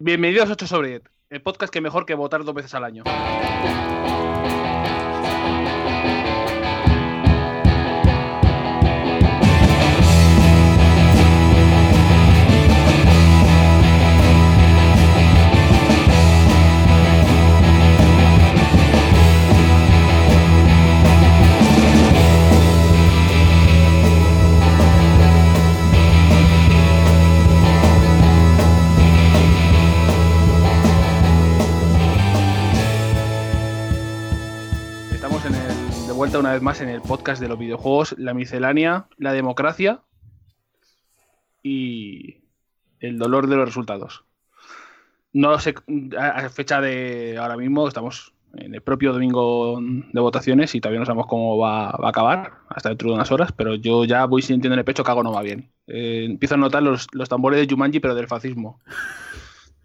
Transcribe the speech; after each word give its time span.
Bienvenidos 0.00 0.48
a 0.48 0.52
8 0.54 0.66
sobre 0.66 0.88
10, 0.88 1.02
el 1.30 1.40
podcast 1.40 1.72
que 1.72 1.80
mejor 1.80 2.04
que 2.04 2.14
votar 2.14 2.42
dos 2.42 2.52
veces 2.52 2.74
al 2.74 2.82
año. 2.82 3.04
Vuelta 36.24 36.38
una 36.38 36.54
vez 36.54 36.62
más 36.62 36.80
en 36.80 36.88
el 36.88 37.02
podcast 37.02 37.38
de 37.38 37.48
los 37.48 37.58
videojuegos, 37.58 38.14
la 38.16 38.32
miscelánea, 38.32 39.08
la 39.18 39.34
democracia 39.34 40.00
y 41.62 42.36
el 42.98 43.18
dolor 43.18 43.46
de 43.46 43.56
los 43.56 43.66
resultados. 43.66 44.24
No 45.34 45.58
sé, 45.58 45.74
a 46.18 46.48
fecha 46.48 46.80
de 46.80 47.36
ahora 47.36 47.58
mismo 47.58 47.86
estamos 47.86 48.32
en 48.54 48.74
el 48.74 48.80
propio 48.80 49.12
domingo 49.12 49.78
de 49.82 50.18
votaciones 50.18 50.74
y 50.74 50.80
todavía 50.80 51.00
no 51.00 51.04
sabemos 51.04 51.26
cómo 51.26 51.58
va, 51.58 51.90
va 51.90 52.06
a 52.06 52.08
acabar 52.08 52.52
hasta 52.70 52.88
dentro 52.88 53.10
de 53.10 53.16
unas 53.16 53.30
horas, 53.30 53.52
pero 53.52 53.74
yo 53.74 54.06
ya 54.06 54.24
voy 54.24 54.40
sintiendo 54.40 54.76
en 54.76 54.78
el 54.78 54.86
pecho 54.86 55.04
que 55.04 55.10
algo 55.10 55.24
no 55.24 55.32
va 55.32 55.42
bien. 55.42 55.72
Eh, 55.88 56.24
empiezo 56.24 56.54
a 56.54 56.56
notar 56.56 56.82
los, 56.82 57.06
los 57.12 57.28
tambores 57.28 57.60
de 57.60 57.70
Jumanji, 57.70 58.00
pero 58.00 58.14
del 58.14 58.28
fascismo. 58.28 58.80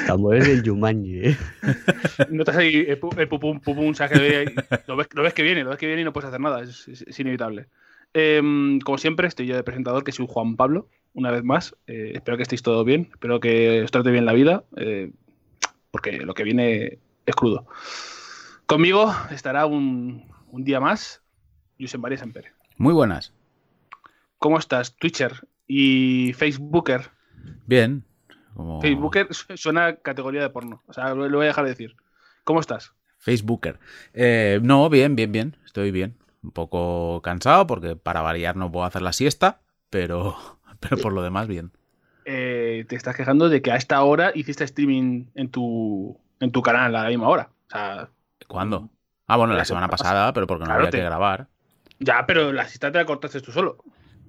Tambores 0.07 0.47
del 0.47 0.63
Yumanji, 0.63 1.19
¿eh? 1.29 1.37
Notas 2.29 2.57
ahí 2.57 2.85
el, 2.87 2.99
pu- 2.99 3.17
el 3.17 3.27
pupum, 3.27 3.59
pupum, 3.59 3.93
¿sabes? 3.93 4.19
Que 4.19 4.37
ahí- 4.37 4.55
lo, 4.87 4.95
ves, 4.95 5.07
lo 5.13 5.23
ves 5.23 5.33
que 5.33 5.43
viene, 5.43 5.63
lo 5.63 5.69
ves 5.69 5.79
que 5.79 5.87
viene 5.87 6.01
y 6.01 6.05
no 6.05 6.13
puedes 6.13 6.27
hacer 6.27 6.39
nada, 6.41 6.61
es, 6.61 6.87
es- 6.87 7.01
es 7.03 7.19
inevitable. 7.19 7.67
Em, 8.13 8.79
como 8.81 8.97
siempre, 8.97 9.27
estoy 9.27 9.47
yo 9.47 9.55
de 9.55 9.63
presentador, 9.63 10.03
que 10.03 10.11
soy 10.11 10.27
Juan 10.29 10.55
Pablo, 10.55 10.87
una 11.13 11.31
vez 11.31 11.43
más. 11.43 11.75
Eh, 11.87 12.11
espero 12.15 12.37
que 12.37 12.43
estéis 12.43 12.61
todos 12.61 12.85
bien, 12.85 13.09
espero 13.11 13.39
que 13.39 13.81
os 13.83 13.91
trate 13.91 14.11
bien 14.11 14.25
la 14.25 14.33
vida, 14.33 14.63
eh, 14.77 15.11
porque 15.91 16.17
lo 16.19 16.33
que 16.33 16.43
viene 16.43 16.99
es 17.25 17.35
crudo. 17.35 17.65
Conmigo 18.65 19.13
estará 19.31 19.65
un, 19.65 20.25
un 20.49 20.63
día 20.63 20.79
más, 20.79 21.21
Josep 21.79 22.01
María 22.01 22.17
Semper. 22.17 22.51
Muy 22.77 22.93
buenas. 22.93 23.33
¿Cómo 24.37 24.59
estás, 24.59 24.95
Twitcher 24.97 25.47
y 25.67 26.33
Facebooker? 26.33 27.09
Bien. 27.65 28.03
Como 28.55 28.81
Facebooker 28.81 29.27
su- 29.33 29.57
suena 29.57 29.85
a 29.87 29.95
categoría 29.97 30.41
de 30.41 30.49
porno, 30.49 30.81
o 30.87 30.93
sea, 30.93 31.13
lo, 31.15 31.27
lo 31.29 31.37
voy 31.37 31.45
a 31.45 31.47
dejar 31.49 31.63
de 31.65 31.71
decir. 31.71 31.95
¿Cómo 32.43 32.59
estás? 32.59 32.93
Facebooker. 33.19 33.79
Eh, 34.13 34.59
no, 34.61 34.89
bien, 34.89 35.15
bien, 35.15 35.31
bien. 35.31 35.57
Estoy 35.65 35.91
bien. 35.91 36.17
Un 36.43 36.51
poco 36.51 37.21
cansado 37.21 37.65
porque 37.67 37.95
para 37.95 38.21
variar 38.21 38.55
no 38.57 38.71
puedo 38.71 38.85
hacer 38.85 39.01
la 39.01 39.13
siesta, 39.13 39.61
pero, 39.89 40.35
pero 40.79 40.97
por 40.97 41.13
lo 41.13 41.21
demás 41.21 41.47
bien. 41.47 41.71
eh, 42.25 42.85
te 42.87 42.95
estás 42.95 43.15
quejando 43.15 43.49
de 43.49 43.61
que 43.61 43.71
a 43.71 43.75
esta 43.75 44.01
hora 44.03 44.31
hiciste 44.35 44.63
streaming 44.63 45.25
en 45.35 45.49
tu, 45.49 46.17
en 46.39 46.51
tu 46.51 46.61
canal 46.61 46.95
a 46.95 47.03
la 47.03 47.09
misma 47.09 47.27
hora. 47.29 47.49
O 47.67 47.69
sea, 47.69 48.09
¿Cuándo? 48.47 48.89
Ah, 49.27 49.37
bueno, 49.37 49.53
la 49.53 49.65
semana 49.65 49.87
pasada, 49.89 50.33
pero 50.33 50.47
porque 50.47 50.65
no 50.65 50.65
Claro, 50.67 50.81
había 50.81 50.91
te- 50.91 50.97
que 50.97 51.03
grabar. 51.03 51.47
ya, 51.99 52.25
pero 52.25 52.51
la 52.51 52.67
cita 52.67 52.91
te 52.91 52.97
la 52.97 53.05
cortaste 53.05 53.41
tú 53.41 53.51
solo. 53.51 53.77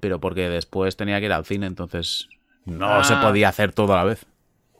Pero 0.01 0.21
porque 0.21 0.49
después 0.49 0.97
tenía 0.97 1.19
que 1.21 1.27
ir 1.27 1.33
al 1.33 1.45
cine, 1.45 1.67
entonces 1.67 2.29
no 2.65 2.87
Ah. 3.01 3.05
se 3.05 3.17
podía 3.17 3.49
hacer 3.49 3.73
todo 3.73 3.93
a 3.95 3.97
la 3.99 4.05
vez. 4.05 4.27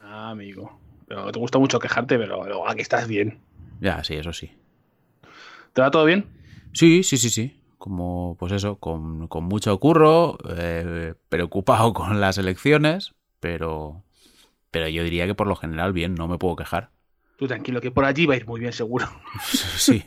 Ah, 0.01 0.31
amigo. 0.31 0.79
Pero 1.07 1.31
te 1.33 1.39
gusta 1.39 1.59
mucho 1.59 1.79
quejarte, 1.79 2.19
pero 2.19 2.45
luego 2.47 2.69
aquí 2.69 2.81
estás 2.81 3.07
bien. 3.09 3.39
Ya, 3.81 4.03
sí, 4.05 4.15
eso 4.15 4.33
sí. 4.33 4.51
¿Te 5.73 5.83
va 5.83 5.91
todo 5.91 6.05
bien? 6.05 6.27
Sí, 6.73 7.03
sí, 7.03 7.17
sí, 7.19 7.31
sí. 7.31 7.61
Como, 7.79 8.37
pues 8.39 8.53
eso, 8.53 8.77
con, 8.77 9.29
con 9.29 9.45
mucho 9.45 9.79
curro, 9.79 10.39
eh, 10.57 11.15
preocupado 11.29 11.93
con 11.95 12.21
las 12.21 12.39
elecciones, 12.39 13.15
pero, 13.41 14.03
pero 14.71 14.89
yo 14.89 15.03
diría 15.05 15.27
que 15.27 15.35
por 15.35 15.47
lo 15.47 15.57
general 15.57 15.93
bien, 15.93 16.15
no 16.15 16.27
me 16.29 16.39
puedo 16.39 16.57
quejar. 16.57 16.91
Tú 17.37 17.49
tranquilo, 17.49 17.81
que 17.81 17.91
por 17.91 18.05
allí 18.05 18.27
va 18.27 18.35
a 18.35 18.37
ir 18.37 18.47
muy 18.47 18.61
bien 18.61 18.73
seguro. 18.73 19.07
Sí, 19.77 20.05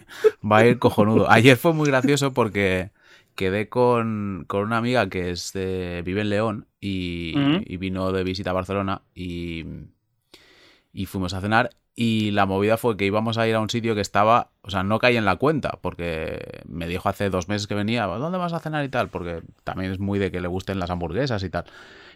va 0.50 0.58
a 0.60 0.66
ir 0.66 0.80
cojonudo. 0.80 1.30
Ayer 1.30 1.58
fue 1.58 1.74
muy 1.74 1.88
gracioso 1.90 2.34
porque 2.34 2.90
quedé 3.38 3.70
con, 3.70 4.44
con 4.48 4.64
una 4.64 4.78
amiga 4.78 5.08
que 5.08 5.30
es 5.32 5.54
de- 5.54 6.02
vive 6.06 6.20
en 6.22 6.30
León 6.30 6.66
y, 6.82 7.34
Ujú. 7.38 7.64
y 7.66 7.78
vino 7.78 8.12
de 8.12 8.24
visita 8.26 8.50
a 8.50 8.54
Barcelona 8.54 9.04
y, 9.16 9.64
y 10.94 11.06
fuimos 11.06 11.34
a 11.34 11.42
cenar 11.42 11.70
y 11.96 12.30
la 12.32 12.46
movida 12.46 12.78
fue 12.78 12.96
que 12.96 13.06
íbamos 13.06 13.38
a 13.40 13.48
ir 13.48 13.56
a 13.56 13.60
un 13.60 13.72
sitio 13.72 13.96
que 13.96 14.02
estaba, 14.02 14.52
o 14.62 14.70
sea, 14.70 14.84
no 14.84 15.00
caí 15.00 15.18
en 15.18 15.26
la 15.26 15.38
cuenta 15.38 15.80
porque 15.82 16.62
me 16.68 16.88
dijo 16.88 17.10
hace 17.10 17.30
dos 17.32 17.48
meses 17.48 17.66
que 17.66 17.74
venía, 17.74 18.06
¿dónde 18.06 18.38
vas 18.38 18.54
a 18.54 18.60
cenar 18.60 18.86
y 18.86 18.90
tal? 18.90 19.10
Porque 19.10 19.42
también 19.64 19.92
es 19.92 20.00
muy 20.00 20.20
de 20.20 20.32
que 20.32 20.40
le 20.40 20.48
gusten 20.48 20.78
las 20.80 20.92
hamburguesas 20.92 21.42
y 21.44 21.50
tal. 21.50 21.66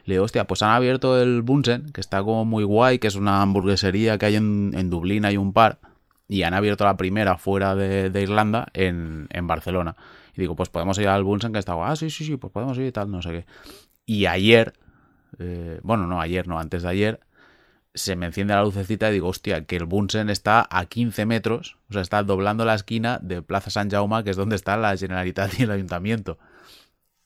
Le 0.06 0.16
digo, 0.16 0.26
hostia, 0.26 0.46
pues 0.46 0.62
han 0.62 0.70
abierto 0.70 1.20
el 1.20 1.42
Bunsen, 1.42 1.92
que 1.94 2.02
está 2.02 2.20
como 2.22 2.46
muy 2.46 2.64
guay, 2.64 3.00
que 3.00 3.08
es 3.08 3.16
una 3.16 3.42
hamburguesería 3.42 4.18
que 4.20 4.28
hay 4.28 4.36
en, 4.36 4.72
en 4.76 4.90
Dublín, 4.92 5.26
hay 5.26 5.38
un 5.38 5.52
par, 5.54 5.80
y 6.28 6.44
han 6.44 6.54
abierto 6.54 6.86
la 6.86 6.96
primera 6.98 7.38
fuera 7.38 7.76
de, 7.76 8.12
de 8.12 8.22
Irlanda 8.22 8.68
en, 8.74 9.28
en 9.32 9.48
Barcelona. 9.48 9.96
Y 10.36 10.42
digo, 10.42 10.56
pues 10.56 10.70
podemos 10.70 10.98
ir 11.00 11.08
al 11.08 11.24
Bunsen, 11.24 11.54
que 11.54 11.60
está 11.60 11.74
guay. 11.74 11.92
Ah, 11.92 11.96
sí, 11.96 12.10
sí, 12.10 12.26
sí, 12.26 12.38
pues 12.38 12.52
podemos 12.54 12.78
ir 12.78 12.86
y 12.88 12.92
tal, 12.92 13.12
no 13.12 13.22
sé 13.22 13.30
qué. 13.32 13.46
Y 14.06 14.26
ayer, 14.28 14.74
eh, 15.40 15.80
bueno, 15.84 16.08
no, 16.08 16.22
ayer, 16.22 16.48
no, 16.48 16.60
antes 16.60 16.84
de 16.84 16.90
ayer, 16.90 17.20
se 17.94 18.16
me 18.16 18.28
enciende 18.28 18.54
la 18.56 18.64
lucecita 18.64 19.10
y 19.10 19.14
digo, 19.14 19.30
hostia, 19.30 19.66
que 19.66 19.76
el 19.78 19.86
Bunsen 19.86 20.30
está 20.30 20.68
a 20.72 20.86
15 20.86 21.26
metros, 21.26 21.78
o 21.90 21.94
sea, 21.94 22.02
está 22.02 22.24
doblando 22.24 22.66
la 22.66 22.76
esquina 22.76 23.20
de 23.22 23.42
Plaza 23.42 23.70
San 23.72 23.90
Jaume, 23.90 24.24
que 24.24 24.32
es 24.32 24.38
donde 24.38 24.56
está 24.56 24.78
la 24.78 24.96
Generalitat 24.98 25.60
y 25.60 25.64
el 25.64 25.72
Ayuntamiento. 25.72 26.38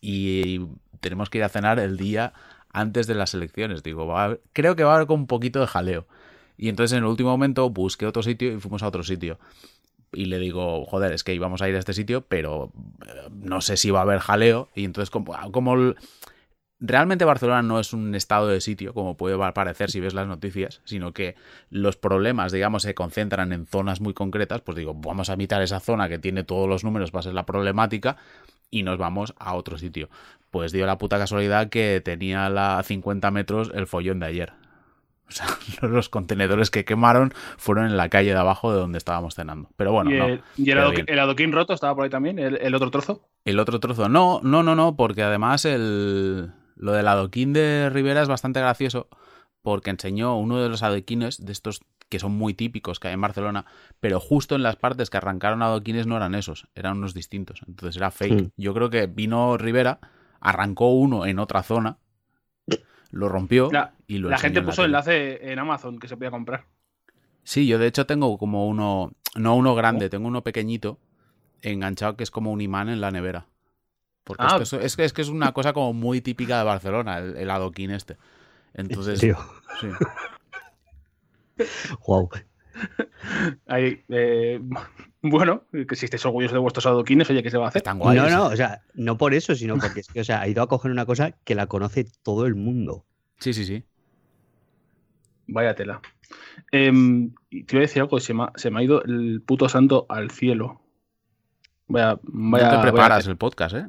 Y 0.01 0.61
tenemos 0.99 1.29
que 1.29 1.39
ir 1.39 1.43
a 1.43 1.49
cenar 1.49 1.79
el 1.79 1.97
día 1.97 2.33
antes 2.71 3.07
de 3.07 3.15
las 3.15 3.33
elecciones. 3.33 3.83
Digo, 3.83 4.05
va 4.07 4.21
a 4.21 4.25
haber- 4.25 4.41
creo 4.53 4.75
que 4.75 4.83
va 4.83 4.93
a 4.93 4.95
haber 4.97 5.11
un 5.11 5.27
poquito 5.27 5.59
de 5.59 5.67
jaleo. 5.67 6.07
Y 6.57 6.69
entonces 6.69 6.93
en 6.97 7.03
el 7.03 7.09
último 7.09 7.29
momento 7.31 7.69
busqué 7.69 8.05
otro 8.05 8.23
sitio 8.23 8.53
y 8.53 8.59
fuimos 8.59 8.83
a 8.83 8.87
otro 8.87 9.03
sitio. 9.03 9.39
Y 10.13 10.25
le 10.25 10.39
digo, 10.39 10.85
joder, 10.85 11.11
es 11.13 11.23
que 11.23 11.33
íbamos 11.33 11.61
a 11.61 11.69
ir 11.69 11.75
a 11.75 11.79
este 11.79 11.93
sitio, 11.93 12.21
pero 12.27 12.71
eh, 13.05 13.29
no 13.33 13.61
sé 13.61 13.77
si 13.77 13.91
va 13.91 13.99
a 13.99 14.03
haber 14.03 14.19
jaleo. 14.19 14.69
Y 14.75 14.85
entonces, 14.85 15.09
como, 15.09 15.33
como 15.51 15.73
el- 15.75 15.95
realmente 16.79 17.25
Barcelona 17.25 17.61
no 17.61 17.79
es 17.79 17.93
un 17.93 18.15
estado 18.15 18.47
de 18.47 18.61
sitio, 18.61 18.93
como 18.93 19.17
puede 19.17 19.37
parecer 19.53 19.89
si 19.91 19.99
ves 19.99 20.13
las 20.13 20.27
noticias, 20.27 20.81
sino 20.83 21.13
que 21.13 21.35
los 21.69 21.95
problemas, 21.97 22.51
digamos, 22.51 22.83
se 22.83 22.93
concentran 22.95 23.53
en 23.53 23.65
zonas 23.65 24.01
muy 24.01 24.13
concretas, 24.13 24.61
pues 24.61 24.77
digo, 24.77 24.93
vamos 24.93 25.29
a 25.29 25.33
evitar 25.33 25.61
esa 25.61 25.79
zona 25.79 26.09
que 26.09 26.19
tiene 26.19 26.43
todos 26.43 26.67
los 26.67 26.83
números, 26.83 27.11
va 27.15 27.19
a 27.21 27.23
ser 27.23 27.33
la 27.33 27.45
problemática, 27.45 28.17
y 28.71 28.83
nos 28.83 28.97
vamos 28.97 29.33
a 29.39 29.55
otro 29.55 29.77
sitio. 29.77 30.09
Pues 30.51 30.71
dio 30.71 30.85
la 30.85 30.97
puta 30.97 31.17
casualidad 31.17 31.69
que 31.69 32.01
tenía 32.03 32.49
la 32.49 32.81
50 32.83 33.31
metros 33.31 33.71
el 33.73 33.87
follón 33.87 34.19
de 34.19 34.25
ayer. 34.27 34.53
O 35.27 35.31
sea, 35.31 35.47
los 35.81 36.09
contenedores 36.09 36.69
que 36.71 36.85
quemaron 36.85 37.33
fueron 37.57 37.85
en 37.85 37.97
la 37.97 38.09
calle 38.09 38.31
de 38.31 38.37
abajo 38.37 38.71
de 38.73 38.79
donde 38.79 38.97
estábamos 38.97 39.35
cenando. 39.35 39.69
Pero 39.75 39.91
bueno, 39.91 40.11
y 40.11 40.17
no. 40.17 40.25
el, 40.25 40.41
y 40.57 40.69
el 40.71 40.77
adoquín- 40.79 41.05
el 41.07 41.19
adoquín 41.19 41.51
roto 41.51 41.73
estaba 41.73 41.95
por 41.95 42.03
ahí 42.03 42.09
también, 42.09 42.37
el, 42.39 42.57
el 42.61 42.75
otro 42.75 42.91
trozo. 42.91 43.27
El 43.43 43.59
otro 43.59 43.79
trozo. 43.79 44.07
No, 44.09 44.39
no, 44.43 44.63
no, 44.63 44.75
no, 44.75 44.95
porque 44.95 45.23
además 45.23 45.65
el, 45.65 46.51
lo 46.75 46.91
del 46.91 47.07
adoquín 47.07 47.53
de 47.53 47.89
Rivera 47.91 48.21
es 48.21 48.27
bastante 48.27 48.59
gracioso 48.59 49.07
porque 49.61 49.89
enseñó 49.89 50.37
uno 50.37 50.61
de 50.61 50.69
los 50.69 50.83
adoquines 50.83 51.43
de 51.43 51.51
estos 51.51 51.81
que 52.07 52.19
son 52.19 52.33
muy 52.33 52.53
típicos 52.53 52.99
que 52.99 53.07
hay 53.07 53.15
en 53.15 53.21
Barcelona, 53.21 53.65
pero 53.99 54.19
justo 54.19 54.53
en 54.53 54.61
las 54.61 54.75
partes 54.75 55.09
que 55.09 55.17
arrancaron 55.17 55.63
adoquines 55.63 56.05
no 56.05 56.15
eran 56.15 56.35
esos, 56.35 56.67
eran 56.75 56.97
unos 56.99 57.15
distintos. 57.15 57.61
Entonces 57.67 57.97
era 57.97 58.11
fake. 58.11 58.43
Mm. 58.43 58.49
Yo 58.57 58.75
creo 58.75 58.91
que 58.91 59.07
vino 59.07 59.57
Rivera, 59.57 59.99
arrancó 60.39 60.91
uno 60.93 61.25
en 61.25 61.39
otra 61.39 61.63
zona, 61.63 61.97
lo 63.15 63.29
rompió 63.29 63.69
La, 63.71 63.93
y 64.07 64.17
lo 64.17 64.29
la 64.29 64.37
gente 64.37 64.59
en 64.59 64.65
la 64.65 64.69
puso 64.71 64.81
tele. 64.81 64.87
enlace 64.87 65.51
en 65.51 65.57
Amazon 65.59 65.99
que 65.99 66.07
se 66.07 66.17
podía 66.17 66.31
comprar. 66.31 66.65
Sí, 67.43 67.65
yo 67.65 67.79
de 67.79 67.87
hecho 67.87 68.05
tengo 68.05 68.37
como 68.37 68.67
uno, 68.67 69.11
no 69.35 69.55
uno 69.55 69.73
grande, 69.75 70.09
tengo 70.09 70.27
uno 70.27 70.43
pequeñito 70.43 70.99
enganchado 71.61 72.17
que 72.17 72.23
es 72.23 72.31
como 72.31 72.51
un 72.51 72.59
imán 72.61 72.89
en 72.89 72.99
la 73.01 73.11
nevera. 73.11 73.47
Porque 74.23 74.43
Ah. 74.45 74.57
esto 74.61 74.77
es, 74.79 74.85
es 74.85 74.95
que 74.97 75.05
es 75.05 75.13
que 75.13 75.21
es 75.21 75.29
una 75.29 75.51
cosa 75.53 75.71
como 75.71 75.93
muy 75.93 76.19
típica 76.21 76.57
de 76.57 76.63
Barcelona, 76.65 77.19
el, 77.19 77.37
el 77.37 77.49
adoquín 77.49 77.91
este. 77.91 78.17
Entonces, 78.73 79.19
Tío, 79.19 79.37
sí. 79.79 79.87
wow. 82.07 82.29
Ahí, 83.67 84.03
eh, 84.09 84.59
bueno, 85.21 85.63
que 85.87 85.95
si 85.95 86.05
estáis 86.05 86.25
orgullosos 86.25 86.53
de 86.53 86.59
vuestros 86.59 86.85
adoquines, 86.85 87.29
oye, 87.29 87.41
¿qué 87.43 87.49
se 87.51 87.57
va 87.57 87.65
a 87.65 87.69
hacer? 87.69 87.83
No, 87.85 88.13
no, 88.29 88.45
o 88.47 88.55
sea, 88.55 88.81
no 88.95 89.17
por 89.17 89.33
eso, 89.33 89.55
sino 89.55 89.77
porque 89.77 90.01
es 90.01 90.07
que, 90.07 90.19
o 90.19 90.23
sea, 90.23 90.41
ha 90.41 90.47
ido 90.47 90.61
a 90.63 90.67
coger 90.67 90.91
una 90.91 91.05
cosa 91.05 91.31
que 91.43 91.55
la 91.55 91.67
conoce 91.67 92.05
todo 92.23 92.45
el 92.45 92.55
mundo. 92.55 93.05
Sí, 93.39 93.53
sí, 93.53 93.65
sí. 93.65 93.83
Vaya 95.47 95.75
tela. 95.75 96.01
Y 96.71 97.63
te 97.63 97.75
iba 97.75 97.79
a 97.79 97.87
decir 97.87 98.01
algo, 98.01 98.19
se 98.19 98.33
me, 98.33 98.43
ha, 98.43 98.51
se 98.55 98.71
me 98.71 98.79
ha 98.79 98.83
ido 98.83 99.03
el 99.03 99.41
puto 99.45 99.69
santo 99.69 100.05
al 100.09 100.31
cielo. 100.31 100.81
Vaya, 101.87 102.19
vaya, 102.23 102.71
no 102.71 102.77
te 102.77 102.81
preparas 102.81 103.27
el 103.27 103.37
podcast, 103.37 103.75
¿eh? 103.75 103.85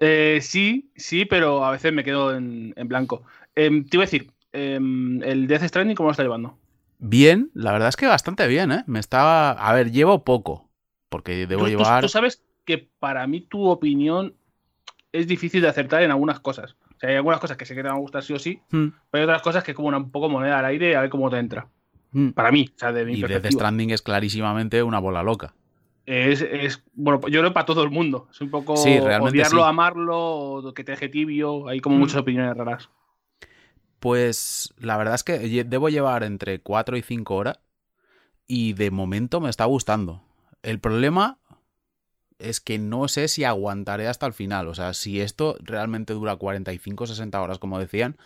Eh, 0.00 0.40
sí, 0.42 0.90
sí, 0.96 1.24
pero 1.24 1.64
a 1.64 1.70
veces 1.70 1.92
me 1.92 2.04
quedo 2.04 2.34
en, 2.36 2.74
en 2.76 2.88
blanco. 2.88 3.22
Em, 3.54 3.84
te 3.84 3.96
iba 3.96 4.02
a 4.04 4.06
decir, 4.06 4.30
em, 4.52 5.22
el 5.22 5.46
Death 5.46 5.62
Stranding, 5.62 5.96
¿cómo 5.96 6.08
lo 6.08 6.10
está 6.10 6.22
llevando? 6.24 6.58
Bien, 6.98 7.50
la 7.54 7.72
verdad 7.72 7.88
es 7.88 7.96
que 7.96 8.06
bastante 8.06 8.46
bien, 8.46 8.70
¿eh? 8.72 8.84
Me 8.86 9.00
estaba. 9.00 9.52
A 9.52 9.72
ver, 9.72 9.90
llevo 9.90 10.24
poco. 10.24 10.68
Porque 11.08 11.46
debo 11.46 11.62
Tú- 11.62 11.70
tú- 11.70 11.70
llevar. 11.78 12.02
Tú, 12.02 12.08
sabes 12.08 12.42
que 12.64 12.78
para 12.98 13.26
mí 13.26 13.40
tu 13.40 13.64
opinión 13.66 14.34
es 15.12 15.26
difícil 15.26 15.62
de 15.62 15.68
acertar 15.68 16.02
en 16.02 16.10
algunas 16.10 16.40
cosas. 16.40 16.76
Sea, 17.02 17.10
hay 17.10 17.16
algunas 17.16 17.40
cosas 17.40 17.56
que 17.56 17.64
sé 17.66 17.74
que 17.74 17.82
te 17.82 17.88
van 17.88 17.96
a 17.96 18.00
gustar 18.00 18.22
sí 18.22 18.32
o 18.32 18.38
sí, 18.38 18.60
Hmm, 18.70 18.88
pero 19.10 19.22
hay 19.22 19.24
otras 19.24 19.42
cosas 19.42 19.64
que 19.64 19.72
es 19.72 19.76
como 19.76 19.88
una, 19.88 19.96
un 19.98 20.10
poco 20.12 20.28
moneda 20.28 20.60
al 20.60 20.64
aire 20.66 20.94
a 20.96 21.00
ver 21.00 21.10
cómo 21.10 21.28
te 21.28 21.36
entra. 21.38 21.66
hmm. 22.12 22.28
Para 22.30 22.52
mí, 22.52 22.70
o 22.74 22.78
sea, 22.78 22.92
de 22.92 23.04
mi 23.04 23.14
Y 23.14 23.22
Death. 23.22 23.52
Stranding 23.52 23.90
es 23.90 24.02
clarísimamente 24.02 24.82
una 24.84 25.00
bola 25.00 25.22
loca. 25.24 25.54
Es, 26.06 26.40
es- 26.42 26.82
bueno, 26.94 27.20
yo 27.28 27.40
creo 27.40 27.52
para 27.52 27.66
todo 27.66 27.82
el 27.82 27.90
mundo. 27.90 28.28
Es 28.30 28.40
un 28.40 28.50
poco 28.50 28.76
Sí, 28.76 28.98
odiarlo, 28.98 29.62
sí. 29.62 29.68
amarlo, 29.68 30.72
que 30.74 30.84
te 30.84 30.92
deje 30.92 31.08
tibio. 31.08 31.66
Hay 31.68 31.80
como 31.80 31.96
Mm. 31.96 32.00
muchas 32.00 32.20
opiniones 32.20 32.56
raras. 32.56 32.88
Pues 33.98 34.74
la 34.78 34.96
verdad 34.96 35.14
es 35.14 35.24
que 35.24 35.38
debo 35.64 35.88
llevar 35.88 36.24
entre 36.24 36.60
4 36.60 36.96
y 36.96 37.02
5 37.02 37.36
horas 37.36 37.60
y 38.46 38.72
de 38.72 38.90
momento 38.90 39.40
me 39.40 39.48
está 39.50 39.64
gustando. 39.64 40.22
El 40.62 40.80
problema 40.80 41.38
es 42.42 42.60
que 42.60 42.78
no 42.78 43.08
sé 43.08 43.28
si 43.28 43.44
aguantaré 43.44 44.08
hasta 44.08 44.26
el 44.26 44.32
final. 44.32 44.68
O 44.68 44.74
sea, 44.74 44.94
si 44.94 45.20
esto 45.20 45.56
realmente 45.60 46.12
dura 46.12 46.36
45 46.36 47.04
o 47.04 47.06
60 47.06 47.40
horas, 47.40 47.58
como 47.58 47.78
decían, 47.78 48.16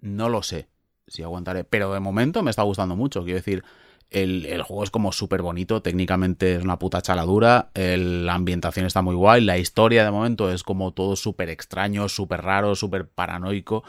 no 0.00 0.28
lo 0.28 0.42
sé 0.42 0.68
si 1.06 1.22
aguantaré. 1.22 1.64
Pero 1.64 1.92
de 1.92 2.00
momento 2.00 2.42
me 2.42 2.50
está 2.50 2.62
gustando 2.62 2.96
mucho. 2.96 3.24
Quiero 3.24 3.36
decir, 3.38 3.64
el, 4.10 4.46
el 4.46 4.62
juego 4.62 4.84
es 4.84 4.90
como 4.90 5.12
súper 5.12 5.42
bonito, 5.42 5.82
técnicamente 5.82 6.54
es 6.56 6.62
una 6.64 6.78
puta 6.78 7.02
chaladura, 7.02 7.70
el- 7.74 8.26
la 8.26 8.34
ambientación 8.34 8.86
está 8.86 9.02
muy 9.02 9.14
guay, 9.16 9.42
la 9.42 9.58
historia 9.58 10.04
de 10.04 10.10
momento 10.12 10.52
es 10.52 10.62
como 10.62 10.92
todo 10.92 11.16
súper 11.16 11.50
extraño, 11.50 12.08
súper 12.08 12.42
raro, 12.42 12.76
súper 12.76 13.08
paranoico, 13.08 13.82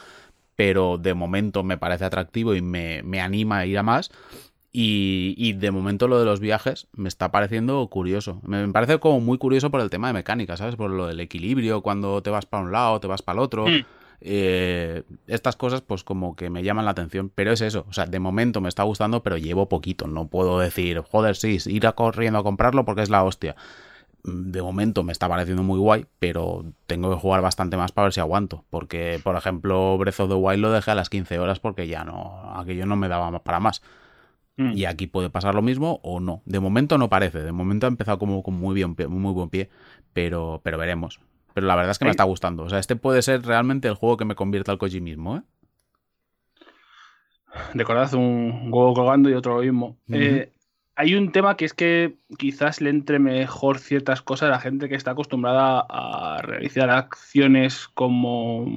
pero 0.56 0.98
de 0.98 1.14
momento 1.14 1.64
me 1.64 1.78
parece 1.78 2.06
atractivo 2.06 2.56
y 2.56 2.62
me, 2.62 3.04
me 3.04 3.22
anima 3.22 3.60
a 3.60 3.66
ir 3.68 3.78
a 3.78 3.84
más. 3.84 4.10
Y, 4.80 5.34
y 5.38 5.54
de 5.54 5.72
momento 5.72 6.08
lo 6.08 6.20
de 6.20 6.26
los 6.26 6.40
viajes 6.40 6.86
me 6.94 7.10
está 7.10 7.32
pareciendo 7.32 7.88
curioso. 7.88 8.42
Me 8.44 8.68
parece 8.68 9.00
como 9.00 9.20
muy 9.20 9.40
curioso 9.40 9.72
por 9.72 9.82
el 9.82 9.90
tema 9.90 10.06
de 10.06 10.14
mecánica, 10.14 10.56
¿sabes? 10.56 10.76
Por 10.76 10.92
lo 10.92 11.08
del 11.08 11.20
equilibrio, 11.20 11.82
cuando 11.82 12.22
te 12.22 12.30
vas 12.30 12.46
para 12.46 12.62
un 12.62 12.72
lado, 12.72 13.00
te 13.00 13.08
vas 13.08 13.24
para 13.24 13.40
el 13.40 13.44
otro. 13.44 13.66
Mm. 13.66 13.86
Eh, 14.22 15.02
estas 15.26 15.56
cosas 15.56 15.82
pues 15.82 16.04
como 16.04 16.36
que 16.36 16.52
me 16.52 16.62
llaman 16.62 16.86
la 16.86 16.92
atención, 16.92 17.32
pero 17.34 17.52
es 17.54 17.62
eso, 17.62 17.88
o 17.90 17.94
sea, 17.94 18.06
de 18.06 18.20
momento 18.20 18.62
me 18.62 18.70
está 18.70 18.84
gustando, 18.84 19.24
pero 19.24 19.38
llevo 19.38 19.68
poquito, 19.68 20.06
no 20.06 20.28
puedo 20.28 20.60
decir, 20.60 21.02
joder, 21.02 21.36
sí, 21.36 21.58
ir 21.66 21.88
a 21.88 21.94
corriendo 21.94 22.38
a 22.38 22.44
comprarlo 22.44 22.86
porque 22.86 23.02
es 23.02 23.10
la 23.10 23.24
hostia. 23.24 23.56
Mm, 24.26 24.52
De 24.52 24.62
momento 24.62 25.02
me 25.02 25.12
está 25.12 25.28
pareciendo 25.28 25.64
muy 25.64 25.80
guay, 25.80 26.06
pero 26.20 26.66
tengo 26.86 27.10
que 27.10 27.20
jugar 27.20 27.42
bastante 27.42 27.78
más 27.78 27.92
para 27.92 28.06
ver 28.06 28.14
si 28.14 28.20
aguanto, 28.20 28.64
porque 28.70 29.20
por 29.24 29.36
ejemplo 29.36 29.98
Breath 29.98 30.20
of 30.20 30.30
the 30.30 30.36
Wild 30.36 30.62
lo 30.62 30.72
dejé 30.72 30.92
a 30.92 30.96
las 30.96 31.10
15 31.10 31.40
horas 31.40 31.60
porque 31.60 31.88
ya 31.88 32.04
no, 32.04 32.54
aquello 32.56 32.86
no 32.86 32.96
me 32.96 33.08
daba 33.08 33.40
para 33.40 33.60
más. 33.60 33.82
Mm. 34.58 34.72
Y 34.76 34.86
aquí 34.86 35.08
puede 35.08 35.30
pasar 35.30 35.56
lo 35.56 35.62
mismo 35.62 36.00
o 36.04 36.20
no. 36.20 36.42
De 36.46 36.60
momento 36.60 36.98
no 36.98 37.10
parece. 37.10 37.40
De 37.44 37.52
momento 37.52 37.86
ha 37.86 37.90
empezado 37.90 38.18
como 38.20 38.42
con 38.44 38.56
muy 38.56 38.74
bien, 38.76 38.96
pie- 38.96 39.08
muy 39.08 39.32
buen 39.32 39.50
pie, 39.50 39.70
pero, 40.14 40.62
pero 40.64 40.78
veremos. 40.78 41.20
Pero 41.54 41.68
la 41.68 41.76
verdad 41.76 41.92
es 41.92 42.00
que 42.00 42.06
me 42.06 42.12
está 42.12 42.24
gustando. 42.24 42.64
O 42.64 42.70
sea, 42.70 42.80
este 42.80 42.96
puede 42.96 43.22
ser 43.22 43.44
realmente 43.46 43.88
el 43.88 43.94
juego 43.96 44.18
que 44.18 44.26
me 44.26 44.36
convierta 44.36 44.72
al 44.72 44.78
Kojimismo, 44.78 45.38
¿eh? 45.38 45.42
Recordad 47.74 48.14
un 48.14 48.70
huevo 48.72 48.94
colgando 48.94 49.30
y 49.30 49.34
otro 49.34 49.56
lo 49.58 49.62
mismo. 49.62 49.98
Eh, 50.12 50.52
hay 50.96 51.16
un 51.16 51.32
tema 51.32 51.56
que 51.58 51.66
es 51.66 51.74
que 51.74 52.16
quizás 52.38 52.82
le 52.82 52.90
entre 52.90 53.20
mejor 53.20 53.80
ciertas 53.80 54.22
cosas 54.22 54.48
a 54.48 54.52
la 54.52 54.60
gente 54.60 54.90
que 54.90 54.96
está 54.96 55.12
acostumbrada 55.12 55.86
a 55.90 56.42
realizar 56.44 56.90
acciones 56.90 57.88
como 57.88 58.68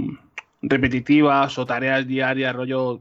repetitivas 0.62 1.58
o 1.58 1.66
tareas 1.66 2.06
diarias, 2.06 2.54
rollo 2.54 3.00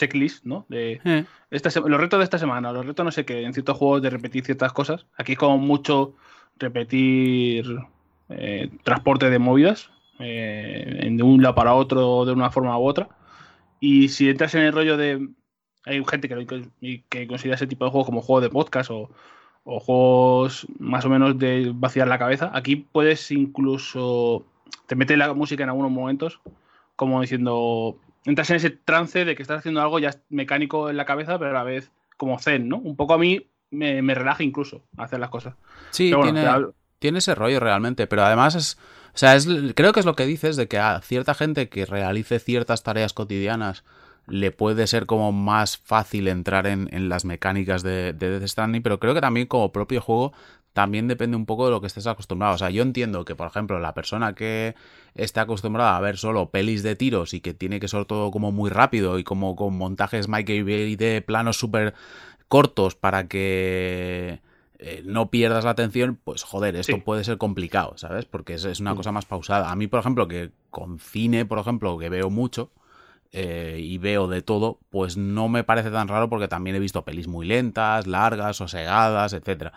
checklist, 0.00 0.44
¿no? 0.44 0.64
De 0.68 1.00
Eh, 1.04 1.24
esta 1.50 1.68
los 1.80 2.00
retos 2.00 2.18
de 2.18 2.24
esta 2.24 2.38
semana, 2.38 2.72
los 2.72 2.86
retos 2.86 3.04
no 3.04 3.12
sé 3.12 3.24
qué, 3.24 3.42
en 3.42 3.52
ciertos 3.52 3.76
juegos 3.76 4.02
de 4.02 4.10
repetir 4.10 4.44
ciertas 4.44 4.72
cosas. 4.72 5.06
Aquí 5.16 5.32
es 5.32 5.38
como 5.38 5.58
mucho 5.58 6.14
repetir 6.58 7.64
eh, 8.30 8.70
transporte 8.82 9.28
de 9.30 9.38
movidas 9.38 9.90
eh, 10.18 11.08
de 11.10 11.22
un 11.22 11.42
lado 11.42 11.54
para 11.54 11.74
otro 11.74 12.24
de 12.24 12.32
una 12.32 12.50
forma 12.50 12.78
u 12.78 12.84
otra. 12.84 13.08
Y 13.80 14.08
si 14.08 14.28
entras 14.28 14.54
en 14.54 14.62
el 14.62 14.72
rollo 14.72 14.96
de... 14.96 15.28
Hay 15.86 16.02
gente 16.04 16.28
que, 16.28 17.26
considera 17.26 17.56
ese 17.56 17.66
tipo 17.66 17.84
de 17.84 17.90
juegos 17.90 18.06
como 18.06 18.20
juegos 18.20 18.42
de 18.42 18.50
podcast 18.50 18.90
o, 18.90 19.10
o 19.64 19.80
juegos 19.80 20.66
más 20.78 21.04
o 21.06 21.08
menos 21.08 21.38
de 21.38 21.72
vaciar 21.74 22.08
la 22.08 22.18
cabeza. 22.18 22.50
Aquí 22.54 22.76
puedes 22.76 23.30
incluso... 23.30 24.46
Te 24.86 24.96
mete 24.96 25.16
la 25.16 25.32
música 25.34 25.62
en 25.62 25.70
algunos 25.70 25.90
momentos 25.90 26.40
como 26.96 27.20
diciendo... 27.20 27.96
Entras 28.24 28.50
en 28.50 28.56
ese 28.56 28.70
trance 28.70 29.24
de 29.24 29.34
que 29.34 29.42
estás 29.42 29.60
haciendo 29.60 29.80
algo 29.80 29.98
ya 29.98 30.10
mecánico 30.28 30.90
en 30.90 30.96
la 30.96 31.06
cabeza, 31.06 31.38
pero 31.38 31.50
a 31.50 31.54
la 31.54 31.64
vez 31.64 31.90
como 32.16 32.38
zen, 32.38 32.68
¿no? 32.68 32.78
Un 32.78 32.96
poco 32.96 33.14
a 33.14 33.18
mí 33.18 33.46
me, 33.70 34.02
me 34.02 34.14
relaja 34.14 34.42
incluso 34.42 34.82
hacer 34.96 35.20
las 35.20 35.30
cosas. 35.30 35.54
Sí, 35.90 36.12
bueno, 36.12 36.74
tiene 36.98 37.18
ese 37.18 37.34
rollo 37.34 37.60
realmente, 37.60 38.06
pero 38.06 38.22
además 38.22 38.54
es, 38.54 38.78
o 39.14 39.18
sea, 39.18 39.34
es, 39.34 39.48
creo 39.74 39.92
que 39.92 40.00
es 40.00 40.06
lo 40.06 40.14
que 40.14 40.26
dices 40.26 40.56
de 40.56 40.68
que 40.68 40.78
a 40.78 41.00
cierta 41.00 41.34
gente 41.34 41.68
que 41.68 41.86
realice 41.86 42.38
ciertas 42.38 42.82
tareas 42.82 43.12
cotidianas 43.12 43.84
le 44.26 44.52
puede 44.52 44.86
ser 44.86 45.06
como 45.06 45.32
más 45.32 45.78
fácil 45.78 46.28
entrar 46.28 46.66
en, 46.66 46.88
en 46.92 47.08
las 47.08 47.24
mecánicas 47.24 47.82
de, 47.82 48.12
de 48.12 48.30
Death 48.38 48.48
Stranding, 48.48 48.82
pero 48.82 49.00
creo 49.00 49.14
que 49.14 49.20
también 49.20 49.46
como 49.46 49.72
propio 49.72 50.00
juego 50.00 50.32
también 50.72 51.08
depende 51.08 51.36
un 51.36 51.46
poco 51.46 51.64
de 51.66 51.72
lo 51.72 51.80
que 51.80 51.86
estés 51.88 52.06
acostumbrado. 52.06 52.54
O 52.54 52.58
sea, 52.58 52.70
yo 52.70 52.82
entiendo 52.82 53.24
que, 53.24 53.34
por 53.34 53.46
ejemplo, 53.48 53.80
la 53.80 53.92
persona 53.94 54.34
que 54.34 54.74
está 55.14 55.42
acostumbrada 55.42 55.96
a 55.96 56.00
ver 56.00 56.16
solo 56.16 56.50
pelis 56.50 56.82
de 56.82 56.94
tiros 56.96 57.34
y 57.34 57.40
que 57.40 57.54
tiene 57.54 57.80
que 57.80 57.88
ser 57.88 58.04
todo 58.04 58.30
como 58.30 58.52
muy 58.52 58.70
rápido 58.70 59.18
y 59.18 59.24
como 59.24 59.56
con 59.56 59.76
montajes 59.76 60.28
Michael 60.28 60.64
Bay 60.64 60.96
de 60.96 61.22
planos 61.22 61.58
súper 61.58 61.94
cortos 62.48 62.94
para 62.94 63.26
que 63.28 64.40
eh, 64.78 65.02
no 65.04 65.30
pierdas 65.30 65.64
la 65.64 65.70
atención, 65.70 66.18
pues 66.24 66.42
joder, 66.42 66.74
esto 66.76 66.96
Sí. 66.96 67.02
puede 67.04 67.22
ser 67.24 67.36
complicado, 67.38 67.96
¿sabes? 67.98 68.24
Porque 68.24 68.54
es, 68.54 68.64
es 68.64 68.80
una 68.80 68.94
cosa 68.94 69.12
más 69.12 69.26
pausada. 69.26 69.70
A 69.70 69.76
mí, 69.76 69.88
por 69.88 70.00
ejemplo, 70.00 70.26
que 70.26 70.50
con 70.70 70.98
cine, 70.98 71.44
por 71.44 71.58
ejemplo, 71.58 71.98
que 71.98 72.08
veo 72.08 72.30
mucho 72.30 72.70
eh, 73.32 73.78
y 73.80 73.98
veo 73.98 74.26
de 74.26 74.42
todo, 74.42 74.78
pues 74.90 75.16
no 75.16 75.48
me 75.48 75.62
parece 75.64 75.90
tan 75.90 76.08
raro 76.08 76.28
porque 76.28 76.48
también 76.48 76.74
he 76.76 76.80
visto 76.80 77.04
pelis 77.04 77.28
muy 77.28 77.46
lentas, 77.46 78.06
largas, 78.06 78.56
sosegadas, 78.56 79.32
etcétera. 79.34 79.72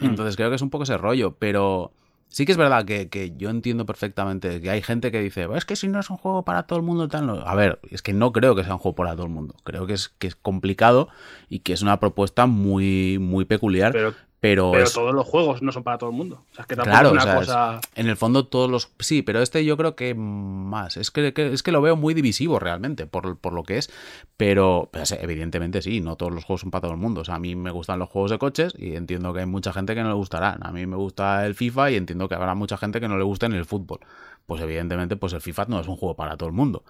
Mm. 0.00 0.06
Entonces 0.06 0.36
creo 0.36 0.48
que 0.48 0.56
es 0.56 0.62
un 0.62 0.70
poco 0.70 0.84
ese 0.84 0.96
rollo, 0.96 1.36
pero 1.38 1.92
sí 2.28 2.46
que 2.46 2.52
es 2.52 2.58
verdad 2.58 2.84
que, 2.84 3.08
que 3.08 3.34
yo 3.36 3.50
entiendo 3.50 3.84
perfectamente 3.84 4.60
que 4.60 4.70
hay 4.70 4.82
gente 4.82 5.10
que 5.10 5.20
dice, 5.20 5.46
es 5.54 5.64
que 5.64 5.76
si 5.76 5.88
no 5.88 6.00
es 6.00 6.08
un 6.10 6.16
juego 6.16 6.44
para 6.44 6.62
todo 6.62 6.78
el 6.78 6.84
mundo, 6.84 7.08
tal. 7.08 7.26
no". 7.26 7.34
A 7.34 7.54
ver, 7.54 7.80
es 7.90 8.02
que 8.02 8.12
no 8.12 8.32
creo 8.32 8.54
que 8.54 8.64
sea 8.64 8.74
un 8.74 8.78
juego 8.78 8.94
para 8.94 9.14
todo 9.14 9.26
el 9.26 9.32
mundo. 9.32 9.54
Creo 9.64 9.86
que 9.86 9.92
es, 9.92 10.08
que 10.08 10.28
es 10.28 10.36
complicado 10.36 11.08
y 11.48 11.60
que 11.60 11.72
es 11.72 11.82
una 11.82 12.00
propuesta 12.00 12.46
muy, 12.46 13.18
muy 13.18 13.44
peculiar, 13.44 13.92
pero, 13.92 14.14
pero, 14.40 14.70
pero 14.72 14.84
es- 14.84 14.92
todos 14.94 15.14
los 15.14 15.26
juegos 15.26 15.60
no 15.62 15.70
son 15.70 15.82
para 15.82 15.98
todo 15.98 16.08
el 16.10 16.16
mundo. 16.16 16.44
O 16.50 16.54
sea, 16.54 16.62
es 16.62 16.66
que 16.66 16.74
tampoco 16.76 16.90
Claro, 16.96 17.08
es 17.08 17.12
una 17.12 17.22
o 17.22 17.26
sea, 17.26 17.34
cosa... 17.36 17.80
en 17.94 18.08
el 18.08 18.16
fondo 18.16 18.46
todos 18.46 18.70
los... 18.70 18.90
Sí, 18.98 19.20
pero 19.22 19.42
este 19.42 19.64
yo 19.66 19.76
creo 19.76 19.94
que 19.96 20.14
más. 20.14 20.96
Es 20.96 21.10
que, 21.10 21.32
que- 21.34 21.52
es 21.52 21.62
que 21.62 21.72
lo 21.72 21.82
veo 21.82 21.94
muy 21.96 22.14
divisivo 22.14 22.58
realmente 22.58 23.06
por, 23.06 23.36
por 23.38 23.52
lo 23.52 23.62
que 23.64 23.76
es. 23.78 23.90
Pero, 24.38 24.88
pues, 24.92 25.12
evidentemente 25.12 25.82
sí, 25.82 26.00
no 26.00 26.16
todos 26.16 26.32
los 26.32 26.44
juegos 26.44 26.62
son 26.62 26.70
para 26.70 26.82
todo 26.82 26.92
el 26.92 26.96
mundo. 26.98 27.20
O 27.20 27.24
sea, 27.24 27.34
a 27.34 27.38
mí 27.38 27.54
me 27.54 27.70
gustan 27.70 27.98
los 27.98 28.08
juegos 28.08 28.30
de 28.30 28.38
coches 28.38 28.72
y 28.78 28.96
entiendo 28.96 29.32
que 29.34 29.40
hay 29.40 29.46
mucha 29.46 29.72
gente 29.72 29.94
que 29.94 30.02
no 30.02 30.08
le 30.08 30.14
gustarán. 30.14 30.66
A 30.66 30.72
mí 30.72 30.86
me 30.86 30.96
gusta 30.96 31.44
el 31.46 31.54
FIFA 31.54 31.90
y 31.90 31.96
entiendo 31.96 32.28
que 32.28 32.34
habrá 32.34 32.54
mucha 32.54 32.78
gente 32.78 33.00
que 33.00 33.08
no 33.08 33.18
le 33.18 33.24
guste 33.24 33.48
ni 33.50 33.56
el 33.56 33.66
fútbol. 33.66 34.00
Pues 34.46 34.62
evidentemente 34.62 35.16
pues 35.16 35.34
el 35.34 35.42
FIFA 35.42 35.66
no 35.68 35.80
es 35.80 35.86
un 35.86 35.96
juego 35.96 36.16
para 36.16 36.36
todo 36.38 36.48
el 36.48 36.54
mundo. 36.54 36.82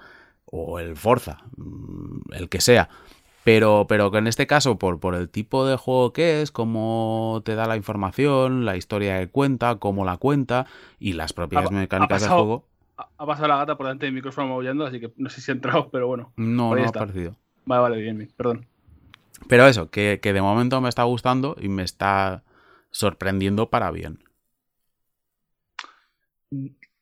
O 0.52 0.78
el 0.78 0.97
Forza, 0.97 1.38
mm, 1.57 2.33
el 2.35 2.49
que 2.49 2.61
sea. 2.61 2.88
Pero, 3.44 3.87
pero 3.88 4.11
que 4.11 4.18
en 4.18 4.26
este 4.26 4.47
caso, 4.47 4.78
por, 4.78 5.00
por 5.00 5.14
el 5.14 5.28
tipo 5.30 5.66
de 5.66 5.76
juego 5.76 6.12
que 6.12 6.42
es, 6.42 6.50
cómo 6.50 7.40
te 7.44 7.54
da 7.54 7.66
la 7.66 7.76
información, 7.76 8.64
la 8.66 8.76
historia 8.76 9.18
que 9.18 9.28
cuenta, 9.28 9.76
cómo 9.76 10.04
la 10.04 10.18
cuenta 10.18 10.66
y 10.99 11.14
las 11.14 11.32
propiedades 11.32 11.70
Ha- 11.73 11.76
ha 11.76 11.80
mecánicas 11.80 12.20
del 12.20 12.28
pasado- 12.28 12.42
juego, 12.44 12.66
Ha 12.99 13.09
ha 13.16 13.26
pasado 13.26 13.49
la 13.49 13.56
gata 13.56 13.76
por 13.78 13.87
delante 13.87 14.04
del 14.06 14.14
micrófono 14.14 14.49
maullando, 14.49 14.85
así 14.85 15.00
que 15.00 15.11
no 15.16 15.30
sé 15.30 15.40
si 15.40 15.50
ha 15.50 15.54
entrado, 15.54 15.88
pero 15.90 16.06
bueno. 16.06 16.32
no, 16.37 16.75
no 16.75 16.82
ha 16.82 16.85
está. 16.85 16.99
parecido. 17.00 17.35
Vale, 17.64 17.80
vale, 17.82 18.00
bien, 18.02 18.18
bien, 18.18 18.30
perdón. 18.37 18.66
Pero 19.49 19.66
eso, 19.66 19.90
que, 19.90 20.20
que 20.23 20.35
de 20.35 20.42
momento 20.42 20.80
me 20.82 20.90
está 20.90 21.04
gustando 21.04 21.56
y 21.59 21.68
me 21.70 21.82
está 21.82 22.42
sorprendiendo 22.90 23.70
para 23.70 23.90
bien. 23.90 24.18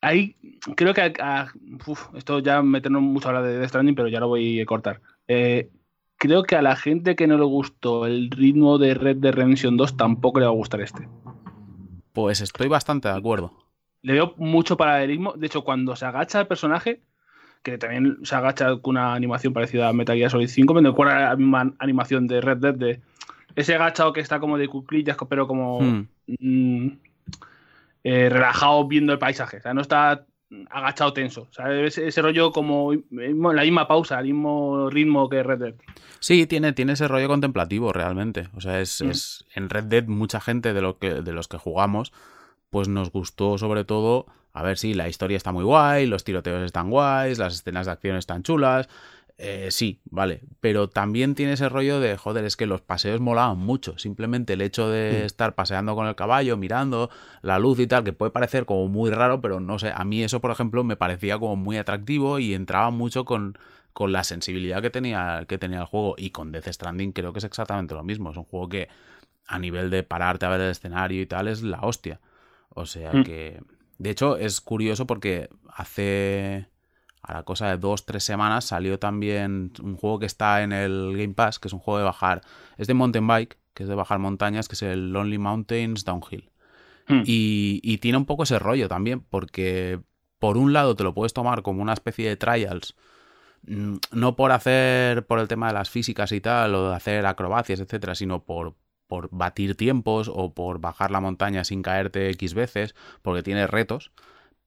Ahí 0.00 0.37
creo 0.76 0.95
que 0.95 1.00
a- 1.00 1.12
a- 1.18 1.52
uf, 1.87 2.14
esto 2.14 2.38
ya 2.38 2.62
meternos 2.62 3.02
mucho 3.02 3.26
a 3.28 3.30
hablar 3.30 3.45
de 3.45 3.59
Death 3.59 3.71
Stranding, 3.71 3.97
pero 3.97 4.07
ya 4.09 4.21
lo 4.21 4.28
voy 4.28 4.61
a 4.61 4.66
cortar. 4.66 5.00
Eh, 5.26 5.68
creo 6.19 6.43
que 6.43 6.57
a 6.57 6.63
la 6.63 6.77
gente 6.77 7.17
que 7.17 7.27
no 7.27 7.39
le 7.39 7.45
gustó 7.45 8.07
el 8.07 8.31
ritmo 8.31 8.79
de 8.79 8.95
Red 8.95 9.17
Dead 9.19 9.33
Redemption 9.33 9.77
2 9.77 9.97
tampoco 9.97 10.41
le 10.41 10.47
va 10.47 10.53
a 10.53 10.55
gustar 10.55 10.81
este. 10.81 11.09
Pues 12.13 12.41
estoy 12.41 12.69
bastante 12.69 13.09
de 13.09 13.15
acuerdo. 13.15 13.53
Le 14.03 14.13
veo 14.15 14.35
mucho 14.37 14.77
paralelismo. 14.77 15.33
De 15.33 15.47
hecho, 15.47 15.63
cuando 15.65 15.97
se 15.97 16.05
agacha 16.07 16.41
el 16.41 16.47
personaje, 16.47 17.01
que 17.63 17.79
también 17.79 18.19
se 18.23 18.35
agacha 18.35 18.77
con 18.77 18.97
una 18.97 19.15
animación 19.15 19.53
parecida 19.53 19.89
a 19.89 19.93
Metal 19.93 20.17
Gear 20.17 20.31
Solid 20.31 20.49
5, 20.49 20.75
me 20.75 20.83
recuerda 20.83 21.17
a 21.17 21.31
la 21.31 21.37
misma 21.37 21.75
animación 21.79 22.27
de 22.27 22.41
Red 22.41 22.59
Dead, 22.59 22.75
de 22.75 23.01
ese 23.57 23.75
agachado 23.75 24.13
que 24.13 24.21
está 24.21 24.39
como 24.41 24.59
de 24.59 24.69
cuclillas, 24.69 25.17
pero 25.29 25.47
como 25.47 25.81
Hmm. 25.81 26.09
mm, 26.27 26.89
eh, 28.05 28.29
relajado 28.29 28.87
viendo 28.87 29.13
el 29.13 29.19
paisaje. 29.19 29.59
O 29.59 29.61
sea, 29.63 29.75
no 29.75 29.81
está 29.81 30.27
agachado 30.71 31.12
tenso. 31.12 31.49
¿sabes? 31.50 31.99
Ese, 31.99 32.23
rollo 32.23 32.52
como 32.52 32.93
la 32.93 33.62
misma 33.62 33.87
pausa, 33.87 34.19
el 34.19 34.26
mismo 34.26 34.90
ritmo 34.90 35.28
que 35.28 35.43
Red 35.43 35.59
Dead. 35.59 35.75
Sí, 36.21 36.47
tiene, 36.47 36.73
tiene 36.73 36.95
ese 36.95 37.09
rollo 37.09 37.28
contemplativo 37.28 37.93
realmente. 37.93 38.49
O 38.57 38.61
sea, 38.61 38.81
es, 38.81 39.00
es 39.00 39.45
en 39.55 39.69
Red 39.71 39.85
Dead 39.85 40.05
mucha 40.07 40.40
gente 40.40 40.73
de, 40.73 40.81
lo 40.81 40.99
que, 40.99 41.14
de 41.14 41.33
los 41.33 41.49
que 41.49 41.59
jugamos, 41.59 42.12
pues 42.71 42.88
nos 42.88 43.11
gustó 43.11 43.59
sobre 43.59 43.85
todo, 43.85 44.26
a 44.52 44.62
ver 44.62 44.78
si 44.78 44.95
la 44.95 45.09
historia 45.09 45.37
está 45.37 45.52
muy 45.52 45.64
guay, 45.64 46.07
los 46.07 46.25
tiroteos 46.25 46.62
están 46.62 46.90
guays, 46.90 47.38
las 47.38 47.55
escenas 47.55 47.87
de 47.87 47.93
acción 47.93 48.17
están 48.17 48.43
chulas, 48.43 48.88
eh, 49.40 49.68
sí, 49.71 50.00
vale, 50.04 50.40
pero 50.61 50.88
también 50.88 51.37
tiene 51.37 51.52
ese 51.52 51.68
rollo 51.68 52.00
de, 52.00 52.16
joder, 52.16 52.45
es 52.45 52.57
que 52.57 52.66
los 52.66 52.80
paseos 52.80 53.21
molaban 53.21 53.57
mucho. 53.59 53.97
Simplemente 53.97 54.54
el 54.54 54.61
hecho 54.61 54.90
de 54.90 55.25
estar 55.25 55.54
paseando 55.54 55.95
con 55.95 56.09
el 56.09 56.16
caballo, 56.16 56.57
mirando 56.57 57.09
la 57.42 57.61
luz 57.61 57.78
y 57.78 57.87
tal, 57.87 58.02
que 58.02 58.12
puede 58.12 58.33
parecer 58.33 58.66
como 58.66 58.88
muy 58.88 59.11
raro, 59.11 59.40
pero 59.40 59.61
no 59.61 59.78
sé, 59.78 59.92
a 59.95 60.04
mí 60.04 60.25
eso, 60.25 60.40
por 60.40 60.50
ejemplo, 60.50 60.83
me 60.83 60.97
parecía 60.97 61.38
como 61.38 61.54
muy 61.54 61.76
atractivo 61.76 62.40
y 62.40 62.52
entraba 62.52 62.90
mucho 62.90 63.25
con, 63.25 63.57
con 63.92 64.11
la 64.11 64.25
sensibilidad 64.25 64.83
que 64.83 64.90
tenía, 64.90 65.45
que 65.47 65.57
tenía 65.57 65.78
el 65.78 65.87
juego. 65.87 66.16
Y 66.18 66.30
con 66.30 66.50
Death 66.50 66.68
Stranding 66.73 67.12
creo 67.12 67.33
que 67.33 67.38
es 67.38 67.45
exactamente 67.45 67.95
lo 67.95 68.02
mismo. 68.02 68.33
Es 68.33 68.37
un 68.37 68.45
juego 68.45 68.68
que 68.68 68.88
a 69.47 69.61
nivel 69.61 69.88
de 69.90 70.02
pararte 70.02 70.47
a 70.47 70.49
ver 70.49 70.62
el 70.62 70.71
escenario 70.73 71.23
y 71.23 71.26
tal 71.26 71.47
es 71.47 71.62
la 71.62 71.80
hostia. 71.83 72.21
O 72.71 72.87
sea 72.87 73.12
mm. 73.12 73.23
que... 73.23 73.62
De 73.99 74.11
hecho, 74.11 74.37
es 74.37 74.61
curioso 74.61 75.07
porque 75.07 75.49
hace 75.68 76.68
a 77.23 77.35
la 77.35 77.43
cosa 77.43 77.69
de 77.69 77.79
dos, 77.79 78.05
tres 78.07 78.25
semanas 78.25 78.67
salió 78.67 78.99
también 78.99 79.73
un 79.83 79.97
juego 79.97 80.19
que 80.19 80.27
está 80.27 80.63
en 80.63 80.73
el 80.73 81.15
Game 81.17 81.35
Pass, 81.35 81.59
que 81.59 81.69
es 81.69 81.75
un 81.75 81.81
juego 81.81 81.99
de 81.99 82.05
bajar, 82.05 82.43
es 82.77 82.87
de 82.87 82.95
mountain 82.95 83.27
bike, 83.27 83.59
que 83.75 83.83
es 83.83 83.89
de 83.89 83.95
bajar 83.95 84.19
montañas, 84.19 84.69
que 84.69 84.75
es 84.75 84.83
el 84.83 85.13
Lonely 85.13 85.39
Mountains 85.39 86.05
Downhill. 86.05 86.51
Hmm. 87.07 87.23
Y, 87.25 87.99
tiene 87.99 88.19
un 88.19 88.27
poco 88.27 88.43
ese 88.43 88.59
rollo 88.59 88.89
también, 88.89 89.21
porque 89.21 90.01
por 90.39 90.57
un 90.57 90.73
lado 90.73 90.95
te 90.95 91.05
lo 91.05 91.15
puedes 91.15 91.33
tomar 91.33 91.63
como 91.63 91.83
una 91.83 91.95
especie 91.95 92.29
de 92.29 92.37
trials, 92.37 92.95
mm, 93.67 93.97
no 94.13 94.37
por 94.37 94.53
hacer, 94.53 95.27
por 95.27 95.39
el 95.39 95.49
tema 95.49 95.69
de 95.69 95.75
las 95.75 95.91
físicas 95.91 96.33
y 96.33 96.41
tal, 96.41 96.75
o 96.75 96.91
de 96.91 96.97
hacer 96.97 97.27
acrobacias, 97.27 97.81
etcétera, 97.81 98.15
sino 98.15 98.45
por, 98.45 98.75
por 99.07 99.29
batir 99.31 99.75
tiempos 99.77 100.31
o 100.33 100.53
por 100.55 100.81
bajar 100.81 101.11
la 101.11 101.21
montaña 101.21 101.65
sin 101.65 101.83
caerte 101.83 102.31
X 102.31 102.55
veces, 102.55 102.95
porque 103.23 103.43
tiene 103.43 103.67
retos 103.67 104.13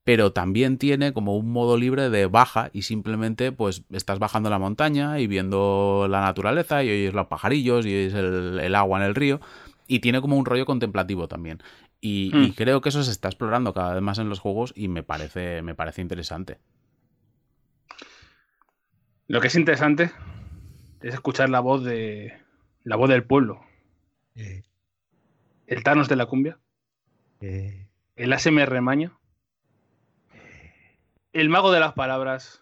pero 0.03 0.33
también 0.33 0.77
tiene 0.77 1.13
como 1.13 1.35
un 1.37 1.51
modo 1.51 1.77
libre 1.77 2.09
de 2.09 2.25
baja 2.25 2.69
y 2.73 2.83
simplemente 2.83 3.51
pues 3.51 3.83
estás 3.91 4.19
bajando 4.19 4.49
la 4.49 4.57
montaña 4.57 5.19
y 5.19 5.27
viendo 5.27 6.07
la 6.09 6.21
naturaleza 6.21 6.83
y 6.83 6.89
oyes 6.89 7.13
los 7.13 7.27
pajarillos 7.27 7.85
y 7.85 7.89
oyes 7.89 8.13
el, 8.13 8.75
agua 8.75 8.99
en 8.99 9.05
el 9.05 9.15
río 9.15 9.39
y 9.87 9.99
tiene 9.99 10.21
como 10.21 10.37
un 10.37 10.45
rollo 10.45 10.65
contemplativo 10.65 11.27
también. 11.27 11.61
Y, 11.99 12.31
hmm. 12.33 12.53
creo 12.53 12.81
que 12.81 12.89
eso 12.89 13.03
se 13.03 13.11
está 13.11 13.27
explorando 13.27 13.73
cada 13.73 13.93
vez 13.93 14.01
más 14.01 14.17
en 14.17 14.29
los 14.29 14.39
juegos 14.39 14.73
y 14.75 14.87
me 14.87 15.03
parece, 15.03 15.61
me 15.61 15.75
parece 15.75 16.01
interesante. 16.01 16.57
Lo 19.27 19.39
que 19.39 19.47
es 19.47 19.55
interesante 19.55 20.11
es 21.01 21.13
escuchar 21.13 21.49
la 21.49 21.59
voz 21.59 21.83
de 21.83 22.33
la 22.83 22.95
voz 22.95 23.09
del 23.09 23.23
pueblo. 23.23 23.61
Eh. 24.35 24.63
El 25.67 25.83
Thanos 25.83 26.09
de 26.09 26.15
la 26.15 26.25
cumbia. 26.25 26.57
Eh. 27.39 27.87
El 28.15 28.33
ASMR 28.33 28.81
Maño 28.81 29.20
el 31.33 31.49
mago 31.49 31.71
de 31.71 31.79
las 31.79 31.93
palabras. 31.93 32.61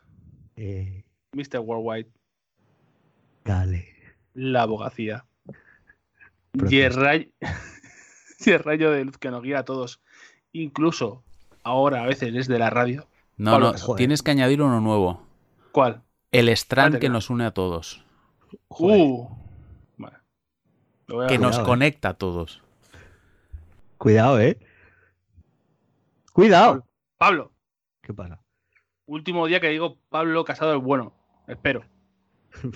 Eh, 0.55 1.03
Mr. 1.33 1.59
Worldwide. 1.59 2.11
Dale. 3.43 3.87
La 4.33 4.63
abogacía. 4.63 5.25
Y 6.69 6.79
el, 6.79 6.93
rayo, 6.93 8.91
de 8.91 9.05
luz 9.05 9.19
que 9.19 9.29
nos 9.29 9.43
guía 9.43 9.59
a 9.59 9.65
todos. 9.65 10.01
Incluso 10.51 11.23
ahora 11.63 12.03
a 12.03 12.07
veces 12.07 12.33
es 12.33 12.47
de 12.47 12.57
la 12.57 12.71
radio. 12.71 13.07
No, 13.37 13.59
no, 13.59 13.73
tienes 13.95 14.23
que 14.23 14.31
añadir 14.31 14.61
uno 14.61 14.81
nuevo. 14.81 15.27
¿Cuál? 15.71 16.01
El 16.31 16.49
strand 16.49 16.97
que 16.97 17.09
nos 17.09 17.29
une 17.29 17.45
a 17.45 17.51
todos. 17.51 18.03
Uh. 18.69 19.27
que 21.27 21.37
nos 21.37 21.59
eh. 21.59 21.63
conecta 21.63 22.09
a 22.09 22.13
todos. 22.15 22.63
Cuidado, 23.99 24.39
eh. 24.39 24.57
Cuidado. 26.33 26.83
Pablo. 27.17 27.51
¿Qué 28.01 28.13
pasa? 28.13 28.41
Último 29.09 29.47
día 29.47 29.59
que 29.59 29.69
digo 29.69 29.97
Pablo 30.09 30.45
Casado 30.45 30.75
es 30.75 30.81
bueno. 30.81 31.13
Espero. 31.47 31.83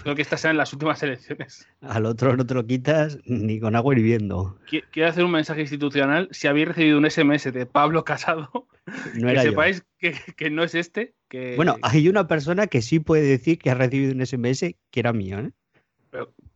Creo 0.03 0.15
que 0.15 0.21
estas 0.21 0.41
sean 0.41 0.57
las 0.57 0.71
últimas 0.73 1.01
elecciones. 1.03 1.67
Al 1.81 2.05
otro 2.05 2.35
no 2.37 2.45
te 2.45 2.53
lo 2.53 2.65
quitas 2.65 3.19
ni 3.25 3.59
con 3.59 3.75
agua 3.75 3.95
hirviendo. 3.95 4.57
Quiero 4.91 5.09
hacer 5.09 5.25
un 5.25 5.31
mensaje 5.31 5.61
institucional. 5.61 6.29
Si 6.31 6.47
habéis 6.47 6.69
recibido 6.69 6.97
un 6.97 7.09
SMS 7.09 7.51
de 7.51 7.65
Pablo 7.65 8.05
Casado, 8.05 8.67
que 9.19 9.39
sepáis 9.39 9.83
que, 9.97 10.49
no 10.49 10.63
es 10.63 10.75
este. 10.75 11.13
Que... 11.27 11.55
Bueno, 11.55 11.77
hay 11.81 12.07
una 12.07 12.27
persona 12.27 12.67
que 12.67 12.81
sí 12.81 12.99
puede 12.99 13.23
decir 13.23 13.57
que 13.57 13.71
ha 13.71 13.75
recibido 13.75 14.13
un 14.13 14.25
SMS 14.25 14.75
que 14.91 14.99
era 14.99 15.11
mío. 15.11 15.39
¿eh? 15.39 15.51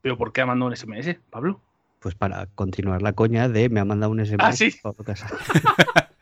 Pero, 0.02 0.18
¿por 0.18 0.32
qué 0.32 0.42
ha 0.42 0.46
mandado 0.46 0.70
un 0.70 0.78
SMS, 0.78 1.18
Pablo? 1.30 1.62
Pues 2.00 2.14
para 2.14 2.46
continuar 2.46 3.02
la 3.02 3.14
coña 3.14 3.50
de 3.50 3.70
me 3.70 3.80
ha 3.80 3.86
mandado 3.86 4.12
un 4.12 4.24
SMS 4.24 4.38
¿Ah, 4.40 4.52
sí? 4.52 4.70
Pablo 4.82 5.04
Casado. 5.04 5.36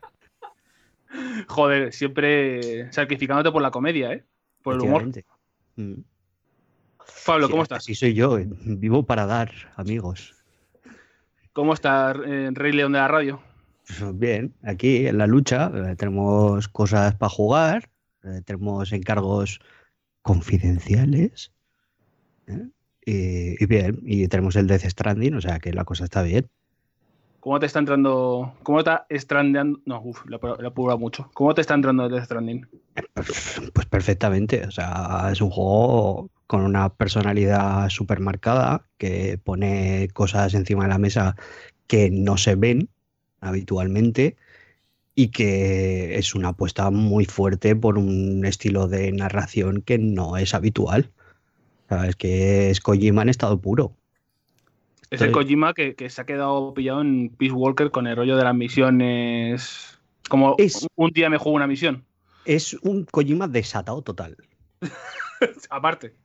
Joder, 1.48 1.94
siempre 1.94 2.92
sacrificándote 2.92 3.52
por 3.52 3.62
la 3.62 3.72
comedia, 3.72 4.14
¿eh? 4.14 4.24
Por 4.62 4.76
el 4.76 4.82
humor. 4.82 5.12
Mm. 5.76 5.94
Pablo, 7.26 7.50
¿cómo 7.50 7.64
estás? 7.64 7.84
Sí, 7.84 7.96
soy 7.96 8.14
yo, 8.14 8.38
eh, 8.38 8.48
vivo 8.48 9.06
para 9.06 9.26
dar, 9.26 9.52
amigos. 9.76 10.34
¿Cómo 11.54 11.74
está 11.74 12.14
eh, 12.26 12.50
Rey 12.54 12.72
León 12.72 12.94
de 12.94 13.00
la 13.00 13.08
radio? 13.08 13.42
Pues 13.88 14.18
bien, 14.18 14.54
aquí 14.64 15.08
en 15.08 15.18
la 15.18 15.28
lucha 15.28 15.72
eh, 15.74 15.96
tenemos 15.96 16.68
cosas 16.68 17.16
para 17.16 17.30
jugar, 17.30 17.90
tenemos 18.46 18.92
encargos 18.92 19.60
confidenciales. 20.24 21.52
Y, 23.06 23.64
y, 23.64 23.66
bien, 23.68 24.00
y 24.04 24.28
tenemos 24.28 24.56
el 24.56 24.66
Death 24.66 24.86
Stranding, 24.86 25.36
o 25.36 25.42
sea 25.42 25.60
que 25.60 25.72
la 25.74 25.84
cosa 25.84 26.06
está 26.06 26.24
bien. 26.24 26.50
¿Cómo 27.46 27.60
te 27.60 27.68
está 27.68 27.78
entrando? 27.78 28.56
¿Cómo 28.64 28.80
está 28.80 29.06
strandeando? 29.16 29.80
No, 29.86 30.02
uff, 30.02 30.26
lo 30.26 30.40
he 30.40 30.98
mucho. 30.98 31.30
¿Cómo 31.36 31.54
te 31.54 31.62
está 31.62 31.76
entrando 31.76 32.08
el 32.08 32.26
Stranding? 32.26 32.68
Pues, 33.14 33.86
perfectamente. 33.88 34.66
O 34.66 34.72
sea, 34.72 35.30
es 35.32 35.42
un 35.42 35.52
juego 35.52 36.32
con 36.48 36.62
una 36.62 36.90
personalidad 36.90 37.88
súper 37.90 38.20
marcada 38.20 38.88
que 38.98 39.38
pone 39.38 40.08
cosas 40.12 40.56
encima 40.56 40.86
de 40.86 40.90
la 40.90 40.98
mesa 40.98 41.36
que 41.86 42.10
no 42.10 42.38
se 42.38 42.56
ven 42.56 42.90
habitualmente 43.42 44.38
y 45.14 45.28
que 45.28 46.18
es 46.18 46.34
una 46.34 46.48
apuesta 46.48 46.90
muy 46.90 47.26
fuerte 47.26 47.76
por 47.76 48.00
un 48.00 48.44
estilo 48.44 48.88
de 48.88 49.12
narración 49.12 49.84
que 49.84 50.00
no 50.00 50.38
es 50.38 50.56
habitual. 50.56 51.12
es 52.08 52.16
que 52.16 52.72
es 52.72 52.82
Kojima 52.82 53.22
en 53.22 53.30
estado 53.30 53.62
puro. 53.62 53.96
Es 55.16 55.22
el 55.22 55.32
Kojima 55.32 55.74
que, 55.74 56.10
se 56.10 56.22
ha 56.22 56.26
quedado 56.26 56.74
pillado 56.74 57.02
en 57.02 57.30
Peace 57.30 57.54
Walker 57.54 57.92
con 57.92 58.08
el 58.08 58.16
rollo 58.16 58.36
de 58.38 58.44
las 58.44 58.56
misiones. 58.56 60.00
Como 60.30 60.56
un 60.96 61.12
día 61.12 61.30
me 61.30 61.38
juego 61.38 61.56
una 61.56 61.68
misión. 61.68 62.04
Es 62.46 62.74
un 62.82 63.06
Kojima 63.06 63.48
desatado 63.48 64.02
total. 64.02 64.38
Aparte. 65.70 66.16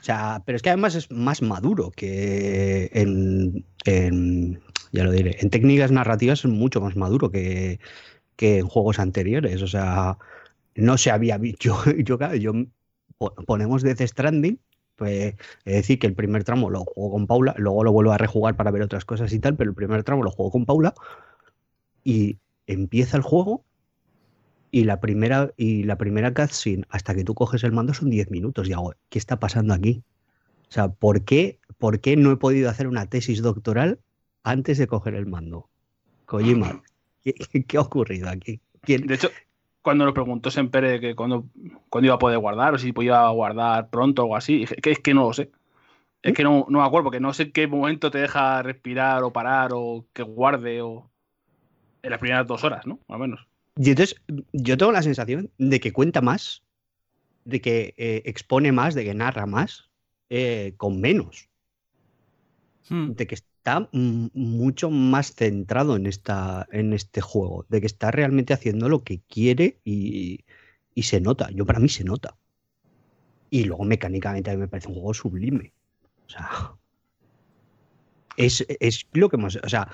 O 0.00 0.04
sea, 0.04 0.42
pero 0.44 0.56
es 0.56 0.62
que 0.62 0.70
además 0.70 0.94
es 0.94 1.10
más 1.10 1.42
maduro 1.42 1.90
que 1.90 2.90
en, 2.92 4.60
ya 4.92 5.04
lo 5.04 5.10
diré, 5.10 5.36
en 5.40 5.50
técnicas 5.50 5.90
narrativas 5.90 6.40
es 6.40 6.50
mucho 6.50 6.80
más 6.80 6.96
maduro 6.96 7.30
que, 7.30 7.80
en 8.38 8.66
juegos 8.68 8.98
anteriores. 8.98 9.62
O 9.62 9.66
sea, 9.66 10.18
no 10.74 10.98
se 10.98 11.10
había 11.10 11.38
visto. 11.38 11.76
Yo, 11.98 12.18
yo, 12.18 12.34
yo 12.34 12.52
ponemos 13.46 13.82
Death 13.82 14.02
Stranding 14.02 14.60
pues 14.96 15.34
es 15.64 15.74
decir, 15.74 15.98
que 15.98 16.06
el 16.06 16.14
primer 16.14 16.44
tramo 16.44 16.70
lo 16.70 16.84
juego 16.84 17.12
con 17.12 17.26
Paula, 17.26 17.54
luego 17.58 17.84
lo 17.84 17.92
vuelvo 17.92 18.12
a 18.12 18.18
rejugar 18.18 18.56
para 18.56 18.70
ver 18.70 18.82
otras 18.82 19.04
cosas 19.04 19.32
y 19.32 19.38
tal, 19.38 19.56
pero 19.56 19.70
el 19.70 19.76
primer 19.76 20.02
tramo 20.02 20.22
lo 20.22 20.30
juego 20.30 20.50
con 20.50 20.66
Paula 20.66 20.94
y 22.02 22.38
empieza 22.66 23.16
el 23.16 23.22
juego 23.22 23.64
y 24.70 24.84
la 24.84 25.00
primera 25.00 25.52
y 25.56 25.84
la 25.84 25.96
primera 25.96 26.34
cutscene 26.34 26.84
hasta 26.88 27.14
que 27.14 27.24
tú 27.24 27.34
coges 27.34 27.62
el 27.64 27.72
mando 27.72 27.94
son 27.94 28.10
10 28.10 28.30
minutos 28.30 28.68
y 28.68 28.72
hago, 28.72 28.94
¿qué 29.08 29.18
está 29.18 29.38
pasando 29.38 29.74
aquí? 29.74 30.02
O 30.68 30.72
sea, 30.72 30.88
¿por 30.88 31.24
qué, 31.24 31.60
¿por 31.78 32.00
qué 32.00 32.16
no 32.16 32.32
he 32.32 32.36
podido 32.36 32.68
hacer 32.68 32.88
una 32.88 33.06
tesis 33.06 33.42
doctoral 33.42 34.00
antes 34.42 34.78
de 34.78 34.86
coger 34.86 35.14
el 35.14 35.26
mando? 35.26 35.68
Kojima, 36.24 36.82
¿qué, 37.22 37.34
qué 37.34 37.76
ha 37.76 37.80
ocurrido 37.80 38.28
aquí? 38.28 38.60
¿Quién? 38.82 39.06
De 39.06 39.14
hecho, 39.14 39.30
cuando 39.86 40.04
nos 40.04 40.14
preguntó 40.14 40.50
Sempere 40.50 40.98
que 40.98 41.14
cuando, 41.14 41.46
cuando 41.88 42.06
iba 42.06 42.16
a 42.16 42.18
poder 42.18 42.40
guardar 42.40 42.74
o 42.74 42.78
si 42.78 42.90
podía 42.90 43.28
guardar 43.28 43.88
pronto 43.88 44.22
o 44.22 44.24
algo 44.24 44.36
así. 44.36 44.64
Que 44.82 44.90
es 44.90 44.98
que 44.98 45.14
no 45.14 45.28
lo 45.28 45.32
sé. 45.32 45.52
Es 46.24 46.34
que 46.34 46.42
no, 46.42 46.66
no 46.68 46.80
me 46.80 46.84
acuerdo, 46.84 47.04
porque 47.04 47.20
no 47.20 47.32
sé 47.32 47.44
en 47.44 47.52
qué 47.52 47.68
momento 47.68 48.10
te 48.10 48.18
deja 48.18 48.64
respirar 48.64 49.22
o 49.22 49.32
parar 49.32 49.70
o 49.74 50.04
que 50.12 50.24
guarde 50.24 50.82
o. 50.82 51.08
En 52.02 52.10
las 52.10 52.18
primeras 52.18 52.48
dos 52.48 52.64
horas, 52.64 52.84
¿no? 52.84 52.98
Más 53.06 53.14
o 53.14 53.18
menos. 53.20 53.46
Y 53.76 53.90
entonces, 53.90 54.20
yo 54.52 54.76
tengo 54.76 54.90
la 54.90 55.02
sensación 55.02 55.52
de 55.56 55.78
que 55.78 55.92
cuenta 55.92 56.20
más, 56.20 56.64
de 57.44 57.60
que 57.60 57.94
eh, 57.96 58.22
expone 58.24 58.72
más, 58.72 58.96
de 58.96 59.04
que 59.04 59.14
narra 59.14 59.46
más, 59.46 59.88
eh, 60.30 60.74
con 60.78 61.00
menos. 61.00 61.48
Hmm. 62.88 63.12
De 63.12 63.28
que 63.28 63.36
está 63.66 63.88
mucho 63.92 64.90
más 64.90 65.34
centrado 65.34 65.96
en, 65.96 66.06
esta, 66.06 66.68
en 66.70 66.92
este 66.92 67.20
juego, 67.20 67.66
de 67.68 67.80
que 67.80 67.86
está 67.86 68.12
realmente 68.12 68.54
haciendo 68.54 68.88
lo 68.88 69.02
que 69.02 69.22
quiere 69.28 69.80
y, 69.84 70.44
y 70.94 71.02
se 71.02 71.20
nota. 71.20 71.50
Yo 71.50 71.66
para 71.66 71.80
mí 71.80 71.88
se 71.88 72.04
nota. 72.04 72.36
Y 73.50 73.64
luego 73.64 73.82
mecánicamente 73.82 74.50
a 74.50 74.54
mí 74.54 74.60
me 74.60 74.68
parece 74.68 74.86
un 74.86 74.94
juego 74.94 75.14
sublime. 75.14 75.72
O 76.26 76.30
sea, 76.30 76.76
es, 78.36 78.64
es 78.68 79.08
lo 79.12 79.28
que 79.28 79.34
hemos... 79.34 79.56
O 79.56 79.68
sea, 79.68 79.90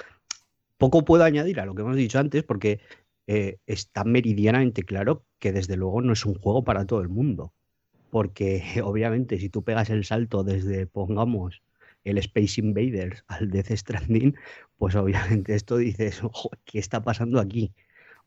poco 0.77 1.07
puedo 1.07 1.25
añadir 1.25 1.59
a 1.59 1.65
lo 1.65 1.75
que 1.75 1.81
hemos 1.81 1.97
dicho 1.97 2.19
antes 2.19 2.43
porque 2.43 2.81
eh, 3.27 3.57
está 3.67 4.05
meridianamente 4.05 4.83
claro 4.83 5.25
que 5.39 5.51
desde 5.51 5.77
luego 5.77 6.03
no 6.03 6.13
es 6.13 6.27
un 6.27 6.35
juego 6.35 6.63
para 6.63 6.85
todo 6.85 7.01
el 7.01 7.09
mundo. 7.09 7.55
Porque 8.11 8.63
obviamente 8.85 9.39
si 9.39 9.49
tú 9.49 9.65
pegas 9.65 9.89
el 9.89 10.05
salto 10.05 10.45
desde, 10.45 10.87
pongamos, 10.87 11.63
el 12.05 12.19
Space 12.19 12.61
Invaders 12.61 13.25
al 13.29 13.51
Death 13.51 13.71
Stranding, 13.73 14.37
pues 14.77 14.95
obviamente 14.95 15.55
esto 15.55 15.77
dices, 15.77 16.23
¿qué 16.65 16.79
está 16.79 17.03
pasando 17.03 17.41
aquí? 17.41 17.73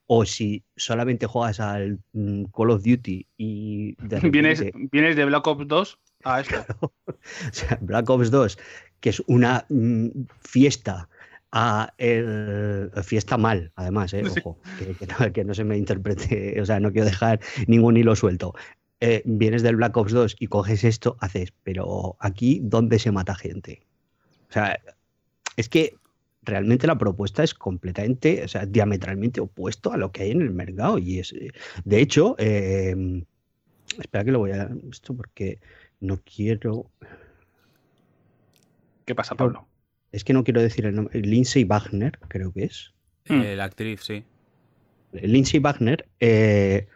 O 0.08 0.26
si 0.26 0.64
solamente 0.76 1.26
juegas 1.26 1.60
al 1.60 2.00
mm, 2.14 2.46
Call 2.56 2.72
of 2.72 2.84
Duty 2.84 3.28
y 3.38 3.96
de 3.96 4.20
¿Vienes, 4.30 4.64
¿Vienes, 4.92 5.16
de 5.16 5.26
Black 5.26 5.48
Ops 5.48 5.68
2 5.68 6.00
a 6.26 6.40
esto. 6.42 6.66
o 7.06 7.14
sea, 7.52 7.78
Black 7.82 8.10
Ops 8.10 8.32
2, 8.32 8.58
que 9.00 9.10
es 9.10 9.24
una 9.28 9.66
mm, 9.70 10.10
fiesta 10.42 11.10
a 11.52 11.94
el 11.98 12.92
fiesta 13.04 13.38
mal, 13.38 13.72
además, 13.76 14.14
¿eh? 14.14 14.24
ojo, 14.26 14.60
que, 15.34 15.46
no, 15.46 15.54
se 15.54 15.64
me 15.64 15.78
interprete, 15.78 16.60
o 16.60 16.66
sea, 16.66 16.82
no 16.82 16.92
quiero 16.92 17.06
dejar 17.06 17.40
ningún 17.68 17.96
hilo 17.96 18.14
suelto. 18.14 18.54
Eh, 19.02 19.22
vienes 19.26 19.62
del 19.62 19.76
Black 19.76 19.96
Ops 19.98 20.14
2 20.14 20.36
y 20.40 20.48
coges 20.48 20.84
esto, 20.84 21.18
haces, 21.20 21.54
pero 21.64 22.16
aquí, 22.20 22.62
¿dónde 22.64 23.00
se 23.00 23.12
mata 23.12 23.36
gente? 23.36 23.86
O 24.50 24.54
sea, 24.54 24.80
es 25.58 25.70
que 25.70 25.96
realmente 26.44 26.88
la 26.88 26.98
propuesta 26.98 27.44
es 27.44 27.54
completamente, 27.54 28.44
o 28.44 28.48
sea, 28.48 28.66
diametralmente 28.66 29.42
opuesto 29.42 29.92
a 29.92 29.98
lo 29.98 30.12
que 30.12 30.24
hay 30.24 30.32
en 30.32 30.42
el 30.42 30.52
mercado. 30.52 30.98
Y 30.98 31.20
es, 31.20 31.34
de 31.84 32.00
hecho, 32.00 32.36
em, 32.38 33.26
espera 34.00 34.24
que 34.24 34.32
lo 34.32 34.40
voy 34.40 34.52
a 34.52 34.70
esto 34.92 35.16
porque 35.16 35.60
no 36.00 36.22
quiero. 36.24 36.90
¿Qué 39.06 39.14
pasa, 39.14 39.36
Pablo? 39.36 39.68
es 40.16 40.24
que 40.24 40.32
no 40.32 40.46
quiero 40.46 40.62
decir 40.62 40.86
el 40.86 40.96
nombre, 40.96 41.20
Lindsay 41.20 41.66
Wagner, 41.66 42.18
creo 42.30 42.54
que 42.54 42.64
es. 42.64 42.94
Eh, 43.26 43.56
la 43.58 43.66
actriz, 43.66 44.02
sí. 44.02 44.24
Lindsay 45.12 45.60
Wagner 45.60 46.08
eh, 46.22 46.88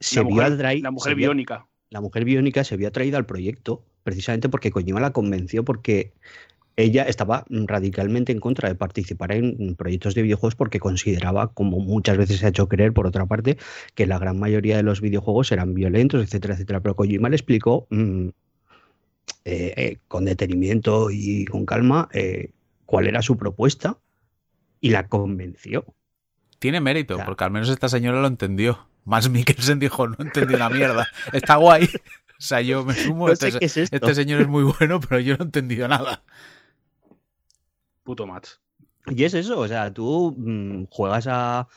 se 0.00 0.24
vio 0.24 0.42
atraída. 0.42 0.84
La 0.84 0.90
mujer 0.90 1.14
biónica. 1.14 1.66
La 1.90 2.00
mujer 2.00 2.24
biónica 2.24 2.64
se 2.64 2.76
vio 2.76 2.88
atraída 2.88 3.18
al 3.18 3.26
proyecto 3.26 3.84
precisamente 4.02 4.48
porque 4.48 4.70
Kojima 4.70 5.00
la 5.00 5.12
convenció 5.12 5.64
porque 5.64 6.12
ella 6.76 7.02
estaba 7.02 7.44
radicalmente 7.48 8.32
en 8.32 8.40
contra 8.40 8.68
de 8.68 8.74
participar 8.74 9.32
en 9.32 9.74
proyectos 9.76 10.14
de 10.14 10.22
videojuegos 10.22 10.54
porque 10.54 10.80
consideraba, 10.80 11.52
como 11.52 11.78
muchas 11.80 12.16
veces 12.16 12.38
se 12.38 12.46
ha 12.46 12.48
hecho 12.48 12.68
creer 12.68 12.92
por 12.92 13.06
otra 13.06 13.26
parte, 13.26 13.58
que 13.94 14.06
la 14.06 14.18
gran 14.18 14.38
mayoría 14.38 14.76
de 14.76 14.82
los 14.82 15.00
videojuegos 15.00 15.52
eran 15.52 15.74
violentos, 15.74 16.22
etcétera, 16.22 16.54
etcétera. 16.54 16.80
Pero 16.80 16.96
Kojima 16.96 17.28
le 17.28 17.36
explicó 17.36 17.86
mm, 17.90 18.28
eh, 19.44 19.74
eh, 19.76 19.98
con 20.08 20.24
detenimiento 20.24 21.10
y 21.10 21.44
con 21.44 21.66
calma 21.66 22.08
eh, 22.12 22.50
cuál 22.86 23.06
era 23.06 23.20
su 23.20 23.36
propuesta 23.36 23.98
y 24.80 24.90
la 24.90 25.08
convenció. 25.08 25.84
Tiene 26.58 26.80
mérito, 26.80 27.18
porque 27.24 27.44
al 27.44 27.50
menos 27.50 27.68
esta 27.68 27.88
señora 27.88 28.20
lo 28.20 28.26
entendió. 28.26 28.89
Más 29.04 29.28
Mikkelsen 29.28 29.78
dijo, 29.78 30.06
no 30.06 30.16
entendí 30.18 30.54
una 30.54 30.68
mierda. 30.68 31.06
Está 31.32 31.56
guay. 31.56 31.84
O 31.84 32.42
sea, 32.42 32.62
yo 32.62 32.84
me 32.84 32.94
sumo. 32.94 33.28
este, 33.28 33.48
este, 33.62 34.14
señor 34.14 34.40
es 34.40 34.48
muy 34.48 34.64
bueno, 34.64 34.98
pero 35.00 35.20
yo 35.20 35.36
no 35.36 35.44
he 35.44 35.46
entendido 35.46 35.86
nada. 35.88 36.22
Puto 38.02 38.26
match. 38.26 38.52
Y 39.06 39.24
es 39.24 39.34
eso, 39.34 39.58
o 39.58 39.68
sea, 39.68 39.92
tú 39.92 40.34
mm, 40.36 40.84
juegas 40.90 41.26
a, 41.26 41.68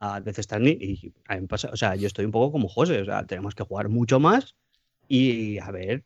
a 0.00 0.20
Death 0.20 0.40
Stranding 0.40 0.78
y 0.80 1.12
a 1.26 1.36
mí 1.36 1.46
pasa, 1.46 1.70
o 1.72 1.76
sea, 1.76 1.94
yo 1.96 2.06
estoy 2.06 2.24
un 2.24 2.30
poco 2.30 2.52
como 2.52 2.68
José, 2.68 3.00
o 3.00 3.04
sea, 3.04 3.26
tenemos 3.26 3.54
que 3.54 3.64
jugar 3.64 3.88
mucho 3.88 4.20
más 4.20 4.56
y 5.08 5.58
a 5.58 5.70
ver 5.70 6.04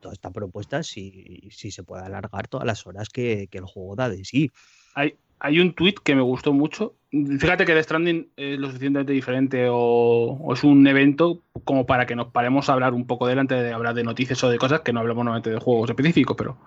toda 0.00 0.12
esta 0.12 0.30
propuesta 0.30 0.82
si, 0.82 1.48
si 1.50 1.70
se 1.70 1.82
puede 1.82 2.04
alargar 2.04 2.48
todas 2.48 2.66
las 2.66 2.86
horas 2.86 3.08
que, 3.08 3.48
el 3.50 3.64
juego 3.64 3.96
da 3.96 4.08
de 4.08 4.24
sí. 4.24 4.50
Hay, 4.94 5.16
hay 5.38 5.60
un 5.60 5.74
tweet 5.74 5.94
que 6.04 6.14
me 6.14 6.22
gustó 6.22 6.52
mucho. 6.52 6.96
Fíjate 7.38 7.64
que 7.64 7.74
The 7.74 7.82
Stranding 7.84 8.30
es 8.36 8.58
lo 8.58 8.66
suficientemente 8.66 9.12
diferente 9.12 9.68
o, 9.70 10.52
es 10.52 10.64
un 10.64 10.84
evento 10.86 11.42
como 11.62 11.86
para 11.86 12.06
que 12.06 12.16
nos 12.16 12.32
paremos 12.32 12.68
a 12.68 12.72
hablar 12.72 12.92
un 12.92 13.06
poco 13.06 13.28
delante 13.28 13.54
de 13.54 13.72
hablar 13.72 13.94
de 13.94 14.02
noticias 14.02 14.42
o 14.42 14.50
de 14.50 14.58
cosas 14.58 14.80
que 14.80 14.92
no 14.92 14.98
hablamos 14.98 15.24
normalmente 15.24 15.50
de 15.50 15.60
juegos 15.60 15.88
específicos, 15.90 16.36
pero 16.36 16.58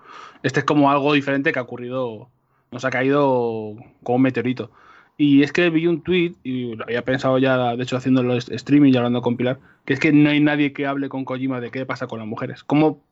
este 0.42 0.60
es 0.60 0.64
como 0.64 0.90
algo 0.90 1.12
diferente 1.12 1.52
que 1.52 1.58
ha 1.58 1.62
ocurrido, 1.62 2.30
nos 2.70 2.84
ha 2.86 2.90
caído 2.90 3.74
como 4.02 4.16
un 4.16 4.22
meteorito. 4.22 4.70
Y 5.18 5.42
es 5.42 5.52
que 5.52 5.68
vi 5.68 5.86
un 5.86 6.02
tweet, 6.02 6.36
y 6.44 6.76
lo 6.76 6.84
había 6.84 7.04
pensado 7.04 7.38
ya, 7.38 7.76
de 7.76 7.82
hecho, 7.82 7.96
haciéndolo 7.96 8.34
streaming 8.34 8.92
y 8.92 8.96
hablando 8.96 9.20
con 9.20 9.36
Pilar, 9.36 9.58
que 9.84 9.94
es 9.94 10.00
que 10.00 10.12
no 10.12 10.30
hay 10.30 10.40
nadie 10.40 10.72
que 10.72 10.86
hable 10.86 11.10
con 11.10 11.24
Kojima 11.26 11.60
de 11.60 11.70
qué 11.70 11.84
pasa 11.84 12.06
con 12.06 12.20
las 12.20 12.28
mujeres. 12.28 12.64
¿Cómo 12.64 13.02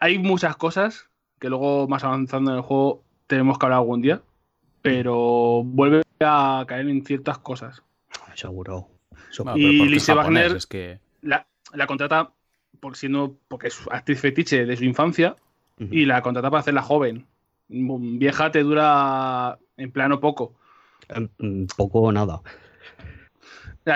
hay 0.00 0.18
muchas 0.18 0.56
cosas 0.56 1.08
que 1.38 1.48
luego 1.48 1.88
más 1.88 2.04
avanzando 2.04 2.50
en 2.50 2.58
el 2.58 2.62
juego 2.62 3.02
tenemos 3.26 3.58
que 3.58 3.66
hablar 3.66 3.78
algún 3.78 4.02
día, 4.02 4.20
pero 4.84 5.62
vuelve 5.64 6.02
a 6.20 6.62
caer 6.68 6.88
en 6.90 7.02
ciertas 7.04 7.38
cosas. 7.38 7.82
Seguro. 8.34 8.90
y 9.56 9.88
Lise 9.88 10.12
Wagner 10.12 10.58
la, 11.22 11.86
contrata 11.86 12.32
por 12.80 12.94
siendo, 12.94 13.34
porque 13.48 13.68
es 13.68 13.80
actriz 13.90 14.20
fetiche 14.20 14.66
de 14.66 14.76
su 14.76 14.84
infancia 14.84 15.36
y 15.78 16.04
la 16.04 16.20
contrata 16.20 16.50
para 16.50 16.60
hacerla 16.60 16.82
joven. 16.82 17.26
Vieja 17.68 18.52
te 18.52 18.62
dura 18.62 19.58
en 19.78 19.90
plano 19.90 20.20
poco. 20.20 20.54
Poco 21.76 22.00
o 22.00 22.12
nada 22.12 22.42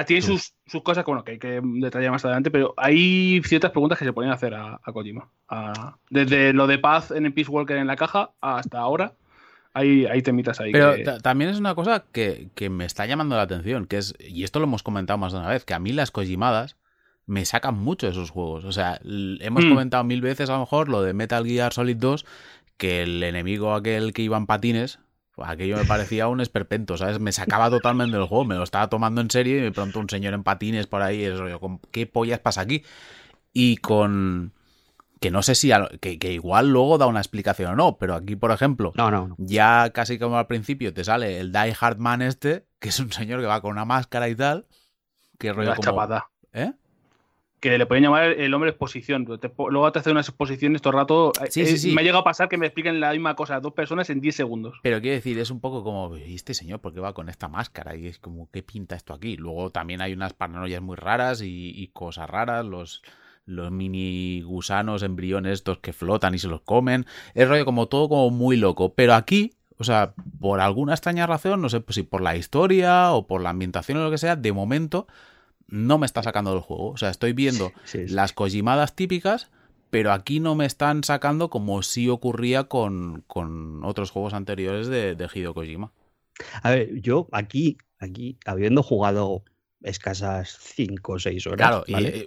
tiene 0.07 0.23
sus, 0.23 0.55
cosas 0.83 1.05
bueno, 1.05 1.25
que 1.25 1.33
hay 1.33 1.39
que 1.39 1.61
detallar 1.63 2.13
más 2.13 2.25
adelante, 2.25 2.51
pero 2.51 2.75
hay 2.77 3.41
ciertas 3.45 3.71
preguntas 3.71 3.99
que 3.99 4.05
se 4.05 4.13
pueden 4.13 4.31
hacer 4.31 4.55
a, 4.55 4.81
Kojima. 4.93 5.29
desde 6.11 6.53
lo 6.53 6.67
de 6.67 6.79
paz 6.79 7.11
en 7.11 7.27
el 7.27 7.33
Peace 7.33 7.51
Walker 7.51 7.77
en 7.77 7.87
la 7.87 7.97
caja 7.97 8.33
hasta 8.41 8.79
ahora, 8.79 9.15
hay, 9.75 10.07
hay 10.07 10.23
temitas 10.23 10.61
ahí. 10.61 10.73
Pero 10.73 11.19
también 11.21 11.51
es 11.51 11.59
una 11.59 11.75
cosa 11.75 12.05
que, 12.13 12.51
me 12.71 12.85
está 12.85 13.07
llamando 13.07 13.37
la 13.37 13.43
atención, 13.43 13.87
que 13.87 13.99
es, 13.99 14.15
y 14.19 14.45
esto 14.45 14.59
lo 14.59 14.67
hemos 14.67 14.83
comentado 14.83 15.19
más 15.19 15.33
de 15.33 15.39
una 15.39 15.49
vez, 15.49 15.65
que 15.65 15.75
a 15.75 15.79
mí 15.79 15.93
las 15.93 16.11
Kojimadas 16.11 16.77
me 17.27 17.45
sacan 17.45 17.79
mucho 17.79 18.07
de 18.07 18.13
esos 18.13 18.31
juegos. 18.31 18.65
O 18.65 18.73
sea, 18.73 19.01
hemos 19.05 19.65
hmm. 19.65 19.69
comentado 19.69 20.05
mil 20.05 20.21
veces 20.21 20.49
a 20.51 20.55
lo 20.55 20.61
mejor 20.61 20.89
lo 20.89 21.03
de 21.03 21.13
Metal 21.13 21.45
Gear 21.45 21.73
Solid 21.73 21.97
2, 21.97 22.25
que 22.77 23.03
el 23.03 23.23
enemigo 23.23 23.75
aquel 23.75 24.13
que 24.13 24.23
iba 24.23 24.37
en 24.37 24.47
patines, 24.47 24.99
aquello 25.45 25.77
me 25.77 25.85
parecía 25.85 26.29
un 26.29 26.41
esperpento, 26.41 26.97
¿sabes? 26.97 27.21
Me 27.21 27.33
sacaba 27.33 27.71
totalmente 27.71 28.17
del 28.17 28.27
juego, 28.27 28.45
me 28.45 28.55
lo 28.55 28.63
estaba 28.63 28.89
tomando 28.89 29.21
en 29.21 29.31
serio 29.31 29.59
y 29.59 29.61
de 29.61 29.73
pronto 29.73 30.01
un 30.01 30.09
señor 30.09 30.35
en 30.35 30.43
patines 30.43 30.87
por 30.87 31.03
ahí, 31.03 31.23
es 31.23 31.39
rollo, 31.39 31.61
¿qué 31.91 32.07
pollas 32.07 32.41
pasa 32.41 32.63
aquí? 32.63 32.83
Y 33.53 33.77
con... 33.77 34.53
Que 35.21 35.31
no 35.31 35.43
sé 35.43 35.55
si... 35.55 35.71
Que, 36.01 36.33
igual 36.33 36.71
luego 36.71 36.99
da 36.99 37.07
una 37.07 37.21
explicación 37.21 37.73
o 37.73 37.77
no, 37.77 37.99
pero 37.99 38.15
aquí, 38.15 38.37
por 38.37 38.51
ejemplo, 38.51 38.93
no, 38.97 39.11
no, 39.11 39.35
ya 39.39 39.91
casi 39.91 40.19
como 40.19 40.39
al 40.39 40.47
principio 40.47 40.93
te 40.93 41.05
sale 41.05 41.41
el 41.41 41.53
Die 41.53 41.77
Hard 41.81 41.99
Man 41.99 42.23
este, 42.23 42.67
que 42.79 42.91
es 42.91 43.01
un 43.01 43.13
señor 43.13 43.41
que 43.41 43.47
va 43.47 43.61
con 43.61 43.73
una 43.73 43.85
máscara 43.85 44.29
y 44.29 44.35
tal, 44.35 44.67
que 45.39 45.53
rollo 45.53 45.71
como... 45.71 45.83
Chapada. 45.83 46.31
¿Eh? 46.53 46.73
que 47.61 47.77
le 47.77 47.87
pueden 47.87 48.05
llamar 48.05 48.25
el 48.31 48.55
hombre 48.55 48.71
exposición. 48.71 49.25
luego 49.25 49.93
te 49.93 49.99
hace 49.99 50.11
unas 50.11 50.29
exposiciones 50.29 50.81
todo 50.81 50.93
el 50.93 50.99
rato. 50.99 51.33
Sí, 51.51 51.67
sí, 51.67 51.79
sí. 51.79 51.93
Me 51.93 52.03
ha 52.03 52.05
llegado 52.05 52.21
a 52.21 52.25
pasar 52.25 52.49
que 52.49 52.57
me 52.57 52.67
expliquen 52.67 53.01
la 53.01 53.13
misma 53.13 53.35
cosa 53.35 53.57
a 53.57 53.61
dos 53.61 53.73
personas 53.73 54.11
en 54.11 54.21
10 54.21 54.35
segundos. 54.35 54.79
Pero 54.83 55.01
quiero 55.01 55.17
decir, 55.17 55.39
es 55.39 55.51
un 55.51 55.61
poco 55.61 55.83
como, 55.83 56.17
¿y 56.17 56.35
este 56.35 56.55
señor 56.55 56.81
por 56.81 56.95
qué 56.95 57.01
va 57.01 57.15
con 57.15 57.29
esta 57.29 57.49
máscara? 57.49 57.97
Y 57.97 58.07
es 58.07 58.19
como, 58.19 58.49
¿qué 58.51 58.63
pinta 58.63 58.95
esto 58.95 59.13
aquí? 59.13 59.37
Luego 59.37 59.71
también 59.71 60.01
hay 60.01 60.13
unas 60.13 60.35
paranoias 60.35 60.83
muy 60.83 60.97
raras 60.97 61.43
y, 61.43 61.91
cosas 61.93 62.31
raras, 62.31 62.65
los, 62.65 63.03
los 63.49 63.73
mini 63.73 64.43
gusanos, 64.43 65.03
embriones 65.03 65.55
estos 65.55 65.79
que 65.79 65.93
flotan 65.93 66.35
y 66.35 66.39
se 66.39 66.49
los 66.49 66.61
comen. 66.61 67.07
Es 67.35 67.49
rollo 67.49 67.65
como 67.65 67.89
todo 67.89 68.09
como 68.09 68.31
muy 68.31 68.57
loco. 68.57 68.95
Pero 68.95 69.15
aquí, 69.15 69.55
o 69.79 69.85
sea, 69.85 70.15
por 70.39 70.61
alguna 70.61 70.93
extraña 70.93 71.27
razón, 71.27 71.61
no 71.63 71.69
sé 71.69 71.83
si 71.89 72.03
por 72.03 72.21
la 72.21 72.37
historia 72.37 73.13
o 73.13 73.27
por 73.27 73.41
la 73.41 73.51
ambientación 73.51 73.99
o 73.99 74.05
lo 74.05 74.11
que 74.11 74.19
sea, 74.19 74.37
de 74.37 74.53
momento 74.53 75.07
no 75.67 75.99
me 75.99 76.07
está 76.07 76.23
sacando 76.23 76.53
del 76.53 76.61
juego. 76.61 76.91
O 76.91 76.97
sea, 76.97 77.11
estoy 77.11 77.33
viendo 77.33 77.73
las 77.95 78.33
Kojimadas 78.33 78.95
típicas, 78.95 79.51
pero 79.91 80.13
aquí 80.13 80.41
no 80.41 80.55
me 80.55 80.67
están 80.67 81.03
sacando 81.03 81.49
como 81.49 81.83
sí 81.83 82.09
ocurría 82.09 82.65
con, 82.65 83.25
otros 83.83 84.11
juegos 84.11 84.35
anteriores 84.35 84.89
de, 84.89 85.15
de 85.15 85.29
Hideo 85.33 85.55
Kojima. 85.55 85.93
A 86.63 86.71
ver, 86.71 87.01
yo 87.01 87.29
aquí, 87.33 87.79
aquí, 87.99 88.39
habiendo 88.45 88.83
jugado 88.83 89.43
escasas 89.83 90.59
5 90.61 91.13
o 91.13 91.19
6 91.19 91.47
horas. 91.47 91.57
Claro, 91.57 91.85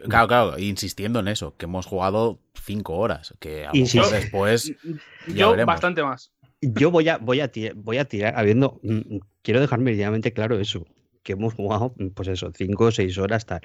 claro, 0.07 0.27
claro, 0.27 0.59
insistiendo 0.59 1.19
en 1.19 1.27
eso, 1.27 1.55
que 1.57 1.65
hemos 1.65 1.85
jugado 1.85 2.39
5 2.63 2.93
horas, 2.93 3.33
que 3.39 3.65
a 3.65 3.71
mejor 3.71 4.11
después. 4.11 4.73
yo 5.27 5.55
bastante 5.65 6.03
más. 6.03 6.31
Yo 6.61 6.91
voy 6.91 7.09
a, 7.09 7.17
voy 7.17 7.41
a, 7.41 7.51
voy 7.75 7.97
a 7.97 8.05
tirar, 8.05 8.33
habiendo. 8.37 8.79
Mm, 8.83 9.15
mm, 9.15 9.19
quiero 9.41 9.59
dejar 9.59 9.79
meridianamente 9.79 10.31
claro 10.33 10.59
eso 10.59 10.85
que 11.23 11.33
hemos 11.33 11.53
jugado, 11.53 11.93
pues 12.15 12.27
eso, 12.29 12.51
cinco 12.55 12.85
o 12.85 12.91
seis 12.91 13.17
horas 13.17 13.45
tal. 13.45 13.61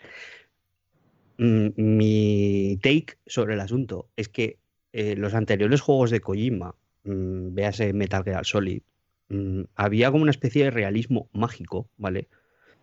Mm, 1.38 1.68
mi 1.76 2.78
take 2.82 3.18
sobre 3.26 3.54
el 3.54 3.60
asunto 3.60 4.08
es 4.16 4.28
que 4.28 4.58
eh, 4.92 5.16
los 5.16 5.34
anteriores 5.34 5.80
juegos 5.80 6.10
de 6.10 6.20
Kojima, 6.20 6.74
mm, 7.04 7.54
véase 7.54 7.92
Metal 7.92 8.24
Gear 8.24 8.46
Solid, 8.46 8.82
mm, 9.28 9.62
había 9.74 10.10
como 10.10 10.22
una 10.22 10.30
especie 10.30 10.64
de 10.64 10.70
realismo 10.70 11.28
mágico, 11.32 11.88
¿vale? 11.96 12.28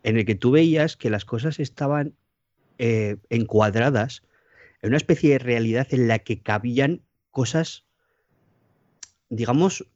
En 0.04 0.18
el 0.18 0.26
que 0.26 0.36
tú 0.36 0.52
veías 0.52 0.98
que 0.98 1.10
las 1.10 1.26
cosas 1.26 1.60
estaban 1.60 2.16
eh, 2.78 3.18
encuadradas 3.30 4.24
en 4.82 4.90
una 4.90 4.98
especie 4.98 5.32
de 5.32 5.40
realidad 5.40 5.88
en 5.92 6.08
la 6.08 6.20
que 6.20 6.42
cabían 6.42 7.02
cosas, 7.32 7.86
digamos, 9.30 9.88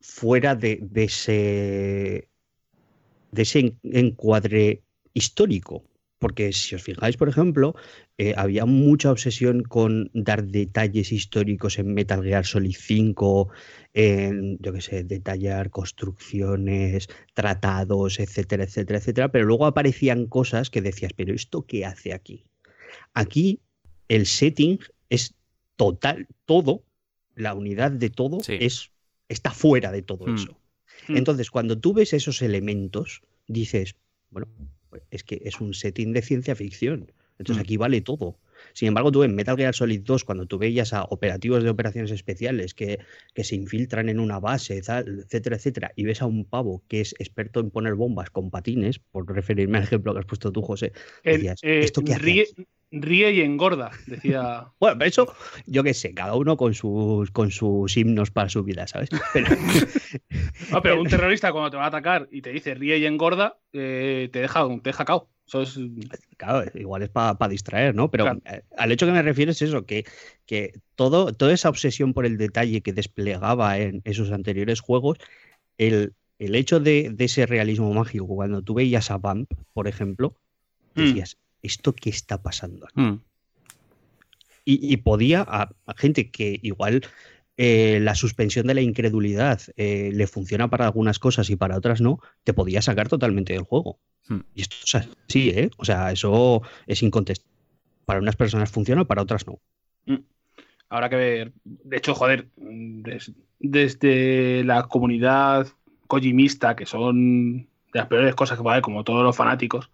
fuera 0.00 0.54
de, 0.54 0.86
ese, 0.94 2.28
de 3.32 3.42
ese 3.42 3.76
encuadre 3.82 4.82
histórico. 5.14 5.84
Porque 6.24 6.52
si 6.54 6.74
os 6.74 6.82
fijáis, 6.82 7.18
por 7.18 7.28
ejemplo, 7.28 7.74
eh, 8.16 8.32
había 8.36 8.64
mucha 8.64 9.10
obsesión 9.10 9.62
con 9.62 10.10
dar 10.14 10.46
detalles 10.46 11.12
históricos 11.12 11.78
en 11.78 11.92
Metal 11.92 12.22
Gear 12.24 12.46
Solid 12.46 12.74
5, 12.78 13.50
en, 13.92 14.56
yo 14.58 14.72
qué 14.72 14.80
sé, 14.80 15.04
detallar 15.04 15.68
construcciones, 15.68 17.08
tratados, 17.34 18.18
etcétera, 18.20 18.64
etcétera, 18.64 18.98
etcétera, 19.00 19.32
pero 19.32 19.44
luego 19.44 19.66
aparecían 19.66 20.26
cosas 20.26 20.70
que 20.70 20.80
decías, 20.80 21.12
pero 21.14 21.34
¿esto 21.34 21.66
qué 21.66 21.84
hace 21.84 22.14
aquí? 22.14 22.44
Aquí 23.12 23.60
el 24.08 24.24
setting 24.24 24.78
es 25.10 25.34
total, 25.76 26.26
todo, 26.46 26.84
la 27.34 27.52
unidad 27.52 27.90
de 27.90 28.08
todo 28.08 28.40
Sí. 28.40 28.56
es, 28.60 28.92
está 29.28 29.50
fuera 29.50 29.92
de 29.92 30.00
todo 30.00 30.26
Hmm. 30.26 30.34
eso. 30.36 30.58
Hmm. 31.08 31.16
Entonces, 31.16 31.50
cuando 31.50 31.78
tú 31.78 31.92
ves 31.92 32.14
esos 32.14 32.40
elementos, 32.40 33.20
dices, 33.46 33.96
bueno, 34.30 34.48
es 35.10 35.24
que 35.24 35.40
es 35.44 35.60
un 35.60 35.74
setting 35.74 36.12
de 36.12 36.22
ciencia 36.22 36.54
ficción. 36.54 37.12
Entonces 37.38 37.60
Mm. 37.60 37.64
aquí 37.64 37.76
vale 37.76 38.00
todo. 38.00 38.38
Sin 38.72 38.88
embargo, 38.88 39.12
tú 39.12 39.22
en 39.22 39.34
Metal 39.34 39.56
Gear 39.56 39.74
Solid 39.74 40.00
2, 40.02 40.24
cuando 40.24 40.46
tú 40.46 40.58
veías 40.58 40.92
a 40.92 41.04
operativos 41.04 41.62
de 41.62 41.70
operaciones 41.70 42.10
especiales 42.10 42.74
que, 42.74 42.98
que 43.34 43.44
se 43.44 43.56
infiltran 43.56 44.08
en 44.08 44.18
una 44.18 44.38
base, 44.40 44.80
tal, 44.82 45.20
etcétera, 45.20 45.56
etcétera, 45.56 45.92
y 45.96 46.04
ves 46.04 46.22
a 46.22 46.26
un 46.26 46.44
pavo 46.44 46.82
que 46.88 47.00
es 47.00 47.14
experto 47.18 47.60
en 47.60 47.70
poner 47.70 47.94
bombas 47.94 48.30
con 48.30 48.50
patines, 48.50 48.98
por 48.98 49.30
referirme 49.32 49.78
al 49.78 49.84
ejemplo 49.84 50.12
que 50.12 50.20
has 50.20 50.26
puesto 50.26 50.50
tú, 50.50 50.62
José, 50.62 50.92
eh, 51.24 51.54
¿esto 51.62 52.02
qué 52.02 52.14
hace 52.14 52.22
ríe, 52.22 52.46
ríe 52.90 53.32
y 53.32 53.40
engorda, 53.42 53.90
decía. 54.06 54.72
Bueno, 54.80 54.98
pero 54.98 55.08
eso, 55.08 55.34
yo 55.66 55.82
qué 55.82 55.94
sé, 55.94 56.14
cada 56.14 56.34
uno 56.34 56.56
con 56.56 56.74
sus, 56.74 57.30
con 57.30 57.50
sus 57.50 57.96
himnos 57.96 58.30
para 58.30 58.48
su 58.48 58.62
vida, 58.62 58.86
¿sabes? 58.86 59.08
Pero, 59.32 59.46
No, 60.70 60.82
pero 60.82 61.00
un 61.00 61.08
terrorista 61.08 61.52
cuando 61.52 61.70
te 61.70 61.76
va 61.76 61.84
a 61.84 61.88
atacar 61.88 62.28
y 62.30 62.42
te 62.42 62.50
dice 62.50 62.74
ríe 62.74 62.98
y 62.98 63.06
engorda, 63.06 63.58
eh, 63.72 64.28
te 64.32 64.40
deja, 64.40 64.66
te 64.68 64.90
deja 64.90 65.04
cao. 65.04 65.28
Eso 65.46 65.60
es. 65.62 65.78
Claro, 66.38 66.70
igual 66.74 67.02
es 67.02 67.10
para 67.10 67.48
distraer, 67.48 67.94
¿no? 67.94 68.10
Pero 68.10 68.24
Claro. 68.24 68.40
eh, 68.46 68.62
al 68.78 68.90
hecho 68.92 69.04
que 69.04 69.12
me 69.12 69.20
refiero 69.22 69.50
es 69.52 69.60
eso, 69.60 69.84
que, 69.84 70.04
que 70.46 70.72
todo, 70.94 71.32
toda 71.34 71.52
esa 71.52 71.68
obsesión 71.68 72.14
por 72.14 72.24
el 72.24 72.38
detalle 72.38 72.80
que 72.80 72.92
desplegaba 72.94 73.78
en 73.78 74.00
esos 74.04 74.32
anteriores 74.32 74.80
juegos, 74.80 75.18
el, 75.76 76.14
el 76.38 76.54
hecho 76.54 76.80
de, 76.80 77.10
de 77.12 77.24
ese 77.26 77.44
realismo 77.46 77.92
mágico, 77.92 78.26
cuando 78.26 78.62
tú 78.62 78.74
veías 78.74 79.10
a 79.10 79.18
Vamp, 79.18 79.52
por 79.72 79.86
ejemplo, 79.88 80.34
Mm. 80.96 81.00
decías, 81.02 81.36
¿esto 81.60 81.92
qué 81.92 82.08
está 82.08 82.40
pasando 82.40 82.86
aquí? 82.86 83.00
Mm. 83.00 83.20
Y, 84.64 84.92
y 84.94 84.96
podía 84.98 85.44
a, 85.46 85.70
a 85.86 85.94
gente 85.94 86.30
que 86.30 86.58
igual 86.62 87.04
eh, 87.56 87.98
la 88.00 88.14
suspensión 88.14 88.66
de 88.66 88.74
la 88.74 88.80
incredulidad 88.80 89.60
eh, 89.76 90.10
le 90.12 90.26
funciona 90.26 90.68
para 90.68 90.86
algunas 90.86 91.18
cosas 91.18 91.50
y 91.50 91.56
para 91.56 91.76
otras 91.76 92.00
no, 92.00 92.20
te 92.42 92.52
podía 92.52 92.82
sacar 92.82 93.08
totalmente 93.08 93.52
del 93.52 93.62
juego. 93.62 93.98
Hmm. 94.28 94.40
Y 94.54 94.62
esto 94.62 94.76
es 94.84 94.94
así, 95.28 95.50
¿eh? 95.50 95.70
O 95.76 95.84
sea, 95.84 96.10
eso 96.12 96.62
es 96.86 97.02
incontestable. 97.02 97.52
Para 98.04 98.20
unas 98.20 98.36
personas 98.36 98.70
funciona, 98.70 99.04
para 99.04 99.22
otras 99.22 99.46
no. 99.46 99.60
Habrá 100.90 101.08
que 101.08 101.16
ver. 101.16 101.52
De 101.64 101.96
hecho, 101.96 102.14
joder, 102.14 102.48
des- 102.56 103.32
desde 103.58 104.62
la 104.64 104.84
comunidad 104.84 105.66
kojimista, 106.06 106.76
que 106.76 106.86
son 106.86 107.62
de 107.62 107.66
las 107.94 108.06
peores 108.06 108.34
cosas 108.34 108.56
que 108.58 108.62
puede 108.62 108.74
haber, 108.74 108.82
como 108.82 109.04
todos 109.04 109.22
los 109.24 109.34
fanáticos, 109.36 109.90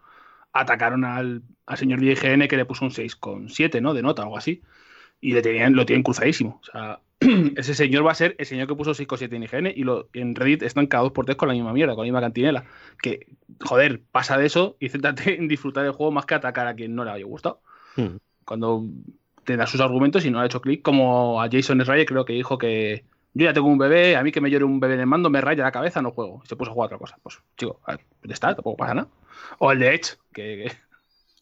atacaron 0.53 1.05
al, 1.05 1.43
al 1.67 1.79
señor 1.79 2.01
de 2.01 2.13
IGN 2.13 2.49
que 2.49 2.57
le 2.57 2.65
puso 2.65 2.85
un 2.85 2.91
6,7, 2.91 3.81
¿no? 3.81 3.95
De 3.95 4.03
nota, 4.03 4.23
algo 4.23 4.37
así. 4.37 4.63
Y 5.21 5.33
le 5.33 5.43
tenían, 5.43 5.75
lo 5.75 5.87
tienen 5.87 6.03
cruzadísimo. 6.03 6.61
O 6.63 6.65
sea, 6.65 7.01
ese 7.57 7.75
señor 7.75 8.07
va 8.07 8.13
a 8.13 8.15
ser 8.15 8.35
el 8.39 8.47
señor 8.47 8.67
que 8.67 8.75
puso 8.75 8.93
6,7 8.93 9.35
en 9.35 9.43
IGN 9.43 9.67
y 9.77 9.85
lo, 9.85 10.09
en 10.13 10.35
Reddit 10.35 10.63
están 10.63 10.87
cada 10.87 11.05
dos 11.05 11.13
por 11.13 11.25
tres 11.25 11.37
con 11.37 11.49
la 11.49 11.55
misma 11.55 11.73
mierda, 11.73 11.95
con 11.95 12.03
la 12.03 12.13
misma 12.13 12.21
cantinela. 12.21 12.65
Que, 13.03 13.27
joder, 13.61 14.03
pasa 14.11 14.39
de 14.39 14.47
eso 14.47 14.77
y 14.81 14.89
céntrate 14.91 15.37
en 15.39 15.49
disfrutar 15.49 15.85
del 15.85 15.93
juego 15.93 16.13
más 16.13 16.27
que 16.27 16.35
atacar 16.35 16.67
a 16.67 16.75
quien 16.75 16.95
no 16.95 17.05
le 17.05 17.11
haya 17.11 17.25
gustado 17.25 17.61
Hmm. 17.97 18.19
cuando 18.45 18.85
te 19.45 19.57
da 19.57 19.67
sus 19.67 19.81
argumentos 19.81 20.25
y 20.25 20.31
no 20.31 20.41
ha 20.41 20.47
hecho 20.47 20.61
clic, 20.61 20.83
como 20.83 21.43
a 21.43 21.49
Jason 21.51 21.81
Schreier 21.81 22.07
creo 22.07 22.25
que 22.25 22.35
dijo 22.35 22.59
que 22.59 23.05
yo 23.35 23.45
ya 23.45 23.53
tengo 23.53 23.69
un 23.69 23.79
bebé, 23.79 24.17
a 24.17 24.23
mí 24.23 24.33
que 24.33 24.41
me 24.41 24.51
llore 24.51 24.65
un 24.65 24.81
bebé 24.81 24.95
en 24.95 25.01
el 25.01 25.07
mando 25.07 25.31
me 25.31 25.41
raya 25.41 25.65
la 25.65 25.73
cabeza, 25.73 26.03
no 26.03 26.11
juego. 26.11 26.41
Y 26.45 26.49
se 26.49 26.57
puso 26.57 26.71
a 26.71 26.75
jugar 26.75 26.87
otra 26.87 26.99
cosa. 26.99 27.17
Pues, 27.23 27.39
chico, 27.57 27.81
a 27.85 27.93
ver, 27.93 28.05
ya 28.25 28.35
está, 28.35 28.55
tampoco 28.55 28.77
pasa 28.77 28.95
nada. 28.95 29.09
O 29.59 29.71
el 29.71 29.79
de 29.79 29.95
Edge, 29.95 30.17
que, 30.33 30.73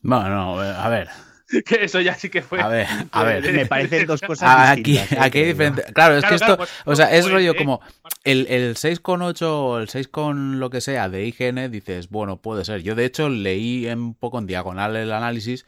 Bueno, 0.03 0.29
no, 0.29 0.61
a 0.61 0.89
ver, 0.89 1.09
que- 1.67 1.85
eso 1.85 2.01
ya 2.01 2.15
sí 2.15 2.29
que 2.29 2.43
fue. 2.43 2.61
a 2.61 2.69
ver, 2.69 2.87
a 3.11 3.25
ver. 3.25 3.53
Me 3.53 3.67
parecen 3.67 4.07
dos 4.07 4.21
cosas 4.27 4.49
Ah, 4.49 4.71
Aquí. 4.73 4.97
¿eh? 4.99 5.07
aquí 5.19 5.39
hay 5.39 5.45
diferente. 5.47 5.83
Claro, 5.93 6.17
es 6.17 6.21
Claro, 6.21 6.29
que 6.39 6.45
esto, 6.45 6.57
pues, 6.57 6.71
o 6.85 6.95
sea, 6.97 7.13
es 7.15 7.23
pues, 7.23 7.33
rollo 7.33 7.53
eh, 7.53 7.57
como 7.57 7.81
el, 8.25 8.47
el 8.49 8.75
6,8 8.77 9.43
o 9.43 9.79
el 9.79 9.89
6 9.89 10.09
con 10.09 10.61
lo 10.61 10.71
que 10.71 10.81
sea 10.81 11.09
de 11.09 11.27
IGN, 11.27 11.71
dices, 11.71 12.09
bueno, 12.11 12.37
puede 12.43 12.65
ser. 12.65 12.83
Yo 12.83 12.95
de 12.95 13.05
hecho 13.05 13.29
leí 13.29 13.87
un 13.87 14.15
poco 14.15 14.39
en 14.39 14.47
diagonal 14.47 14.97
el 14.97 15.13
análisis 15.13 15.65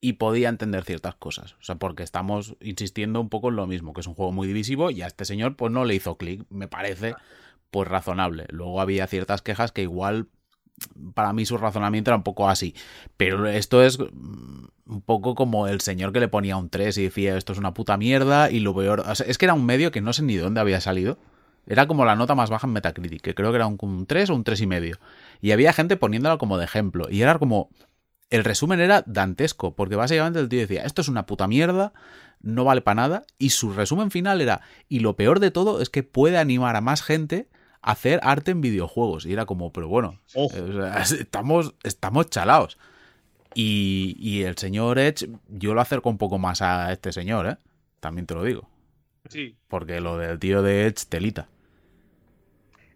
y 0.00 0.14
podía 0.14 0.48
entender 0.50 0.84
ciertas 0.84 1.14
cosas. 1.14 1.54
O 1.54 1.62
sea, 1.62 1.76
porque 1.76 2.02
estamos 2.02 2.56
insistiendo 2.60 3.20
un 3.20 3.28
poco 3.30 3.48
en 3.48 3.56
lo 3.56 3.66
mismo, 3.66 3.92
que 3.94 4.02
es 4.02 4.06
un 4.06 4.14
juego 4.14 4.32
muy 4.32 4.46
divisivo 4.46 4.90
y 4.90 5.00
a 5.02 5.06
este 5.06 5.24
señor 5.24 5.56
pues 5.56 5.72
no 5.72 5.84
le 5.84 5.94
hizo 5.94 6.16
clic, 6.18 6.42
me 6.50 6.68
parece 6.68 7.14
pues 7.70 7.88
razonable. 7.88 8.44
Luego 8.50 8.80
había 8.80 9.06
ciertas 9.06 9.40
quejas 9.42 9.72
que 9.72 9.82
igual 9.82 10.28
para 11.14 11.32
mí 11.32 11.46
su 11.46 11.56
razonamiento 11.56 12.10
era 12.10 12.16
un 12.16 12.22
poco 12.22 12.48
así. 12.48 12.74
Pero 13.16 13.46
esto 13.46 13.82
es 13.82 13.98
mm, 13.98 14.64
un 14.86 15.00
poco 15.02 15.34
como 15.34 15.68
el 15.68 15.80
señor 15.80 16.12
que 16.12 16.20
le 16.20 16.28
ponía 16.28 16.56
un 16.56 16.68
3 16.70 16.98
y 16.98 17.02
decía 17.04 17.36
esto 17.36 17.52
es 17.52 17.58
una 17.58 17.74
puta 17.74 17.96
mierda 17.96 18.50
y 18.50 18.60
lo 18.60 18.74
peor... 18.74 19.00
o 19.00 19.14
sea, 19.14 19.26
es 19.26 19.38
que 19.38 19.46
era 19.46 19.54
un 19.54 19.66
medio 19.66 19.90
que 19.90 20.00
no 20.00 20.12
sé 20.12 20.22
ni 20.22 20.36
de 20.36 20.42
dónde 20.42 20.60
había 20.60 20.80
salido. 20.80 21.18
Era 21.66 21.86
como 21.86 22.04
la 22.04 22.16
nota 22.16 22.34
más 22.34 22.50
baja 22.50 22.66
en 22.66 22.74
Metacritic, 22.74 23.22
que 23.22 23.34
creo 23.34 23.50
que 23.50 23.56
era 23.56 23.66
un, 23.66 23.78
un 23.80 24.06
3 24.06 24.30
o 24.30 24.34
un 24.34 24.44
3 24.44 24.60
y 24.60 24.66
medio. 24.66 24.98
Y 25.40 25.52
había 25.52 25.72
gente 25.72 25.96
poniéndolo 25.96 26.38
como 26.38 26.58
de 26.58 26.64
ejemplo. 26.64 27.06
Y 27.10 27.22
era 27.22 27.38
como... 27.38 27.70
El 28.30 28.42
resumen 28.42 28.80
era 28.80 29.04
dantesco, 29.06 29.76
porque 29.76 29.96
básicamente 29.96 30.40
el 30.40 30.48
tío 30.48 30.58
decía, 30.58 30.82
esto 30.84 31.02
es 31.02 31.08
una 31.08 31.26
puta 31.26 31.46
mierda, 31.46 31.92
no 32.40 32.64
vale 32.64 32.80
para 32.80 32.96
nada, 32.96 33.22
y 33.38 33.50
su 33.50 33.72
resumen 33.72 34.10
final 34.10 34.40
era, 34.40 34.62
y 34.88 35.00
lo 35.00 35.14
peor 35.14 35.40
de 35.40 35.50
todo 35.50 35.80
es 35.80 35.88
que 35.88 36.02
puede 36.02 36.38
animar 36.38 36.74
a 36.74 36.80
más 36.80 37.02
gente 37.02 37.48
hacer 37.84 38.18
arte 38.22 38.50
en 38.50 38.60
videojuegos. 38.60 39.26
Y 39.26 39.32
era 39.32 39.46
como, 39.46 39.72
pero 39.72 39.88
bueno, 39.88 40.18
eh, 40.34 40.40
o 40.60 40.72
sea, 40.72 41.02
estamos, 41.20 41.74
estamos 41.84 42.28
chalaos. 42.30 42.78
Y, 43.54 44.16
y 44.18 44.42
el 44.42 44.56
señor 44.58 44.98
Edge, 44.98 45.28
yo 45.48 45.74
lo 45.74 45.80
acerco 45.80 46.10
un 46.10 46.18
poco 46.18 46.38
más 46.38 46.60
a 46.60 46.92
este 46.92 47.12
señor, 47.12 47.46
¿eh? 47.46 47.56
También 48.00 48.26
te 48.26 48.34
lo 48.34 48.42
digo. 48.42 48.68
Sí. 49.28 49.56
Porque 49.68 50.00
lo 50.00 50.18
del 50.18 50.38
tío 50.38 50.62
de 50.62 50.86
Edge, 50.86 51.04
telita. 51.08 51.48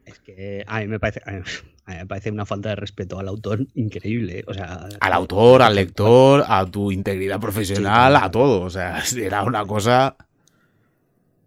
Es 0.04 0.18
que 0.20 0.64
a 0.66 0.80
mí 0.80 0.88
me 0.88 0.98
parece, 0.98 1.20
a 1.24 1.32
mí 1.32 1.42
me 1.86 2.06
parece 2.06 2.30
una 2.30 2.46
falta 2.46 2.70
de 2.70 2.76
respeto 2.76 3.18
al 3.18 3.28
autor 3.28 3.66
increíble. 3.74 4.40
¿eh? 4.40 4.44
O 4.46 4.54
sea, 4.54 4.88
Al 5.00 5.12
autor, 5.12 5.62
al 5.62 5.74
lector, 5.74 6.44
a 6.48 6.66
tu 6.66 6.90
integridad 6.90 7.38
profesional, 7.38 8.10
claro. 8.12 8.26
a 8.26 8.30
todo. 8.30 8.62
O 8.62 8.70
sea, 8.70 9.02
era 9.16 9.44
una 9.44 9.64
cosa. 9.64 10.16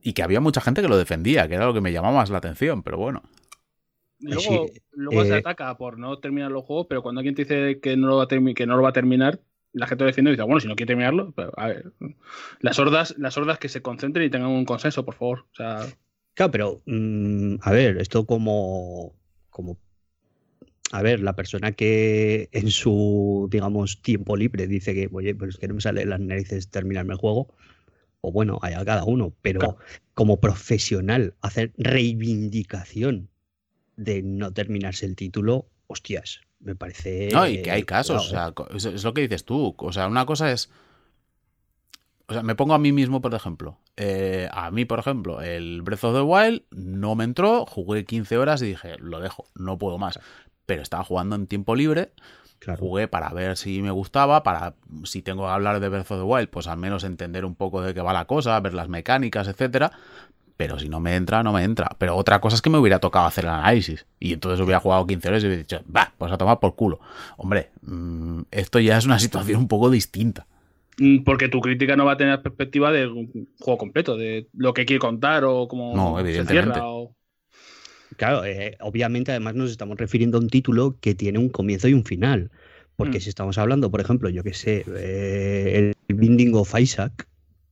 Y 0.03 0.13
que 0.13 0.23
había 0.23 0.39
mucha 0.41 0.61
gente 0.61 0.81
que 0.81 0.87
lo 0.87 0.97
defendía, 0.97 1.47
que 1.47 1.55
era 1.55 1.65
lo 1.65 1.73
que 1.73 1.81
me 1.81 1.91
llamaba 1.91 2.17
más 2.17 2.29
la 2.29 2.39
atención, 2.39 2.83
pero 2.83 2.97
bueno. 2.97 3.23
Luego, 4.19 4.69
Sí, 4.69 4.81
luego 4.91 5.25
se 5.25 5.33
eh, 5.33 5.35
ataca 5.35 5.75
por 5.77 5.97
no 5.97 6.19
terminar 6.19 6.51
los 6.51 6.63
juegos, 6.65 6.85
pero 6.89 7.01
cuando 7.01 7.19
alguien 7.19 7.33
te 7.35 7.41
dice 7.43 7.79
que 7.81 7.97
no 7.97 8.07
lo 8.07 8.17
va 8.17 8.23
a, 8.23 8.27
termi- 8.27 8.53
que 8.53 8.67
no 8.67 8.75
lo 8.77 8.83
va 8.83 8.89
a 8.89 8.93
terminar, 8.93 9.41
la 9.73 9.87
gente 9.87 10.03
lo 10.03 10.07
defiende 10.07 10.29
y 10.31 10.33
dice, 10.35 10.43
bueno, 10.43 10.59
si 10.59 10.67
no 10.67 10.75
quiere 10.75 10.89
terminarlo, 10.89 11.31
pero, 11.35 11.51
a 11.57 11.67
ver, 11.67 11.93
las 12.59 12.77
hordas, 12.79 13.15
las 13.17 13.37
hordas 13.37 13.57
que 13.59 13.69
se 13.69 13.81
concentren 13.81 14.25
y 14.27 14.29
tengan 14.29 14.49
un 14.51 14.65
consenso, 14.65 15.05
por 15.05 15.15
favor. 15.15 15.39
O 15.51 15.55
sea, 15.55 15.93
Claro, 16.33 16.51
pero 16.51 16.81
mm, 16.85 17.55
a 17.61 17.71
ver, 17.71 17.97
esto 17.97 18.25
como, 18.25 19.13
como, 19.49 19.77
a 20.91 21.01
ver, 21.01 21.21
la 21.21 21.35
persona 21.35 21.71
que 21.71 22.49
en 22.51 22.69
su, 22.69 23.47
digamos, 23.51 24.01
tiempo 24.01 24.35
libre 24.35 24.67
dice 24.67 24.93
que, 24.93 25.09
oye, 25.11 25.33
pues 25.35 25.51
es 25.51 25.57
que 25.57 25.67
no 25.67 25.75
me 25.75 25.81
sale 25.81 26.05
las 26.05 26.19
narices 26.19 26.69
terminarme 26.69 27.13
el 27.13 27.19
juego, 27.19 27.55
o 28.21 28.31
bueno, 28.31 28.59
allá 28.61 28.83
cada 28.85 29.03
uno, 29.03 29.33
pero 29.41 29.59
Claro. 29.59 29.77
como 30.13 30.39
profesional, 30.39 31.33
hacer 31.41 31.73
reivindicación 31.77 33.29
de 33.97 34.21
no 34.23 34.51
terminarse 34.53 35.05
el 35.05 35.15
título, 35.15 35.67
hostias, 35.87 36.41
me 36.59 36.75
parece... 36.75 37.29
No, 37.31 37.47
y 37.47 37.61
que 37.61 37.71
hay 37.71 37.81
eh, 37.81 37.85
casos, 37.85 38.25
o 38.27 38.29
sea, 38.29 38.51
co- 38.51 38.69
es, 38.69 39.03
lo 39.03 39.13
que 39.13 39.21
dices 39.21 39.43
tú. 39.45 39.75
O 39.77 39.91
sea, 39.91 40.07
una 40.07 40.25
cosa 40.25 40.51
es. 40.51 40.69
O 42.27 42.33
sea, 42.33 42.43
me 42.43 42.55
pongo 42.55 42.73
a 42.73 42.79
mí 42.79 42.91
mismo, 42.91 43.21
por 43.21 43.33
ejemplo. 43.33 43.79
Eh, 43.97 44.47
a 44.51 44.71
mí, 44.71 44.85
por 44.85 44.99
ejemplo, 44.99 45.41
el 45.41 45.81
Breath 45.81 46.03
of 46.05 46.15
the 46.15 46.21
Wild 46.21 46.63
no 46.71 47.15
me 47.15 47.25
entró, 47.25 47.65
jugué 47.65 48.05
15 48.05 48.37
horas 48.37 48.61
y 48.61 48.67
dije, 48.67 48.95
lo 48.99 49.19
dejo, 49.19 49.45
no 49.55 49.77
puedo 49.77 49.97
más. 49.97 50.19
Pero 50.65 50.81
estaba 50.81 51.03
jugando 51.03 51.35
en 51.35 51.47
tiempo 51.47 51.75
libre, 51.75 52.01
eh, 52.01 52.11
claro. 52.61 52.79
jugué 52.79 53.07
para 53.09 53.29
ver 53.33 53.57
si 53.57 53.81
me 53.81 53.91
gustaba, 53.91 54.43
para 54.43 54.75
si 55.03 55.21
tengo 55.21 55.43
que 55.43 55.49
hablar 55.51 55.79
de 55.81 55.89
Breath 55.89 56.11
of 56.11 56.19
the 56.19 56.23
Wild, 56.23 56.47
pues 56.49 56.67
al 56.67 56.77
menos 56.77 57.03
entender 57.03 57.43
un 57.43 57.55
poco 57.55 57.81
de 57.81 57.93
qué 57.93 58.01
va 58.01 58.13
la 58.13 58.25
cosa, 58.25 58.57
ver 58.61 58.73
las 58.73 58.87
mecánicas, 58.87 59.47
etcétera. 59.49 59.91
Pero 60.57 60.77
si 60.77 60.89
no 60.89 60.99
me 60.99 61.15
entra, 61.15 61.41
no 61.41 61.53
me 61.53 61.63
entra. 61.63 61.89
Pero 61.97 62.15
otra 62.15 62.39
cosa 62.39 62.55
es 62.55 62.61
que 62.61 62.69
me 62.69 62.77
hubiera 62.77 62.99
tocado 62.99 63.25
hacer 63.25 63.45
el 63.45 63.49
análisis. 63.51 64.05
Y 64.19 64.33
entonces 64.33 64.59
hubiera 64.63 64.79
jugado 64.79 65.07
15 65.07 65.27
horas 65.27 65.43
y 65.43 65.47
hubiera 65.47 65.63
dicho, 65.63 65.81
va, 65.95 66.13
pues 66.19 66.31
a 66.31 66.37
tomar 66.37 66.59
por 66.59 66.75
culo. 66.75 66.99
Hombre, 67.37 67.71
mm, 67.81 68.41
esto 68.51 68.79
ya 68.79 68.97
es 68.97 69.05
una 69.05 69.17
situación 69.19 69.59
un 69.59 69.67
poco 69.67 69.89
distinta. 69.89 70.45
Mm, 70.99 71.23
porque 71.23 71.47
tu 71.49 71.61
crítica 71.61 71.95
no 71.95 72.05
va 72.05 72.11
a 72.11 72.17
tener 72.17 72.41
perspectiva 72.43 72.91
del 72.91 73.29
juego 73.59 73.77
completo, 73.79 74.17
de 74.17 74.49
lo 74.53 74.73
que 74.75 74.85
quiere 74.85 74.99
contar 74.99 75.45
o 75.45 75.67
cómo 75.67 75.95
No, 75.95 76.15
se 76.15 76.21
evidentemente. 76.21 76.73
cierra. 76.73 76.87
o- 76.87 77.15
Claro, 78.21 78.45
eh, 78.45 78.77
obviamente 78.81 79.31
además 79.31 79.55
nos 79.55 79.71
estamos 79.71 79.97
refiriendo 79.97 80.37
a 80.37 80.41
un 80.41 80.47
título 80.47 80.95
que 81.01 81.15
tiene 81.15 81.39
un 81.39 81.49
comienzo 81.49 81.87
y 81.87 81.95
un 81.95 82.05
final. 82.05 82.51
Porque 82.95 83.17
Mm. 83.17 83.21
si 83.21 83.29
estamos 83.29 83.57
hablando, 83.57 83.89
por 83.89 83.99
ejemplo, 83.99 84.29
yo 84.29 84.43
que 84.43 84.53
sé, 84.53 84.85
eh, 84.95 85.93
el 86.07 86.15
Binding 86.15 86.53
of 86.53 86.71
Isaac, 86.79 87.27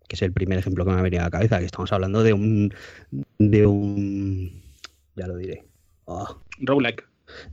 que 0.08 0.16
es 0.16 0.22
el 0.24 0.34
primer 0.34 0.58
ejemplo 0.58 0.86
que 0.86 0.92
me 0.92 0.98
ha 0.98 1.04
venido 1.04 1.22
a 1.22 1.26
la 1.26 1.30
cabeza, 1.30 1.60
que 1.60 1.66
estamos 1.66 1.94
hablando 1.94 2.24
de 2.24 2.34
un. 2.34 2.74
de 3.38 3.68
un. 3.68 4.64
ya 5.16 5.28
lo 5.28 5.38
diré. 5.38 5.66
Ah, 6.08 6.36
Roguelike. 6.62 7.04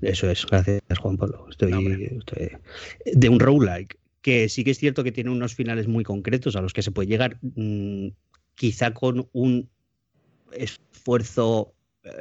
eso 0.00 0.30
es, 0.30 0.46
gracias 0.46 0.80
Juan 0.98 1.18
Pablo. 1.18 1.48
Estoy, 1.50 1.72
No, 1.72 1.78
hombre. 1.80 2.16
estoy- 2.16 2.52
de 3.04 3.28
un 3.28 3.40
roguelike, 3.40 3.98
que 4.22 4.48
sí 4.48 4.64
que 4.64 4.70
es 4.70 4.78
cierto 4.78 5.04
que 5.04 5.12
tiene 5.12 5.28
unos 5.28 5.54
finales 5.54 5.86
muy 5.86 6.02
concretos 6.02 6.56
a 6.56 6.62
los 6.62 6.72
que 6.72 6.80
se 6.80 6.92
puede 6.92 7.08
llegar 7.08 7.36
mm, 7.42 8.06
quizá 8.54 8.94
con 8.94 9.28
un 9.34 9.68
esfuerzo 10.52 11.72
eh, 11.72 11.75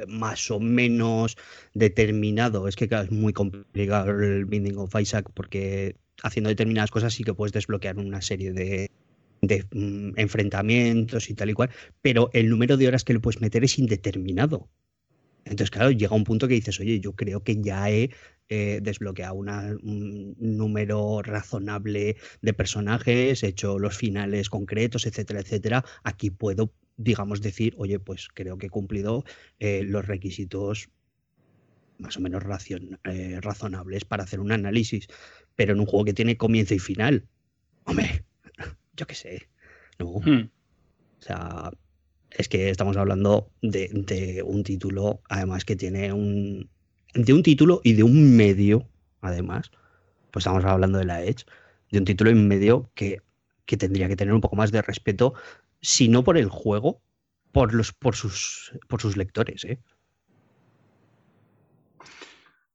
más 0.08 0.50
o 0.50 0.60
menos 0.60 1.36
determinado. 1.74 2.68
Es 2.68 2.76
que 2.76 2.88
es 2.90 3.10
muy 3.10 3.32
complicado 3.32 4.10
el 4.10 4.44
Binding 4.44 4.78
of 4.78 4.94
Isaac 5.00 5.30
porque 5.34 5.96
haciendo 6.22 6.48
determinadas 6.48 6.90
cosas 6.90 7.14
sí 7.14 7.24
que 7.24 7.34
puedes 7.34 7.52
desbloquear 7.52 7.98
una 7.98 8.22
serie 8.22 8.52
de, 8.52 8.90
mm, 9.72 10.18
enfrentamientos 10.18 11.30
y 11.30 11.34
tal 11.34 11.50
y 11.50 11.54
cual, 11.54 11.70
pero 12.02 12.30
el 12.32 12.48
número 12.48 12.76
de 12.76 12.88
horas 12.88 13.04
que 13.04 13.12
le 13.12 13.20
puedes 13.20 13.40
meter 13.40 13.64
es 13.64 13.78
indeterminado. 13.78 14.68
Entonces, 15.44 15.70
claro, 15.70 15.92
llega 15.92 16.16
un 16.16 16.24
punto 16.24 16.48
que 16.48 16.54
dices, 16.54 16.80
oye, 16.80 16.98
yo 16.98 17.14
creo 17.14 17.44
que 17.44 17.62
ya 17.62 17.88
he 17.88 18.10
eh, 18.48 18.80
desbloqueado 18.82 19.34
un 19.34 20.34
número 20.40 21.22
razonable 21.22 22.16
de 22.42 22.52
personajes, 22.52 23.42
he 23.44 23.48
hecho 23.48 23.78
los 23.78 23.96
finales 23.96 24.50
concretos, 24.50 25.06
etcétera, 25.06 25.40
etcétera. 25.40 25.84
Aquí 26.02 26.30
puedo, 26.30 26.72
digamos, 26.96 27.40
decir, 27.42 27.74
oye, 27.78 27.98
pues 27.98 28.28
creo 28.32 28.58
que 28.58 28.66
he 28.66 28.70
cumplido 28.70 29.24
eh, 29.58 29.82
los 29.84 30.06
requisitos 30.06 30.88
más 31.98 32.16
o 32.16 32.20
menos 32.20 32.42
racion- 32.42 32.98
eh, 33.04 33.38
razonables 33.40 34.04
para 34.04 34.24
hacer 34.24 34.40
un 34.40 34.52
análisis. 34.52 35.08
Pero 35.54 35.72
en 35.72 35.80
un 35.80 35.86
juego 35.86 36.04
que 36.04 36.12
tiene 36.14 36.36
comienzo 36.36 36.74
y 36.74 36.78
final, 36.78 37.26
hombre, 37.84 38.24
yo 38.96 39.06
qué 39.06 39.14
sé. 39.14 39.48
No, 39.98 40.20
Hmm. 40.20 40.50
o 41.20 41.22
sea, 41.22 41.70
es 42.30 42.48
que 42.48 42.68
estamos 42.70 42.96
hablando 42.98 43.50
de, 43.62 43.88
de 43.92 44.42
un 44.42 44.62
título, 44.62 45.22
además 45.28 45.64
que 45.64 45.76
tiene 45.76 46.12
un. 46.12 46.68
de 47.14 47.32
un 47.32 47.42
título 47.42 47.80
y 47.82 47.94
de 47.94 48.02
un 48.02 48.36
medio, 48.36 48.88
además. 49.22 49.70
Pues 50.30 50.42
estamos 50.44 50.64
hablando 50.66 50.98
de 50.98 51.06
la 51.06 51.24
Edge, 51.24 51.46
de 51.90 51.98
un 51.98 52.04
título 52.04 52.30
y 52.30 52.34
un 52.34 52.46
medio 52.46 52.90
que, 52.94 53.22
que 53.64 53.78
tendría 53.78 54.08
que 54.08 54.16
tener 54.16 54.34
un 54.34 54.42
poco 54.42 54.56
más 54.56 54.70
de 54.70 54.82
respeto, 54.82 55.32
si 55.80 56.08
no 56.08 56.24
por 56.24 56.36
el 56.36 56.48
juego, 56.48 57.00
por 57.52 57.74
los, 57.74 57.92
por 57.92 58.14
sus, 58.14 58.72
por 58.88 59.00
sus 59.00 59.16
lectores, 59.16 59.64
¿eh? 59.64 59.78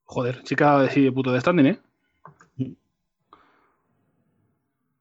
Joder, 0.05 0.43
chica 0.43 0.89
sí 0.89 1.03
de 1.03 1.11
puto 1.11 1.31
de 1.31 1.39
standing, 1.39 1.67
¿eh? 1.67 1.79
Mm. 2.57 2.73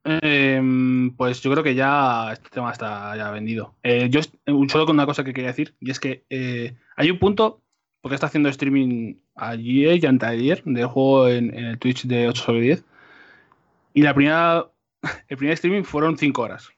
Em, 0.05 1.17
pues 1.17 1.41
yo 1.41 1.51
creo 1.51 1.65
que 1.65 1.75
ya 1.75 2.33
este 2.33 2.49
tema 2.51 2.73
está 2.73 3.17
ya 3.17 3.31
vendido. 3.31 3.75
Eh, 3.83 4.09
yo 4.11 4.21
un 4.47 4.69
solo 4.69 4.87
con 4.87 4.97
una 4.97 5.07
cosa 5.07 5.25
que 5.25 5.33
quería 5.33 5.49
decir, 5.49 5.75
y 5.81 5.91
es 5.91 5.99
que 5.99 6.25
eh, 6.31 6.77
hay 6.97 7.11
un 7.11 7.19
punto, 7.19 7.61
porque 8.01 8.15
está 8.15 8.27
haciendo 8.27 8.49
streaming 8.49 9.15
ayer 9.35 10.03
y 10.03 10.07
anteayer 10.07 10.63
del 10.65 10.87
juego 10.87 11.29
en, 11.29 11.57
en 11.57 11.65
el 11.65 11.79
Twitch 11.79 12.05
de 12.07 12.29
8 12.29 12.43
sobre 12.43 12.61
10, 12.61 12.85
y 13.95 14.03
la 14.03 14.15
primera, 14.15 14.71
el 15.29 15.37
primer 15.37 15.55
streaming 15.55 15.83
fueron 15.83 16.17
5 16.19 16.43
horas. 16.43 16.71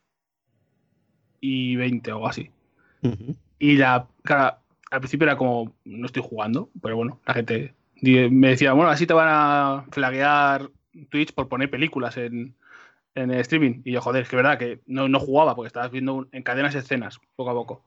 Y 1.43 1.77
20 1.77 2.11
o 2.13 2.15
algo 2.15 2.29
así. 2.29 2.51
Ujú. 3.03 3.37
Y 3.59 3.77
la, 3.77 4.07
claro, 4.23 4.57
al 4.91 5.01
principio 5.01 5.25
era 5.27 5.37
como, 5.37 5.75
no 5.85 6.07
estoy 6.07 6.23
jugando, 6.25 6.71
pero 6.81 6.97
bueno, 6.97 7.21
la 7.27 7.35
gente 7.35 7.75
me 8.01 8.49
decía, 8.49 8.73
bueno, 8.73 8.91
así 8.91 9.07
te 9.07 9.13
van 9.15 9.29
a 9.31 9.85
flaguear 9.91 10.71
Twitch 11.11 11.35
por 11.35 11.49
poner 11.49 11.69
películas 11.69 12.17
en, 12.17 12.55
en 13.17 13.31
el 13.31 13.41
streaming. 13.41 13.83
Y 13.85 13.93
yo, 13.93 14.01
joder, 14.01 14.23
es 14.23 14.29
que 14.29 14.37
verdad 14.37 14.59
que 14.59 14.81
no, 14.87 15.09
no 15.09 15.19
jugaba 15.21 15.55
porque 15.57 15.67
estabas 15.67 15.91
viendo 15.91 16.15
un- 16.15 16.29
en 16.33 16.43
cadenas 16.45 16.75
escenas, 16.75 17.21
poco 17.37 17.51
a 17.51 17.55
poco. 17.55 17.85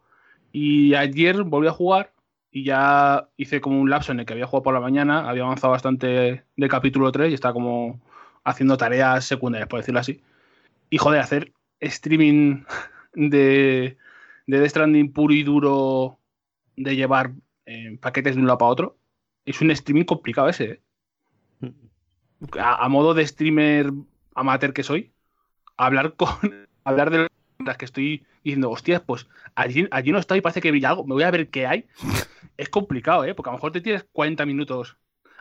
Y 0.52 0.94
ayer 0.96 1.44
volví 1.44 1.68
a 1.68 1.72
jugar 1.72 2.12
y 2.52 2.64
ya 2.64 3.28
hice 3.38 3.60
como 3.62 3.80
un 3.82 3.90
lapso 3.90 4.12
en 4.12 4.20
el 4.22 4.26
que 4.26 4.34
había 4.34 4.48
jugado 4.48 4.64
por 4.64 4.74
la 4.74 4.80
mañana, 4.82 5.30
había 5.30 5.44
avanzado 5.44 5.72
bastante 5.72 6.44
del 6.56 6.70
capítulo 6.70 7.12
3 7.12 7.32
y 7.32 7.34
estaba 7.36 7.54
como 7.54 8.00
haciendo 8.44 8.78
tareas 8.78 9.26
secundarias, 9.26 9.68
por 9.68 9.80
decirlo 9.80 10.00
así. 10.00 10.22
Y 10.90 10.98
joder, 10.98 11.20
hacer 11.22 11.52
streaming 11.82 12.64
de, 13.16 13.98
de 14.48 14.60
Death 14.60 14.70
Stranding 14.70 15.12
puro 15.12 15.34
y 15.34 15.44
duro 15.44 16.20
de 16.76 16.96
llevar 16.96 17.34
eh, 17.66 17.98
paquetes 18.00 18.36
de 18.36 18.42
un 18.42 18.48
lado 18.48 18.60
para 18.60 18.72
otro, 18.72 18.98
es 19.46 19.62
un 19.62 19.72
streaming 19.72 20.04
complicado 20.04 20.50
ese. 20.50 20.82
¿eh? 21.62 21.72
A, 22.60 22.88
modo 22.90 23.14
de 23.14 23.26
streamer 23.26 23.92
amateur 24.36 24.74
que 24.74 24.84
soy, 24.84 25.12
hablar 25.78 26.16
con 26.16 26.30
hablar 26.84 27.10
de 27.10 27.28
las 27.60 27.78
que 27.78 27.86
estoy 27.86 28.26
diciendo, 28.44 28.70
hostias, 28.70 29.02
pues 29.02 29.28
allí, 29.56 29.88
allí 29.92 30.12
no 30.12 30.20
está 30.20 30.38
y 30.38 30.42
parece 30.42 30.62
que 30.62 30.72
vi 30.72 30.84
algo, 30.86 31.06
me 31.06 31.14
voy 31.14 31.24
a 31.24 31.32
ver 31.32 31.50
qué 31.50 31.66
hay. 31.66 31.86
Es 32.58 32.70
complicado, 32.70 33.26
¿eh? 33.26 33.34
Porque 33.34 33.50
a 33.50 33.54
lo 33.54 33.58
mejor 33.58 33.72
te 33.72 33.82
tienes 33.82 34.06
40 34.12 34.46
minutos. 34.46 34.98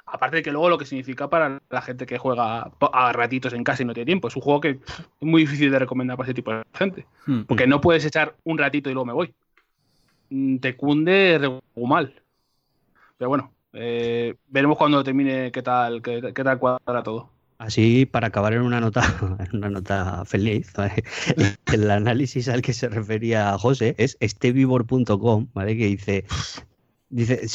Aparte 0.07 0.37
de 0.37 0.43
que 0.43 0.53
luego 0.53 0.69
lo 0.69 0.79
que 0.79 0.85
significa 0.85 1.29
para 1.29 1.61
la 1.71 1.83
gente 1.83 2.07
que 2.07 2.19
juega 2.19 2.71
a 2.93 3.13
ratitos 3.13 3.53
en 3.53 3.65
casa 3.65 3.83
y 3.83 3.87
no 3.87 3.95
tiene 3.95 4.07
tiempo. 4.07 4.29
Es 4.29 4.37
un 4.37 4.43
juego 4.43 4.61
que 4.61 4.71
es 4.71 4.79
muy 5.21 5.43
difícil 5.43 5.71
de 5.71 5.79
recomendar 5.79 6.17
para 6.17 6.27
ese 6.27 6.35
tipo 6.35 6.53
de 6.53 6.63
gente. 6.75 7.07
Hmm. 7.27 7.43
Porque 7.43 7.67
no 7.67 7.81
puedes 7.81 8.05
echar 8.05 8.37
un 8.45 8.59
ratito 8.59 8.91
y 8.91 8.93
luego 8.93 9.07
me 9.07 9.13
voy. 9.13 9.35
Mm, 10.31 10.59
Te 10.59 10.77
cunde 10.77 11.61
mal. 11.77 12.15
Pero 13.17 13.29
bueno, 13.29 13.53
eh, 13.73 14.35
veremos 14.49 14.77
cuando 14.77 15.03
termine 15.03 15.51
qué 15.51 15.63
tal, 15.63 16.03
qué, 16.03 16.33
qué 16.35 16.45
tal 16.45 16.59
cuadra 16.59 17.03
todo. 17.03 17.31
Así, 17.59 18.05
para 18.05 18.27
acabar 18.27 18.53
en 18.53 18.63
una 18.63 18.81
nota, 18.81 19.03
en 19.39 19.57
una 19.57 19.71
nota 19.71 20.25
feliz, 20.25 20.73
¿vale? 20.77 21.05
el 21.73 21.91
análisis 21.91 22.49
al 22.49 22.63
que 22.63 22.73
se 22.73 22.89
refería 22.89 23.57
José 23.59 23.95
es 23.99 24.17
estevivor.com, 24.21 25.49
¿vale? 25.55 25.77
Que 25.77 25.87
dice, 25.87 26.25
dice, 27.09 27.49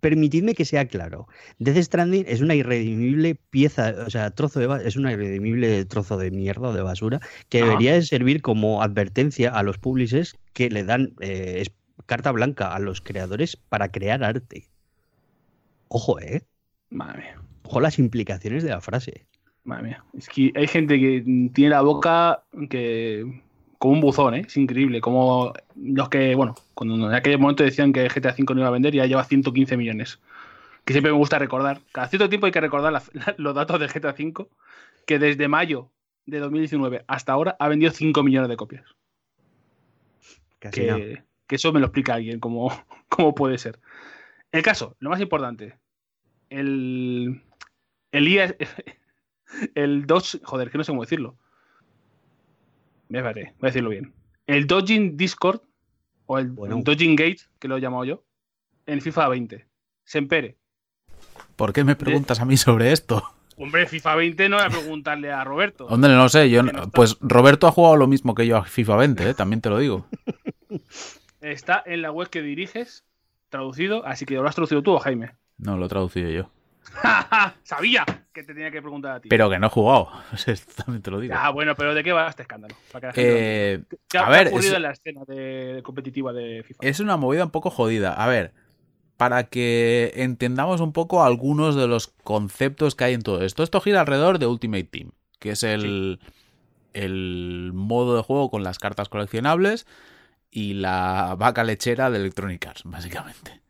permitidme 0.00 0.54
que 0.54 0.64
sea 0.64 0.86
claro, 0.86 1.26
Death 1.58 1.76
Stranding 1.84 2.24
es 2.28 2.40
una 2.40 2.54
irredimible 2.54 3.34
pieza, 3.50 3.94
o 4.06 4.10
sea, 4.10 4.30
trozo 4.30 4.60
de, 4.60 4.86
es 4.86 4.96
una 4.96 5.12
irredimible 5.12 5.84
trozo 5.86 6.16
de 6.16 6.30
mierda 6.30 6.68
o 6.68 6.72
de 6.72 6.82
basura 6.82 7.20
que 7.48 7.58
Ajá. 7.58 7.66
debería 7.66 7.92
de 7.94 8.02
servir 8.02 8.42
como 8.42 8.82
advertencia 8.82 9.50
a 9.50 9.62
los 9.62 9.78
publishers 9.78 10.36
que 10.52 10.70
le 10.70 10.84
dan 10.84 11.12
eh, 11.20 11.64
carta 12.06 12.30
blanca 12.32 12.74
a 12.74 12.78
los 12.78 13.00
creadores 13.00 13.56
para 13.56 13.90
crear 13.90 14.22
arte. 14.22 14.68
Ojo, 15.88 16.20
¿eh? 16.20 16.42
Madre 16.90 17.18
mía, 17.22 17.42
Ojo 17.64 17.80
las 17.80 17.98
implicaciones 17.98 18.62
de 18.62 18.70
la 18.70 18.80
frase. 18.80 19.26
madre 19.64 19.82
mía. 19.84 20.04
Es 20.16 20.28
que 20.28 20.52
hay 20.54 20.66
gente 20.68 20.98
que 21.00 21.50
tiene 21.52 21.70
la 21.70 21.80
boca 21.82 22.44
que 22.70 23.42
como 23.78 23.94
un 23.94 24.00
buzón, 24.00 24.34
¿eh? 24.34 24.44
Es 24.46 24.56
increíble. 24.56 25.00
Como 25.00 25.52
los 25.76 26.08
que, 26.08 26.34
bueno, 26.34 26.54
cuando 26.74 26.94
en 27.08 27.14
aquel 27.14 27.38
momento 27.38 27.62
decían 27.64 27.92
que 27.92 28.08
GTA 28.08 28.34
V 28.38 28.54
no 28.54 28.60
iba 28.60 28.68
a 28.68 28.72
vender, 28.72 28.94
ya 28.94 29.06
lleva 29.06 29.24
115 29.24 29.76
millones. 29.76 30.20
Que 30.84 30.92
siempre 30.92 31.12
me 31.12 31.18
gusta 31.18 31.38
recordar. 31.38 31.80
Cada 31.92 32.08
cierto 32.08 32.28
tiempo 32.28 32.46
hay 32.46 32.52
que 32.52 32.60
recordar 32.60 32.92
la- 32.92 33.02
la- 33.12 33.34
los 33.38 33.54
datos 33.54 33.80
de 33.80 33.88
GTA 33.88 34.12
V, 34.16 34.46
que 35.06 35.18
desde 35.18 35.48
mayo 35.48 35.90
de 36.26 36.38
2019 36.38 37.04
hasta 37.06 37.32
ahora 37.32 37.56
ha 37.58 37.68
vendido 37.68 37.92
5 37.92 38.22
millones 38.22 38.48
de 38.48 38.56
copias. 38.56 38.84
Casi 40.58 40.80
que, 40.80 41.22
que 41.46 41.56
eso 41.56 41.72
me 41.72 41.80
lo 41.80 41.86
explica 41.86 42.14
alguien, 42.14 42.40
cómo, 42.40 42.70
cómo 43.08 43.34
puede 43.34 43.58
ser. 43.58 43.78
El 44.52 44.62
caso, 44.62 44.96
lo 45.00 45.10
más 45.10 45.20
importante, 45.20 45.76
el, 46.50 47.42
el 48.12 48.28
IA, 48.28 48.54
el 49.74 50.06
Dodge, 50.06 50.40
joder, 50.44 50.70
que 50.70 50.78
no 50.78 50.84
sé 50.84 50.92
cómo 50.92 51.02
decirlo. 51.02 51.36
Espérate, 53.08 53.54
voy 53.58 53.68
a 53.68 53.70
decirlo 53.70 53.90
bien. 53.90 54.12
El 54.46 54.66
Dodging 54.66 55.16
Discord, 55.16 55.60
o 56.26 56.38
el 56.38 56.48
Bueno. 56.48 56.80
Dodging 56.82 57.16
Gate, 57.16 57.40
que 57.58 57.68
lo 57.68 57.76
he 57.76 57.80
llamado 57.80 58.04
yo, 58.04 58.24
en 58.86 59.00
FIFA 59.00 59.28
20. 59.28 59.66
Sempere. 60.04 60.56
¿Por 61.56 61.72
qué 61.72 61.84
me 61.84 61.96
preguntas 61.96 62.40
a 62.40 62.44
mí 62.44 62.56
sobre 62.56 62.92
esto? 62.92 63.22
Hombre, 63.56 63.86
FIFA 63.86 64.14
20 64.16 64.48
no 64.48 64.56
voy 64.56 64.66
a 64.66 64.70
preguntarle 64.70 65.32
a 65.32 65.42
Roberto. 65.44 65.86
Hombre, 65.90 66.12
no 66.12 66.28
sé, 66.28 66.50
yo 66.50 66.62
no 66.62 66.90
pues 66.90 67.16
Roberto 67.20 67.66
ha 67.66 67.72
jugado 67.72 67.96
lo 67.96 68.06
mismo 68.06 68.34
que 68.34 68.46
yo 68.46 68.58
a 68.58 68.64
FIFA 68.64 68.96
20, 68.96 69.30
¿eh? 69.30 69.34
también 69.34 69.60
te 69.60 69.70
lo 69.70 69.78
digo. 69.78 70.06
Está 71.40 71.82
en 71.86 72.02
la 72.02 72.10
web 72.10 72.28
que 72.28 72.42
diriges, 72.42 73.04
traducido, 73.48 74.04
así 74.04 74.26
que 74.26 74.34
lo 74.34 74.46
has 74.46 74.54
traducido 74.54 74.82
tú 74.82 74.92
o 74.92 74.98
Jaime. 74.98 75.32
No, 75.58 75.76
lo 75.76 75.86
he 75.86 75.88
traducido 75.88 76.28
yo. 76.28 76.50
Sabía 77.62 78.04
que 78.36 78.42
te 78.44 78.54
tenía 78.54 78.70
que 78.70 78.80
preguntar 78.82 79.12
a 79.16 79.20
ti. 79.20 79.28
Pero 79.28 79.50
que 79.50 79.58
no 79.58 79.66
he 79.66 79.70
jugado, 79.70 80.10
también 80.76 81.02
te 81.02 81.10
lo 81.10 81.18
digo. 81.20 81.34
Ah, 81.36 81.50
bueno, 81.50 81.74
pero 81.74 81.94
¿de 81.94 82.04
qué 82.04 82.12
va 82.12 82.28
este 82.28 82.42
escándalo? 82.42 82.74
Eh, 83.14 83.82
¿Qué, 84.08 84.18
a 84.18 84.26
ha 84.26 84.30
ver, 84.30 84.48
ocurrido 84.48 84.70
es- 84.72 84.76
en 84.76 84.82
la 84.82 84.90
escena 84.92 85.22
de, 85.26 85.80
competitiva 85.82 86.32
de 86.32 86.62
FIFA? 86.62 86.78
Es 86.86 87.00
una 87.00 87.16
movida 87.16 87.44
un 87.44 87.50
poco 87.50 87.70
jodida. 87.70 88.12
A 88.12 88.26
ver, 88.28 88.52
para 89.16 89.44
que 89.44 90.12
entendamos 90.16 90.80
un 90.80 90.92
poco 90.92 91.24
algunos 91.24 91.74
de 91.74 91.88
los 91.88 92.08
conceptos 92.08 92.94
que 92.94 93.04
hay 93.04 93.14
en 93.14 93.22
todo 93.22 93.42
esto. 93.42 93.62
Esto 93.62 93.80
gira 93.80 94.00
alrededor 94.00 94.38
de 94.38 94.46
Ultimate 94.46 94.84
Team, 94.84 95.12
que 95.38 95.50
es 95.50 95.62
el, 95.62 96.20
el 96.92 97.70
modo 97.74 98.16
de 98.16 98.22
juego 98.22 98.50
con 98.50 98.62
las 98.62 98.78
cartas 98.78 99.08
coleccionables 99.08 99.86
y 100.50 100.74
la 100.74 101.34
vaca 101.38 101.64
lechera 101.64 102.10
de 102.10 102.18
Electronic 102.18 102.66
Arts, 102.66 102.82
básicamente. 102.84 103.60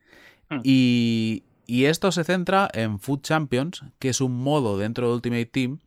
Hmm. 0.48 0.60
Y, 0.64 1.44
y 1.66 1.86
esto 1.86 2.12
se 2.12 2.24
centra 2.24 2.68
en 2.72 2.98
Food 2.98 3.22
Champions, 3.22 3.82
que 3.98 4.08
es 4.08 4.20
un 4.20 4.36
modo 4.36 4.78
dentro 4.78 5.08
de 5.08 5.14
Ultimate 5.14 5.46
Team, 5.46 5.80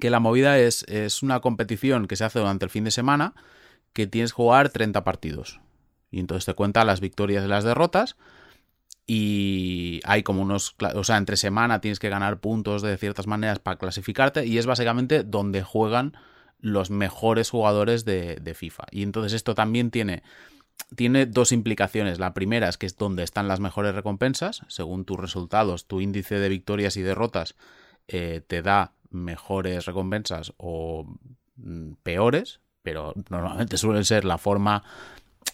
que 0.00 0.10
la 0.10 0.20
movida 0.20 0.58
es, 0.58 0.84
es 0.88 1.22
una 1.22 1.40
competición 1.40 2.06
que 2.06 2.16
se 2.16 2.24
hace 2.24 2.38
durante 2.38 2.64
el 2.64 2.70
fin 2.70 2.84
de 2.84 2.90
semana, 2.90 3.34
que 3.92 4.06
tienes 4.06 4.32
que 4.32 4.36
jugar 4.36 4.68
30 4.68 5.02
partidos. 5.04 5.60
Y 6.10 6.20
entonces 6.20 6.44
te 6.44 6.54
cuenta 6.54 6.84
las 6.84 7.00
victorias 7.00 7.44
y 7.44 7.48
las 7.48 7.64
derrotas. 7.64 8.16
Y 9.06 10.00
hay 10.04 10.22
como 10.22 10.42
unos. 10.42 10.76
O 10.94 11.04
sea, 11.04 11.16
entre 11.16 11.36
semana 11.36 11.80
tienes 11.80 11.98
que 11.98 12.08
ganar 12.08 12.40
puntos 12.40 12.82
de 12.82 12.96
ciertas 12.98 13.26
maneras 13.26 13.58
para 13.58 13.78
clasificarte. 13.78 14.46
Y 14.46 14.58
es 14.58 14.66
básicamente 14.66 15.22
donde 15.22 15.62
juegan 15.62 16.16
los 16.60 16.90
mejores 16.90 17.50
jugadores 17.50 18.04
de, 18.04 18.36
de 18.36 18.54
FIFA. 18.54 18.84
Y 18.90 19.02
entonces 19.02 19.32
esto 19.32 19.54
también 19.54 19.90
tiene. 19.90 20.22
Tiene 20.96 21.26
dos 21.26 21.52
implicaciones. 21.52 22.18
La 22.18 22.32
primera 22.32 22.68
es 22.68 22.78
que 22.78 22.86
es 22.86 22.96
donde 22.96 23.22
están 23.22 23.48
las 23.48 23.60
mejores 23.60 23.94
recompensas. 23.94 24.62
Según 24.68 25.04
tus 25.04 25.18
resultados, 25.18 25.86
tu 25.86 26.00
índice 26.00 26.38
de 26.38 26.48
victorias 26.48 26.96
y 26.96 27.02
derrotas 27.02 27.56
eh, 28.08 28.40
te 28.46 28.62
da 28.62 28.92
mejores 29.10 29.84
recompensas 29.84 30.54
o 30.56 31.06
mm, 31.56 31.92
peores, 32.02 32.60
pero 32.82 33.12
normalmente 33.28 33.76
suelen 33.76 34.04
ser 34.04 34.24
la 34.24 34.38
forma 34.38 34.82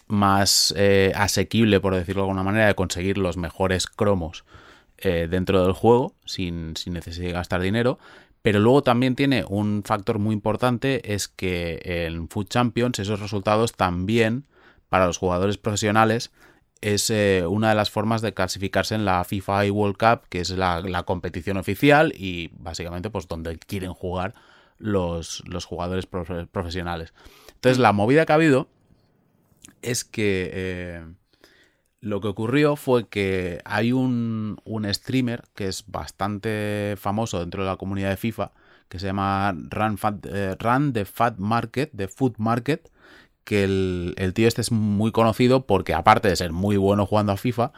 más 0.07 0.73
eh, 0.77 1.11
asequible, 1.15 1.81
por 1.81 1.95
decirlo 1.95 2.21
de 2.21 2.29
alguna 2.29 2.43
manera, 2.43 2.67
de 2.67 2.75
conseguir 2.75 3.17
los 3.17 3.35
mejores 3.35 3.87
cromos 3.87 4.45
eh, 4.97 5.27
dentro 5.29 5.63
del 5.63 5.73
juego 5.73 6.13
sin, 6.25 6.77
sin 6.77 6.93
necesidad 6.93 7.27
de 7.27 7.33
gastar 7.33 7.61
dinero. 7.61 7.99
Pero 8.41 8.59
luego 8.59 8.83
también 8.83 9.15
tiene 9.15 9.43
un 9.47 9.83
factor 9.83 10.19
muy 10.19 10.33
importante, 10.33 11.13
es 11.13 11.27
que 11.27 11.81
en 11.83 12.29
Food 12.29 12.47
Champions 12.47 12.99
esos 12.99 13.19
resultados 13.19 13.73
también 13.73 14.45
para 14.95 15.07
los 15.07 15.17
jugadores 15.17 15.57
profesionales 15.57 16.31
es 16.79 17.09
eh, 17.09 17.43
una 17.45 17.67
de 17.67 17.75
las 17.75 17.91
formas 17.91 18.21
de 18.21 18.33
clasificarse 18.33 18.95
en 18.95 19.03
la 19.03 19.25
FIFA 19.25 19.69
World 19.69 19.97
Cup, 19.97 20.29
que 20.29 20.39
es 20.39 20.51
la, 20.51 21.03
competición 21.03 21.57
oficial 21.57 22.13
y 22.15 22.49
básicamente 22.53 23.09
pues 23.09 23.27
donde 23.27 23.57
quieren 23.57 23.91
jugar 23.91 24.35
los, 24.77 25.43
los 25.47 25.65
jugadores 25.65 26.09
profe- 26.09 26.47
profesionales. 26.47 27.13
Entonces 27.55 27.77
la 27.77 27.91
movida 27.91 28.25
que 28.25 28.31
ha 28.31 28.35
habido 28.35 28.69
es 29.81 30.05
que 30.05 30.49
eh, 30.53 31.05
lo 31.99 32.21
que 32.21 32.29
ocurrió 32.29 32.77
fue 32.77 33.09
que 33.09 33.59
hay 33.65 33.91
un, 33.91 34.61
un 34.63 34.93
streamer 34.93 35.43
que 35.55 35.67
es 35.67 35.83
bastante 35.87 36.95
famoso 36.97 37.41
dentro 37.41 37.63
de 37.63 37.69
la 37.69 37.75
comunidad 37.75 38.11
de 38.11 38.17
FIFA, 38.17 38.53
que 38.87 38.99
se 38.99 39.07
llama 39.07 39.53
Run, 39.71 39.97
Fat- 39.97 40.25
eh, 40.25 40.55
the 40.93 41.03
Fat 41.03 41.37
Market, 41.37 41.91
de 41.91 42.07
Food 42.07 42.35
Market, 42.37 42.89
que 43.45 43.63
el, 43.63 44.31
tío 44.33 44.47
este 44.47 44.61
es 44.61 44.71
muy 44.71 45.11
conocido 45.11 45.65
porque 45.65 45.93
aparte 45.93 46.27
de 46.27 46.35
ser 46.35 46.51
muy 46.51 46.77
bueno 46.77 47.05
jugando 47.05 47.31
a 47.31 47.37
FIFA, 47.37 47.71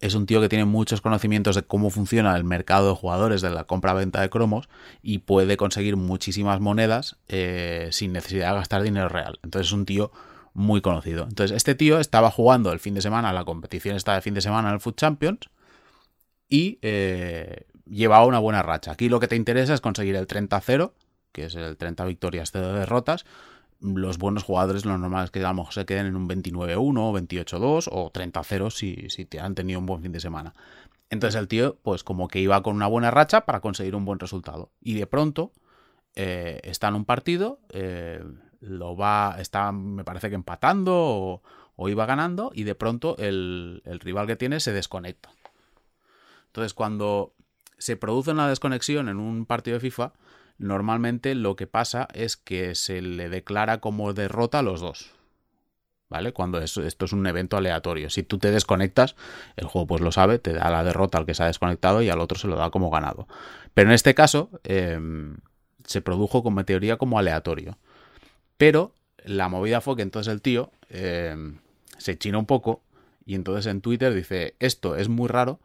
es 0.00 0.14
un 0.14 0.26
tío 0.26 0.40
que 0.40 0.48
tiene 0.48 0.64
muchos 0.64 1.00
conocimientos 1.00 1.54
de 1.54 1.62
cómo 1.62 1.88
funciona 1.88 2.36
el 2.36 2.42
mercado 2.42 2.88
de 2.88 2.96
jugadores 2.96 3.40
de 3.40 3.50
la 3.50 3.64
compra-venta 3.64 4.20
de 4.20 4.28
cromos 4.28 4.68
y 5.00 5.18
puede 5.18 5.56
conseguir 5.56 5.96
muchísimas 5.96 6.60
monedas 6.60 7.16
eh, 7.28 7.88
sin 7.92 8.12
necesidad 8.12 8.50
de 8.50 8.56
gastar 8.56 8.82
dinero 8.82 9.08
real. 9.08 9.38
Entonces 9.44 9.68
es 9.68 9.72
un 9.72 9.86
tío 9.86 10.10
muy 10.54 10.80
conocido. 10.80 11.22
Entonces 11.22 11.56
este 11.56 11.76
tío 11.76 12.00
estaba 12.00 12.32
jugando 12.32 12.72
el 12.72 12.80
fin 12.80 12.94
de 12.94 13.00
semana, 13.00 13.32
la 13.32 13.44
competición 13.44 13.94
está 13.94 14.14
de 14.14 14.22
fin 14.22 14.34
de 14.34 14.40
semana 14.40 14.68
en 14.68 14.74
el 14.74 14.80
Food 14.80 14.96
Champions 14.96 15.50
y 16.48 16.80
eh, 16.82 17.66
llevaba 17.88 18.26
una 18.26 18.40
buena 18.40 18.62
racha. 18.62 18.90
Aquí 18.90 19.08
lo 19.08 19.20
que 19.20 19.28
te 19.28 19.36
interesa 19.36 19.72
es 19.72 19.80
conseguir 19.80 20.16
el 20.16 20.26
30-0, 20.26 20.92
que 21.30 21.44
es 21.44 21.54
el 21.54 21.76
30 21.76 22.04
victorias, 22.06 22.50
0 22.52 22.72
derrotas. 22.72 23.24
Los 23.82 24.18
buenos 24.18 24.44
jugadores, 24.44 24.84
lo 24.84 24.96
normal 24.96 25.24
es 25.24 25.30
que 25.30 25.40
a 25.44 25.48
lo 25.48 25.54
mejor 25.54 25.74
se 25.74 25.84
queden 25.84 26.06
en 26.06 26.16
un 26.16 26.28
29-1, 26.28 26.74
28-2 27.28 27.88
o 27.90 28.12
30-0 28.12 28.70
si, 28.70 29.10
si 29.10 29.24
te 29.24 29.40
han 29.40 29.54
tenido 29.54 29.80
un 29.80 29.86
buen 29.86 30.02
fin 30.02 30.12
de 30.12 30.20
semana. 30.20 30.54
Entonces 31.10 31.38
el 31.38 31.48
tío, 31.48 31.76
pues 31.82 32.04
como 32.04 32.28
que 32.28 32.40
iba 32.40 32.62
con 32.62 32.76
una 32.76 32.86
buena 32.86 33.10
racha 33.10 33.42
para 33.42 33.60
conseguir 33.60 33.94
un 33.94 34.04
buen 34.04 34.18
resultado. 34.18 34.70
Y 34.80 34.94
de 34.94 35.06
pronto 35.06 35.52
eh, 36.14 36.60
está 36.64 36.88
en 36.88 36.94
un 36.94 37.04
partido, 37.04 37.60
eh, 37.70 38.22
lo 38.60 38.96
va, 38.96 39.36
está, 39.38 39.72
me 39.72 40.04
parece 40.04 40.28
que 40.28 40.36
empatando 40.36 41.42
o, 41.76 41.88
iba 41.88 42.06
ganando, 42.06 42.52
y 42.54 42.62
de 42.62 42.76
pronto 42.76 43.16
el, 43.18 43.82
el 43.84 43.98
rival 43.98 44.28
que 44.28 44.36
tiene 44.36 44.60
se 44.60 44.72
desconecta. 44.72 45.30
Entonces, 46.46 46.74
cuando 46.74 47.34
se 47.76 47.96
produce 47.96 48.30
una 48.30 48.48
desconexión 48.48 49.08
en 49.08 49.18
un 49.18 49.46
partido 49.46 49.74
de 49.74 49.80
FIFA, 49.80 50.12
normalmente 50.62 51.34
lo 51.34 51.56
que 51.56 51.66
pasa 51.66 52.08
es 52.14 52.36
que 52.36 52.74
se 52.74 53.02
le 53.02 53.28
declara 53.28 53.80
como 53.80 54.12
derrota 54.14 54.60
a 54.60 54.62
los 54.62 54.80
dos. 54.80 55.10
¿Vale? 56.08 56.32
Cuando 56.32 56.60
es- 56.60 56.76
esto 56.76 57.06
es 57.06 57.12
un 57.14 57.26
evento 57.26 57.56
aleatorio. 57.56 58.10
Si 58.10 58.22
tú 58.22 58.38
te 58.38 58.50
desconectas, 58.50 59.16
el 59.56 59.66
juego 59.66 59.86
pues 59.86 60.02
lo 60.02 60.12
sabe, 60.12 60.38
te 60.38 60.52
da 60.52 60.70
la 60.70 60.84
derrota 60.84 61.16
al 61.16 61.24
que 61.24 61.32
se 61.34 61.42
ha 61.42 61.46
desconectado 61.46 62.02
y 62.02 62.10
al 62.10 62.20
otro 62.20 62.38
se 62.38 62.48
lo 62.48 62.56
da 62.56 62.70
como 62.70 62.90
ganado. 62.90 63.26
Pero 63.72 63.88
en 63.88 63.94
este 63.94 64.14
caso, 64.14 64.50
eh, 64.64 65.00
se 65.86 66.02
produjo 66.02 66.42
como 66.42 66.64
teoría 66.66 66.98
como 66.98 67.18
aleatorio. 67.18 67.78
Pero 68.58 68.92
la 69.24 69.48
movida 69.48 69.80
fue 69.80 69.96
que 69.96 70.02
entonces 70.02 70.32
el 70.32 70.42
tío 70.42 70.70
eh, 70.90 71.34
se 71.98 72.18
china 72.18 72.38
un 72.38 72.46
poco 72.46 72.82
y 73.24 73.34
entonces 73.34 73.66
en 73.66 73.80
Twitter 73.80 74.12
dice, 74.14 74.54
esto 74.58 74.96
es 74.96 75.08
muy 75.08 75.28
raro, 75.28 75.60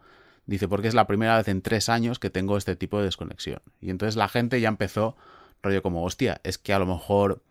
dice, 0.48 0.68
porque 0.68 0.88
es 0.88 0.96
la 0.96 1.06
primera 1.06 1.38
vez 1.38 1.48
en 1.50 1.62
tres 1.62 1.90
años 1.90 2.18
que 2.20 2.30
tengo 2.30 2.58
este 2.58 2.76
tipo 2.76 2.98
de 2.98 3.06
desconexión. 3.06 3.62
Y 3.80 3.92
entonces 3.92 4.16
la 4.16 4.28
gente 4.28 4.60
ya 4.60 4.70
empezó, 4.70 5.16
rollo 5.62 5.84
como, 5.84 6.04
hostia, 6.04 6.42
es 6.44 6.58
que 6.58 6.74
a 6.74 6.80
lo 6.80 6.86
mejor 6.86 7.44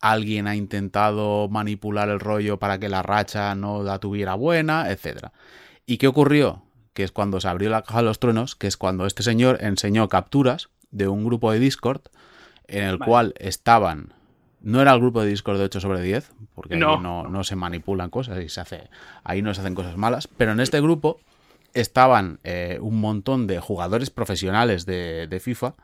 alguien 0.00 0.46
ha 0.46 0.56
intentado 0.56 1.48
manipular 1.48 2.08
el 2.08 2.20
rollo 2.20 2.58
para 2.58 2.78
que 2.78 2.88
la 2.88 3.02
racha 3.02 3.54
no 3.54 3.82
la 3.82 3.98
tuviera 3.98 4.34
buena, 4.34 4.90
etcétera. 4.90 5.32
¿Y 5.86 5.98
qué 5.98 6.08
ocurrió? 6.08 6.62
Que 6.94 7.04
es 7.04 7.12
cuando 7.12 7.40
se 7.40 7.48
abrió 7.48 7.70
la 7.70 7.82
caja 7.82 7.98
de 7.98 8.04
los 8.04 8.18
truenos, 8.18 8.56
que 8.56 8.66
es 8.66 8.76
cuando 8.76 9.06
este 9.06 9.22
señor 9.22 9.58
enseñó 9.60 10.08
capturas 10.08 10.70
de 10.90 11.06
un 11.06 11.24
grupo 11.24 11.52
de 11.52 11.58
Discord 11.58 12.02
en 12.66 12.84
el 12.84 12.98
Vale. 12.98 13.08
cual 13.08 13.34
estaban 13.38 14.14
no 14.60 14.80
era 14.80 14.92
el 14.92 15.00
grupo 15.00 15.22
de 15.22 15.28
Discord 15.28 15.58
de 15.58 15.64
8 15.64 15.80
sobre 15.80 16.02
10, 16.02 16.32
porque 16.54 16.74
ahí 16.74 16.80
no, 16.80 17.28
no 17.28 17.44
se 17.44 17.56
manipulan 17.56 18.10
cosas 18.10 18.42
y 18.42 18.48
se 18.48 18.60
hace, 18.60 18.90
ahí 19.22 19.40
no 19.40 19.54
se 19.54 19.60
hacen 19.60 19.74
cosas 19.74 19.96
malas, 19.96 20.26
pero 20.26 20.52
en 20.52 20.60
este 20.60 20.80
grupo 20.80 21.20
estaban 21.74 22.40
eh, 22.44 22.78
un 22.80 23.00
montón 23.00 23.46
de 23.46 23.60
jugadores 23.60 24.10
profesionales 24.10 24.86
de, 24.86 25.40
FIFA 25.42 25.74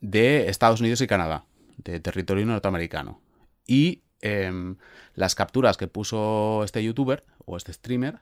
de 0.00 0.48
Estados 0.48 0.80
Unidos 0.80 1.00
y 1.00 1.06
Canadá, 1.06 1.44
de 1.78 2.00
territorio 2.00 2.46
norteamericano. 2.46 3.20
Y 3.66 4.02
em, 4.20 4.76
las 5.14 5.34
capturas 5.34 5.76
que 5.76 5.88
puso 5.88 6.62
este 6.64 6.82
youtuber 6.82 7.24
o 7.44 7.56
este 7.56 7.72
streamer 7.72 8.18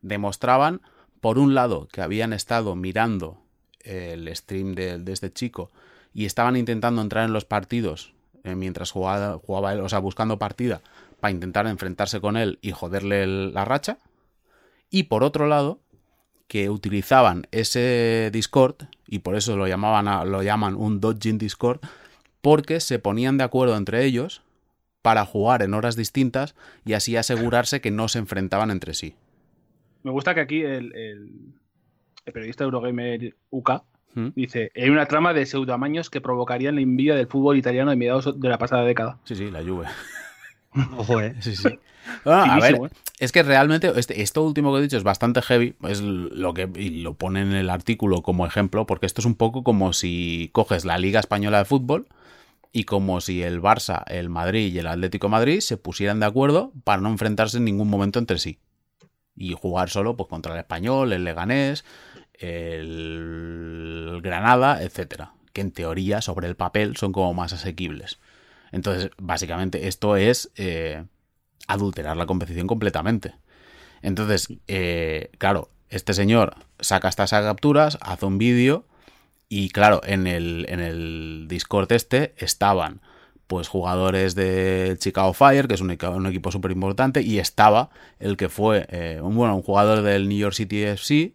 demostraban, 0.00 0.82
por 1.20 1.38
un 1.38 1.54
lado, 1.54 1.88
que 1.92 2.02
habían 2.02 2.32
estado 2.32 2.74
mirando 2.74 3.42
el 3.80 4.34
stream 4.34 4.74
de, 4.74 5.02
este 5.12 5.32
chico 5.32 5.70
y 6.14 6.26
estaban 6.26 6.56
intentando 6.56 7.02
entrar 7.02 7.24
en 7.24 7.32
los 7.32 7.44
partidos 7.44 8.14
eh, 8.44 8.54
mientras 8.54 8.90
jugaba, 8.90 9.38
jugaba 9.38 9.72
él, 9.72 9.80
o 9.80 9.88
sea, 9.88 9.98
buscando 9.98 10.38
partida 10.38 10.82
para 11.20 11.30
intentar 11.30 11.66
enfrentarse 11.68 12.20
con 12.20 12.36
él 12.36 12.58
y 12.62 12.72
joderle 12.72 13.26
la 13.26 13.64
racha. 13.64 13.98
Y 14.90 15.04
por 15.04 15.22
otro 15.22 15.46
lado, 15.46 15.78
que 16.48 16.68
utilizaban 16.70 17.46
ese 17.50 18.30
Discord, 18.32 18.76
y 19.06 19.20
por 19.20 19.34
eso 19.36 19.56
lo, 19.56 19.66
llamaban 19.66 20.08
a- 20.08 20.24
lo 20.24 20.42
llaman 20.42 20.74
un 20.74 21.00
dodging 21.00 21.38
Discord, 21.38 21.80
porque 22.40 22.80
se 22.80 22.98
ponían 22.98 23.38
de 23.38 23.44
acuerdo 23.44 23.76
entre 23.76 24.04
ellos 24.04 24.42
para 25.00 25.24
jugar 25.24 25.62
en 25.62 25.74
horas 25.74 25.96
distintas 25.96 26.54
y 26.84 26.92
así 26.92 27.16
asegurarse 27.16 27.80
que 27.80 27.90
no 27.90 28.08
se 28.08 28.18
enfrentaban 28.18 28.70
entre 28.70 28.94
sí. 28.94 29.14
Me 30.02 30.10
gusta 30.10 30.34
que 30.34 30.40
aquí 30.40 30.60
el, 30.62 30.94
el- 30.94 31.30
el 32.24 32.32
periodista 32.32 32.64
Eurogamer 32.64 33.34
UK 33.50 33.70
¿Mm? 34.14 34.28
dice: 34.36 34.70
hay 34.76 34.90
una 34.90 35.06
trama 35.06 35.32
de 35.32 35.46
pseudoamaños 35.46 36.10
que 36.10 36.20
provocarían 36.20 36.74
la 36.76 36.82
envidia 36.82 37.14
del 37.14 37.26
fútbol 37.28 37.56
italiano 37.56 37.90
de 37.90 37.96
mediados 37.96 38.38
de 38.40 38.48
la 38.48 38.58
pasada 38.58 38.84
década. 38.84 39.18
Sí, 39.24 39.34
sí, 39.34 39.50
la 39.50 39.62
Juve. 39.62 39.86
Ojo, 40.96 41.20
eh. 41.20 41.36
Sí, 41.40 41.56
sí. 41.56 41.78
Ah, 42.24 42.54
a 42.56 42.60
ver, 42.60 42.74
¿eh? 42.76 42.88
es 43.18 43.30
que 43.32 43.42
realmente 43.42 43.92
este- 43.96 44.22
esto 44.22 44.42
último 44.42 44.72
que 44.72 44.78
he 44.80 44.82
dicho 44.82 44.96
es 44.96 45.04
bastante 45.04 45.42
heavy, 45.42 45.76
es 45.88 46.00
lo 46.00 46.54
que 46.54 46.68
y 46.76 47.02
lo 47.02 47.14
pone 47.14 47.42
en 47.42 47.52
el 47.52 47.70
artículo 47.70 48.22
como 48.22 48.46
ejemplo, 48.46 48.86
porque 48.86 49.06
esto 49.06 49.20
es 49.20 49.26
un 49.26 49.34
poco 49.36 49.62
como 49.62 49.92
si 49.92 50.50
coges 50.52 50.84
la 50.84 50.98
Liga 50.98 51.20
Española 51.20 51.58
de 51.58 51.64
Fútbol 51.64 52.08
y 52.72 52.84
como 52.84 53.20
si 53.20 53.42
el 53.42 53.62
Barça, 53.62 54.04
el 54.08 54.28
Madrid 54.30 54.72
y 54.74 54.78
el 54.78 54.86
Atlético 54.88 55.28
de 55.28 55.32
Madrid 55.32 55.60
se 55.60 55.76
pusieran 55.76 56.20
de 56.20 56.26
acuerdo 56.26 56.72
para 56.84 57.02
no 57.02 57.08
enfrentarse 57.10 57.58
en 57.58 57.64
ningún 57.66 57.88
momento 57.88 58.18
entre 58.18 58.38
sí. 58.38 58.58
y 59.36 59.54
jugar 59.54 59.90
solo 59.90 60.16
pues 60.16 60.28
contra 60.28 60.54
el 60.54 60.60
español, 60.60 61.12
el 61.12 61.24
leganés, 61.24 61.84
el 62.34 64.20
Granada, 64.22 64.82
etcétera, 64.82 65.32
que 65.52 65.60
en 65.62 65.72
teoría 65.72 66.20
sobre 66.22 66.48
el 66.48 66.56
papel 66.56 66.96
son 66.96 67.12
como 67.12 67.34
más 67.34 67.52
asequibles. 67.52 68.18
Entonces, 68.72 69.10
básicamente 69.18 69.86
esto 69.86 70.16
es 70.16 70.50
eh, 70.56 71.04
adulterar 71.66 72.16
la 72.16 72.26
competición 72.26 72.66
completamente. 72.66 73.34
Entonces, 74.00 74.48
eh, 74.66 75.30
claro, 75.38 75.68
este 75.90 76.14
señor 76.14 76.56
saca 76.80 77.08
estas 77.08 77.30
capturas, 77.30 77.98
hace 78.00 78.26
un 78.26 78.38
vídeo 78.38 78.86
y 79.48 79.68
claro, 79.68 80.00
en 80.04 80.26
el, 80.26 80.66
en 80.68 80.80
el 80.80 81.46
Discord 81.48 81.92
este 81.92 82.34
estaban 82.38 83.02
pues 83.46 83.68
jugadores 83.68 84.34
de 84.34 84.96
Chicago 84.98 85.34
Fire, 85.34 85.68
que 85.68 85.74
es 85.74 85.82
un, 85.82 85.90
equipo 85.90 86.50
súper 86.50 86.70
importante, 86.70 87.20
y 87.20 87.38
estaba 87.38 87.90
el 88.18 88.38
que 88.38 88.48
fue 88.48 88.86
eh, 88.88 89.20
un, 89.22 89.36
bueno, 89.36 89.54
un 89.54 89.62
jugador 89.62 90.00
del 90.00 90.26
New 90.26 90.38
York 90.38 90.54
City 90.54 90.84
FC, 90.84 91.34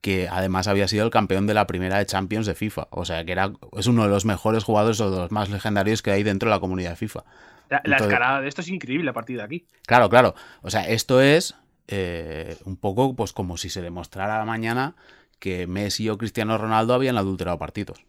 que 0.00 0.28
además 0.28 0.68
había 0.68 0.88
sido 0.88 1.04
el 1.04 1.10
campeón 1.10 1.46
de 1.46 1.54
la 1.54 1.66
primera 1.66 1.98
de 1.98 2.06
Champions 2.06 2.46
de 2.46 2.54
FIFA. 2.54 2.88
O 2.90 3.04
sea, 3.04 3.24
que 3.24 3.32
era, 3.32 3.52
es 3.76 3.86
uno 3.86 4.04
de 4.04 4.08
los 4.08 4.24
mejores 4.24 4.64
jugadores 4.64 5.00
o 5.00 5.10
de 5.10 5.16
los 5.18 5.30
más 5.32 5.50
legendarios 5.50 6.02
que 6.02 6.10
hay 6.10 6.22
dentro 6.22 6.48
de 6.48 6.54
la 6.54 6.60
comunidad 6.60 6.90
de 6.90 6.96
FIFA. 6.96 7.24
La, 7.68 7.96
escalada 7.96 8.40
de 8.40 8.48
esto 8.48 8.62
es 8.62 8.68
increíble 8.68 9.10
a 9.10 9.12
partir 9.12 9.36
de 9.36 9.42
aquí. 9.42 9.66
Claro, 9.86 10.08
claro. 10.08 10.34
O 10.62 10.70
sea, 10.70 10.88
esto 10.88 11.20
es 11.20 11.54
eh, 11.88 12.56
un 12.64 12.76
poco 12.76 13.14
pues 13.14 13.32
como 13.32 13.56
si 13.56 13.68
se 13.68 13.82
demostrara 13.82 14.42
mañana 14.44 14.94
que 15.38 15.66
Messi 15.66 16.08
o 16.08 16.16
Cristiano 16.16 16.56
Ronaldo 16.56 16.94
habían 16.94 17.18
adulterado 17.18 17.58
partidos. 17.58 18.04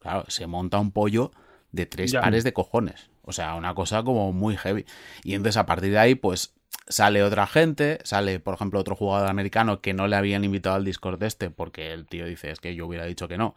Claro, 0.00 0.24
se 0.28 0.46
monta 0.46 0.78
un 0.78 0.92
pollo 0.92 1.30
de 1.72 1.86
tres 1.86 2.12
pares 2.12 2.44
de 2.44 2.52
cojones. 2.52 3.10
O 3.22 3.32
sea, 3.32 3.54
una 3.54 3.74
cosa 3.74 4.02
como 4.02 4.32
muy 4.32 4.56
heavy. 4.56 4.84
Y 5.22 5.34
entonces 5.34 5.56
a 5.56 5.66
partir 5.66 5.92
de 5.92 5.98
ahí, 5.98 6.14
pues 6.14 6.54
sale 6.90 7.22
otra 7.22 7.46
gente, 7.46 7.98
sale, 8.02 8.40
por 8.40 8.54
ejemplo, 8.54 8.80
otro 8.80 8.96
jugador 8.96 9.28
americano 9.28 9.80
que 9.80 9.94
no 9.94 10.08
le 10.08 10.16
habían 10.16 10.44
invitado 10.44 10.76
al 10.76 10.84
Discord 10.84 11.22
este, 11.22 11.48
porque 11.48 11.92
el 11.92 12.06
tío 12.06 12.26
dice, 12.26 12.50
es 12.50 12.60
que 12.60 12.74
yo 12.74 12.86
hubiera 12.86 13.06
dicho 13.06 13.28
que 13.28 13.38
no. 13.38 13.54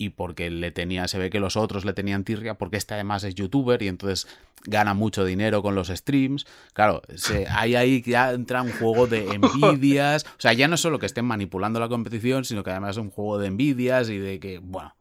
Y 0.00 0.10
porque 0.10 0.48
le 0.48 0.70
tenía, 0.70 1.08
se 1.08 1.18
ve 1.18 1.28
que 1.28 1.40
los 1.40 1.56
otros 1.56 1.84
le 1.84 1.92
tenían 1.92 2.22
tirria, 2.22 2.54
porque 2.54 2.76
este 2.76 2.94
además 2.94 3.24
es 3.24 3.34
youtuber 3.34 3.82
y 3.82 3.88
entonces 3.88 4.28
gana 4.64 4.94
mucho 4.94 5.24
dinero 5.24 5.60
con 5.60 5.74
los 5.74 5.88
streams. 5.88 6.46
Claro, 6.72 7.02
se, 7.16 7.48
hay 7.48 7.74
ahí 7.74 8.00
ya 8.02 8.30
entra 8.30 8.62
un 8.62 8.70
juego 8.70 9.08
de 9.08 9.28
envidias. 9.32 10.24
O 10.24 10.40
sea, 10.40 10.52
ya 10.52 10.68
no 10.68 10.76
es 10.76 10.80
solo 10.80 11.00
que 11.00 11.06
estén 11.06 11.24
manipulando 11.24 11.80
la 11.80 11.88
competición, 11.88 12.44
sino 12.44 12.62
que 12.62 12.70
además 12.70 12.92
es 12.92 13.02
un 13.02 13.10
juego 13.10 13.38
de 13.38 13.48
envidias 13.48 14.08
y 14.08 14.18
de 14.18 14.38
que, 14.38 14.60
bueno, 14.60 14.94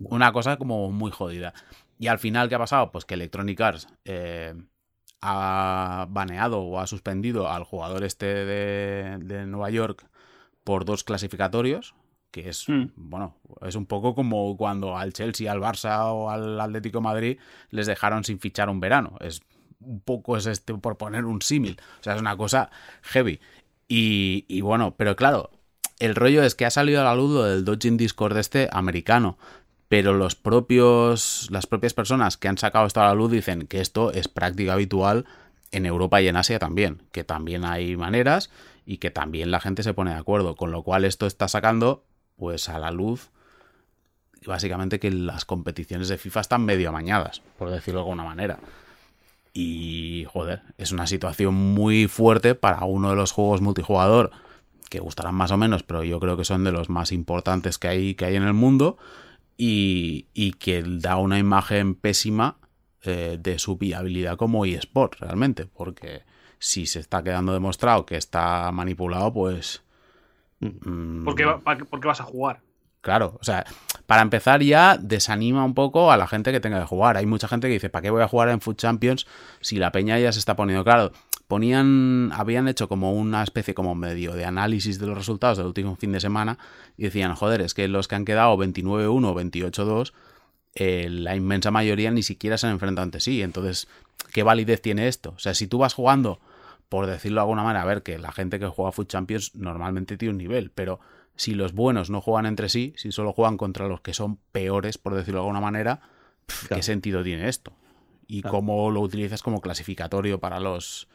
una 0.00 0.32
cosa 0.32 0.58
como 0.58 0.92
muy 0.92 1.10
jodida. 1.10 1.54
Y 1.98 2.08
al 2.08 2.18
final, 2.18 2.50
¿qué 2.50 2.56
ha 2.56 2.58
pasado? 2.58 2.92
Pues 2.92 3.06
que 3.06 3.14
Electronic 3.14 3.58
Arts 3.58 3.88
eh, 4.04 4.54
ha 5.22 6.06
baneado 6.10 6.60
o 6.60 6.80
ha 6.80 6.86
suspendido 6.86 7.48
al 7.48 7.64
jugador 7.64 8.04
este 8.04 8.26
de, 8.26 9.46
Nueva 9.46 9.70
York 9.70 10.04
por 10.64 10.84
dos 10.84 11.04
clasificatorios, 11.04 11.94
que 12.30 12.48
es, 12.48 12.68
mm. 12.68 12.92
bueno, 12.96 13.36
es 13.62 13.76
un 13.76 13.86
poco 13.86 14.14
como 14.14 14.56
cuando 14.56 14.96
al 14.96 15.12
Chelsea, 15.12 15.50
al 15.50 15.60
Barça 15.60 16.12
o 16.12 16.28
al 16.28 16.60
Atlético 16.60 17.00
Madrid 17.00 17.38
les 17.70 17.86
dejaron 17.86 18.24
sin 18.24 18.40
fichar 18.40 18.68
un 18.68 18.80
verano. 18.80 19.16
Es 19.20 19.40
un 19.80 20.00
poco 20.00 20.36
es 20.36 20.46
este, 20.46 20.74
por 20.74 20.96
poner 20.96 21.24
un 21.24 21.40
símil. 21.40 21.80
O 22.00 22.02
sea, 22.02 22.14
es 22.14 22.20
una 22.20 22.36
cosa 22.36 22.70
heavy. 23.02 23.40
Y, 23.88 24.44
y, 24.48 24.60
bueno, 24.60 24.94
pero 24.96 25.16
claro, 25.16 25.50
el 25.98 26.14
rollo 26.14 26.42
es 26.42 26.54
que 26.54 26.64
ha 26.64 26.70
salido 26.70 27.00
a 27.00 27.04
la 27.04 27.14
luz 27.14 27.44
del 27.44 27.64
Dodging 27.64 27.96
Discord 27.96 28.36
este 28.38 28.68
americano 28.72 29.38
pero 29.92 30.14
los 30.14 30.36
propios, 30.36 31.48
las 31.50 31.66
propias 31.66 31.92
personas 31.92 32.38
que 32.38 32.48
han 32.48 32.56
sacado 32.56 32.86
esto 32.86 33.02
a 33.02 33.08
la 33.08 33.14
luz 33.14 33.30
dicen 33.30 33.66
que 33.66 33.82
esto 33.82 34.10
es 34.10 34.26
práctica 34.26 34.72
habitual 34.72 35.26
en 35.70 35.84
Europa 35.84 36.22
y 36.22 36.28
en 36.28 36.36
Asia 36.38 36.58
también, 36.58 37.02
que 37.12 37.24
también 37.24 37.66
hay 37.66 37.94
maneras 37.94 38.48
y 38.86 38.96
que 38.96 39.10
también 39.10 39.50
la 39.50 39.60
gente 39.60 39.82
se 39.82 39.92
pone 39.92 40.12
de 40.12 40.16
acuerdo, 40.16 40.56
con 40.56 40.72
lo 40.72 40.82
cual 40.82 41.04
esto 41.04 41.26
está 41.26 41.46
sacando 41.46 42.06
pues 42.36 42.70
a 42.70 42.78
la 42.78 42.90
luz 42.90 43.32
básicamente 44.46 44.98
que 44.98 45.10
las 45.10 45.44
competiciones 45.44 46.08
de 46.08 46.16
FIFA 46.16 46.40
están 46.40 46.64
medio 46.64 46.88
amañadas, 46.88 47.42
por 47.58 47.68
decirlo 47.68 48.00
de 48.00 48.04
alguna 48.04 48.24
manera. 48.24 48.60
Y 49.52 50.24
joder, 50.32 50.62
es 50.78 50.92
una 50.92 51.06
situación 51.06 51.52
muy 51.52 52.06
fuerte 52.08 52.54
para 52.54 52.82
uno 52.86 53.10
de 53.10 53.16
los 53.16 53.32
juegos 53.32 53.60
multijugador 53.60 54.30
que 54.88 55.00
gustarán 55.00 55.34
más 55.34 55.50
o 55.50 55.58
menos, 55.58 55.82
pero 55.82 56.02
yo 56.02 56.18
creo 56.18 56.38
que 56.38 56.46
son 56.46 56.64
de 56.64 56.72
los 56.72 56.88
más 56.88 57.12
importantes 57.12 57.76
que 57.76 57.88
hay, 57.88 58.14
que 58.14 58.24
hay 58.24 58.36
en 58.36 58.44
el 58.44 58.54
mundo 58.54 58.96
y, 59.56 60.52
que 60.58 60.82
da 60.84 61.16
una 61.16 61.38
imagen 61.38 61.94
pésima 61.94 62.56
eh, 63.02 63.38
de 63.40 63.58
su 63.58 63.76
viabilidad 63.76 64.36
como 64.36 64.64
eSport 64.64 65.14
realmente, 65.20 65.66
porque 65.66 66.22
si 66.58 66.86
se 66.86 67.00
está 67.00 67.22
quedando 67.22 67.52
demostrado 67.52 68.06
que 68.06 68.16
está 68.16 68.70
manipulado, 68.72 69.32
pues... 69.32 69.82
Mm, 70.60 71.24
¿Por, 71.24 71.34
qué, 71.34 71.44
vas 71.44 72.20
a 72.20 72.24
jugar? 72.24 72.60
Claro, 73.00 73.36
o 73.40 73.44
sea, 73.44 73.64
para 74.06 74.22
empezar 74.22 74.62
ya 74.62 74.96
desanima 74.96 75.64
un 75.64 75.74
poco 75.74 76.12
a 76.12 76.16
la 76.16 76.28
gente 76.28 76.52
que 76.52 76.60
tenga 76.60 76.78
que 76.78 76.86
jugar. 76.86 77.16
Hay 77.16 77.26
mucha 77.26 77.48
gente 77.48 77.66
que 77.66 77.74
dice, 77.74 77.90
¿para 77.90 78.02
qué 78.02 78.10
voy 78.10 78.22
a 78.22 78.28
jugar 78.28 78.48
en 78.48 78.60
Food 78.60 78.76
Champions 78.76 79.26
si 79.60 79.78
la 79.78 79.90
peña 79.90 80.20
ya 80.20 80.30
se 80.30 80.38
está 80.38 80.54
poniendo 80.54 80.84
claro? 80.84 81.10
Ponían, 81.52 82.32
habían 82.32 82.66
hecho 82.66 82.88
como 82.88 83.12
una 83.12 83.42
especie 83.42 83.74
como 83.74 83.94
medio 83.94 84.32
de 84.32 84.46
análisis 84.46 84.98
de 84.98 85.06
los 85.06 85.18
resultados 85.18 85.58
del 85.58 85.66
último 85.66 85.96
fin 85.96 86.10
de 86.10 86.18
semana 86.18 86.56
y 86.96 87.02
decían, 87.02 87.34
joder, 87.34 87.60
es 87.60 87.74
que 87.74 87.88
los 87.88 88.08
que 88.08 88.14
han 88.14 88.24
quedado 88.24 88.56
29-1 88.56 89.26
o 89.26 89.34
28-2, 89.34 90.14
la 91.10 91.36
inmensa 91.36 91.70
mayoría 91.70 92.10
ni 92.10 92.22
siquiera 92.22 92.56
se 92.56 92.68
han 92.68 92.72
enfrentado 92.72 93.02
ante 93.02 93.20
sí. 93.20 93.42
Entonces, 93.42 93.86
¿qué 94.32 94.42
validez 94.42 94.80
tiene 94.80 95.08
esto? 95.08 95.34
O 95.36 95.38
sea, 95.38 95.52
si 95.52 95.66
tú 95.66 95.76
vas 95.76 95.92
jugando, 95.92 96.40
por 96.88 97.04
decirlo 97.06 97.42
de 97.42 97.42
alguna 97.42 97.64
manera, 97.64 97.82
a 97.82 97.84
ver, 97.84 98.02
que 98.02 98.18
la 98.18 98.32
gente 98.32 98.58
que 98.58 98.68
juega 98.68 98.90
Foot 98.90 99.08
Champions 99.08 99.54
normalmente 99.54 100.16
tiene 100.16 100.32
un 100.32 100.38
nivel, 100.38 100.70
pero 100.70 101.00
si 101.36 101.52
los 101.52 101.74
buenos 101.74 102.08
no 102.08 102.22
juegan 102.22 102.46
entre 102.46 102.70
sí, 102.70 102.94
si 102.96 103.12
solo 103.12 103.34
juegan 103.34 103.58
contra 103.58 103.88
los 103.88 104.00
que 104.00 104.14
son 104.14 104.38
peores, 104.52 104.96
por 104.96 105.14
decirlo 105.14 105.40
de 105.40 105.44
alguna 105.48 105.60
manera, 105.60 106.00
¿qué 106.70 106.82
sentido 106.82 107.22
tiene 107.22 107.50
esto? 107.50 107.74
Y 108.26 108.40
cómo 108.40 108.90
lo 108.90 109.02
utilizas 109.02 109.42
como 109.42 109.60
clasificatorio 109.60 110.40
para 110.40 110.60
los 110.60 111.08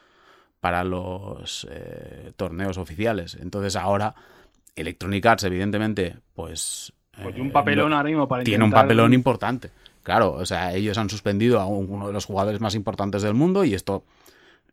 para 0.60 0.84
los 0.84 1.68
eh, 1.70 2.32
torneos 2.36 2.78
oficiales. 2.78 3.38
Entonces 3.40 3.76
ahora 3.76 4.16
Electronic 4.76 5.26
Arts, 5.26 5.44
evidentemente, 5.44 6.18
pues... 6.34 6.94
Porque 7.22 7.42
un 7.42 7.52
papelón 7.52 7.94
ahora 7.94 8.10
mismo 8.10 8.28
para 8.28 8.44
Tiene 8.44 8.64
un 8.64 8.72
papelón 8.72 9.14
importante. 9.14 9.72
Claro, 10.04 10.34
o 10.34 10.46
sea, 10.46 10.74
ellos 10.74 10.98
han 10.98 11.10
suspendido 11.10 11.60
a 11.60 11.66
uno 11.66 12.08
de 12.08 12.14
los 12.14 12.26
jugadores 12.26 12.62
más 12.62 12.76
importantes 12.76 13.24
del 13.24 13.34
mundo 13.34 13.66
y 13.66 13.74
esto 13.74 14.06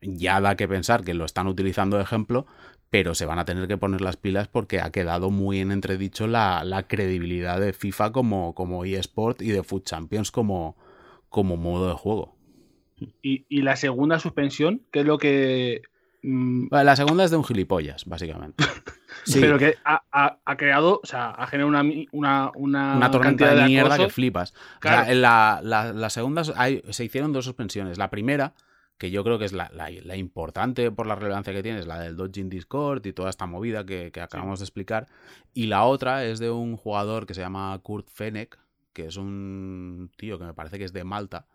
ya 0.01 0.41
da 0.41 0.57
que 0.57 0.69
pensar 0.69 1.03
que 1.03 1.15
lo 1.15 1.25
están 1.25 1.47
utilizando 1.47 1.97
de 1.97 2.03
ejemplo, 2.03 2.47
pero 2.91 3.15
se 3.15 3.27
van 3.27 3.39
a 3.39 3.45
tener 3.45 3.67
que 3.67 3.77
poner 3.77 4.01
las 4.01 4.17
pilas 4.17 4.47
porque 4.47 4.81
ha 4.81 4.91
quedado 4.91 5.31
muy 5.31 5.59
en 5.59 5.73
entredicho 5.73 6.27
la, 6.27 6.85
credibilidad 6.87 7.59
de 7.59 7.73
FIFA 7.73 8.13
como, 8.13 8.55
como 8.55 8.85
eSport 8.85 9.43
y 9.43 9.51
de 9.51 9.63
Foot 9.63 9.85
Champions 9.87 10.31
como, 10.31 10.77
como 11.29 11.57
modo 11.57 11.89
de 11.89 11.95
juego. 11.95 12.34
Y, 13.23 13.63
la 13.63 13.77
segunda 13.77 14.19
suspensión, 14.19 14.83
que 14.91 15.01
es 15.01 15.07
lo 15.07 15.19
que. 15.19 15.83
Mm, 16.23 16.69
la 16.71 16.97
segunda 16.97 17.25
es 17.25 17.31
de 17.31 17.37
un 17.37 17.45
gilipollas, 17.45 18.05
básicamente. 18.05 18.65
sí. 19.25 19.41
Pero 19.41 19.59
que 19.59 19.77
ha, 19.85 20.57
creado, 20.57 21.01
o 21.03 21.07
sea, 21.07 21.31
ha 21.31 21.47
generado 21.47 21.69
una. 21.69 21.83
Una, 22.13 22.53
una, 22.55 23.11
tormenta 23.11 23.55
de, 23.55 23.65
mierda 23.65 23.97
que 23.99 24.09
flipas. 24.09 24.55
en 24.83 25.21
la, 25.21 25.61
la, 25.63 26.11
segunda 26.11 26.45
se 26.45 27.05
hicieron 27.05 27.33
dos 27.33 27.45
suspensiones. 27.45 27.99
La 27.99 28.11
primera, 28.11 28.55
que 28.97 29.11
yo 29.11 29.25
creo 29.25 29.39
que 29.39 29.45
es 29.45 29.53
la, 29.53 29.91
importante 30.17 30.91
por 30.93 31.07
la 31.07 31.17
relevancia 31.17 31.53
que 31.53 31.63
tiene, 31.63 31.81
es 31.81 31.87
la 31.87 31.99
del 31.99 32.17
Dodging 32.17 32.49
Discord 32.49 33.05
y 33.07 33.13
toda 33.13 33.31
esta 33.31 33.47
movida 33.47 33.85
que, 33.85 34.13
acabamos 34.21 34.61
de 34.61 34.65
explicar. 34.65 35.09
Y 35.53 35.67
la 35.67 35.85
otra 35.85 36.25
es 36.25 36.39
de 36.39 36.51
un 36.51 36.77
jugador 36.77 37.27
que 37.27 37.35
se 37.35 37.41
llama 37.41 37.79
Kurt 37.83 38.09
Fennec, 38.09 38.59
que 38.93 39.07
es 39.07 39.17
un 39.17 40.11
tío 40.17 40.39
que 40.39 40.45
me 40.45 40.55
parece 40.55 40.79
que 40.79 40.85
es 40.85 40.93
de 40.93 41.03
Malta 41.03 41.47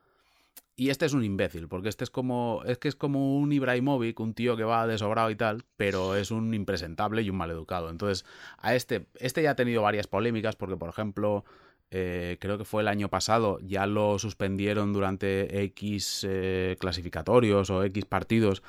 y 0.80 0.92
este 0.92 1.06
es 1.06 1.12
un 1.12 1.26
imbécil, 1.26 1.68
porque 1.68 1.90
este 1.90 2.06
es 2.06 2.10
como. 2.10 2.62
Es 2.66 2.78
que 2.78 2.88
es 2.88 2.96
como 2.96 3.38
un 3.38 3.52
Ibrahimovic, 3.52 4.18
un 4.22 4.34
tío 4.34 4.56
que 4.56 4.64
va 4.64 4.88
desobrado 4.88 5.30
y 5.30 5.36
tal, 5.36 5.66
pero 5.76 6.16
es 6.16 6.32
un 6.32 6.54
impresentable 6.54 7.22
y 7.22 7.30
un 7.30 7.36
maleducado. 7.36 7.90
Entonces, 7.90 8.26
a 8.58 8.74
este. 8.76 9.06
Este 9.16 9.44
ya 9.44 9.52
ha 9.52 9.56
tenido 9.56 9.82
varias 9.82 10.08
polémicas, 10.08 10.56
porque, 10.56 10.78
por 10.78 10.88
ejemplo. 10.88 11.44
Eh, 11.92 12.38
creo 12.40 12.60
que 12.60 12.66
fue 12.66 12.84
el 12.84 12.88
año 12.88 13.10
pasado, 13.10 13.58
ya 13.64 13.88
lo 13.88 14.20
suspendieron 14.20 14.94
durante 14.94 15.64
X 15.64 16.24
eh, 16.30 16.78
clasificatorios 16.80 17.72
o 17.72 17.84
X 17.84 18.06
partidos 18.06 18.62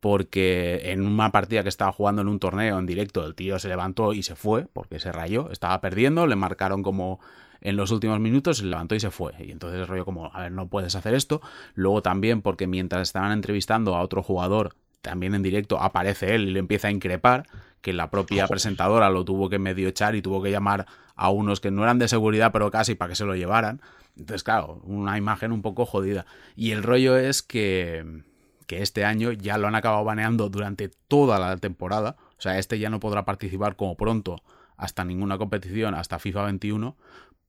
porque 0.00 0.80
en 0.92 1.06
una 1.06 1.30
partida 1.30 1.62
que 1.62 1.68
estaba 1.68 1.92
jugando 1.92 2.22
en 2.22 2.28
un 2.28 2.38
torneo 2.38 2.78
en 2.78 2.86
directo 2.86 3.26
el 3.26 3.34
tío 3.34 3.58
se 3.58 3.68
levantó 3.68 4.14
y 4.14 4.22
se 4.22 4.34
fue 4.34 4.66
porque 4.72 4.98
se 4.98 5.12
rayó, 5.12 5.50
estaba 5.50 5.78
perdiendo, 5.82 6.26
le 6.26 6.36
marcaron 6.36 6.82
como 6.82 7.20
en 7.64 7.76
los 7.76 7.90
últimos 7.90 8.20
minutos, 8.20 8.58
se 8.58 8.66
levantó 8.66 8.94
y 8.94 9.00
se 9.00 9.10
fue. 9.10 9.32
Y 9.40 9.50
entonces 9.50 9.80
el 9.80 9.86
rollo 9.88 10.04
como, 10.04 10.32
a 10.32 10.42
ver, 10.42 10.52
no 10.52 10.68
puedes 10.68 10.94
hacer 10.94 11.14
esto. 11.14 11.40
Luego 11.74 12.02
también 12.02 12.42
porque 12.42 12.66
mientras 12.66 13.02
estaban 13.02 13.32
entrevistando 13.32 13.96
a 13.96 14.02
otro 14.02 14.22
jugador, 14.22 14.76
también 15.00 15.34
en 15.34 15.42
directo, 15.42 15.80
aparece 15.80 16.34
él 16.34 16.48
y 16.48 16.52
le 16.52 16.60
empieza 16.60 16.88
a 16.88 16.90
increpar, 16.90 17.46
que 17.80 17.92
la 17.92 18.10
propia 18.10 18.46
presentadora 18.48 19.10
lo 19.10 19.24
tuvo 19.24 19.48
que 19.48 19.58
medio 19.58 19.88
echar 19.88 20.14
y 20.14 20.22
tuvo 20.22 20.42
que 20.42 20.50
llamar 20.50 20.86
a 21.16 21.30
unos 21.30 21.60
que 21.60 21.70
no 21.70 21.82
eran 21.82 21.98
de 21.98 22.08
seguridad, 22.08 22.52
pero 22.52 22.70
casi 22.70 22.94
para 22.94 23.10
que 23.10 23.16
se 23.16 23.24
lo 23.24 23.34
llevaran. 23.34 23.80
Entonces, 24.16 24.44
claro, 24.44 24.80
una 24.84 25.16
imagen 25.18 25.50
un 25.50 25.62
poco 25.62 25.86
jodida. 25.86 26.26
Y 26.56 26.70
el 26.72 26.82
rollo 26.82 27.16
es 27.16 27.42
que, 27.42 28.22
que 28.66 28.82
este 28.82 29.04
año 29.04 29.32
ya 29.32 29.56
lo 29.58 29.68
han 29.68 29.74
acabado 29.74 30.04
baneando 30.04 30.50
durante 30.50 30.90
toda 31.08 31.38
la 31.38 31.56
temporada. 31.56 32.16
O 32.38 32.40
sea, 32.40 32.58
este 32.58 32.78
ya 32.78 32.90
no 32.90 33.00
podrá 33.00 33.24
participar 33.24 33.76
como 33.76 33.96
pronto 33.96 34.42
hasta 34.76 35.04
ninguna 35.04 35.38
competición, 35.38 35.94
hasta 35.94 36.18
FIFA 36.18 36.44
21, 36.44 36.96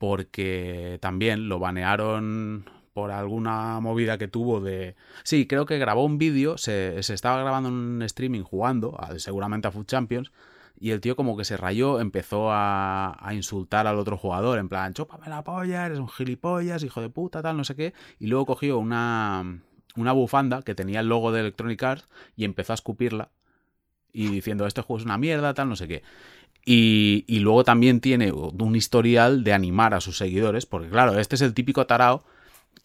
porque 0.07 0.99
también 1.01 1.49
lo 1.49 1.57
banearon 1.57 2.69
por 2.93 3.09
alguna 3.09 3.79
movida 3.79 4.19
que 4.19 4.27
tuvo 4.27 4.61
de... 4.61 4.95
Sí, 5.23 5.47
creo 5.47 5.65
que 5.65 5.79
grabó 5.79 6.05
un 6.05 6.19
vídeo, 6.19 6.59
se, 6.59 6.99
estaba 6.99 7.41
grabando 7.41 7.69
un 7.69 8.03
streaming 8.03 8.43
jugando, 8.43 8.95
seguramente 9.17 9.67
a 9.67 9.71
Food 9.71 9.87
Champions, 9.87 10.31
y 10.79 10.91
el 10.91 11.01
tío 11.01 11.15
como 11.15 11.35
que 11.35 11.43
se 11.43 11.57
rayó, 11.57 11.99
empezó 11.99 12.49
a, 12.51 13.17
insultar 13.31 13.87
al 13.87 13.97
otro 13.97 14.15
jugador, 14.15 14.59
en 14.59 14.69
plan, 14.69 14.93
chúpame 14.93 15.27
la 15.27 15.43
polla, 15.43 15.87
eres 15.87 15.97
un 15.97 16.07
gilipollas, 16.07 16.83
hijo 16.83 17.01
de 17.01 17.09
puta, 17.09 17.41
tal, 17.41 17.57
no 17.57 17.63
sé 17.63 17.75
qué, 17.75 17.95
y 18.19 18.27
luego 18.27 18.45
cogió 18.45 18.77
una, 18.77 19.59
una 19.95 20.11
bufanda 20.11 20.61
que 20.61 20.75
tenía 20.75 20.99
el 20.99 21.09
logo 21.09 21.31
de 21.31 21.39
Electronic 21.39 21.81
Arts 21.81 22.07
y 22.35 22.45
empezó 22.45 22.73
a 22.73 22.75
escupirla, 22.75 23.31
y 24.13 24.27
diciendo, 24.27 24.67
este 24.67 24.81
juego 24.81 24.99
es 24.99 25.05
una 25.05 25.17
mierda, 25.17 25.55
tal, 25.55 25.67
no 25.67 25.75
sé 25.75 25.87
qué. 25.87 26.03
Y, 26.67 27.25
y, 27.27 27.39
luego 27.39 27.63
también 27.63 28.01
tiene 28.01 28.31
un 28.31 28.75
historial 28.75 29.43
de 29.43 29.53
animar 29.53 29.93
a 29.93 30.01
sus 30.01 30.17
seguidores, 30.17 30.65
porque 30.65 30.89
claro, 30.89 31.19
este 31.19 31.35
es 31.35 31.41
el 31.41 31.53
típico 31.53 31.85
tarao 31.85 32.23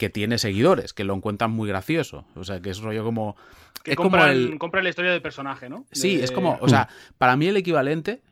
que 0.00 0.08
tiene 0.08 0.38
seguidores, 0.38 0.94
que 0.94 1.04
lo 1.04 1.14
encuentran 1.14 1.50
muy 1.50 1.68
gracioso. 1.68 2.24
O 2.34 2.42
sea, 2.42 2.60
que 2.60 2.70
es 2.70 2.80
rollo 2.80 3.04
como. 3.04 3.36
Que 3.84 3.92
es 3.92 3.96
como 3.98 4.16
el... 4.24 4.58
compra 4.58 4.82
la 4.82 4.88
historia 4.88 5.12
del 5.12 5.20
personaje, 5.20 5.68
¿no? 5.68 5.84
Sí, 5.92 6.18
es 6.20 6.32
como. 6.32 6.58
O 6.62 6.68
sea, 6.70 6.88
para 7.18 7.36
mí 7.36 7.46
el 7.46 7.56
equivalente. 7.58 8.22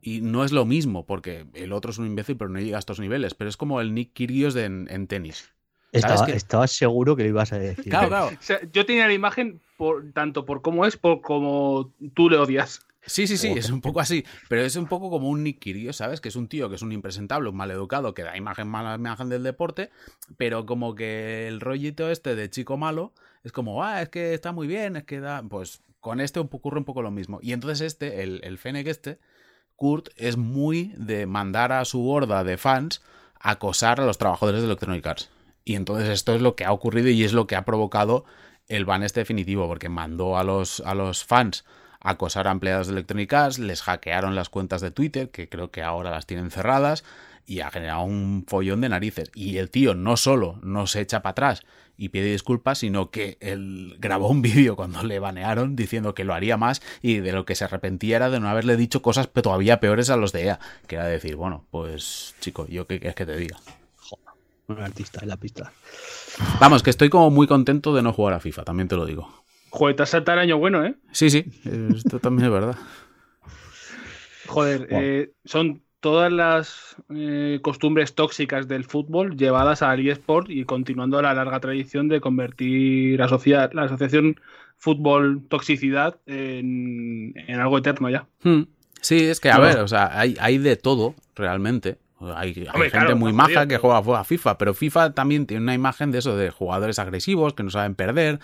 Y 0.00 0.20
no 0.20 0.44
es 0.44 0.52
lo 0.52 0.64
mismo, 0.64 1.04
porque 1.04 1.46
el 1.54 1.72
otro 1.72 1.90
es 1.90 1.98
un 1.98 2.06
imbécil, 2.06 2.36
pero 2.36 2.48
no 2.48 2.60
llega 2.60 2.76
a 2.76 2.78
estos 2.78 3.00
niveles. 3.00 3.34
Pero 3.34 3.50
es 3.50 3.56
como 3.56 3.80
el 3.80 3.92
Nick 3.92 4.12
Kyrgios 4.12 4.54
de, 4.54 4.66
en, 4.66 5.06
tenis. 5.08 5.52
Estaba, 5.90 6.26
Estabas 6.26 6.70
seguro 6.70 7.16
que 7.16 7.24
lo 7.24 7.30
ibas 7.30 7.52
a 7.52 7.58
decir. 7.58 7.90
Claro, 7.90 8.08
claro. 8.08 8.30
yo 8.72 8.86
tenía 8.86 9.08
la 9.08 9.14
imagen 9.14 9.60
por, 9.76 10.12
tanto 10.12 10.44
por 10.44 10.62
cómo 10.62 10.86
es, 10.86 10.96
por 10.96 11.22
como 11.22 11.92
tú 12.14 12.30
le 12.30 12.36
odias. 12.36 12.85
Sí, 13.06 13.26
sí, 13.26 13.36
sí, 13.36 13.52
es 13.56 13.70
un 13.70 13.80
poco 13.80 14.00
así, 14.00 14.24
pero 14.48 14.62
es 14.62 14.76
un 14.76 14.86
poco 14.86 15.10
como 15.10 15.28
un 15.28 15.44
Nick 15.44 15.64
¿sabes? 15.92 16.20
Que 16.20 16.28
es 16.28 16.36
un 16.36 16.48
tío 16.48 16.68
que 16.68 16.74
es 16.74 16.82
un 16.82 16.92
impresentable, 16.92 17.48
un 17.48 17.56
maleducado, 17.56 18.14
que 18.14 18.22
da 18.22 18.36
imagen 18.36 18.68
mala 18.68 18.96
imagen 18.96 19.28
del 19.28 19.42
deporte, 19.42 19.90
pero 20.36 20.66
como 20.66 20.94
que 20.94 21.46
el 21.46 21.60
rollito 21.60 22.10
este 22.10 22.34
de 22.34 22.50
chico 22.50 22.76
malo 22.76 23.12
es 23.44 23.52
como, 23.52 23.84
ah, 23.84 24.02
es 24.02 24.08
que 24.08 24.34
está 24.34 24.52
muy 24.52 24.66
bien, 24.66 24.96
es 24.96 25.04
que 25.04 25.20
da... 25.20 25.42
Pues 25.42 25.82
con 26.00 26.20
este 26.20 26.38
ocurre 26.38 26.78
un 26.78 26.84
poco 26.84 27.02
lo 27.02 27.10
mismo. 27.10 27.40
Y 27.42 27.52
entonces 27.52 27.80
este, 27.80 28.22
el, 28.22 28.40
el 28.44 28.58
Fennec 28.58 28.86
este, 28.86 29.18
Kurt, 29.76 30.08
es 30.16 30.36
muy 30.36 30.92
de 30.96 31.26
mandar 31.26 31.72
a 31.72 31.84
su 31.84 32.08
horda 32.08 32.44
de 32.44 32.56
fans 32.56 33.02
a 33.38 33.52
acosar 33.52 34.00
a 34.00 34.06
los 34.06 34.18
trabajadores 34.18 34.60
de 34.60 34.66
Electronic 34.66 35.06
Arts. 35.06 35.30
Y 35.64 35.74
entonces 35.74 36.08
esto 36.08 36.34
es 36.34 36.40
lo 36.40 36.56
que 36.56 36.64
ha 36.64 36.72
ocurrido 36.72 37.08
y 37.08 37.24
es 37.24 37.32
lo 37.32 37.46
que 37.46 37.56
ha 37.56 37.64
provocado 37.64 38.24
el 38.68 38.84
ban 38.84 39.02
este 39.02 39.20
definitivo, 39.20 39.66
porque 39.68 39.88
mandó 39.88 40.38
a 40.38 40.44
los, 40.44 40.80
a 40.80 40.94
los 40.94 41.24
fans 41.24 41.64
acosar 42.10 42.48
a 42.48 42.52
empleados 42.52 42.86
de 42.86 42.94
Electronic 42.94 43.32
Arts, 43.32 43.58
les 43.58 43.82
hackearon 43.82 44.34
las 44.34 44.48
cuentas 44.48 44.80
de 44.80 44.90
Twitter, 44.90 45.30
que 45.30 45.48
creo 45.48 45.70
que 45.70 45.82
ahora 45.82 46.10
las 46.10 46.26
tienen 46.26 46.50
cerradas, 46.50 47.04
y 47.46 47.60
ha 47.60 47.70
generado 47.70 48.02
un 48.02 48.44
follón 48.46 48.80
de 48.80 48.88
narices. 48.88 49.30
Y 49.34 49.58
el 49.58 49.70
tío 49.70 49.94
no 49.94 50.16
solo 50.16 50.58
no 50.62 50.86
se 50.86 51.00
echa 51.00 51.22
para 51.22 51.32
atrás 51.32 51.62
y 51.96 52.10
pide 52.10 52.30
disculpas, 52.30 52.78
sino 52.78 53.10
que 53.10 53.38
él 53.40 53.96
grabó 53.98 54.28
un 54.28 54.42
vídeo 54.42 54.76
cuando 54.76 55.02
le 55.02 55.18
banearon 55.18 55.76
diciendo 55.76 56.14
que 56.14 56.24
lo 56.24 56.34
haría 56.34 56.56
más 56.56 56.82
y 57.02 57.18
de 57.18 57.32
lo 57.32 57.44
que 57.44 57.54
se 57.54 57.64
arrepentía 57.64 58.16
era 58.16 58.30
de 58.30 58.40
no 58.40 58.48
haberle 58.48 58.76
dicho 58.76 59.02
cosas 59.02 59.30
todavía 59.30 59.80
peores 59.80 60.10
a 60.10 60.16
los 60.16 60.32
de 60.32 60.44
EA. 60.44 60.60
Que 60.86 60.96
era 60.96 61.06
decir, 61.06 61.36
bueno, 61.36 61.64
pues 61.70 62.34
chico, 62.40 62.66
yo 62.68 62.86
qué 62.86 62.98
quieres 62.98 63.14
que 63.14 63.26
te 63.26 63.36
diga. 63.36 63.58
Joder, 63.96 64.26
un 64.68 64.80
artista 64.80 65.20
en 65.22 65.28
la 65.28 65.36
pista. 65.36 65.72
Vamos, 66.60 66.82
que 66.82 66.90
estoy 66.90 67.08
como 67.08 67.30
muy 67.30 67.46
contento 67.46 67.94
de 67.94 68.02
no 68.02 68.12
jugar 68.12 68.34
a 68.34 68.40
FIFA, 68.40 68.64
también 68.64 68.88
te 68.88 68.96
lo 68.96 69.06
digo. 69.06 69.45
Joder, 69.70 69.96
te 69.96 70.02
has 70.02 70.10
saltado 70.10 70.40
año 70.40 70.58
bueno, 70.58 70.84
¿eh? 70.84 70.94
Sí, 71.12 71.30
sí, 71.30 71.44
esto 71.94 72.18
también 72.18 72.46
es 72.46 72.52
verdad. 72.52 72.76
Joder, 74.46 74.86
eh, 74.90 75.32
son 75.44 75.82
todas 76.00 76.32
las 76.32 76.96
eh, 77.10 77.58
costumbres 77.62 78.14
tóxicas 78.14 78.68
del 78.68 78.84
fútbol 78.84 79.36
llevadas 79.36 79.82
al 79.82 80.06
eSport 80.06 80.48
y 80.48 80.64
continuando 80.64 81.20
la 81.20 81.34
larga 81.34 81.60
tradición 81.60 82.08
de 82.08 82.20
convertir 82.20 83.18
la, 83.18 83.26
la 83.72 83.82
asociación 83.82 84.40
fútbol 84.76 85.42
toxicidad 85.48 86.20
en, 86.26 87.34
algo 87.48 87.78
eterno 87.78 88.10
ya. 88.10 88.26
Hmm. 88.42 88.62
Sí, 89.00 89.24
es 89.24 89.40
que, 89.40 89.50
a 89.50 89.58
ver, 89.58 89.78
o 89.78 89.88
sea, 89.88 90.18
hay, 90.18 90.36
hay 90.40 90.58
de 90.58 90.76
todo 90.76 91.14
realmente. 91.34 91.98
Hay, 92.18 92.54
gente 92.54 93.14
muy 93.14 93.34
maja 93.34 93.68
que 93.68 93.76
juega 93.76 93.98
a 93.98 94.24
FIFA, 94.24 94.56
pero 94.56 94.72
FIFA 94.72 95.12
también 95.12 95.46
tiene 95.46 95.62
una 95.62 95.74
imagen 95.74 96.10
de 96.10 96.18
eso, 96.18 96.34
de 96.34 96.50
jugadores 96.50 96.98
agresivos 96.98 97.52
que 97.52 97.62
no 97.62 97.70
saben 97.70 97.94
perder, 97.94 98.40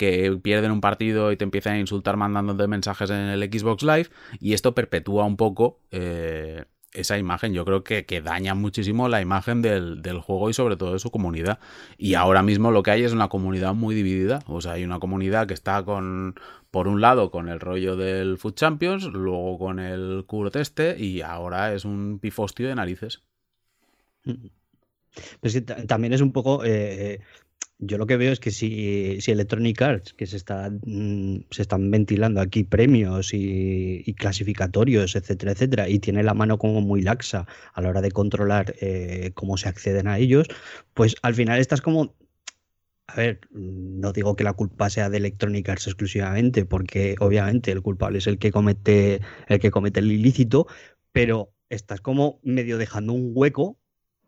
que 0.00 0.34
pierden 0.42 0.70
un 0.70 0.80
partido 0.80 1.30
y 1.30 1.36
te 1.36 1.44
empiezan 1.44 1.74
a 1.74 1.78
insultar 1.78 2.16
mandándote 2.16 2.66
mensajes 2.66 3.10
en 3.10 3.18
el 3.18 3.42
Xbox 3.42 3.82
Live, 3.82 4.06
y 4.40 4.54
esto 4.54 4.74
perpetúa 4.74 5.26
un 5.26 5.36
poco 5.36 5.78
eh, 5.90 6.64
esa 6.94 7.18
imagen. 7.18 7.52
Yo 7.52 7.66
creo 7.66 7.84
que, 7.84 8.06
que 8.06 8.22
daña 8.22 8.54
muchísimo 8.54 9.10
la 9.10 9.20
imagen 9.20 9.60
del, 9.60 10.00
del, 10.00 10.18
juego 10.20 10.48
y 10.48 10.54
sobre 10.54 10.78
todo 10.78 10.94
de 10.94 11.00
su 11.00 11.10
comunidad. 11.10 11.58
Y 11.98 12.14
ahora 12.14 12.42
mismo 12.42 12.70
lo 12.70 12.82
que 12.82 12.92
hay 12.92 13.02
es 13.02 13.12
una 13.12 13.28
comunidad 13.28 13.74
muy 13.74 13.94
dividida. 13.94 14.38
O 14.46 14.62
sea, 14.62 14.72
hay 14.72 14.84
una 14.84 15.00
comunidad 15.00 15.46
que 15.46 15.52
está 15.52 15.84
con, 15.84 16.34
por 16.70 16.88
un 16.88 17.02
lado, 17.02 17.30
con 17.30 17.50
el 17.50 17.60
rollo 17.60 17.94
del 17.94 18.38
Food 18.38 18.54
Champions, 18.54 19.04
luego 19.04 19.58
con 19.58 19.80
el 19.80 20.24
Curo 20.26 20.50
Teste, 20.50 20.96
y 20.98 21.20
ahora 21.20 21.74
es 21.74 21.84
un 21.84 22.20
pifostio 22.20 22.68
de 22.68 22.74
narices. 22.74 23.22
Pues 25.40 25.62
también 25.86 26.14
es 26.14 26.22
un 26.22 26.32
poco 26.32 26.64
eh, 26.64 27.20
yo 27.80 27.98
lo 27.98 28.06
que 28.06 28.16
veo 28.16 28.32
es 28.32 28.40
que 28.40 28.50
si, 28.50 29.20
si 29.20 29.30
Electronic 29.32 29.80
Arts, 29.80 30.12
que 30.12 30.26
se, 30.26 30.36
está, 30.36 30.70
mm, 30.70 31.44
se 31.50 31.62
están 31.62 31.90
ventilando 31.90 32.40
aquí 32.40 32.64
premios 32.64 33.32
y, 33.32 34.14
clasificatorios, 34.18 35.16
etcétera, 35.16 35.52
etcétera, 35.52 35.88
y 35.88 35.98
tiene 35.98 36.22
la 36.22 36.34
mano 36.34 36.58
como 36.58 36.80
muy 36.82 37.02
laxa 37.02 37.46
a 37.72 37.80
la 37.80 37.88
hora 37.88 38.02
de 38.02 38.10
controlar 38.10 38.74
eh, 38.80 39.30
cómo 39.34 39.56
se 39.56 39.68
acceden 39.68 40.08
a 40.08 40.18
ellos, 40.18 40.46
pues 40.94 41.16
al 41.22 41.34
final 41.34 41.58
estás 41.58 41.80
como 41.80 42.14
a 43.06 43.16
ver, 43.16 43.40
no 43.50 44.12
digo 44.12 44.36
que 44.36 44.44
la 44.44 44.52
culpa 44.52 44.88
sea 44.88 45.10
de 45.10 45.16
Electronic 45.16 45.68
Arts 45.68 45.88
exclusivamente, 45.88 46.64
porque 46.64 47.16
obviamente 47.18 47.72
el 47.72 47.82
culpable 47.82 48.18
es 48.18 48.26
el 48.28 48.38
que 48.38 48.52
comete 48.52 49.20
el 49.48 49.58
que 49.58 49.72
comete 49.72 49.98
el 49.98 50.12
ilícito, 50.12 50.68
pero 51.10 51.52
estás 51.70 52.00
como 52.00 52.40
medio 52.44 52.78
dejando 52.78 53.12
un 53.12 53.32
hueco 53.34 53.78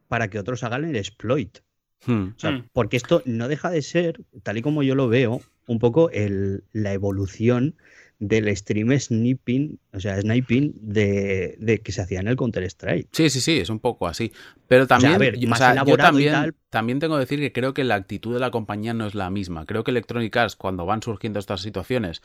para 0.09 0.29
que 0.29 0.39
otros 0.41 0.65
hagan 0.65 0.85
el 0.85 0.97
exploit. 0.97 1.59
Hmm. 2.07 2.35
Hmm. 2.43 2.65
Porque 2.73 2.97
esto 2.97 3.23
no 3.25 3.49
deja 3.49 3.71
de 3.71 3.83
ser, 3.83 4.21
tal 4.43 4.59
y 4.59 4.63
como 4.63 4.83
yo 4.83 4.95
lo 4.95 5.09
veo, 5.09 5.41
un 5.67 5.79
poco 5.79 6.11
el, 6.11 6.65
la 6.73 6.93
evolución 6.93 7.77
del 8.23 8.57
stream 8.57 8.97
sniping, 8.97 9.81
o 9.93 9.99
sea, 9.99 10.21
sniping 10.21 10.75
de, 10.81 11.81
que 11.83 11.91
se 11.91 12.03
hacía 12.03 12.21
en 12.21 12.29
el 12.29 12.37
Counter-Strike. 12.37 13.09
Sí, 13.11 13.29
sí, 13.31 13.41
sí, 13.41 13.59
es 13.59 13.69
un 13.69 13.81
poco 13.81 14.07
así. 14.07 14.31
Pero 14.69 14.87
también, 14.87 15.19
yo 15.41 15.97
también, 15.97 16.55
también 16.71 17.01
tengo 17.01 17.17
que 17.17 17.21
decir 17.21 17.41
que 17.41 17.53
creo 17.53 17.75
que 17.75 17.83
la 17.83 17.97
actitud 17.97 18.33
de 18.33 18.39
la 18.39 18.53
compañía 18.53 18.95
no 18.95 19.09
es 19.09 19.17
la 19.17 19.29
misma. 19.31 19.67
Creo 19.67 19.83
que 19.83 19.91
Electronic 19.91 20.37
Arts, 20.37 20.55
cuando 20.55 20.87
van 20.87 21.03
surgiendo 21.03 21.41
estas 21.41 21.63
situaciones, 21.63 22.23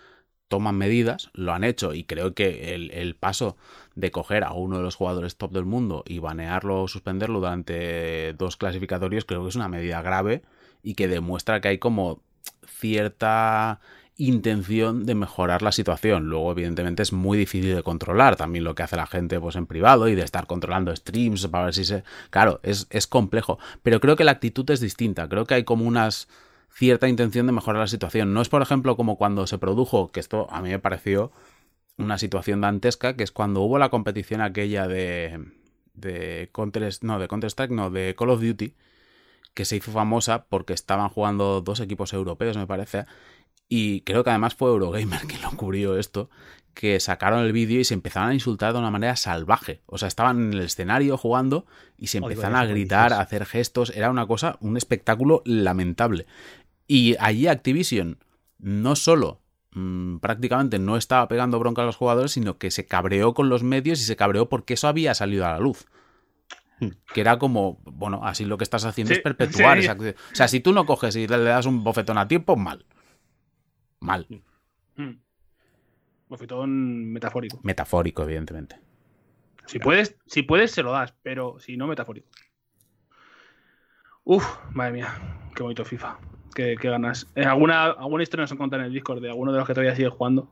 toman 0.48 0.76
medidas, 0.76 1.30
lo 1.34 1.54
han 1.54 1.64
hecho 1.64 1.94
y 1.94 2.04
creo 2.04 2.34
que 2.34 2.74
el, 2.74 3.16
paso 3.16 3.58
de 3.96 4.12
coger 4.12 4.44
a 4.44 4.54
uno 4.54 4.78
de 4.78 4.84
los 4.84 4.96
jugadores 4.96 5.38
top 5.38 5.52
del 5.52 5.66
mundo 5.66 6.04
y 6.08 6.20
banearlo 6.20 6.84
o 6.84 6.88
suspenderlo 6.88 7.40
durante 7.40 8.34
dos 8.34 8.58
clasificatorios 8.58 9.26
creo 9.26 9.44
que 9.44 9.50
es 9.50 9.56
una 9.56 9.68
medida 9.68 10.02
grave 10.02 10.44
y 10.84 10.94
que 10.94 11.08
demuestra 11.08 11.60
que 11.62 11.70
hay 11.70 11.78
como 11.80 12.22
cierta 12.66 13.80
intención 14.18 15.06
de 15.06 15.14
mejorar 15.14 15.62
la 15.62 15.72
situación. 15.72 16.28
Luego, 16.28 16.52
evidentemente, 16.52 17.04
es 17.04 17.14
muy 17.14 17.38
difícil 17.38 17.76
de 17.76 17.84
controlar 17.84 18.36
también 18.36 18.64
lo 18.64 18.74
que 18.74 18.84
hace 18.84 18.96
la 18.96 19.06
gente 19.06 19.40
pues, 19.40 19.56
en 19.56 19.68
privado 19.68 20.08
y 20.08 20.16
de 20.16 20.24
estar 20.24 20.48
controlando 20.48 20.96
streams 20.96 21.48
para 21.48 21.66
ver 21.66 21.74
si 21.76 21.86
se... 21.86 22.04
Claro, 22.32 22.60
es, 22.64 22.88
es 22.90 23.06
complejo, 23.06 23.60
pero 23.84 24.00
creo 24.00 24.16
que 24.16 24.24
la 24.24 24.32
actitud 24.32 24.70
es 24.72 24.80
distinta. 24.80 25.30
Creo 25.30 25.46
que 25.46 25.54
hay 25.54 25.64
como 25.64 25.86
unas 25.86 26.28
cierta 26.78 27.08
intención 27.08 27.48
de 27.48 27.54
mejorar 27.54 27.82
la 27.82 27.88
situación. 27.88 28.34
No 28.34 28.42
es, 28.42 28.50
por 28.50 28.62
ejemplo, 28.62 28.96
como 28.96 29.18
cuando 29.18 29.48
se 29.48 29.58
produjo, 29.58 30.12
que 30.12 30.20
esto 30.20 30.48
a 30.52 30.62
mí 30.62 30.70
me 30.70 30.78
pareció 30.78 31.32
una 31.98 32.20
situación 32.20 32.62
dantesca, 32.62 33.16
que 33.16 33.24
es 33.24 33.32
cuando 33.32 33.62
hubo 33.62 33.80
la 33.80 33.90
competición 33.90 34.42
aquella 34.42 34.88
de, 34.88 35.44
de 35.96 36.50
Counter, 36.54 36.88
no, 37.02 37.18
de 37.18 37.28
Counter 37.28 37.50
Strike, 37.50 37.72
no, 37.72 37.90
de 37.90 38.16
Call 38.16 38.30
of 38.30 38.42
Duty, 38.42 38.76
que 39.56 39.66
se 39.66 39.78
hizo 39.78 39.92
famosa 39.92 40.46
porque 40.46 40.74
estaban 40.74 41.10
jugando 41.10 41.62
dos 41.62 41.80
equipos 41.80 42.14
europeos, 42.14 42.56
me 42.58 42.68
parece, 42.68 43.06
y 43.68 44.02
creo 44.02 44.24
que 44.24 44.30
además 44.30 44.54
fue 44.54 44.70
Eurogamer 44.70 45.22
quien 45.28 45.42
lo 45.42 45.52
cubrió 45.52 45.98
esto, 45.98 46.30
que 46.78 47.00
sacaron 47.00 47.44
el 47.44 47.54
vídeo 47.54 47.80
y 47.80 47.84
se 47.86 47.96
empezaron 47.96 48.30
a 48.30 48.34
insultar 48.36 48.72
de 48.72 48.78
una 48.78 48.92
manera 48.92 49.16
salvaje. 49.16 49.82
O 49.88 49.98
sea, 49.98 50.08
estaban 50.08 50.38
en 50.38 50.54
el 50.54 50.62
escenario 50.62 51.18
jugando 51.18 51.66
y 51.98 52.08
se 52.08 52.20
empezaron 52.20 52.56
a 52.56 52.66
gritar, 52.66 53.14
a 53.14 53.20
hacer 53.20 53.48
gestos. 53.48 53.90
Era 53.96 54.12
una 54.12 54.28
cosa, 54.28 54.58
un 54.62 54.78
espectáculo 54.78 55.42
lamentable. 55.44 56.28
Y 56.88 57.16
allí 57.20 57.48
Activision 57.48 58.18
no 58.60 58.96
solo 58.96 59.42
mm, 59.72 60.18
prácticamente 60.18 60.80
no 60.80 60.98
estaba 60.98 61.28
pegando 61.28 61.60
bronca 61.60 61.82
a 61.82 61.86
los 61.86 61.98
jugadores, 61.98 62.32
sino 62.32 62.58
que 62.58 62.72
se 62.72 62.86
cabreó 62.86 63.34
con 63.34 63.50
los 63.50 63.64
medios 63.64 64.00
y 64.00 64.04
se 64.04 64.16
cabreó 64.16 64.50
porque 64.50 64.76
eso 64.76 64.88
había 64.88 65.14
salido 65.14 65.46
a 65.46 65.52
la 65.52 65.60
luz. 65.60 65.86
Hmm. 66.80 66.90
Que 67.14 67.22
era 67.22 67.38
como, 67.40 67.82
bueno, 67.84 68.22
así 68.24 68.46
lo 68.46 68.58
que 68.58 68.64
estás 68.64 68.86
haciendo 68.86 69.14
es 69.14 69.20
perpetuar 69.20 69.80
esa 69.80 69.94
O 69.94 70.36
sea, 70.36 70.48
si 70.48 70.60
tú 70.60 70.74
no 70.74 70.86
coges 70.86 71.16
y 71.16 71.28
le 71.28 71.38
das 71.40 71.66
un 71.66 71.84
bofetón 71.84 72.18
a 72.18 72.28
tiempo, 72.28 72.56
mal. 72.56 72.86
Mal. 74.00 74.28
Hmm. 74.96 75.20
Bofetón 76.30 77.12
metafórico. 77.12 77.60
Metafórico, 77.64 78.24
evidentemente. 78.24 78.80
Si 79.66 79.80
puedes, 79.80 80.16
si 80.26 80.44
puedes, 80.44 80.72
se 80.72 80.82
lo 80.82 80.92
das, 80.92 81.14
pero 81.24 81.60
si 81.60 81.76
no, 81.76 81.88
metafórico. 81.88 82.30
Uf, 84.24 84.46
madre 84.72 84.94
mía, 84.94 85.50
qué 85.56 85.64
bonito 85.64 85.84
FIFA. 85.84 86.20
Qué 86.58 86.90
ganas. 86.90 87.28
Eh, 87.36 87.44
alguna, 87.44 87.86
alguna 87.86 88.24
historia 88.24 88.44
nos 88.44 88.52
han 88.52 88.58
contado 88.58 88.82
en 88.82 88.88
el 88.88 88.94
Discord 88.94 89.22
de 89.22 89.30
alguno 89.30 89.52
de 89.52 89.60
los 89.60 89.68
que 89.68 89.74
todavía 89.74 89.96
sigue 89.96 90.10
jugando. 90.10 90.52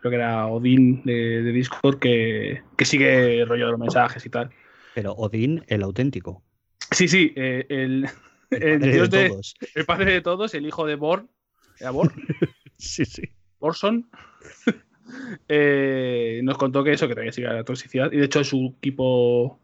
Creo 0.00 0.10
que 0.10 0.16
era 0.16 0.46
Odín 0.46 1.02
de, 1.04 1.42
de 1.42 1.52
Discord 1.52 2.00
que, 2.00 2.62
que 2.76 2.84
sigue 2.84 3.40
el 3.40 3.48
rollo 3.48 3.66
de 3.66 3.70
los 3.70 3.80
mensajes 3.80 4.26
y 4.26 4.30
tal. 4.30 4.50
Pero 4.94 5.12
Odín, 5.12 5.64
el 5.68 5.82
auténtico. 5.84 6.42
Sí, 6.90 7.06
sí, 7.06 7.32
eh, 7.36 7.66
el, 7.68 8.08
El 8.50 8.62
el 8.62 8.78
padre 8.80 8.92
dios 8.92 9.10
de 9.10 9.40
el 9.74 9.84
padre 9.84 10.12
de 10.12 10.20
todos, 10.20 10.54
el 10.54 10.66
hijo 10.66 10.86
de 10.86 10.96
Born. 10.96 11.28
¿Era 11.78 11.90
Born? 11.90 12.10
Sí, 12.76 13.04
sí. 13.04 13.22
Borson. 13.60 14.10
eh, 15.48 16.40
nos 16.42 16.58
contó 16.58 16.82
que 16.82 16.92
eso, 16.92 17.06
que 17.06 17.14
todavía 17.14 17.32
sigue 17.32 17.46
la 17.46 17.62
toxicidad. 17.62 18.10
Y 18.12 18.16
de 18.16 18.24
hecho, 18.24 18.42
su 18.42 18.74
equipo 18.78 19.58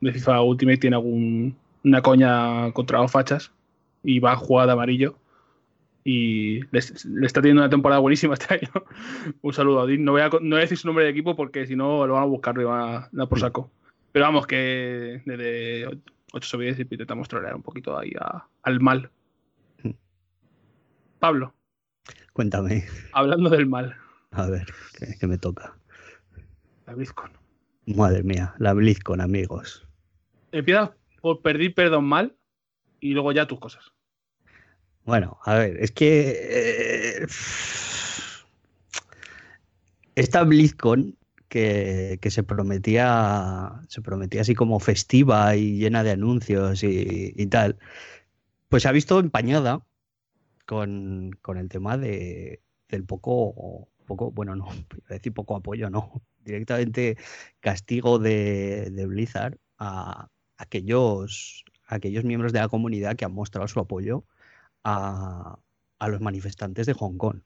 de 0.00 0.12
FIFA 0.12 0.42
Ultimate 0.42 0.78
tiene 0.78 0.96
algún, 0.96 1.56
una 1.84 2.02
coña 2.02 2.72
contra 2.72 3.00
los 3.00 3.10
fachas. 3.10 3.52
Y 4.02 4.18
va 4.18 4.32
a 4.32 4.36
jugar 4.36 4.66
de 4.66 4.72
amarillo. 4.72 5.16
Y 6.08 6.60
le 6.70 6.78
está 7.26 7.40
teniendo 7.42 7.62
una 7.62 7.68
temporada 7.68 7.98
buenísima 8.00 8.34
este 8.34 8.54
año. 8.54 8.70
Un 9.42 9.52
saludo 9.52 9.80
a 9.80 9.82
Odín. 9.82 10.04
No 10.04 10.12
voy, 10.12 10.20
a, 10.20 10.28
no 10.28 10.38
voy 10.38 10.58
a 10.58 10.60
decir 10.60 10.78
su 10.78 10.86
nombre 10.86 11.02
de 11.04 11.10
equipo 11.10 11.34
porque 11.34 11.66
si 11.66 11.74
no 11.74 12.06
lo 12.06 12.14
van 12.14 12.22
a 12.22 12.26
buscar 12.26 12.54
y 12.60 12.64
van 12.64 12.94
a 12.94 13.08
dar 13.10 13.28
por 13.28 13.40
saco. 13.40 13.72
Pero 14.12 14.24
vamos, 14.26 14.46
que 14.46 15.20
desde 15.26 15.86
8 16.32 16.48
sobre 16.48 16.66
10 16.66 16.78
intentamos 16.92 17.26
trolear 17.28 17.56
un 17.56 17.62
poquito 17.62 17.98
ahí 17.98 18.12
a- 18.20 18.46
al 18.62 18.78
mal. 18.80 19.10
Pablo, 21.18 21.54
Cuéntame. 22.32 22.84
hablando 23.12 23.50
del 23.50 23.66
mal. 23.66 23.96
A 24.30 24.46
ver, 24.48 24.66
¿qué, 24.98 25.06
qué 25.18 25.26
me 25.26 25.38
toca? 25.38 25.74
La 26.86 26.94
BlizzCon. 26.94 27.32
Madre 27.86 28.22
mía, 28.22 28.54
la 28.58 28.74
BlizzCon, 28.74 29.20
amigos. 29.20 29.86
Empiezas 30.52 30.90
por 31.20 31.40
pedir 31.42 31.74
perdón 31.74 32.04
mal 32.04 32.36
y 33.00 33.12
luego 33.14 33.32
ya 33.32 33.46
tus 33.46 33.58
cosas. 33.58 33.92
Bueno, 35.06 35.38
a 35.44 35.54
ver, 35.54 35.76
es 35.80 35.92
que. 35.92 37.22
eh, 37.22 37.26
esta 40.16 40.42
BlizzCon 40.42 41.16
que, 41.48 42.18
que 42.20 42.30
se 42.30 42.42
prometía. 42.42 43.80
Se 43.88 44.02
prometía 44.02 44.40
así 44.42 44.54
como 44.54 44.80
festiva 44.80 45.56
y 45.56 45.78
llena 45.78 46.02
de 46.02 46.10
anuncios 46.10 46.82
y, 46.82 47.32
y 47.36 47.46
tal. 47.46 47.78
Pues 48.68 48.82
se 48.82 48.88
ha 48.88 48.92
visto 48.92 49.20
empañada 49.20 49.86
con, 50.66 51.30
con 51.42 51.58
el 51.58 51.68
tema 51.68 51.96
de, 51.98 52.62
del 52.88 53.04
poco. 53.04 53.88
poco 54.06 54.32
bueno, 54.32 54.56
no, 54.56 54.66
iba 54.96 55.06
a 55.10 55.14
decir 55.14 55.32
poco 55.32 55.56
apoyo, 55.56 55.88
no. 55.90 56.22
Directamente 56.44 57.16
castigo 57.60 58.18
de, 58.18 58.90
de 58.90 59.06
Blizzard 59.06 59.58
a 59.78 60.28
aquellos, 60.56 61.64
a 61.86 61.96
aquellos 61.96 62.24
miembros 62.24 62.52
de 62.52 62.60
la 62.60 62.68
comunidad 62.68 63.16
que 63.16 63.24
han 63.24 63.34
mostrado 63.34 63.68
su 63.68 63.80
apoyo 63.80 64.24
a, 64.86 65.58
a 65.98 66.08
los 66.08 66.20
manifestantes 66.20 66.86
de 66.86 66.94
Hong 66.94 67.16
Kong. 67.16 67.40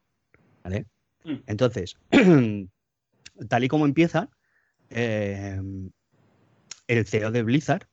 ¿vale? 0.63 0.87
Mm. 1.25 1.37
Entonces, 1.47 1.97
tal 3.49 3.65
y 3.65 3.69
como 3.69 3.87
empieza, 3.87 4.31
eh, 4.91 5.61
el 6.87 7.07
CEO 7.07 7.31
de 7.31 7.43
Blizzard, 7.43 7.89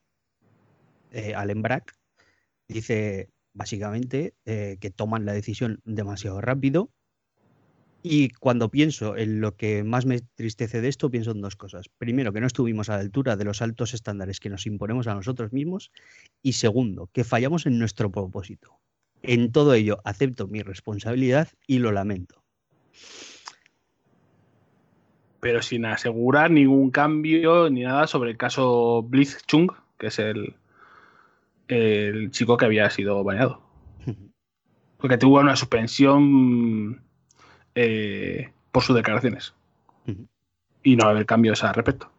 eh, 1.11 1.33
Allen 1.35 1.61
Brack, 1.61 1.95
dice 2.67 3.29
básicamente 3.53 4.35
eh, 4.45 4.77
que 4.79 4.91
toman 4.91 5.25
la 5.25 5.33
decisión 5.33 5.79
demasiado 5.85 6.41
rápido. 6.41 6.91
Y 8.03 8.29
cuando 8.29 8.69
pienso 8.69 9.17
en 9.17 9.41
lo 9.41 9.57
que 9.57 9.83
más 9.83 10.05
me 10.05 10.21
tristece 10.21 10.81
de 10.81 10.87
esto, 10.87 11.09
pienso 11.09 11.31
en 11.31 11.41
dos 11.41 11.55
cosas. 11.55 11.89
Primero, 11.97 12.31
que 12.31 12.39
no 12.39 12.47
estuvimos 12.47 12.89
a 12.89 12.93
la 12.93 12.99
altura 12.99 13.35
de 13.35 13.43
los 13.43 13.61
altos 13.61 13.93
estándares 13.93 14.39
que 14.39 14.49
nos 14.49 14.65
imponemos 14.65 15.07
a 15.07 15.15
nosotros 15.15 15.51
mismos. 15.51 15.91
Y 16.41 16.53
segundo, 16.53 17.09
que 17.11 17.23
fallamos 17.23 17.65
en 17.65 17.79
nuestro 17.79 18.11
propósito. 18.11 18.79
En 19.23 19.51
todo 19.51 19.73
ello 19.73 19.99
acepto 20.03 20.47
mi 20.47 20.61
responsabilidad 20.61 21.49
y 21.65 21.79
lo 21.79 21.91
lamento. 21.91 22.43
Pero 25.39 25.61
sin 25.61 25.85
asegurar 25.85 26.51
ningún 26.51 26.91
cambio 26.91 27.69
ni 27.69 27.83
nada 27.83 28.07
sobre 28.07 28.31
el 28.31 28.37
caso 28.37 29.03
Blitz 29.03 29.43
Chung, 29.45 29.71
que 29.97 30.07
es 30.07 30.19
el, 30.19 30.55
el 31.67 32.31
chico 32.31 32.57
que 32.57 32.65
había 32.65 32.89
sido 32.89 33.23
baneado. 33.23 33.61
Porque 34.97 35.17
tuvo 35.17 35.39
una 35.39 35.55
suspensión 35.55 37.01
eh, 37.75 38.51
por 38.71 38.83
sus 38.83 38.95
declaraciones. 38.95 39.53
Y 40.83 40.95
no 40.95 41.03
va 41.03 41.09
a 41.09 41.11
haber 41.11 41.25
cambios 41.25 41.63
al 41.63 41.73
respecto. 41.73 42.09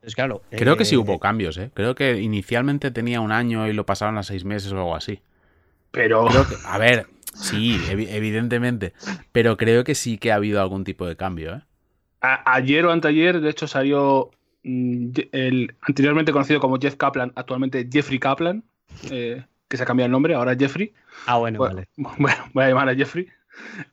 Pues 0.00 0.14
claro. 0.14 0.42
Creo 0.50 0.76
que 0.76 0.84
sí 0.84 0.94
eh, 0.94 0.98
hubo 0.98 1.18
cambios, 1.18 1.56
¿eh? 1.56 1.70
Creo 1.72 1.94
que 1.94 2.20
inicialmente 2.20 2.90
tenía 2.90 3.20
un 3.22 3.32
año 3.32 3.66
y 3.66 3.72
lo 3.72 3.86
pasaron 3.86 4.18
a 4.18 4.22
seis 4.22 4.44
meses 4.44 4.70
o 4.72 4.76
algo 4.76 4.94
así. 4.94 5.22
Pero 5.94 6.26
Creo 6.26 6.46
que, 6.48 6.56
a 6.66 6.76
ver, 6.78 7.06
sí, 7.34 7.78
evi- 7.88 8.08
evidentemente. 8.10 8.92
Pero 9.32 9.56
creo 9.56 9.84
que 9.84 9.94
sí 9.94 10.18
que 10.18 10.32
ha 10.32 10.34
habido 10.34 10.60
algún 10.60 10.84
tipo 10.84 11.06
de 11.06 11.16
cambio, 11.16 11.54
¿eh? 11.56 11.62
a- 12.20 12.54
ayer 12.54 12.84
o 12.86 12.90
anteayer, 12.92 13.40
de 13.40 13.50
hecho, 13.50 13.66
salió 13.66 14.30
mm, 14.64 15.10
el 15.32 15.74
anteriormente 15.82 16.32
conocido 16.32 16.58
como 16.60 16.78
Jeff 16.78 16.96
Kaplan, 16.96 17.32
actualmente 17.36 17.88
Jeffrey 17.90 18.18
Kaplan, 18.18 18.64
eh, 19.10 19.44
que 19.68 19.76
se 19.76 19.82
ha 19.82 19.86
cambiado 19.86 20.06
el 20.06 20.12
nombre, 20.12 20.34
ahora 20.34 20.54
Jeffrey. 20.56 20.92
Ah, 21.26 21.36
bueno, 21.38 21.58
Bueno, 21.58 21.74
vale. 21.76 21.88
bueno, 22.18 22.44
voy 22.52 22.64
a 22.64 22.68
llamar 22.68 22.88
a 22.88 22.94
Jeffrey, 22.94 23.26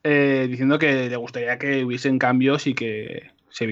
eh, 0.04 0.47
diciendo 0.49 0.80
que 0.80 1.10
le 1.10 1.16
gustaría 1.18 1.58
que 1.58 1.84
hubiesen 1.84 2.18
cambios 2.20 2.68
y 2.68 2.74
que 2.74 3.32
se, 3.49 3.68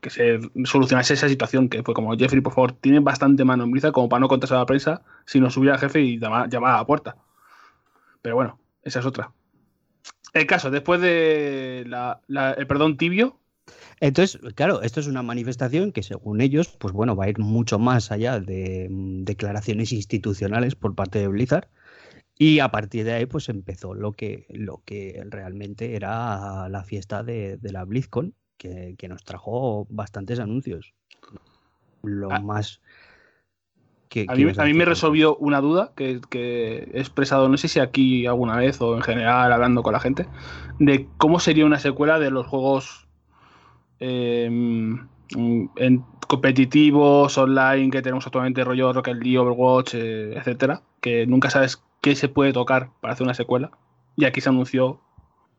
que 0.00 0.10
se 0.10 0.40
solucionase 0.64 1.14
esa 1.14 1.28
situación, 1.28 1.68
que 1.70 1.82
fue 1.82 1.94
como, 1.94 2.16
Jeffrey, 2.16 2.40
por 2.42 2.52
favor, 2.52 2.72
tiene 2.72 3.00
bastante 3.00 3.44
mano 3.44 3.64
en 3.64 3.70
Blizzard 3.70 3.92
como 3.92 4.08
para 4.10 4.20
no 4.20 4.28
contestar 4.28 4.56
a 4.56 4.60
la 4.60 4.66
prensa, 4.66 5.02
sino 5.24 5.48
subir 5.50 5.70
al 5.70 5.78
jefe 5.78 6.00
y 6.02 6.18
llama- 6.18 6.46
llamar 6.48 6.74
a 6.74 6.78
la 6.78 6.86
puerta. 6.86 7.16
Pero 8.22 8.36
bueno, 8.36 8.58
esa 8.82 9.00
es 9.00 9.06
otra. 9.06 9.32
El 10.34 10.46
caso, 10.46 10.70
después 10.70 11.00
de 11.00 11.84
la- 11.86 12.20
la- 12.26 12.52
el 12.52 12.66
perdón 12.66 12.96
tibio, 12.96 13.40
Entonces, 14.00 14.40
claro, 14.54 14.82
esto 14.82 15.00
es 15.00 15.06
una 15.06 15.22
manifestación 15.22 15.92
que 15.92 16.02
según 16.02 16.40
ellos, 16.40 16.76
pues 16.78 16.92
bueno, 16.92 17.16
va 17.16 17.24
a 17.24 17.28
ir 17.28 17.38
mucho 17.38 17.78
más 17.78 18.10
allá 18.12 18.40
de 18.40 18.88
mm, 18.90 19.24
declaraciones 19.24 19.92
institucionales 19.92 20.74
por 20.74 20.94
parte 20.94 21.18
de 21.18 21.28
Blizzard. 21.28 21.68
Y 22.38 22.60
a 22.60 22.70
partir 22.70 23.04
de 23.06 23.14
ahí, 23.14 23.26
pues 23.26 23.48
empezó 23.50 23.94
lo 23.94 24.12
que, 24.12 24.46
lo 24.50 24.82
que 24.84 25.22
realmente 25.30 25.96
era 25.96 26.68
la 26.70 26.84
fiesta 26.84 27.22
de, 27.24 27.58
de 27.58 27.72
la 27.72 27.84
BlizzCon, 27.84 28.34
que, 28.58 28.96
que 28.98 29.08
nos 29.08 29.24
trajo 29.24 29.86
bastantes 29.90 30.40
anuncios. 30.40 30.94
Lo 32.02 32.30
Ah, 32.30 32.38
más 32.38 32.80
A 34.28 34.34
mí, 34.34 34.42
ibas 34.42 34.58
a 34.58 34.64
mí 34.64 34.74
me 34.74 34.84
resolvió 34.84 35.36
una 35.36 35.60
duda 35.60 35.92
que, 35.96 36.20
que 36.28 36.90
he 36.92 37.00
expresado, 37.00 37.48
no 37.48 37.56
sé 37.56 37.68
si 37.68 37.80
aquí 37.80 38.26
alguna 38.26 38.56
vez 38.56 38.80
o 38.80 38.96
en 38.96 39.02
general 39.02 39.52
hablando 39.52 39.82
con 39.82 39.92
la 39.92 40.00
gente, 40.00 40.26
de 40.78 41.08
cómo 41.16 41.40
sería 41.40 41.66
una 41.66 41.78
secuela 41.78 42.18
de 42.18 42.30
los 42.30 42.46
juegos 42.46 43.08
eh, 44.00 44.48
mm, 44.50 45.68
en 45.76 46.04
competitivos, 46.28 47.36
online, 47.38 47.90
que 47.90 48.02
tenemos 48.02 48.26
actualmente, 48.26 48.64
rollo 48.64 48.92
Rocket 48.92 49.16
League, 49.16 49.38
Overwatch, 49.38 49.94
eh, 49.94 50.34
etcétera, 50.34 50.82
que 51.00 51.26
nunca 51.26 51.50
sabes 51.50 51.82
qué 52.00 52.16
se 52.16 52.28
puede 52.28 52.52
tocar 52.52 52.90
para 53.00 53.14
hacer 53.14 53.24
una 53.24 53.34
secuela. 53.34 53.70
Y 54.16 54.24
aquí 54.24 54.40
se 54.40 54.48
anunció 54.48 55.00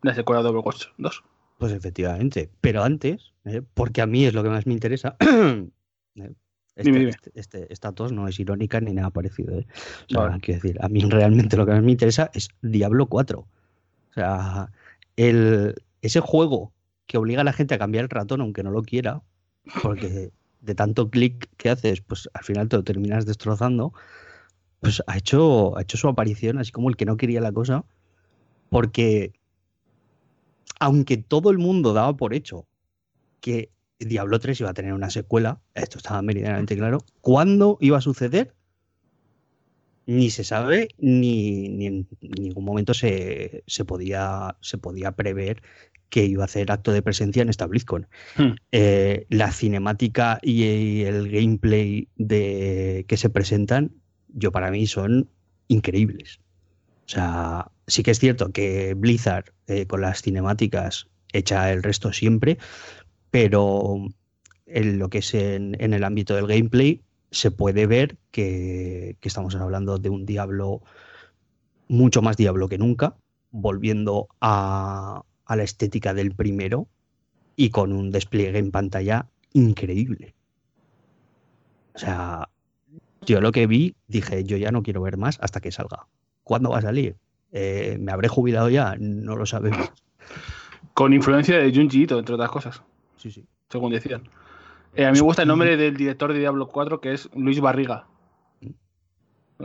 la 0.02 0.14
secuela 0.14 0.44
de 0.44 0.50
Overwatch 0.50 0.88
2. 0.98 1.24
Pues 1.58 1.72
efectivamente, 1.72 2.50
pero 2.60 2.84
antes, 2.84 3.34
¿eh? 3.46 3.62
porque 3.74 4.02
a 4.02 4.08
mí 4.08 4.26
es 4.26 4.34
lo 4.34 4.44
que 4.44 4.50
más 4.50 4.68
me 4.68 4.74
interesa. 4.74 5.16
Este, 6.76 6.90
Dime, 6.90 7.00
dime. 7.00 7.12
este- 7.12 7.32
este- 7.36 7.72
esta 7.74 7.92
tos 7.92 8.12
no 8.12 8.28
es 8.28 8.40
irónica 8.40 8.80
ni 8.82 8.94
nada 8.94 9.12
parecido. 9.12 9.60
¿eh? 9.60 9.68
O 10.10 10.14
sea, 10.14 10.22
Vale. 10.22 10.42
quiero 10.42 10.62
decir, 10.62 10.78
a 10.84 10.90
mí 10.90 11.02
realmente 11.02 11.56
lo 11.56 11.66
que 11.66 11.72
más 11.74 11.84
me 11.84 11.92
interesa 11.92 12.32
es 12.34 12.50
Diablo 12.62 13.06
4. 13.06 13.40
O 14.10 14.14
sea, 14.14 14.72
el, 15.16 15.76
ese 16.02 16.20
juego 16.20 16.72
que 17.06 17.18
obliga 17.18 17.42
a 17.42 17.44
la 17.44 17.54
gente 17.54 17.76
a 17.76 17.78
cambiar 17.78 18.04
el 18.06 18.10
ratón 18.10 18.42
aunque 18.42 18.64
no 18.64 18.72
lo 18.72 18.82
quiera, 18.82 19.22
porque 19.84 20.32
de 20.62 20.76
tanto 20.76 21.10
clic 21.10 21.48
que 21.58 21.70
haces, 21.70 22.02
pues 22.02 22.30
al 22.34 22.44
final 22.44 22.70
te 22.70 22.78
lo 22.78 22.84
terminas 22.84 23.26
destrozando, 23.26 23.94
pues 24.80 25.04
ha 25.08 25.18
hecho, 25.18 25.78
ha 25.78 25.82
hecho 25.82 25.98
su 25.98 26.08
aparición 26.08 26.58
así 26.58 26.72
como 26.72 26.90
el 26.90 26.96
que 26.98 27.06
no 27.06 27.18
quería 27.18 27.42
la 27.42 27.52
cosa, 27.52 27.86
porque 28.70 29.34
aunque 30.80 31.18
todo 31.18 31.52
el 31.52 31.58
mundo 31.60 31.94
daba 31.94 32.16
por 32.18 32.34
hecho 32.34 32.66
que 33.42 33.70
Diablo 34.00 34.40
3 34.40 34.60
iba 34.60 34.70
a 34.70 34.74
tener 34.74 34.94
una 34.94 35.10
secuela, 35.10 35.62
esto 35.74 35.98
estaba 35.98 36.22
meridianamente 36.22 36.76
claro, 36.76 37.00
¿cuándo 37.22 37.78
iba 37.80 37.98
a 37.98 38.02
suceder? 38.02 38.54
Ni 40.06 40.30
se 40.30 40.44
sabe, 40.44 40.90
ni, 40.98 41.70
ni 41.70 41.86
en 41.86 42.08
ningún 42.22 42.66
momento 42.66 42.94
se, 42.94 43.64
se 43.68 43.86
podía, 43.86 44.58
se 44.60 44.78
podía 44.78 45.14
prever 45.14 45.62
que 46.14 46.26
iba 46.26 46.44
a 46.44 46.46
hacer 46.46 46.72
acto 46.72 46.92
de 46.92 47.02
presencia 47.02 47.42
en 47.42 47.50
esta 47.50 47.66
BlizzCon. 47.66 48.08
Hmm. 48.38 48.52
Eh, 48.72 49.26
la 49.30 49.52
cinemática 49.52 50.38
y 50.44 51.02
el 51.02 51.32
gameplay 51.32 52.08
de, 52.18 53.04
que 53.08 53.18
se 53.18 53.32
presentan, 53.32 53.94
yo 54.28 54.52
para 54.52 54.70
mí 54.70 54.86
son 54.86 55.28
increíbles. 55.70 56.40
O 57.08 57.10
sea, 57.10 57.72
sí 57.88 58.04
que 58.04 58.12
es 58.12 58.20
cierto 58.20 58.52
que 58.52 58.94
Blizzard 58.94 59.54
eh, 59.66 59.88
con 59.88 60.02
las 60.02 60.22
cinemáticas 60.22 61.08
echa 61.32 61.72
el 61.72 61.82
resto 61.82 62.14
siempre, 62.14 62.60
pero 63.34 63.98
en 64.68 65.00
lo 65.00 65.10
que 65.10 65.18
es 65.18 65.34
en, 65.34 65.74
el 65.80 66.04
ámbito 66.04 66.36
del 66.36 66.46
gameplay 66.46 67.02
se 67.32 67.50
puede 67.50 67.88
ver 67.88 68.18
que, 68.30 69.18
estamos 69.24 69.56
hablando 69.56 69.98
de 69.98 70.10
un 70.10 70.28
Diablo 70.28 70.84
mucho 71.88 72.22
más 72.22 72.38
Diablo 72.38 72.70
que 72.70 72.78
nunca, 72.78 73.16
volviendo 73.50 74.28
a, 74.40 75.24
la 75.50 75.64
estética 75.64 76.14
del 76.14 76.36
primero 76.36 76.88
y 77.56 77.72
con 77.72 77.92
un 77.92 78.12
despliegue 78.12 78.60
en 78.60 78.70
pantalla 78.70 79.26
increíble. 79.52 80.36
O 81.96 81.98
sea, 81.98 82.50
yo 83.26 83.42
lo 83.42 83.52
que 83.52 83.66
vi, 83.66 83.96
dije, 84.08 84.44
yo 84.44 84.58
ya 84.58 84.72
no 84.72 84.84
quiero 84.84 85.02
ver 85.02 85.18
más 85.18 85.40
hasta 85.42 85.60
que 85.60 85.72
salga. 85.72 86.06
¿Cuándo 86.44 86.70
va 86.70 86.78
a 86.78 86.84
salir? 86.84 87.16
Eh, 87.52 87.98
¿Me 88.00 88.12
habré 88.12 88.28
jubilado 88.28 88.70
ya? 88.70 88.96
No 89.00 89.36
lo 89.36 89.48
sabemos. 89.48 89.92
Con 90.94 91.14
influencia 91.14 91.58
de 91.58 91.74
Junji 91.74 92.04
Ito, 92.04 92.20
entre 92.20 92.36
otras 92.36 92.52
cosas. 92.52 92.84
Sí, 93.24 93.32
sí. 93.32 93.48
Según 93.70 93.94
decían. 93.94 94.30
Eh, 94.96 95.06
a 95.06 95.12
mí 95.12 95.18
me 95.18 95.24
gusta 95.24 95.44
el 95.44 95.48
nombre 95.48 95.78
del 95.78 95.96
director 95.96 96.34
de 96.34 96.40
Diablo 96.40 96.68
4, 96.68 97.00
que 97.00 97.14
es 97.14 97.30
Luis 97.34 97.62
Barriga. 97.62 98.06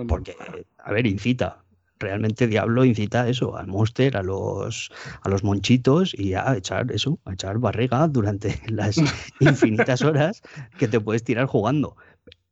Porque, 0.06 0.36
a 0.78 0.92
ver, 0.92 1.06
incita. 1.08 1.64
Realmente 1.98 2.46
Diablo 2.46 2.84
incita 2.84 3.22
a 3.22 3.28
eso, 3.28 3.56
al 3.56 3.66
monster, 3.66 4.16
a 4.16 4.22
los, 4.22 4.92
a 5.22 5.28
los 5.28 5.42
monchitos 5.42 6.14
y 6.16 6.34
a 6.34 6.56
echar 6.56 6.92
eso, 6.92 7.18
a 7.24 7.32
echar 7.32 7.58
barriga 7.58 8.06
durante 8.06 8.62
las 8.68 8.96
infinitas 9.40 10.02
horas 10.02 10.40
que 10.78 10.86
te 10.86 11.00
puedes 11.00 11.24
tirar 11.24 11.46
jugando. 11.46 11.96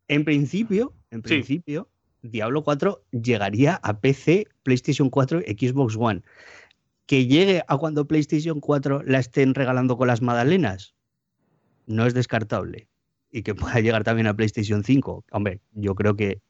En 0.08 0.24
principio, 0.24 0.92
en 1.12 1.22
principio, 1.22 1.88
Diablo 2.22 2.64
4 2.64 3.04
llegaría 3.12 3.76
a 3.76 4.00
PC, 4.00 4.48
PlayStation 4.64 5.08
4, 5.08 5.42
Xbox 5.42 5.94
One. 5.96 6.22
Que 7.06 7.28
llegue 7.28 7.62
a 7.68 7.76
cuando 7.78 8.08
PlayStation 8.08 8.58
4 8.58 9.04
la 9.04 9.20
estén 9.20 9.54
regalando 9.54 9.96
con 9.96 10.08
las 10.08 10.20
magdalenas, 10.20 10.95
no 11.86 12.06
es 12.06 12.14
descartable. 12.14 12.88
Y 13.30 13.42
que 13.42 13.54
pueda 13.54 13.80
llegar 13.80 14.04
también 14.04 14.26
a 14.26 14.34
PlayStation 14.34 14.84
5. 14.84 15.24
Hombre, 15.32 15.60
yo 15.72 15.94
creo 15.94 16.16
que. 16.16 16.40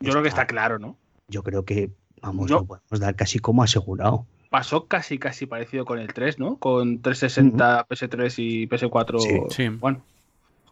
Yo 0.00 0.12
creo 0.12 0.22
que 0.22 0.28
está 0.28 0.46
claro, 0.46 0.78
¿no? 0.78 0.96
Yo 1.28 1.42
creo 1.42 1.64
que, 1.64 1.90
vamos, 2.22 2.50
lo 2.50 2.64
podemos 2.64 3.00
dar 3.00 3.14
casi 3.14 3.38
como 3.38 3.62
asegurado. 3.62 4.26
Pasó 4.48 4.86
casi, 4.86 5.18
casi 5.18 5.46
parecido 5.46 5.84
con 5.84 5.98
el 5.98 6.12
3, 6.12 6.38
¿no? 6.38 6.56
Con 6.56 7.00
360, 7.02 7.86
PS3 7.86 8.34
y 8.38 8.66
PS4. 8.66 9.50
Sí, 9.50 9.68
Bueno, 9.68 10.02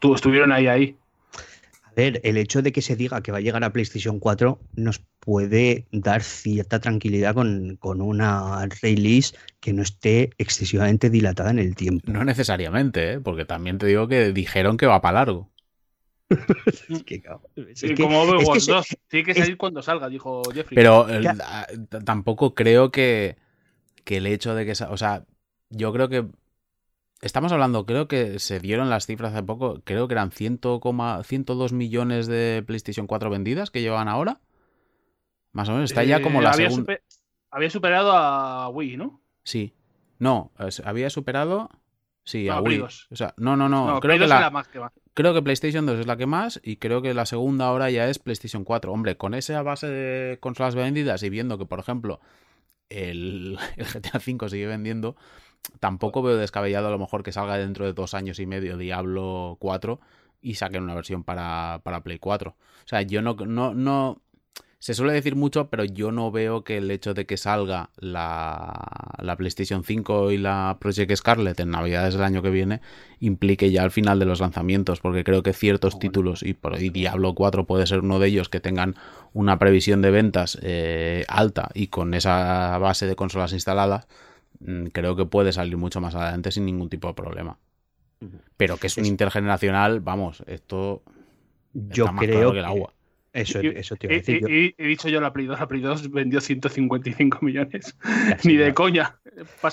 estuvieron 0.02 0.50
ahí, 0.50 0.66
ahí 0.66 0.96
el 1.98 2.36
hecho 2.36 2.62
de 2.62 2.72
que 2.72 2.82
se 2.82 2.96
diga 2.96 3.22
que 3.22 3.32
va 3.32 3.38
a 3.38 3.40
llegar 3.40 3.64
a 3.64 3.72
PlayStation 3.72 4.20
4 4.20 4.58
nos 4.76 5.02
puede 5.28 5.86
dar 5.92 6.22
cierta 6.22 6.80
tranquilidad 6.80 7.34
con, 7.34 7.78
una 7.82 8.66
release 8.80 9.36
que 9.60 9.74
no 9.74 9.82
esté 9.82 10.30
excesivamente 10.38 11.10
dilatada 11.10 11.50
en 11.50 11.58
el 11.58 11.76
tiempo. 11.76 12.10
No 12.10 12.24
necesariamente, 12.24 13.12
¿eh? 13.12 13.20
porque 13.20 13.44
también 13.44 13.76
te 13.76 13.84
digo 13.84 14.08
que 14.08 14.32
dijeron 14.32 14.78
que 14.78 14.86
va 14.86 15.02
para 15.02 15.18
largo. 15.18 15.50
es 16.30 17.02
que, 17.02 17.20
como 17.94 18.22
Overwatch 18.22 18.68
2, 18.68 18.96
tiene 19.06 19.26
que 19.26 19.34
salir 19.34 19.58
cuando 19.58 19.82
salga, 19.82 20.08
dijo 20.08 20.40
Jeffrey. 20.44 20.76
Pero 20.76 21.06
tampoco 22.06 22.54
creo 22.54 22.90
que, 22.90 23.36
que 24.04 24.16
el 24.16 24.26
hecho 24.26 24.54
de 24.54 24.64
que... 24.64 24.72
O 24.88 24.96
sea, 24.96 25.26
yo 25.68 25.92
creo 25.92 26.08
que 26.08 26.24
Estamos 27.20 27.52
hablando, 27.52 27.84
creo 27.84 28.08
que 28.08 28.38
se 28.38 28.60
dieron 28.60 28.88
las 28.88 29.04
cifras 29.04 29.34
hace 29.34 29.42
poco, 29.42 29.82
creo 29.84 30.06
que 30.08 30.14
eran 30.14 30.30
102 30.30 31.72
millones 31.72 32.28
de 32.28 32.62
PlayStation 32.64 33.06
4 33.06 33.28
vendidas 33.28 33.70
que 33.70 33.82
llevan 33.82 34.08
ahora. 34.08 34.40
Más 35.52 35.68
o 35.68 35.72
menos, 35.72 35.90
está 35.90 36.04
ya 36.04 36.22
como 36.22 36.40
la 36.40 36.50
había 36.50 36.70
segunda. 36.70 36.98
había 37.50 37.70
superado 37.70 38.12
a 38.12 38.68
Wii, 38.68 38.96
¿no? 38.96 39.20
Sí. 39.42 39.74
No, 40.18 40.52
había 40.84 41.10
superado. 41.10 41.70
Sí, 42.24 42.48
a 42.48 42.60
Wii. 42.60 42.80
O 42.80 43.16
sea, 43.16 43.34
no, 43.38 43.56
no, 43.56 43.68
no. 43.68 44.00
creo, 44.00 44.18
que 44.18 44.26
la, 44.26 44.66
creo 45.14 45.32
que 45.32 45.42
PlayStation 45.42 45.86
2 45.86 46.00
es 46.00 46.06
la 46.06 46.16
que 46.16 46.26
más 46.26 46.60
y 46.62 46.76
creo 46.76 47.00
que 47.00 47.14
la 47.14 47.24
segunda 47.24 47.66
ahora 47.66 47.90
ya 47.90 48.08
es 48.08 48.18
PlayStation 48.18 48.64
4. 48.64 48.92
Hombre, 48.92 49.16
con 49.16 49.34
esa 49.34 49.62
base 49.62 49.86
de 49.86 50.38
consolas 50.38 50.74
vendidas 50.74 51.22
y 51.22 51.30
viendo 51.30 51.56
que, 51.56 51.64
por 51.64 51.78
ejemplo, 51.78 52.20
el, 52.90 53.58
el 53.76 53.86
GTA 53.86 54.18
V 54.18 54.48
sigue 54.50 54.66
vendiendo 54.66 55.16
tampoco 55.80 56.22
veo 56.22 56.36
descabellado 56.36 56.88
a 56.88 56.90
lo 56.90 56.98
mejor 56.98 57.22
que 57.22 57.32
salga 57.32 57.58
dentro 57.58 57.84
de 57.84 57.92
dos 57.92 58.14
años 58.14 58.38
y 58.38 58.46
medio 58.46 58.76
Diablo 58.76 59.56
4 59.60 60.00
y 60.40 60.54
saquen 60.54 60.84
una 60.84 60.94
versión 60.94 61.24
para, 61.24 61.80
para 61.82 62.02
Play 62.02 62.18
4. 62.18 62.50
O 62.50 62.88
sea, 62.88 63.02
yo 63.02 63.22
no, 63.22 63.34
no, 63.34 63.74
no. 63.74 64.22
Se 64.80 64.94
suele 64.94 65.12
decir 65.12 65.34
mucho, 65.34 65.68
pero 65.68 65.84
yo 65.84 66.12
no 66.12 66.30
veo 66.30 66.62
que 66.62 66.76
el 66.76 66.90
hecho 66.90 67.12
de 67.12 67.26
que 67.26 67.36
salga 67.36 67.90
la, 67.96 69.16
la 69.18 69.36
PlayStation 69.36 69.82
5 69.82 70.30
y 70.30 70.38
la 70.38 70.76
Project 70.80 71.16
Scarlet 71.16 71.58
en 71.58 71.70
Navidades 71.70 72.14
del 72.14 72.22
año 72.22 72.42
que 72.42 72.50
viene 72.50 72.80
implique 73.18 73.72
ya 73.72 73.82
al 73.82 73.90
final 73.90 74.20
de 74.20 74.26
los 74.26 74.40
lanzamientos, 74.40 75.00
porque 75.00 75.24
creo 75.24 75.42
que 75.42 75.52
ciertos 75.52 75.98
títulos, 75.98 76.44
y 76.44 76.54
por 76.54 76.74
ahí 76.74 76.90
Diablo 76.90 77.34
4 77.34 77.66
puede 77.66 77.86
ser 77.86 78.00
uno 78.00 78.20
de 78.20 78.28
ellos, 78.28 78.48
que 78.48 78.60
tengan 78.60 78.94
una 79.32 79.58
previsión 79.58 80.00
de 80.00 80.12
ventas 80.12 80.56
eh, 80.62 81.24
alta 81.26 81.70
y 81.74 81.88
con 81.88 82.14
esa 82.14 82.78
base 82.78 83.06
de 83.06 83.16
consolas 83.16 83.52
instaladas, 83.52 84.06
Mm, 84.60 84.86
creo 84.86 85.14
que 85.14 85.24
puede 85.24 85.52
salir 85.52 85.76
mucho 85.76 86.00
más 86.00 86.14
adelante 86.14 86.50
sin 86.50 86.66
ningún 86.66 86.88
tipo 86.88 87.08
de 87.08 87.14
problema. 87.14 87.58
Pero 88.56 88.76
que 88.78 88.88
es 88.88 88.96
un 88.96 89.06
intergeneracional, 89.06 90.00
vamos, 90.00 90.42
esto. 90.46 91.02
Yo 91.72 92.06
creo 92.16 92.52
que 92.52 92.58
el 92.58 92.64
agua. 92.64 92.92
Eso, 93.42 93.60
eso 93.60 93.96
te 93.96 94.06
iba 94.06 94.14
a 94.14 94.18
decir. 94.18 94.74
He, 94.76 94.86
dicho 94.86 95.08
yo 95.08 95.20
la 95.20 95.32
Play 95.32 95.46
2, 95.46 95.58
la 95.58 95.68
Play 95.68 95.80
2 95.80 96.10
vendió 96.10 96.40
155 96.40 97.38
millones. 97.42 97.96
Ni 98.44 98.56
de 98.56 98.74
coña. 98.74 99.18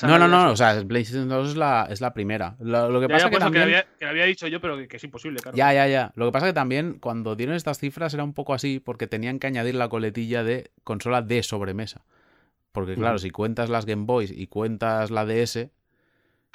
no, 0.04 0.20
no, 0.20 0.28
no, 0.28 0.52
o 0.52 0.56
sea, 0.56 0.84
PlayStation 0.88 1.28
2 1.28 1.50
es 1.50 1.56
la, 1.56 1.88
es 1.90 2.02
la 2.02 2.14
primera. 2.14 2.56
Lo, 2.60 3.00
que 3.00 3.08
pasa 3.08 3.28
es 3.28 3.32
que, 3.32 3.40
también... 3.40 3.84
que, 4.00 4.06
había, 4.06 4.26
dicho 4.26 4.48
yo, 4.48 4.62
pero 4.62 4.78
que, 4.88 4.98
es 4.98 5.04
imposible, 5.04 5.40
claro. 5.40 5.58
Ya, 5.58 5.74
ya, 5.74 5.88
ya. 5.88 6.12
Lo 6.16 6.26
que 6.26 6.32
pasa 6.32 6.48
es 6.48 6.52
que 6.52 6.56
también 6.56 7.00
cuando 7.00 7.36
dieron 7.36 7.56
estas 7.56 7.80
cifras 7.80 8.14
era 8.14 8.24
un 8.24 8.34
poco 8.34 8.54
así 8.54 8.80
porque 8.80 9.08
tenían 9.08 9.40
que 9.40 9.48
añadir 9.48 9.76
la 9.76 9.90
coletilla 9.90 10.44
de 10.44 10.72
consola 10.84 11.22
de 11.22 11.44
sobremesa. 11.44 12.04
Porque 12.72 12.96
claro, 12.96 13.18
si 13.20 13.30
cuentas 13.30 13.70
las 13.70 13.86
Game 13.86 14.04
Boys 14.06 14.32
y 14.36 14.48
cuentas 14.48 15.10
la 15.10 15.26
DS, 15.26 15.70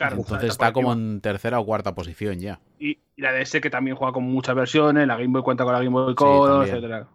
entonces 0.08 0.50
está, 0.50 0.72
como 0.72 0.92
en 0.92 1.20
tercera 1.20 1.60
o 1.60 1.66
cuarta 1.66 1.94
posición 1.94 2.40
ya. 2.40 2.60
Y, 2.78 2.98
la 3.16 3.32
DS 3.32 3.60
que 3.60 3.70
también 3.70 3.96
juega 3.96 4.12
con 4.12 4.24
muchas 4.24 4.54
versiones, 4.54 5.06
la 5.06 5.16
Game 5.16 5.28
Boy 5.28 5.42
cuenta 5.42 5.64
con 5.64 5.74
la 5.74 5.80
Game 5.80 5.90
Boy 5.90 6.14
Color, 6.14 6.66
etcétera. 6.66 7.08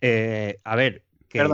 Eh, 0.00 0.58
a 0.64 0.76
ver, 0.76 1.04
que, 1.28 1.44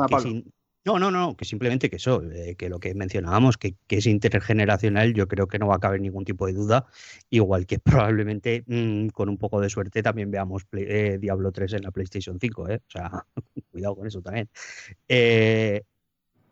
no, 0.85 0.99
no, 0.99 1.11
no, 1.11 1.37
que 1.37 1.45
simplemente 1.45 1.91
que 1.91 1.97
eso, 1.97 2.23
eh, 2.23 2.55
que 2.57 2.71
lo 2.71 2.79
que 2.79 2.95
mencionábamos, 2.95 3.59
que, 3.59 3.75
es 3.89 4.07
intergeneracional, 4.07 5.13
yo 5.13 5.29
creo 5.29 5.49
que 5.49 5.59
no 5.59 5.67
va 5.67 5.77
a 5.77 5.81
caber 5.81 6.01
ningún 6.01 6.25
tipo 6.25 6.47
de 6.47 6.55
duda, 6.55 6.87
igual 7.29 7.67
que 7.67 7.79
probablemente 8.15 8.65
mm, 8.67 9.09
con 9.09 9.29
un 9.29 9.37
poco 9.37 9.61
de 9.61 9.69
suerte 9.69 10.03
también 10.03 10.31
veamos 10.31 10.63
eh, 10.73 11.19
Diablo 11.21 11.53
3 11.53 11.75
en 11.75 11.83
la 11.83 11.91
PlayStation 11.91 12.39
5, 12.41 12.63
o 12.63 12.67
sea, 12.87 13.27
cuidado 13.71 13.97
con 13.97 14.07
eso 14.07 14.23
también. 14.23 14.49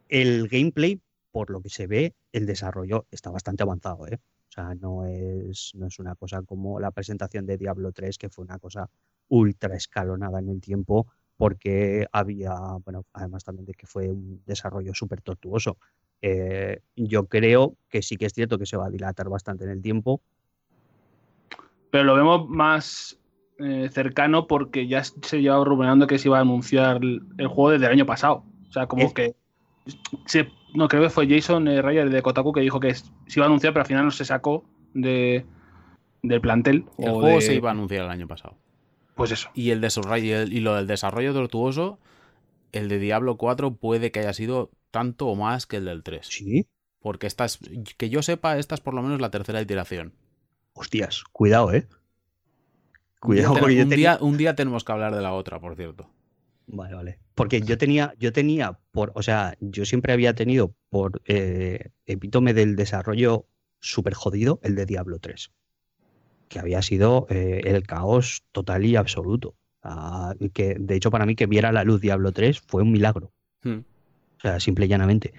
El 0.08 0.48
gameplay, 0.48 1.00
por 1.36 1.50
lo 1.50 1.60
que 1.60 1.68
se 1.68 1.86
ve, 1.86 2.14
el 2.32 2.46
desarrollo 2.46 3.04
está 3.10 3.30
bastante 3.30 3.62
avanzado, 3.62 4.06
¿eh? 4.06 4.18
O 4.48 4.50
sea, 4.50 4.74
no 4.74 5.04
es, 5.04 5.72
no 5.74 5.86
es 5.86 5.98
una 5.98 6.14
cosa 6.14 6.40
como 6.40 6.80
la 6.80 6.92
presentación 6.92 7.44
de 7.44 7.58
Diablo 7.58 7.92
3, 7.92 8.16
que 8.16 8.30
fue 8.30 8.46
una 8.46 8.58
cosa 8.58 8.88
ultra 9.28 9.76
escalonada 9.76 10.38
en 10.38 10.48
el 10.48 10.62
tiempo, 10.62 11.08
porque 11.36 12.06
había, 12.10 12.54
bueno, 12.82 13.04
además 13.12 13.44
también 13.44 13.66
de 13.66 13.74
que 13.74 13.86
fue 13.86 14.08
un 14.08 14.40
desarrollo 14.46 14.94
súper 14.94 15.20
tortuoso. 15.20 15.76
Eh, 16.22 16.80
yo 16.96 17.26
creo 17.26 17.76
que 17.90 18.00
sí 18.00 18.16
que 18.16 18.24
es 18.24 18.32
cierto 18.32 18.58
que 18.58 18.64
se 18.64 18.78
va 18.78 18.86
a 18.86 18.90
dilatar 18.90 19.28
bastante 19.28 19.64
en 19.64 19.70
el 19.72 19.82
tiempo. 19.82 20.22
Pero 21.90 22.04
lo 22.04 22.14
vemos 22.14 22.48
más 22.48 23.20
eh, 23.58 23.90
cercano 23.92 24.46
porque 24.46 24.88
ya 24.88 25.04
se 25.04 25.42
llevaba 25.42 25.66
rumoreando 25.66 26.06
que 26.06 26.16
se 26.16 26.28
iba 26.28 26.38
a 26.38 26.40
anunciar 26.40 27.02
el 27.02 27.46
juego 27.46 27.72
desde 27.72 27.84
el 27.84 27.92
año 27.92 28.06
pasado. 28.06 28.42
O 28.70 28.72
sea, 28.72 28.86
como 28.86 29.12
que 29.12 29.36
no 30.76 30.88
creo 30.88 31.02
que 31.02 31.10
fue 31.10 31.26
Jason 31.28 31.66
eh, 31.68 31.82
Ryder 31.82 32.10
de 32.10 32.22
Kotaku 32.22 32.52
que 32.52 32.60
dijo 32.60 32.80
que 32.80 32.94
se 32.94 33.10
iba 33.34 33.44
a 33.44 33.48
anunciar, 33.48 33.72
pero 33.72 33.82
al 33.82 33.86
final 33.86 34.04
no 34.04 34.10
se 34.10 34.24
sacó 34.24 34.64
de, 34.94 35.44
del 36.22 36.40
plantel. 36.40 36.84
El 36.98 37.12
juego 37.12 37.40
se 37.40 37.54
iba 37.54 37.70
a 37.70 37.72
anunciar 37.72 38.04
el 38.04 38.10
año 38.10 38.28
pasado. 38.28 38.56
Pues 39.14 39.30
eso. 39.32 39.50
Y, 39.54 39.70
el 39.70 39.80
desarrollo, 39.80 40.42
y 40.42 40.60
lo 40.60 40.74
del 40.74 40.86
desarrollo 40.86 41.32
tortuoso, 41.32 41.98
el 42.72 42.88
de 42.88 42.98
Diablo 42.98 43.38
4 43.38 43.74
puede 43.76 44.12
que 44.12 44.20
haya 44.20 44.34
sido 44.34 44.70
tanto 44.90 45.26
o 45.26 45.34
más 45.34 45.66
que 45.66 45.78
el 45.78 45.86
del 45.86 46.02
3. 46.02 46.26
Sí. 46.26 46.66
Porque 47.00 47.26
esta 47.26 47.46
es, 47.46 47.58
que 47.96 48.10
yo 48.10 48.22
sepa, 48.22 48.58
esta 48.58 48.74
es 48.74 48.80
por 48.80 48.94
lo 48.94 49.02
menos 49.02 49.20
la 49.20 49.30
tercera 49.30 49.62
iteración. 49.62 50.12
Hostias, 50.74 51.24
cuidado, 51.32 51.72
eh. 51.72 51.86
Cuidado, 53.20 53.54
un 53.54 53.88
día, 53.88 54.18
un 54.20 54.36
día 54.36 54.54
tenemos 54.54 54.84
que 54.84 54.92
hablar 54.92 55.14
de 55.14 55.22
la 55.22 55.32
otra, 55.32 55.58
por 55.58 55.74
cierto. 55.74 56.10
Vale, 56.66 56.94
vale. 56.94 57.18
Porque 57.34 57.60
yo 57.60 57.78
tenía, 57.78 58.14
yo 58.18 58.32
tenía 58.32 58.78
por, 58.90 59.12
o 59.14 59.22
sea, 59.22 59.56
yo 59.60 59.84
siempre 59.84 60.12
había 60.12 60.34
tenido 60.34 60.74
por 60.88 61.22
eh, 61.26 61.90
epítome 62.06 62.54
del 62.54 62.76
desarrollo 62.76 63.46
súper 63.80 64.14
jodido 64.14 64.58
el 64.62 64.74
de 64.74 64.86
Diablo 64.86 65.18
3. 65.18 65.52
Que 66.48 66.58
había 66.58 66.82
sido 66.82 67.26
eh, 67.30 67.60
el 67.64 67.86
caos 67.86 68.44
total 68.52 68.84
y 68.84 68.96
absoluto. 68.96 69.54
Ah, 69.82 70.34
que 70.52 70.76
de 70.78 70.96
hecho, 70.96 71.10
para 71.10 71.26
mí, 71.26 71.36
que 71.36 71.46
viera 71.46 71.70
la 71.72 71.84
luz 71.84 72.00
Diablo 72.00 72.32
3 72.32 72.60
fue 72.60 72.82
un 72.82 72.90
milagro. 72.90 73.32
Hmm. 73.62 73.80
O 74.38 74.40
sea, 74.40 74.58
simple 74.58 74.86
y 74.86 74.88
llanamente. 74.88 75.32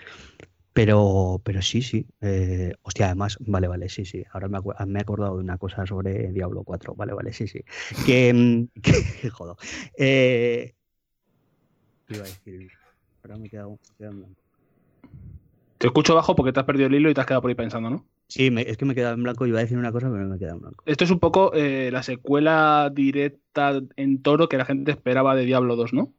Pero, 0.71 1.41
pero 1.43 1.61
sí, 1.61 1.81
sí. 1.81 2.05
Eh, 2.21 2.73
hostia, 2.83 3.07
además, 3.07 3.37
vale, 3.39 3.67
vale, 3.67 3.89
sí, 3.89 4.05
sí. 4.05 4.23
Ahora 4.31 4.47
me, 4.47 4.59
me, 4.85 4.99
he 4.99 5.01
acordado 5.01 5.35
de 5.35 5.43
una 5.43 5.57
cosa 5.57 5.85
sobre 5.85 6.31
Diablo 6.31 6.63
4. 6.63 6.93
Vale, 6.95 7.13
vale, 7.13 7.33
sí, 7.33 7.47
sí. 7.47 7.61
Que, 8.05 8.31
mm, 8.33 8.67
que 9.21 9.29
jodo. 9.29 9.57
Eh, 9.97 10.75
iba 12.15 12.23
a 12.23 12.27
decir? 12.27 12.71
Ahora 13.23 13.37
me 13.37 13.47
he 13.47 13.49
quedado, 13.49 13.79
me 13.99 14.07
en 14.07 14.17
blanco. 14.19 14.41
Te 15.77 15.87
escucho 15.87 16.15
bajo 16.15 16.35
porque 16.35 16.51
te 16.51 16.59
has 16.59 16.65
perdido 16.65 16.87
el 16.87 16.95
hilo 16.95 17.09
y 17.09 17.13
te 17.13 17.21
has 17.21 17.27
quedado 17.27 17.41
por 17.41 17.49
ahí 17.49 17.55
pensando, 17.55 17.89
¿no? 17.89 18.05
Sí, 18.27 18.53
es 18.57 18.77
que 18.77 18.85
me 18.85 18.93
he 18.93 18.95
quedado 18.95 19.13
en 19.13 19.23
blanco. 19.23 19.45
Iba 19.45 19.59
a 19.59 19.61
decir 19.61 19.77
una 19.77 19.91
cosa, 19.91 20.09
pero 20.11 20.25
me 20.25 20.35
he 20.35 20.39
quedado 20.39 20.55
en 20.55 20.61
blanco. 20.61 20.83
Esto 20.85 21.03
es 21.03 21.11
un 21.11 21.19
poco 21.19 21.53
eh, 21.53 21.89
la 21.91 22.03
secuela 22.03 22.91
directa 22.93 23.79
en 23.95 24.21
toro 24.21 24.49
que 24.49 24.57
la 24.57 24.65
gente 24.65 24.91
esperaba 24.91 25.35
de 25.35 25.45
Diablo 25.45 25.75
2, 25.75 25.93
¿no? 25.93 26.13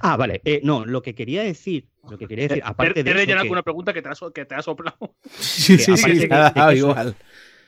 Ah, 0.00 0.16
vale. 0.16 0.40
Eh, 0.44 0.60
no, 0.64 0.84
lo 0.84 1.02
que 1.02 1.14
quería 1.14 1.42
decir, 1.42 1.86
lo 2.08 2.18
que 2.18 2.26
quería 2.26 2.48
decir, 2.48 2.62
eh, 2.62 2.66
aparte 2.66 3.04
de. 3.04 3.10
He 3.10 3.36
con 3.38 3.50
una 3.50 3.62
pregunta 3.62 3.92
que 3.92 4.02
te, 4.02 4.08
ha, 4.08 4.14
que 4.34 4.44
te 4.44 4.54
ha 4.54 4.62
soplado. 4.62 5.14
Sí, 5.38 5.78
sí, 5.78 5.96
sí, 5.96 6.28
igual. 6.74 7.16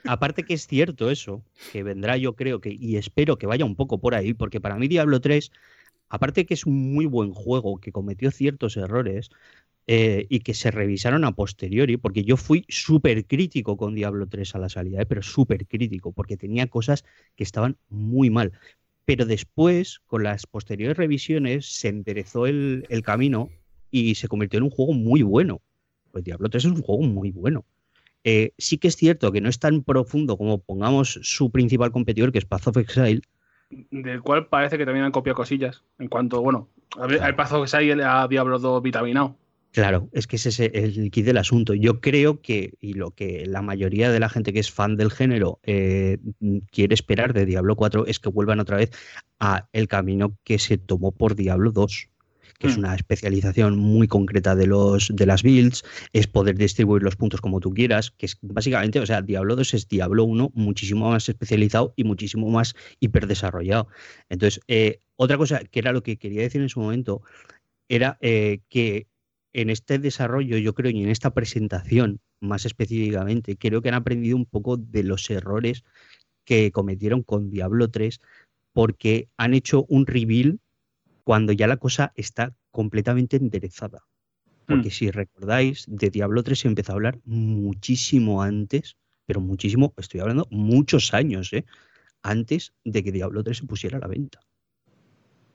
aparte 0.04 0.42
que 0.42 0.54
es 0.54 0.66
cierto 0.66 1.10
eso, 1.10 1.42
que 1.72 1.82
vendrá 1.82 2.16
yo 2.16 2.34
creo 2.34 2.60
que, 2.60 2.70
y 2.70 2.96
espero 2.96 3.36
que 3.36 3.46
vaya 3.46 3.64
un 3.64 3.76
poco 3.76 3.98
por 3.98 4.14
ahí, 4.14 4.34
porque 4.34 4.60
para 4.60 4.76
mí 4.76 4.88
Diablo 4.88 5.20
3, 5.20 5.50
aparte 6.08 6.46
que 6.46 6.54
es 6.54 6.66
un 6.66 6.92
muy 6.92 7.06
buen 7.06 7.32
juego, 7.32 7.78
que 7.78 7.92
cometió 7.92 8.30
ciertos 8.30 8.76
errores, 8.76 9.30
eh, 9.86 10.26
y 10.28 10.40
que 10.40 10.52
se 10.52 10.70
revisaron 10.70 11.24
a 11.24 11.32
posteriori, 11.32 11.96
porque 11.96 12.22
yo 12.22 12.36
fui 12.36 12.66
súper 12.68 13.24
crítico 13.26 13.78
con 13.78 13.94
Diablo 13.94 14.26
3 14.26 14.54
a 14.54 14.58
la 14.58 14.68
salida, 14.68 15.04
pero 15.06 15.22
súper 15.22 15.66
crítico, 15.66 16.12
porque 16.12 16.36
tenía 16.36 16.66
cosas 16.66 17.04
que 17.36 17.44
estaban 17.44 17.78
muy 17.88 18.28
mal 18.28 18.52
pero 19.08 19.24
después, 19.24 20.00
con 20.04 20.22
las 20.22 20.46
posteriores 20.46 20.98
revisiones, 20.98 21.64
se 21.64 21.88
enderezó 21.88 22.44
el, 22.44 22.84
camino 23.02 23.48
y 23.90 24.16
se 24.16 24.28
convirtió 24.28 24.58
en 24.58 24.64
un 24.64 24.70
juego 24.70 24.92
muy 24.92 25.22
bueno. 25.22 25.62
Pues 26.12 26.24
Diablo 26.24 26.50
3 26.50 26.66
es 26.66 26.70
un 26.72 26.82
juego 26.82 27.04
muy 27.04 27.30
bueno. 27.30 27.64
Eh, 28.22 28.52
sí 28.58 28.76
que 28.76 28.88
es 28.88 28.96
cierto 28.96 29.32
que 29.32 29.40
no 29.40 29.48
es 29.48 29.60
tan 29.60 29.82
profundo 29.82 30.36
como 30.36 30.58
pongamos 30.58 31.18
su 31.22 31.50
principal 31.50 31.90
competidor, 31.90 32.32
que 32.32 32.38
es 32.40 32.44
Path 32.44 32.66
of 32.66 32.76
Exile. 32.76 33.22
Del 33.70 34.22
cual 34.22 34.46
parece 34.46 34.78
que 34.78 34.84
también 34.84 35.04
han 35.04 35.12
copiado 35.12 35.36
cosillas. 35.36 35.84
En 35.98 36.08
cuanto, 36.08 36.40
bueno, 36.40 36.68
al 36.98 37.34
Path 37.34 37.52
of 37.52 37.62
Exile 37.64 38.02
a 38.02 38.26
Diablo 38.28 38.58
2 38.58 38.82
vitaminado. 38.82 39.36
Claro, 39.72 40.08
es 40.12 40.26
que 40.26 40.36
ese 40.36 40.48
es 40.48 40.60
el 40.60 41.10
kit 41.10 41.26
del 41.26 41.36
asunto. 41.36 41.74
Yo 41.74 42.00
creo 42.00 42.40
que, 42.40 42.74
y 42.80 42.94
lo 42.94 43.10
que 43.10 43.44
la 43.46 43.60
mayoría 43.60 44.10
de 44.10 44.18
la 44.18 44.30
gente 44.30 44.52
que 44.52 44.60
es 44.60 44.72
fan 44.72 44.96
del 44.96 45.10
género 45.10 45.60
eh, 45.62 46.18
quiere 46.72 46.94
esperar 46.94 47.34
de 47.34 47.44
Diablo 47.44 47.76
4 47.76 48.06
es 48.06 48.18
que 48.18 48.30
vuelvan 48.30 48.60
otra 48.60 48.78
vez 48.78 48.90
a 49.38 49.68
el 49.72 49.86
camino 49.86 50.36
que 50.42 50.58
se 50.58 50.78
tomó 50.78 51.12
por 51.12 51.34
Diablo 51.34 51.70
2 51.70 52.08
que 52.58 52.68
es 52.68 52.76
mm. 52.76 52.80
una 52.80 52.94
especialización 52.94 53.78
muy 53.78 54.08
concreta 54.08 54.54
de 54.54 54.66
los 54.66 55.10
de 55.14 55.26
las 55.26 55.42
builds, 55.42 55.84
es 56.12 56.26
poder 56.26 56.56
distribuir 56.56 57.02
los 57.02 57.16
puntos 57.16 57.40
como 57.40 57.60
tú 57.60 57.72
quieras, 57.72 58.10
que 58.10 58.26
es 58.26 58.38
básicamente, 58.42 59.00
o 59.00 59.06
sea, 59.06 59.22
Diablo 59.22 59.56
2 59.56 59.74
es 59.74 59.88
Diablo 59.88 60.24
1 60.24 60.52
muchísimo 60.54 61.10
más 61.10 61.28
especializado 61.28 61.92
y 61.96 62.04
muchísimo 62.04 62.48
más 62.50 62.74
hiperdesarrollado. 63.00 63.88
Entonces, 64.28 64.60
eh, 64.68 65.00
otra 65.16 65.36
cosa 65.36 65.60
que 65.64 65.78
era 65.80 65.92
lo 65.92 66.02
que 66.02 66.16
quería 66.16 66.42
decir 66.42 66.60
en 66.60 66.68
su 66.68 66.80
momento 66.80 67.22
era 67.88 68.18
eh, 68.20 68.60
que 68.68 69.06
en 69.52 69.70
este 69.70 69.98
desarrollo, 69.98 70.56
yo 70.58 70.74
creo, 70.74 70.90
y 70.92 71.02
en 71.02 71.08
esta 71.08 71.30
presentación 71.34 72.20
más 72.40 72.66
específicamente, 72.66 73.56
creo 73.56 73.82
que 73.82 73.88
han 73.88 73.94
aprendido 73.94 74.36
un 74.36 74.46
poco 74.46 74.76
de 74.76 75.02
los 75.02 75.28
errores 75.30 75.84
que 76.44 76.70
cometieron 76.70 77.22
con 77.22 77.50
Diablo 77.50 77.90
3, 77.90 78.20
porque 78.72 79.28
han 79.36 79.54
hecho 79.54 79.84
un 79.88 80.06
reveal 80.06 80.60
cuando 81.28 81.52
ya 81.52 81.66
la 81.66 81.76
cosa 81.76 82.10
está 82.14 82.56
completamente 82.70 83.36
enderezada. 83.36 84.06
Porque 84.64 84.88
mm. 84.88 84.92
si 84.92 85.10
recordáis, 85.10 85.84
de 85.86 86.08
Diablo 86.08 86.42
3 86.42 86.58
se 86.58 86.68
empezó 86.68 86.92
a 86.92 86.94
hablar 86.94 87.20
muchísimo 87.26 88.40
antes, 88.40 88.96
pero 89.26 89.38
muchísimo, 89.42 89.92
estoy 89.98 90.20
hablando 90.20 90.46
muchos 90.50 91.12
años, 91.12 91.52
¿eh? 91.52 91.66
antes 92.22 92.72
de 92.86 93.04
que 93.04 93.12
Diablo 93.12 93.44
3 93.44 93.58
se 93.58 93.66
pusiera 93.66 93.98
a 93.98 94.00
la 94.00 94.06
venta. 94.06 94.40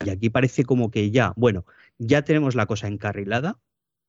Y 0.06 0.12
aquí 0.12 0.30
parece 0.30 0.64
como 0.64 0.92
que 0.92 1.10
ya, 1.10 1.34
bueno, 1.38 1.66
ya 1.98 2.22
tenemos 2.22 2.54
la 2.54 2.68
cosa 2.68 2.88
encarrilada, 2.88 3.58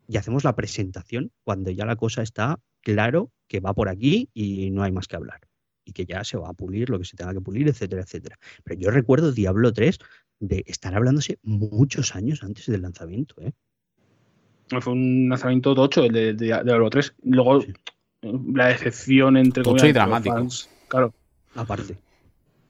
y 0.06 0.18
hacemos 0.18 0.44
la 0.44 0.54
presentación 0.54 1.32
cuando 1.44 1.70
ya 1.70 1.86
la 1.86 1.96
cosa 1.96 2.20
está 2.20 2.60
claro 2.82 3.32
que 3.48 3.60
va 3.60 3.72
por 3.72 3.88
aquí 3.88 4.28
y 4.34 4.70
no 4.70 4.82
hay 4.82 4.92
más 4.92 5.08
que 5.08 5.16
hablar. 5.16 5.40
Y 5.86 5.92
que 5.92 6.04
ya 6.04 6.24
se 6.24 6.36
va 6.36 6.50
a 6.50 6.52
pulir 6.52 6.90
lo 6.90 6.98
que 6.98 7.06
se 7.06 7.16
tenga 7.16 7.32
que 7.32 7.40
pulir, 7.40 7.68
etcétera, 7.68 8.02
etcétera. 8.02 8.38
Pero 8.64 8.78
yo 8.78 8.90
recuerdo 8.90 9.32
Diablo 9.32 9.72
3 9.72 9.98
de 10.40 10.64
estar 10.66 10.94
hablándose 10.94 11.38
muchos 11.42 12.14
años 12.14 12.42
antes 12.42 12.66
del 12.66 12.82
lanzamiento. 12.82 13.34
¿eh? 13.40 13.52
Fue 14.80 14.92
un 14.92 15.28
lanzamiento 15.28 15.74
tocho 15.74 16.04
el 16.04 16.12
de, 16.12 16.34
Diablo 16.34 16.90
3. 16.90 17.14
Luego, 17.24 17.64
la 18.22 18.68
decepción 18.68 19.36
entre 19.36 19.62
tocho 19.62 19.86
y 19.86 19.92
dramático. 19.92 20.46
claro. 20.88 21.14
Aparte. 21.54 21.98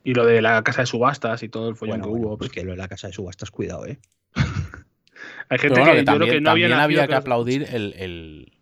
Y 0.03 0.13
lo 0.13 0.27
de 0.27 0.43
la 0.43 0.63
casa 0.63 0.83
de 0.83 0.87
subastas 0.87 1.43
y 1.43 1.49
todo 1.49 1.71
el 1.71 1.77
follón 1.77 2.03
que 2.03 2.09
hubo. 2.09 2.37
Pues 2.37 2.51
que 2.51 2.63
lo 2.63 2.73
de 2.73 2.77
la 2.77 2.89
casa 2.89 3.07
de 3.07 3.15
subastas, 3.15 3.51
cuidado, 3.51 3.87
¿eh. 3.87 3.99
Hay 5.49 5.59
gente 5.59 5.81
que, 5.81 6.03
también, 6.03 6.05
yo 6.05 6.17
creo 6.17 6.33
que 6.33 6.41
no 6.41 6.51
había, 6.51 7.07
que 7.07 7.15
aplaudir 7.15 7.67
el, 7.71 8.53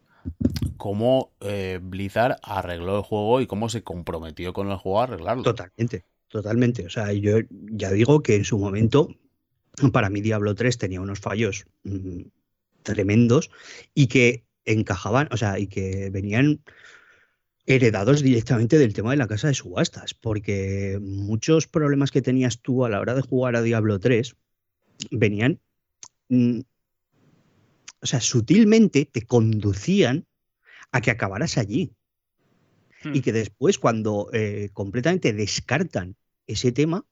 cómo 0.77 1.33
eh, 1.41 1.81
Blizzard 1.83 2.37
arregló 2.43 2.99
el 2.99 3.03
juego 3.03 3.41
y 3.41 3.47
cómo 3.47 3.69
se 3.69 3.83
comprometió 3.83 4.53
con 4.53 4.71
el 4.71 4.77
juego 4.77 5.01
a 5.01 5.05
arreglarlo. 5.05 5.43
Totalmente, 5.43 6.05
totalmente. 6.33 6.85
O 6.87 6.91
sea, 6.91 7.13
yo 7.13 7.39
ya 7.51 7.93
digo 7.93 8.23
que 8.23 8.35
en 8.35 8.45
su 8.45 8.59
momento, 8.59 9.15
para 9.93 10.11
mí 10.11 10.21
Diablo 10.21 10.57
3 10.57 10.79
tenía 10.79 11.01
unos 11.01 11.21
fallos 11.21 11.67
mm, 11.85 12.23
tremendos 12.83 13.51
y 13.95 14.09
que 14.09 14.45
encajaban, 14.65 15.29
o 15.31 15.37
sea, 15.37 15.61
y 15.61 15.69
que 15.69 16.11
venían 16.11 16.63
heredados 17.67 18.23
directamente 18.23 18.79
del 18.79 18.95
tema 18.95 19.13
de 19.13 19.19
la 19.19 19.29
casa 19.29 19.47
de 19.47 19.55
subastas, 19.55 20.15
porque 20.15 20.99
muchos 21.01 21.69
problemas 21.69 22.11
que 22.11 22.23
tenías 22.23 22.61
tú 22.61 22.85
a 22.85 22.89
la 22.89 22.99
hora 22.99 23.15
de 23.15 23.23
jugar 23.23 23.55
a 23.55 23.63
Diablo 23.63 24.01
3 24.01 24.35
venían 25.13 25.61
Mm, 26.33 26.61
o 28.01 28.07
sea, 28.07 28.23
sutilmente 28.23 29.05
te 29.05 29.27
conducían 29.27 30.27
a 30.91 31.03
que 31.03 31.11
acabaras 31.11 31.59
allí. 31.59 31.93
Y 33.05 33.19
hmm. 33.19 33.23
que 33.23 33.33
después, 33.33 33.79
cuando 33.79 34.31
eh, 34.33 34.71
completamente 34.73 35.35
descartan 35.35 36.17
ese 36.53 36.73
tema, 36.73 37.05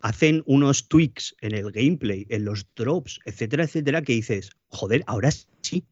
hacen 0.00 0.42
unos 0.46 0.88
tweaks 0.88 1.34
en 1.40 1.54
el 1.54 1.72
gameplay, 1.72 2.26
en 2.28 2.44
los 2.44 2.66
drops, 2.76 3.20
etcétera, 3.24 3.64
etcétera, 3.64 4.02
que 4.02 4.12
dices, 4.12 4.50
joder, 4.68 5.02
ahora 5.06 5.30
sí. 5.62 5.86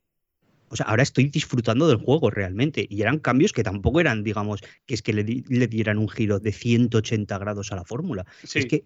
O 0.68 0.76
sea, 0.76 0.86
ahora 0.86 1.02
estoy 1.02 1.28
disfrutando 1.28 1.88
del 1.88 1.98
juego 1.98 2.30
realmente. 2.30 2.86
Y 2.88 3.02
eran 3.02 3.18
cambios 3.18 3.52
que 3.52 3.62
tampoco 3.62 4.00
eran, 4.00 4.22
digamos, 4.22 4.60
que 4.86 4.94
es 4.94 5.02
que 5.02 5.12
le, 5.12 5.24
dieran 5.66 5.98
un 5.98 6.08
giro 6.08 6.40
de 6.40 6.52
180 6.52 7.38
grados 7.38 7.72
a 7.72 7.76
la 7.76 7.84
fórmula. 7.84 8.26
Es 8.42 8.66
que 8.66 8.84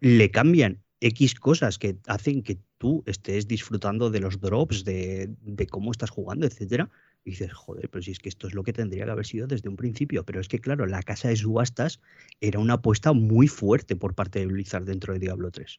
le 0.00 0.30
cambian 0.30 0.82
X 1.00 1.34
cosas 1.34 1.78
que 1.78 1.98
hacen 2.06 2.42
que 2.42 2.58
tú 2.78 3.02
estés 3.06 3.46
disfrutando 3.46 4.10
de 4.10 4.20
los 4.20 4.40
drops, 4.40 4.84
de, 4.84 5.30
cómo 5.70 5.92
estás 5.92 6.10
jugando, 6.10 6.46
etcétera. 6.46 6.90
Y 7.28 7.32
dices, 7.32 7.52
joder, 7.52 7.90
pero 7.90 8.02
si 8.02 8.12
es 8.12 8.20
que 8.20 8.30
esto 8.30 8.48
es 8.48 8.54
lo 8.54 8.64
que 8.64 8.72
tendría 8.72 9.04
que 9.04 9.10
haber 9.10 9.26
sido 9.26 9.46
desde 9.46 9.68
un 9.68 9.76
principio. 9.76 10.24
Pero 10.24 10.40
es 10.40 10.48
que, 10.48 10.60
claro, 10.60 10.86
la 10.86 11.02
casa 11.02 11.28
de 11.28 11.36
subastas 11.36 12.00
era 12.40 12.58
una 12.58 12.74
apuesta 12.74 13.12
muy 13.12 13.48
fuerte 13.48 13.96
por 13.96 14.14
parte 14.14 14.38
de 14.38 14.46
Blizzard 14.46 14.84
dentro 14.84 15.12
de 15.12 15.18
Diablo 15.18 15.50
3. 15.50 15.78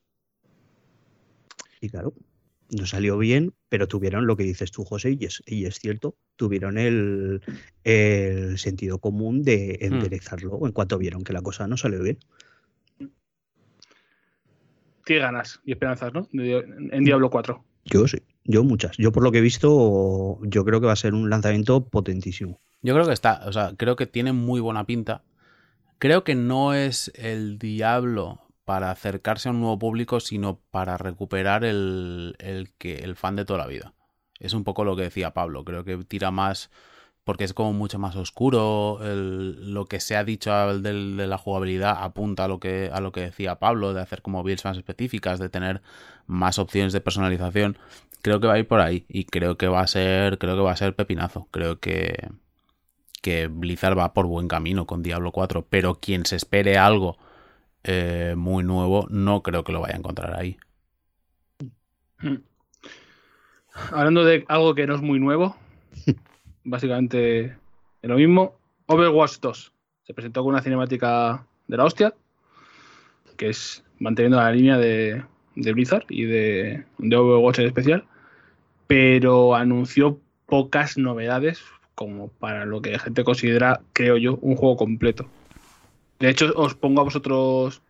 Y 1.82 1.89
claro, 1.89 2.14
no 2.70 2.86
salió 2.86 3.18
bien, 3.18 3.56
pero 3.68 3.88
tuvieron 3.88 4.28
lo 4.28 4.38
que 4.38 4.43
dices 4.43 4.70
tú, 4.70 4.86
José, 4.86 5.18
y 5.20 5.26
es, 5.26 5.41
y 5.47 5.66
es 5.66 5.80
cierto, 5.80 6.16
tuvieron 6.36 6.78
el, 6.78 7.41
el, 7.84 8.60
sentido 8.60 9.00
común 9.00 9.41
de 9.41 9.80
hmm. 9.82 9.93
enderezarlo 9.93 10.60
en 10.68 10.72
cuanto 10.72 11.00
vieron 11.00 11.24
que 11.24 11.34
la 11.34 11.41
cosa 11.41 11.68
no 11.68 11.78
salió 11.78 12.04
bien 12.04 12.20
ganas 15.18 15.60
y 15.66 15.72
esperanzas, 15.72 16.14
¿no? 16.14 16.28
En 16.32 17.04
Diablo 17.04 17.30
4. 17.30 17.64
Yo 17.86 18.08
sí, 18.08 18.20
yo 18.50 18.64
muchas. 18.64 18.97
Yo 18.97 19.12
por 19.12 19.22
lo 19.22 19.32
que 19.32 19.38
he 19.38 19.41
visto, 19.41 20.39
yo 20.41 20.66
creo 20.66 20.82
que 20.82 20.88
va 20.88 20.93
a 20.93 20.95
ser 20.95 21.14
un 21.14 21.30
lanzamiento 21.30 21.86
potentísimo. 21.86 22.60
Yo 22.82 22.95
creo 22.95 23.06
que 23.06 23.14
está, 23.14 23.43
o 23.45 23.54
sea, 23.54 23.74
creo 23.78 23.95
que 23.95 24.08
tiene 24.08 24.34
muy 24.34 24.60
buena 24.60 24.86
pinta. 24.86 25.22
Creo 26.00 26.24
que 26.24 26.34
no 26.34 26.74
es 26.74 27.12
el 27.14 27.60
Diablo 27.60 28.41
para 28.66 28.89
acercarse 28.89 29.50
a 29.50 29.52
un 29.52 29.60
nuevo 29.60 29.78
público, 29.78 30.20
sino 30.20 30.62
para 30.72 30.97
recuperar 30.97 31.64
el, 31.64 32.36
el, 32.39 32.72
que, 32.80 32.95
el 32.97 33.16
fan 33.16 33.36
de 33.36 33.45
toda 33.45 33.60
la 33.60 33.68
vida. 33.68 33.93
Es 34.39 34.54
un 34.54 34.64
poco 34.64 34.84
lo 34.84 34.95
que 34.95 35.04
decía 35.04 35.32
Pablo. 35.34 35.64
Creo 35.64 35.84
que 35.84 35.97
tira 35.97 36.32
más 36.32 36.72
porque 37.24 37.44
es 37.44 37.54
como 37.54 37.74
mucho 37.74 38.00
más 38.00 38.16
oscuro. 38.16 39.00
lo 39.02 39.86
que 39.86 40.00
se 40.00 40.16
ha 40.16 40.24
dicho 40.24 40.52
de, 40.80 40.94
la 40.94 41.38
jugabilidad 41.38 41.98
apunta 42.04 42.46
a 42.46 42.48
lo, 42.48 42.60
que, 42.60 42.90
a 42.92 43.02
lo 43.02 43.12
que 43.12 43.22
decía 43.22 43.60
Pablo, 43.60 43.94
de 43.94 44.02
hacer 44.02 44.22
como 44.22 44.44
builds 44.44 44.66
más 44.66 44.78
específicas, 44.78 45.40
de 45.40 45.50
tener 45.50 45.82
más 46.28 46.60
opciones 46.60 46.94
de 46.94 47.02
personalización. 47.02 47.78
Creo 48.22 48.40
que 48.40 48.48
va 48.48 48.54
a 48.54 48.60
ir 48.60 48.68
por 48.68 48.82
ahí 48.82 49.06
y 49.08 49.26
creo 49.26 49.58
que 49.58 49.68
va 49.68 49.82
a 49.82 49.88
ser, 49.88 50.38
creo 50.40 50.56
que 50.56 50.62
va 50.62 50.72
a 50.72 50.76
ser 50.76 50.96
pepinazo. 50.96 51.48
Creo 51.52 51.80
que, 51.80 52.30
que 53.22 53.48
Blizzard 53.48 53.98
va 53.98 54.14
por 54.14 54.26
buen 54.26 54.48
camino 54.48 54.86
con 54.86 55.04
Diablo 55.04 55.32
4, 55.32 55.68
pero 55.70 55.96
quien 55.96 56.26
se 56.26 56.36
espere 56.36 56.78
algo 56.78 57.18
eh, 57.84 58.34
muy 58.38 58.64
nuevo, 58.64 59.08
no 59.10 59.42
creo 59.42 59.64
que 59.64 59.72
lo 59.72 59.82
vaya 59.82 59.96
a 59.96 60.00
encontrar 60.00 60.38
ahí. 60.38 60.58
Hablando 63.92 64.26
de 64.26 64.46
algo 64.48 64.76
que 64.76 64.88
no 64.88 64.96
es 64.96 65.02
muy 65.02 65.20
nuevo, 65.20 65.56
básicamente 66.70 67.56
lo 68.02 68.16
mismo. 68.16 68.56
Overwatch 68.88 69.40
2 69.42 69.74
se 70.04 70.14
presentó 70.14 70.44
con 70.44 70.54
una 70.54 70.62
cinemática 70.62 71.46
de 71.68 71.78
la 71.78 71.86
hostia, 71.86 72.14
que 73.38 73.50
es 73.50 73.84
manteniendo 74.00 74.38
la 74.38 74.52
línea 74.52 74.78
de, 74.78 75.24
Blizzard 75.56 76.06
y 76.10 76.24
de, 76.24 76.84
de 76.98 77.16
Overwatch 77.16 77.60
en 77.60 77.68
especial, 77.68 78.06
pero 78.88 79.56
anunció 79.56 80.20
pocas 80.48 80.98
novedades 80.98 81.62
como 81.96 82.30
para 82.30 82.66
lo 82.66 82.82
que 82.82 82.92
la 82.92 83.00
gente 83.00 83.24
considera, 83.24 83.82
creo 83.94 84.18
yo, 84.18 84.38
un 84.42 84.56
juego 84.56 84.78
completo. 84.78 85.28
De 86.20 86.30
hecho, 86.30 86.52
os 86.56 86.74
pongo 86.74 87.02
a 87.02 87.04
vosotros 87.04 87.82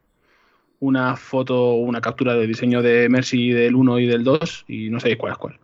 una 0.79 1.15
foto, 1.15 1.73
una 1.73 2.01
captura 2.01 2.33
de 2.33 2.47
diseño 2.47 2.81
de 2.81 3.07
Mercy 3.09 3.51
del 3.51 3.75
1 3.75 3.99
y 3.99 4.05
del 4.07 4.23
2 4.23 4.65
y 4.67 4.89
no 4.89 4.99
sabéis 4.99 5.19
cuál 5.19 5.33
es 5.33 5.37
cuál. 5.37 5.59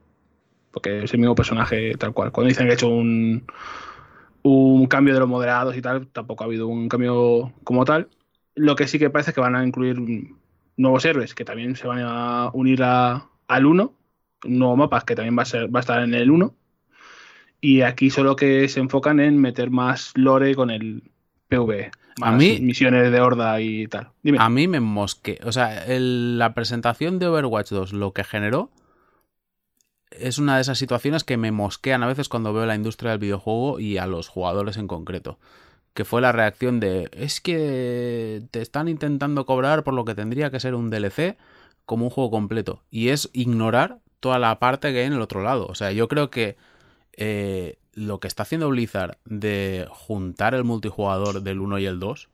Porque 0.76 1.05
es 1.05 1.13
el 1.13 1.19
mismo 1.21 1.34
personaje 1.36 1.95
tal 1.97 2.11
cual. 2.13 2.32
Cuando 2.34 2.49
dicen 2.49 2.65
que 2.67 2.71
ha 2.73 2.76
hecho 2.76 2.89
un, 2.89 3.45
un 4.43 4.86
cambio 4.88 5.13
de 5.13 5.21
los 5.21 5.30
moderados 5.30 5.76
y 5.78 5.82
tal, 5.82 6.07
tampoco 6.07 6.43
ha 6.43 6.47
habido 6.47 6.67
un 6.67 6.89
cambio 6.89 7.53
como 7.63 7.86
tal. 7.86 8.09
Lo 8.55 8.76
que 8.76 8.88
sí 8.88 8.99
que 8.99 9.09
parece 9.09 9.32
es 9.32 9.36
que 9.36 9.41
van 9.41 9.55
a 9.55 9.65
incluir 9.65 9.97
nuevos 10.78 11.05
héroes 11.05 11.34
que 11.34 11.45
también 11.45 11.76
se 11.76 11.88
van 11.88 11.99
a 12.03 12.49
unir 12.53 12.84
a, 12.84 13.26
al 13.47 13.65
1, 13.65 13.93
un 14.45 14.59
nuevo 14.59 14.76
mapa 14.76 15.01
que 15.01 15.15
también 15.15 15.38
va 15.38 15.43
a, 15.43 15.45
ser, 15.45 15.73
va 15.73 15.80
a 15.80 15.82
estar 15.82 16.03
en 16.03 16.13
el 16.13 16.30
1. 16.30 16.53
Y 17.61 17.82
aquí 17.82 18.09
solo 18.09 18.36
que 18.36 18.67
se 18.67 18.80
enfocan 18.82 19.19
en 19.19 19.39
meter 19.39 19.71
más 19.71 20.11
lore 20.15 20.53
con 20.55 20.69
el 20.69 21.03
PvE. 21.47 21.89
Más 22.19 22.34
A 22.34 22.38
mí- 22.38 22.59
misiones 22.61 23.11
de 23.11 23.19
horda 23.21 23.59
y 23.61 23.88
tal. 23.88 24.09
Dime. 24.23 24.38
A 24.39 24.49
mí 24.49 24.67
me 24.67 24.80
mosque. 24.82 25.39
O 25.43 25.51
sea, 25.51 25.86
el- 25.86 26.38
la 26.38 26.53
presentación 26.53 27.17
de 27.17 27.28
Overwatch 27.28 27.69
2, 27.71 27.93
lo 27.93 28.13
que 28.13 28.23
generó, 28.23 28.69
es 30.11 30.37
una 30.37 30.55
de 30.55 30.61
esas 30.61 30.77
situaciones 30.77 31.23
que 31.23 31.37
me 31.37 31.51
mosquean 31.51 32.03
a 32.03 32.07
veces 32.07 32.29
cuando 32.29 32.53
veo 32.53 32.65
la 32.65 32.75
industria 32.75 33.11
del 33.11 33.19
videojuego 33.19 33.79
y 33.79 33.97
a 33.97 34.07
los 34.07 34.27
jugadores 34.27 34.77
en 34.77 34.87
concreto. 34.87 35.39
Que 35.93 36.05
fue 36.05 36.21
la 36.21 36.31
reacción 36.31 36.79
de, 36.79 37.09
es 37.13 37.39
que 37.41 38.43
te 38.51 38.61
están 38.61 38.87
intentando 38.87 39.45
cobrar 39.45 39.83
por 39.83 39.93
lo 39.93 40.03
que 40.05 40.15
tendría 40.15 40.51
que 40.51 40.59
ser 40.59 40.75
un 40.75 40.89
DLC 40.89 41.37
como 41.85 42.05
un 42.05 42.11
juego 42.11 42.31
completo. 42.31 42.83
Y 42.91 43.09
es 43.09 43.29
ignorar 43.33 43.99
toda 44.19 44.39
la 44.39 44.59
parte 44.59 44.91
que 44.91 44.99
hay 44.99 45.05
en 45.05 45.13
el 45.13 45.21
otro 45.21 45.41
lado. 45.41 45.67
O 45.67 45.75
sea, 45.75 45.91
yo 45.91 46.07
creo 46.07 46.29
que 46.29 46.57
eh, 47.13 47.77
lo 47.93 48.19
que 48.19 48.27
está 48.27 48.43
haciendo 48.43 48.69
Blizzard 48.69 49.17
de 49.23 49.87
juntar 49.89 50.53
el 50.53 50.65
multijugador 50.65 51.41
del 51.43 51.59
1 51.61 51.79
y 51.79 51.85
el 51.85 51.99
2 51.99 52.29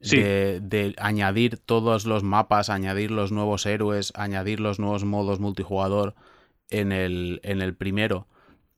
Sí. 0.00 0.18
de, 0.18 0.60
de 0.60 0.94
añadir 0.98 1.56
todos 1.56 2.04
los 2.04 2.22
mapas, 2.22 2.68
añadir 2.68 3.10
los 3.10 3.32
nuevos 3.32 3.64
héroes, 3.64 4.12
añadir 4.14 4.60
los 4.60 4.78
nuevos 4.78 5.04
modos 5.04 5.40
multijugador 5.40 6.14
en 6.70 6.92
el, 6.92 7.40
en 7.44 7.62
el 7.62 7.74
primero 7.74 8.26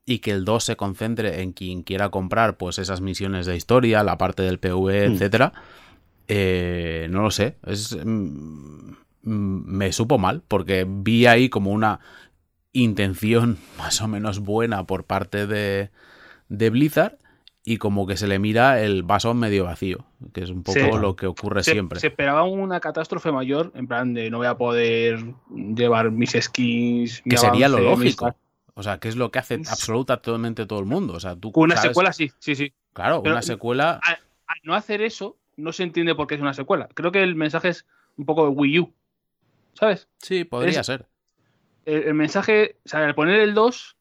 y 0.04 0.18
que 0.20 0.30
el 0.30 0.44
2 0.44 0.62
se 0.64 0.76
concentre 0.76 1.42
en 1.42 1.52
quien 1.52 1.82
quiera 1.82 2.10
comprar 2.10 2.56
pues 2.56 2.78
esas 2.78 3.00
misiones 3.00 3.46
de 3.46 3.56
historia, 3.56 4.02
la 4.04 4.18
parte 4.18 4.42
del 4.42 4.58
PvE, 4.58 5.08
Mm. 5.08 5.12
etcétera. 5.14 5.52
eh, 6.28 7.06
no 7.10 7.22
lo 7.22 7.30
sé. 7.30 7.56
Es, 7.66 7.96
mm, 7.96 8.90
mm, 9.22 9.64
me 9.66 9.92
supo 9.92 10.18
mal 10.18 10.42
porque 10.46 10.84
vi 10.88 11.26
ahí 11.26 11.48
como 11.48 11.70
una 11.70 12.00
intención 12.72 13.58
más 13.78 14.00
o 14.02 14.08
menos 14.08 14.40
buena 14.40 14.84
por 14.86 15.04
parte 15.04 15.46
de, 15.46 15.90
de 16.48 16.70
Blizzard 16.70 17.18
y 17.68 17.78
como 17.78 18.06
que 18.06 18.16
se 18.16 18.28
le 18.28 18.38
mira 18.38 18.80
el 18.80 19.02
vaso 19.02 19.34
medio 19.34 19.64
vacío, 19.64 20.06
que 20.32 20.42
es 20.44 20.50
un 20.50 20.62
poco 20.62 20.78
Sí. 20.78 20.86
lo 21.00 21.16
que 21.16 21.26
ocurre 21.26 21.64
se, 21.64 21.72
siempre. 21.72 21.98
se 21.98 22.06
esperaba 22.06 22.44
una 22.44 22.78
catástrofe 22.78 23.32
mayor, 23.32 23.72
en 23.74 23.88
plan 23.88 24.14
de 24.14 24.30
no 24.30 24.38
voy 24.38 24.46
a 24.46 24.56
poder 24.56 25.34
llevar 25.50 26.12
mis 26.12 26.30
skins. 26.40 27.22
mi 27.24 27.30
que 27.30 27.36
sería 27.36 27.68
lo 27.68 27.78
avance, 27.78 27.90
lógico. 28.04 28.36
O 28.74 28.82
sea, 28.84 28.98
que 28.98 29.08
es 29.08 29.16
lo 29.16 29.30
que 29.32 29.40
hace 29.40 29.54
absolutamente 29.68 30.64
todo 30.66 30.78
el 30.78 30.84
mundo. 30.86 31.14
O 31.14 31.20
sea, 31.20 31.34
tú 31.34 31.50
una 31.56 31.74
sabes- 31.74 31.88
secuela, 31.90 32.12
sí, 32.12 32.30
sí, 32.38 32.54
sí. 32.54 32.72
Claro, 32.92 33.20
Pero- 33.22 33.34
una 33.34 33.42
secuela. 33.42 34.00
Al 34.46 34.58
no 34.62 34.74
hacer 34.74 35.02
eso, 35.02 35.36
no 35.56 35.72
se 35.72 35.82
entiende 35.82 36.14
por 36.14 36.26
qué 36.28 36.36
es 36.36 36.40
una 36.40 36.54
secuela. 36.54 36.88
Creo 36.94 37.10
que 37.10 37.22
el 37.22 37.34
mensaje 37.34 37.70
es 37.70 37.84
un 38.16 38.26
poco 38.26 38.44
de 38.44 38.50
Wii 38.50 38.78
U. 38.78 38.92
¿Sabes? 39.74 40.08
Sí, 40.18 40.44
podría 40.44 40.80
es- 40.80 40.86
ser. 40.86 41.06
El, 41.84 42.02
el 42.04 42.14
mensaje, 42.14 42.76
o 42.84 42.88
sea, 42.88 43.04
al 43.04 43.14
poner 43.16 43.40
el 43.40 43.54
2, 43.54 43.95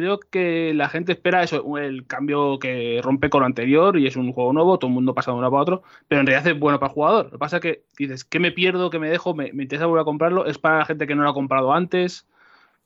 creo 0.00 0.20
que 0.20 0.74
la 0.74 0.88
gente 0.88 1.12
espera 1.12 1.42
eso, 1.42 1.78
el 1.78 2.06
cambio 2.06 2.58
que 2.58 3.00
rompe 3.02 3.30
con 3.30 3.40
lo 3.40 3.46
anterior 3.46 3.98
y 3.98 4.06
es 4.06 4.16
un 4.16 4.32
juego 4.32 4.52
nuevo, 4.52 4.78
todo 4.78 4.88
el 4.88 4.94
mundo 4.94 5.14
pasa 5.14 5.30
de 5.30 5.38
uno 5.38 5.50
para 5.50 5.62
otro, 5.62 5.82
pero 6.08 6.20
en 6.20 6.26
realidad 6.26 6.52
es 6.52 6.58
bueno 6.58 6.80
para 6.80 6.90
el 6.90 6.94
jugador. 6.94 7.24
Lo 7.26 7.32
que 7.32 7.38
pasa 7.38 7.56
es 7.56 7.62
que 7.62 7.84
dices, 7.96 8.24
¿qué 8.24 8.40
me 8.40 8.52
pierdo? 8.52 8.90
¿Qué 8.90 8.98
me 8.98 9.08
dejo? 9.08 9.34
¿Me, 9.34 9.52
me 9.52 9.64
interesa 9.64 9.86
volver 9.86 10.02
a 10.02 10.04
comprarlo? 10.04 10.46
¿Es 10.46 10.58
para 10.58 10.78
la 10.78 10.84
gente 10.86 11.06
que 11.06 11.14
no 11.14 11.22
lo 11.22 11.30
ha 11.30 11.34
comprado 11.34 11.72
antes? 11.72 12.26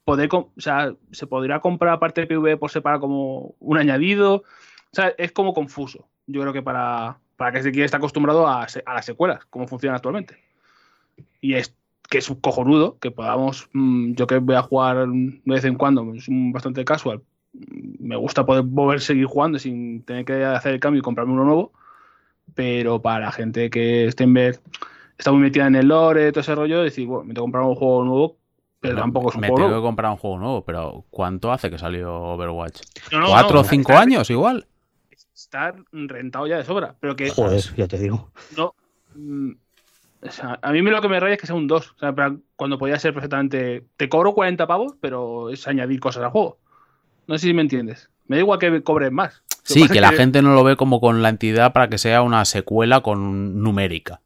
Poder, 0.05 0.29
o 0.33 0.51
sea, 0.59 0.95
¿se 1.13 1.27
podría 1.27 1.61
comprar 1.61 1.95
aparte 1.95 2.23
de 2.23 2.27
PvE 2.27 2.57
por 2.57 2.71
separado 2.71 3.01
como 3.01 3.55
un 3.61 3.79
añadido? 3.79 4.37
O 4.37 4.45
sea, 4.93 5.15
es 5.17 5.33
como 5.33 5.55
confuso. 5.55 6.09
Yo 6.27 6.41
creo 6.43 6.53
que 6.53 6.63
para, 6.63 7.19
para 7.37 7.53
que 7.53 7.63
se 7.63 7.73
quiera 7.73 7.87
estar 7.87 7.99
acostumbrado 7.99 8.47
a, 8.47 8.65
a 8.65 8.95
las 8.95 9.05
secuelas, 9.05 9.45
como 9.47 9.67
funcionan 9.67 9.97
actualmente. 9.97 10.39
Y 11.41 11.55
es 11.55 11.75
que 12.09 12.19
es 12.19 12.29
un 12.31 12.41
cojonudo, 12.41 12.99
que 12.99 13.11
podamos, 13.11 13.69
mm, 13.73 14.15
yo 14.15 14.27
que 14.27 14.39
voy 14.39 14.57
a 14.57 14.63
jugar 14.63 15.07
de 15.09 15.41
vez 15.45 15.65
en 15.65 15.77
cuando, 15.77 16.13
es 16.15 16.29
un 16.29 16.53
bastante 16.53 16.85
casual, 16.85 17.23
mm, 17.53 18.07
me 18.07 18.17
gusta 18.17 18.45
poder 18.47 18.63
volver 18.65 18.99
a 18.99 19.01
seguir 19.01 19.27
jugando 19.27 19.59
sin 19.59 20.03
tener 20.05 20.25
que 20.25 20.45
hacer 20.45 20.75
el 20.75 20.81
cambio 20.81 21.01
y 21.01 21.03
comprarme 21.03 21.33
uno 21.35 21.45
nuevo, 21.45 21.73
pero 22.55 23.01
para 23.03 23.27
la 23.27 23.33
gente 23.33 23.71
que 23.71 24.07
esté, 24.07 24.25
en 24.25 24.35
ver, 24.35 24.61
está 25.19 25.33
muy 25.33 25.41
metida 25.41 25.67
en 25.67 25.77
el 25.77 25.89
lore, 25.89 26.31
todo 26.33 26.41
ese 26.41 26.55
rollo, 26.55 26.83
decir, 26.83 27.07
bueno, 27.07 27.25
me 27.25 27.35
tengo 27.35 27.47
que 27.47 27.53
comprar 27.53 27.65
un 27.65 27.75
juego 27.75 28.05
nuevo, 28.05 28.37
pero 28.81 28.97
tampoco 28.97 29.31
es 29.31 29.35
un 29.37 29.41
me 29.41 29.49
juego 29.49 29.69
tengo 29.69 29.81
que 29.81 29.87
comprar 29.87 30.11
un 30.11 30.19
juego 30.19 30.39
nuevo, 30.39 30.65
pero 30.65 31.05
¿cuánto 31.11 31.51
hace 31.53 31.71
que 31.71 31.79
salió 31.79 32.15
Overwatch? 32.15 32.83
No, 33.13 33.21
no, 33.21 33.29
¿Cuatro 33.29 33.59
no, 33.59 33.61
o 33.61 33.65
cinco 33.65 33.93
está- 33.93 34.03
años 34.03 34.31
igual? 34.31 34.67
Está 35.35 35.75
rentado 35.93 36.47
ya 36.47 36.59
de 36.59 36.65
sobra, 36.65 36.97
pero 37.01 37.17
que 37.17 37.31
Joder, 37.31 37.63
ya 37.77 37.89
te 37.89 37.99
digo. 37.99 38.31
no. 38.57 38.75
O 40.25 40.31
sea, 40.31 40.59
a 40.63 40.73
mí 40.73 40.81
lo 40.81 41.03
que 41.03 41.09
me 41.09 41.21
raya 41.21 41.35
es 41.35 41.41
que 41.41 41.47
sea 41.47 41.55
un 41.55 41.67
2. 41.67 41.95
O 41.97 41.99
sea, 41.99 42.15
cuando 42.57 42.79
podía 42.79 42.99
ser 42.99 43.13
perfectamente. 43.13 43.85
Te 43.97 44.09
cobro 44.09 44.35
40 44.35 44.67
pavos, 44.67 44.95
pero 45.01 45.51
es 45.51 45.69
añadir 45.69 46.01
cosas 46.01 46.25
al 46.25 46.31
juego. 46.31 46.59
No 47.27 47.37
sé 47.37 47.49
si 47.49 47.55
me 47.55 47.63
entiendes. 47.63 48.11
Me 48.27 48.37
da 48.37 48.41
igual 48.41 48.59
que 48.59 48.71
me 48.71 48.83
cobren 48.83 49.15
más. 49.15 49.43
Sí, 49.65 49.89
que 49.89 50.01
la 50.01 50.13
gente 50.13 50.43
no 50.43 50.55
lo 50.55 50.65
ve 50.65 50.77
como 50.77 51.01
con 51.01 51.23
la 51.23 51.29
entidad 51.29 51.73
para 51.73 51.89
que 51.89 51.99
sea 51.99 52.23
una 52.23 52.45
secuela 52.45 53.01
con 53.03 53.63
numérica. 53.63 54.21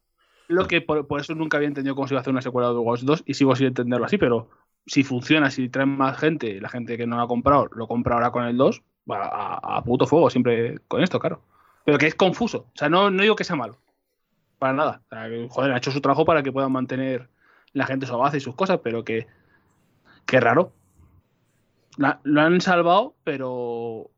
Lo 0.47 0.67
que 0.67 0.81
por, 0.81 1.05
por 1.07 1.21
eso 1.21 1.35
nunca 1.35 1.57
había 1.57 1.67
entendido 1.67 1.95
cómo 1.95 2.07
se 2.07 2.13
iba 2.13 2.19
a 2.19 2.21
hacer 2.21 2.31
una 2.31 2.41
secuela 2.41 2.69
de 2.69 2.75
Overwatch 2.75 3.01
2 3.01 3.23
y 3.25 3.33
sigo 3.35 3.55
sin 3.55 3.67
entenderlo 3.67 4.05
así, 4.05 4.17
pero 4.17 4.49
si 4.85 5.03
funciona, 5.03 5.51
si 5.51 5.69
traen 5.69 5.95
más 5.95 6.17
gente, 6.17 6.59
la 6.59 6.69
gente 6.69 6.97
que 6.97 7.05
no 7.05 7.17
lo 7.17 7.23
ha 7.23 7.27
comprado, 7.27 7.69
lo 7.73 7.87
compra 7.87 8.15
ahora 8.15 8.31
con 8.31 8.45
el 8.45 8.57
2, 8.57 8.81
va 9.09 9.25
a, 9.25 9.77
a 9.77 9.83
puto 9.83 10.07
fuego 10.07 10.29
siempre 10.29 10.79
con 10.87 11.03
esto, 11.03 11.19
claro. 11.19 11.41
Pero 11.85 11.97
que 11.97 12.07
es 12.07 12.15
confuso. 12.15 12.65
O 12.73 12.77
sea, 12.77 12.89
no, 12.89 13.11
no 13.11 13.21
digo 13.21 13.35
que 13.35 13.43
sea 13.43 13.55
malo. 13.55 13.77
Para 14.59 14.73
nada. 14.73 15.01
O 15.05 15.09
sea, 15.09 15.29
joder, 15.49 15.71
ha 15.71 15.77
hecho 15.77 15.91
su 15.91 16.01
trabajo 16.01 16.25
para 16.25 16.43
que 16.43 16.51
puedan 16.51 16.71
mantener 16.71 17.29
la 17.73 17.85
gente 17.85 18.05
su 18.05 18.17
base 18.17 18.37
y 18.37 18.41
sus 18.41 18.55
cosas, 18.55 18.79
pero 18.83 19.03
que. 19.03 19.25
Qué 20.25 20.39
raro. 20.39 20.73
La- 21.97 22.19
lo 22.23 22.41
han 22.41 22.61
salvado, 22.61 23.15
pero. 23.23 24.09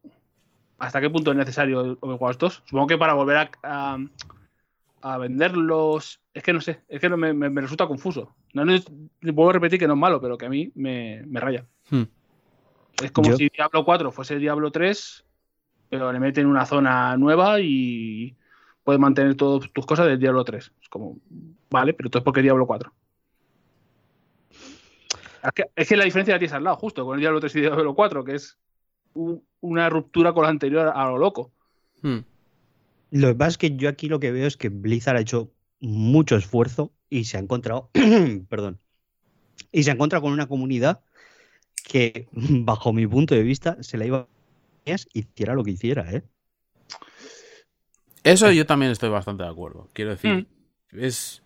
¿Hasta 0.79 0.99
qué 0.99 1.09
punto 1.11 1.29
es 1.31 1.37
necesario 1.37 1.81
el 1.81 1.97
Overwatch 2.01 2.37
2? 2.37 2.63
Supongo 2.65 2.87
que 2.87 2.97
para 2.97 3.13
volver 3.13 3.37
a, 3.37 3.51
a, 3.63 3.97
a 5.03 5.17
venderlos. 5.19 6.19
Es 6.33 6.41
que 6.41 6.53
no 6.53 6.61
sé, 6.61 6.81
es 6.87 6.99
que 6.99 7.07
no 7.09 7.17
me, 7.17 7.33
me- 7.33 7.49
me 7.51 7.61
resulta 7.61 7.85
confuso. 7.87 8.33
No, 8.53 8.65
no 8.65 8.73
vuelvo 9.21 9.49
a 9.51 9.53
repetir 9.53 9.77
que 9.79 9.87
no 9.87 9.93
es 9.93 9.99
malo, 9.99 10.19
pero 10.19 10.37
que 10.39 10.47
a 10.47 10.49
mí 10.49 10.71
me, 10.73 11.21
me 11.27 11.39
raya. 11.39 11.65
Hmm. 11.91 12.03
Es 13.03 13.11
como 13.11 13.29
Yo- 13.29 13.37
si 13.37 13.49
Diablo 13.49 13.85
4 13.85 14.11
fuese 14.11 14.37
Diablo 14.39 14.71
3, 14.71 15.23
pero 15.89 16.11
le 16.11 16.19
meten 16.19 16.47
una 16.47 16.65
zona 16.65 17.15
nueva 17.17 17.59
y 17.59 18.35
puedes 18.84 18.99
mantener 18.99 19.36
todas 19.36 19.69
tus 19.71 19.86
cosas 19.86 20.07
del 20.07 20.19
Diablo 20.19 20.43
3. 20.43 20.71
Es 20.82 20.89
como, 20.89 21.17
vale, 21.69 21.93
pero 21.93 22.07
entonces 22.07 22.23
¿por 22.23 22.34
qué 22.34 22.41
Diablo 22.41 22.65
4? 22.65 22.91
Es 25.43 25.51
que, 25.55 25.63
es 25.75 25.88
que 25.89 25.97
la 25.97 26.05
diferencia 26.05 26.36
la 26.36 26.39
tienes 26.39 26.53
al 26.53 26.63
lado, 26.63 26.77
justo, 26.77 27.05
con 27.05 27.15
el 27.15 27.21
Diablo 27.21 27.39
3 27.39 27.55
y 27.55 27.61
Diablo 27.61 27.95
4, 27.95 28.23
que 28.23 28.36
es 28.36 28.57
un- 29.13 29.43
una 29.59 29.89
ruptura 29.89 30.34
con 30.34 30.43
la 30.43 30.49
anterior 30.49 30.91
a 30.93 31.05
lo 31.07 31.17
loco. 31.17 31.51
Hmm. 32.01 32.19
Lo 33.11 33.27
que 33.29 33.36
pasa 33.36 33.49
es 33.49 33.57
que 33.57 33.75
yo 33.75 33.89
aquí 33.89 34.07
lo 34.07 34.19
que 34.19 34.32
veo 34.32 34.47
es 34.47 34.55
que 34.57 34.69
Blizzard 34.69 35.17
ha 35.17 35.21
hecho 35.21 35.51
mucho 35.79 36.36
esfuerzo 36.36 36.91
y 37.09 37.25
se 37.25 37.38
ha 37.38 37.39
encontrado, 37.39 37.89
perdón, 38.49 38.79
y 39.71 39.84
se 39.84 39.91
ha 39.91 39.93
encontrado 39.93 40.21
con 40.23 40.32
una 40.32 40.47
comunidad 40.47 41.01
que, 41.84 42.27
bajo 42.32 42.93
mi 42.93 43.07
punto 43.07 43.36
de 43.36 43.43
vista, 43.43 43.82
se 43.82 43.97
la 43.97 44.05
iba 44.05 44.17
a 44.19 44.27
hiciera 45.13 45.53
lo 45.53 45.63
que 45.63 45.71
hiciera, 45.71 46.11
¿eh? 46.11 46.23
Eso 48.24 48.51
yo 48.51 48.65
también 48.65 48.91
estoy 48.91 49.09
bastante 49.09 49.43
de 49.43 49.49
acuerdo. 49.49 49.89
Quiero 49.93 50.11
decir, 50.11 50.47
Mm. 50.91 50.99
es. 50.99 51.43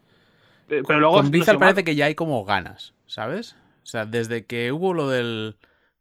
Eh, 0.70 0.82
Pero 0.88 1.00
luego 1.00 1.16
Con 1.18 1.32
Blizzard 1.32 1.60
parece 1.60 1.84
que 1.84 1.96
ya 1.96 2.06
hay 2.06 2.16
como 2.16 2.44
ganas, 2.44 2.94
¿sabes? 3.06 3.56
O 3.84 3.86
sea, 3.86 4.06
desde 4.06 4.46
que 4.46 4.72
hubo 4.72 4.94
lo 4.94 5.10
del. 5.10 5.58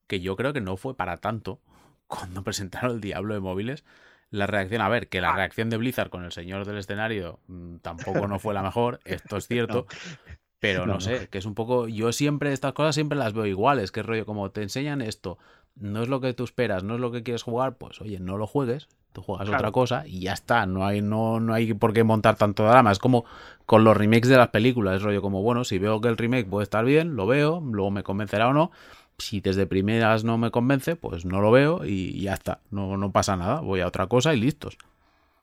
que 0.07 0.20
yo 0.20 0.37
creo 0.37 0.53
que 0.53 0.61
no 0.61 0.77
fue 0.77 0.95
para 0.97 1.16
tanto, 1.18 1.61
cuando 2.07 2.43
presentaron 2.43 2.93
el 2.97 3.01
Diablo 3.01 3.35
de 3.35 3.41
móviles, 3.41 3.85
la 4.31 4.47
reacción. 4.47 4.83
A 4.83 4.89
ver, 4.89 5.09
que 5.09 5.20
la 5.20 5.31
Ah. 5.33 5.37
reacción 5.37 5.70
de 5.70 5.77
Blizzard 5.77 6.11
con 6.11 6.25
el 6.25 6.33
señor 6.33 6.66
del 6.66 6.77
escenario 6.79 7.41
mm, 7.47 7.77
tampoco 7.77 8.27
no 8.29 8.39
fue 8.39 8.53
la 8.55 8.62
mejor, 8.62 9.01
esto 9.05 9.37
es 9.37 9.47
cierto. 9.47 9.87
Pero 10.61 10.87
no, 10.87 10.95
No, 10.95 11.01
sé, 11.01 11.29
que 11.29 11.37
es 11.39 11.45
un 11.45 11.55
poco. 11.55 11.89
Yo 11.89 12.11
siempre, 12.12 12.53
estas 12.55 12.72
cosas 12.72 12.95
siempre 12.95 13.18
las 13.18 13.35
veo 13.35 13.45
iguales. 13.45 13.93
Que 13.93 14.03
rollo, 14.03 14.25
como 14.25 14.51
te 14.51 14.62
enseñan 14.62 15.03
esto, 15.03 15.37
no 15.75 16.03
es 16.03 16.09
lo 16.09 16.22
que 16.22 16.33
tú 16.33 16.45
esperas, 16.45 16.83
no 16.85 16.95
es 16.95 17.01
lo 17.01 17.12
que 17.12 17.22
quieres 17.22 17.43
jugar, 17.43 17.77
pues 17.77 18.01
oye, 18.01 18.18
no 18.18 18.39
lo 18.39 18.47
juegues. 18.47 18.89
Tú 19.15 19.23
juegas 19.23 19.47
Claro. 19.47 19.61
otra 19.61 19.71
cosa 19.73 20.03
y 20.07 20.19
ya 20.23 20.33
está. 20.33 20.67
No 20.67 20.85
hay, 20.85 21.01
no, 21.01 21.39
no 21.39 21.55
hay 21.55 21.73
por 21.73 21.93
qué 21.93 22.03
montar 22.03 22.35
tanto 22.35 22.65
drama. 22.67 22.91
Es 22.91 22.99
como 22.99 23.25
con 23.65 23.85
los 23.85 23.97
remakes 23.97 24.29
de 24.29 24.37
las 24.37 24.49
películas. 24.49 24.97
Es 24.97 25.03
rollo 25.03 25.23
como, 25.23 25.41
bueno, 25.41 25.62
si 25.62 25.79
veo 25.79 26.01
que 26.01 26.09
el 26.09 26.17
remake 26.17 26.49
puede 26.51 26.65
estar 26.65 26.85
bien, 26.85 27.15
lo 27.15 27.25
veo, 27.29 27.61
luego 27.61 27.93
me 27.93 28.03
convencerá 28.03 28.49
o 28.49 28.53
no. 28.53 28.73
Si 29.17 29.41
desde 29.41 29.67
primeras 29.67 30.25
no 30.25 30.37
me 30.37 30.51
convence, 30.51 30.97
pues 30.97 31.25
no 31.25 31.41
lo 31.41 31.53
veo 31.53 31.85
y 31.87 32.21
ya 32.23 32.35
está. 32.35 32.59
No, 32.73 32.97
no 32.97 33.12
pasa 33.12 33.37
nada. 33.37 33.61
Voy 33.61 33.81
a 33.83 33.87
otra 33.87 34.09
cosa 34.09 34.35
y 34.35 34.41
listos. 34.41 34.77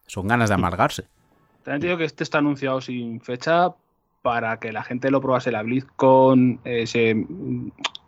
Son 0.06 0.28
ganas 0.28 0.50
de 0.50 0.56
amargarse. 0.56 1.06
También 1.64 1.80
te 1.80 1.88
digo 1.88 1.98
que 1.98 2.04
este 2.04 2.26
está 2.26 2.40
anunciado 2.40 2.82
sin 2.82 3.22
fecha 3.22 3.70
para 4.22 4.60
que 4.60 4.74
la 4.74 4.84
gente 4.84 5.10
lo 5.12 5.22
probase 5.22 5.50
la 5.52 5.64
BlizzCon, 5.64 6.60
eh, 6.66 6.86
se, 6.86 7.26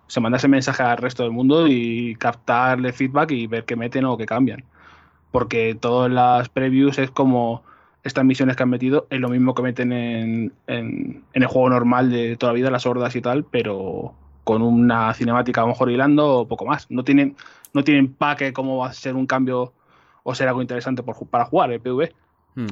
se 0.07 0.19
mandase 0.19 0.49
mensaje 0.49 0.83
al 0.83 0.97
resto 0.97 1.23
del 1.23 1.31
mundo 1.31 1.67
y 1.67 2.15
captarle 2.15 2.91
feedback 2.91 3.31
y 3.31 3.47
ver 3.47 3.63
qué 3.63 3.77
meten 3.77 4.03
o 4.03 4.17
qué 4.17 4.25
cambian. 4.25 4.65
Porque 5.33 5.75
todas 5.75 6.11
las 6.11 6.47
previews 6.47 6.97
es 6.99 7.09
como 7.11 7.63
estas 8.03 8.23
misiones 8.23 8.55
que 8.55 8.61
han 8.63 8.69
metido, 8.69 9.07
es 9.09 9.19
lo 9.19 9.29
mismo 9.29 9.55
que 9.55 9.63
meten 9.63 9.91
en, 9.91 10.53
en- 10.67 11.23
en 11.33 11.41
el 11.41 11.47
juego 11.47 11.69
normal 11.69 12.11
de 12.11 12.37
toda 12.37 12.53
la 12.53 12.55
vida, 12.55 12.69
las 12.69 12.85
hordas 12.85 13.15
y 13.15 13.21
tal, 13.21 13.43
pero 13.43 14.13
con 14.43 14.61
una 14.61 15.11
cinemática 15.15 15.61
a 15.61 15.63
lo 15.63 15.69
mejor 15.69 15.89
hilando 15.89 16.39
o 16.39 16.47
poco 16.47 16.65
más. 16.65 16.89
No 16.91 17.03
tienen, 17.03 17.35
no 17.73 17.83
tienen 17.83 18.13
paque 18.13 18.53
cómo 18.53 18.77
va 18.77 18.87
a 18.89 18.93
ser 18.93 19.15
un 19.15 19.25
cambio 19.25 19.73
o 20.21 20.35
ser 20.35 20.47
algo 20.49 20.61
interesante 20.61 21.01
por 21.01 21.15
para 21.27 21.45
jugar 21.45 21.71
el 21.71 21.79
PvE. 21.81 22.13
Hmm. 22.55 22.67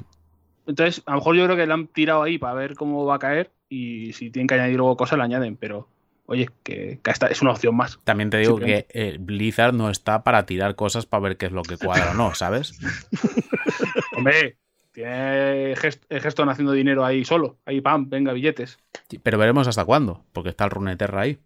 Entonces, 0.67 1.01
a 1.07 1.11
lo 1.11 1.17
mejor 1.17 1.35
yo 1.35 1.45
creo 1.45 1.57
que 1.57 1.65
le 1.65 1.73
han 1.73 1.87
tirado 1.87 2.21
ahí 2.21 2.37
para 2.37 2.53
ver 2.53 2.75
cómo 2.75 3.05
va 3.05 3.15
a 3.15 3.19
caer 3.19 3.49
y 3.69 4.13
si 4.13 4.29
tienen 4.29 4.47
que 4.47 4.53
añadir 4.53 4.77
luego 4.77 4.95
cosas, 4.97 5.17
le 5.17 5.23
añaden, 5.23 5.57
pero 5.57 5.87
oye, 6.31 6.49
que, 6.63 6.99
que 7.03 7.11
esta 7.11 7.27
es 7.27 7.41
una 7.41 7.51
opción 7.51 7.75
más. 7.75 7.99
También 8.03 8.29
te 8.29 8.37
digo 8.37 8.57
que 8.57 8.87
eh, 8.89 9.17
Blizzard 9.19 9.73
no 9.73 9.89
está 9.89 10.23
para 10.23 10.45
tirar 10.45 10.75
cosas 10.75 11.05
para 11.05 11.21
ver 11.23 11.37
qué 11.37 11.45
es 11.47 11.51
lo 11.51 11.61
que 11.61 11.77
cuadra 11.77 12.11
o 12.11 12.13
no, 12.13 12.33
¿sabes? 12.33 12.79
Hombre, 14.17 14.57
tiene 14.91 15.75
Gest- 15.75 16.03
Geston 16.09 16.49
haciendo 16.49 16.71
dinero 16.73 17.05
ahí 17.05 17.23
solo, 17.25 17.57
ahí 17.65 17.81
pam, 17.81 18.09
venga, 18.09 18.33
billetes. 18.33 18.77
Pero 19.23 19.37
veremos 19.37 19.67
hasta 19.67 19.85
cuándo, 19.85 20.23
porque 20.33 20.49
está 20.49 20.65
el 20.65 20.71
Runeterra 20.71 21.21
ahí. 21.21 21.39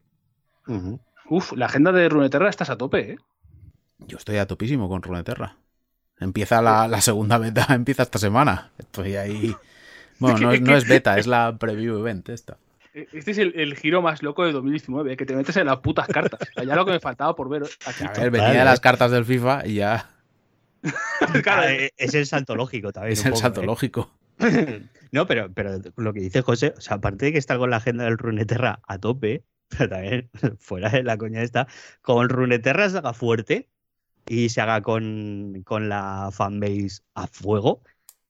Uf, 1.29 1.53
la 1.53 1.65
agenda 1.67 1.91
de 1.91 2.09
Runeterra 2.09 2.49
estás 2.49 2.69
a 2.69 2.77
tope, 2.77 3.11
¿eh? 3.13 3.17
Yo 3.99 4.17
estoy 4.17 4.37
a 4.37 4.45
topísimo 4.47 4.89
con 4.89 5.01
Runeterra. 5.01 5.57
Empieza 6.19 6.61
la, 6.61 6.87
la 6.87 7.01
segunda 7.01 7.37
beta, 7.37 7.67
empieza 7.73 8.03
esta 8.03 8.19
semana. 8.19 8.71
Estoy 8.77 9.15
ahí. 9.15 9.55
Bueno, 10.17 10.37
no 10.39 10.51
es, 10.53 10.61
no 10.61 10.77
es 10.77 10.87
beta, 10.87 11.17
es 11.17 11.27
la 11.27 11.57
preview 11.57 11.99
event 11.99 12.29
esta. 12.29 12.55
Este 12.95 13.31
es 13.31 13.37
el, 13.39 13.53
el 13.59 13.75
giro 13.75 14.01
más 14.01 14.23
loco 14.23 14.45
de 14.45 14.53
2019, 14.53 15.13
¿eh? 15.13 15.17
que 15.17 15.25
te 15.25 15.35
metes 15.35 15.57
en 15.57 15.67
las 15.67 15.79
putas 15.79 16.07
cartas. 16.07 16.39
O 16.41 16.53
sea, 16.53 16.63
ya 16.63 16.75
lo 16.75 16.85
que 16.85 16.93
me 16.93 16.99
faltaba 17.01 17.35
por 17.35 17.49
ver 17.49 17.63
aquí. 17.85 18.05
A 18.05 18.11
ver, 18.13 18.31
venía 18.31 18.59
de 18.59 18.65
las 18.65 18.79
cartas 18.79 19.11
del 19.11 19.25
FIFA 19.25 19.67
y 19.67 19.75
ya 19.75 20.09
Claro, 21.43 21.63
Ah, 21.63 21.73
eh, 21.73 21.91
es 21.97 22.13
el 22.13 22.25
salto 22.25 22.55
lógico 22.55 22.91
también. 22.93 23.13
es 23.13 23.21
un 23.21 23.27
el 23.27 23.31
poco, 23.33 23.41
salto 23.41 23.61
¿eh? 23.61 23.65
lógico. 23.65 24.11
No, 25.11 25.25
pero, 25.27 25.49
pero 25.53 25.79
lo 25.95 26.11
que 26.13 26.19
dice 26.19 26.41
José, 26.41 26.73
o 26.77 26.81
sea, 26.81 26.97
aparte 26.97 27.25
de 27.25 27.31
que 27.31 27.37
está 27.37 27.57
con 27.57 27.69
la 27.69 27.77
agenda 27.77 28.03
del 28.03 28.17
Runeterra 28.17 28.81
a 28.85 28.97
tope, 28.97 29.45
pero 29.69 29.89
también 29.89 30.29
fuera 30.59 30.89
de 30.89 31.03
la 31.03 31.17
coña 31.17 31.41
esta, 31.41 31.67
con 32.01 32.27
Runeterra 32.27 32.89
se 32.89 32.97
haga 32.97 33.13
fuerte 33.13 33.69
y 34.27 34.49
se 34.49 34.59
haga 34.59 34.81
con, 34.81 35.61
con 35.63 35.87
la 35.87 36.29
fanbase 36.33 37.01
a 37.13 37.27
fuego, 37.27 37.81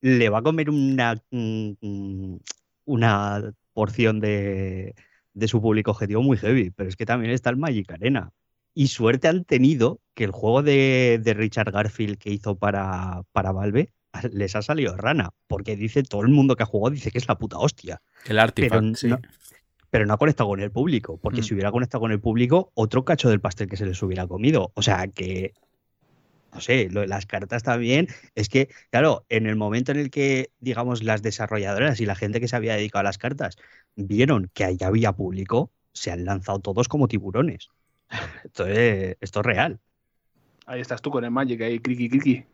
le 0.01 0.29
va 0.29 0.39
a 0.39 0.43
comer 0.43 0.69
una, 0.69 1.15
una 2.85 3.53
porción 3.75 4.19
de, 4.19 4.95
de 5.33 5.47
su 5.47 5.61
público 5.61 5.91
objetivo 5.91 6.23
muy 6.23 6.37
heavy, 6.37 6.71
pero 6.71 6.89
es 6.89 6.95
que 6.95 7.05
también 7.05 7.31
está 7.31 7.51
el 7.51 7.57
Magic 7.57 7.91
Arena. 7.91 8.31
Y 8.73 8.87
suerte 8.87 9.27
han 9.27 9.45
tenido 9.45 9.99
que 10.15 10.23
el 10.23 10.31
juego 10.31 10.63
de, 10.63 11.19
de 11.21 11.33
Richard 11.33 11.71
Garfield 11.71 12.17
que 12.17 12.31
hizo 12.31 12.57
para, 12.57 13.21
para 13.31 13.51
Valve 13.51 13.91
les 14.31 14.55
ha 14.55 14.61
salido 14.61 14.95
rana, 14.95 15.31
porque 15.47 15.75
dice 15.75 16.01
todo 16.03 16.21
el 16.21 16.29
mundo 16.29 16.55
que 16.55 16.63
ha 16.63 16.65
jugado 16.65 16.93
dice 16.93 17.11
que 17.11 17.17
es 17.17 17.27
la 17.27 17.37
puta 17.37 17.57
hostia, 17.57 18.01
El 18.25 18.39
Artifact, 18.39 18.81
pero 18.81 18.95
sí. 18.95 19.07
no, 19.07 19.19
pero 19.89 20.05
no 20.05 20.13
ha 20.13 20.17
conectado 20.17 20.49
con 20.49 20.61
el 20.61 20.71
público, 20.71 21.17
porque 21.21 21.41
Mm. 21.41 21.43
si 21.43 21.53
hubiera 21.53 21.71
conectado 21.71 22.01
con 22.01 22.11
el 22.11 22.19
público, 22.19 22.71
otro 22.75 23.03
cacho 23.05 23.29
del 23.29 23.39
pastel 23.41 23.67
que 23.69 23.77
se 23.77 23.85
les 23.85 24.01
hubiera 24.03 24.25
comido. 24.27 24.71
O 24.73 24.81
sea 24.81 25.07
que, 25.07 25.53
no 26.55 26.61
sé, 26.61 26.87
lo 26.89 27.05
las 27.05 27.25
cartas 27.25 27.63
también, 27.63 28.07
es 28.33 28.47
que, 28.47 28.69
claro, 28.89 29.25
en 29.27 29.45
el 29.45 29.57
momento 29.57 29.91
en 29.91 29.99
el 29.99 30.09
que, 30.09 30.51
digamos, 30.59 31.03
las 31.03 31.21
desarrolladoras 31.21 31.99
y 31.99 32.05
la 32.05 32.15
gente 32.15 32.39
que 32.39 32.47
se 32.47 32.55
había 32.55 32.75
dedicado 32.75 33.01
a 33.01 33.03
las 33.03 33.17
cartas 33.17 33.57
vieron 33.97 34.49
que 34.53 34.63
allá 34.63 34.87
había 34.87 35.11
público, 35.11 35.69
se 35.91 36.11
han 36.11 36.23
lanzado 36.23 36.59
todos 36.59 36.87
como 36.87 37.09
tiburones. 37.09 37.67
Entonces, 38.45 39.17
esto 39.19 39.41
es 39.41 39.45
real. 39.45 39.79
ahí 40.65 40.79
estás 40.79 41.01
tú 41.01 41.11
con 41.11 41.25
el 41.25 41.31
Magic, 41.31 41.59
ahí, 41.61 41.77
cliqui, 41.79 42.07
cliqui. 42.09 42.45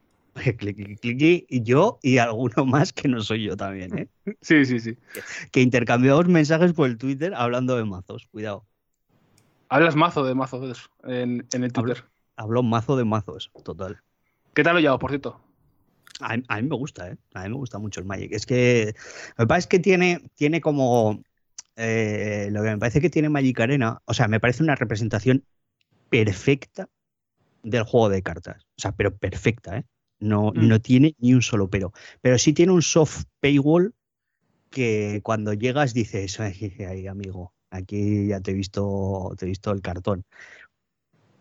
cliqui, 0.57 0.95
cliqui, 0.95 1.45
y 1.47 1.61
yo 1.61 1.99
y 2.01 2.17
alguno 2.17 2.65
más 2.65 2.93
que 2.93 3.07
no 3.07 3.21
soy 3.21 3.43
yo 3.43 3.55
también, 3.55 3.95
¿eh? 3.99 4.07
Sí, 4.41 4.65
sí, 4.65 4.79
sí. 4.79 4.97
Que 5.51 5.61
intercambiamos 5.61 6.27
mensajes 6.27 6.73
por 6.73 6.89
el 6.89 6.97
Twitter 6.97 7.35
hablando 7.35 7.77
de 7.77 7.85
mazos, 7.85 8.25
cuidado. 8.31 8.65
Hablas 9.69 9.95
mazo 9.95 10.25
de 10.25 10.33
mazo 10.33 10.59
de 10.59 10.71
eso 10.71 10.89
en, 11.03 11.45
en 11.53 11.63
el 11.63 11.71
Twitter. 11.71 12.10
Hablo 12.41 12.63
mazo 12.63 12.97
de 12.97 13.05
mazos, 13.05 13.51
total. 13.63 14.01
¿Qué 14.55 14.63
tal 14.63 14.73
lo 14.73 14.79
llevado, 14.79 14.97
por 14.97 15.11
cierto? 15.11 15.39
A, 16.19 16.37
mí- 16.37 16.43
a 16.47 16.59
mí 16.59 16.67
me 16.67 16.75
gusta, 16.75 17.09
¿eh? 17.11 17.17
A 17.35 17.43
mí 17.43 17.49
me 17.49 17.55
gusta 17.55 17.77
mucho 17.77 17.99
el 17.99 18.07
Magic. 18.07 18.31
Es 18.33 18.47
que 18.47 18.95
me 19.37 19.45
parece 19.45 19.67
que 19.69 19.77
tiene, 19.79 20.27
tiene 20.33 20.59
como. 20.59 21.21
eh, 21.75 22.49
lo 22.51 22.63
que 22.63 22.69
me 22.69 22.77
parece 22.79 22.99
que 22.99 23.11
tiene 23.11 23.29
Magic 23.29 23.59
Arena, 23.59 24.01
o 24.05 24.13
sea, 24.15 24.27
me 24.27 24.39
parece 24.39 24.63
una 24.63 24.75
representación 24.75 25.45
perfecta 26.09 26.89
del 27.63 27.83
juego 27.83 28.09
de 28.09 28.23
cartas. 28.23 28.63
O 28.77 28.81
sea, 28.81 28.91
pero 28.93 29.15
perfecta, 29.15 29.77
¿eh? 29.77 29.85
No, 30.19 30.51
Mm. 30.55 30.67
no 30.67 30.81
tiene 30.81 31.15
ni 31.19 31.33
un 31.35 31.43
solo 31.43 31.69
pero. 31.69 31.93
Pero 32.21 32.39
sí 32.39 32.53
tiene 32.53 32.71
un 32.73 32.81
soft 32.81 33.25
paywall 33.39 33.93
que 34.71 35.21
cuando 35.23 35.53
llegas 35.53 35.93
dices, 35.93 36.39
ay, 36.39 36.73
ay, 36.87 37.07
amigo, 37.07 37.53
aquí 37.69 38.27
ya 38.29 38.41
te 38.41 38.51
he 38.51 38.53
visto, 38.55 39.33
te 39.37 39.45
he 39.45 39.49
visto 39.49 39.71
el 39.71 39.81
cartón. 39.81 40.25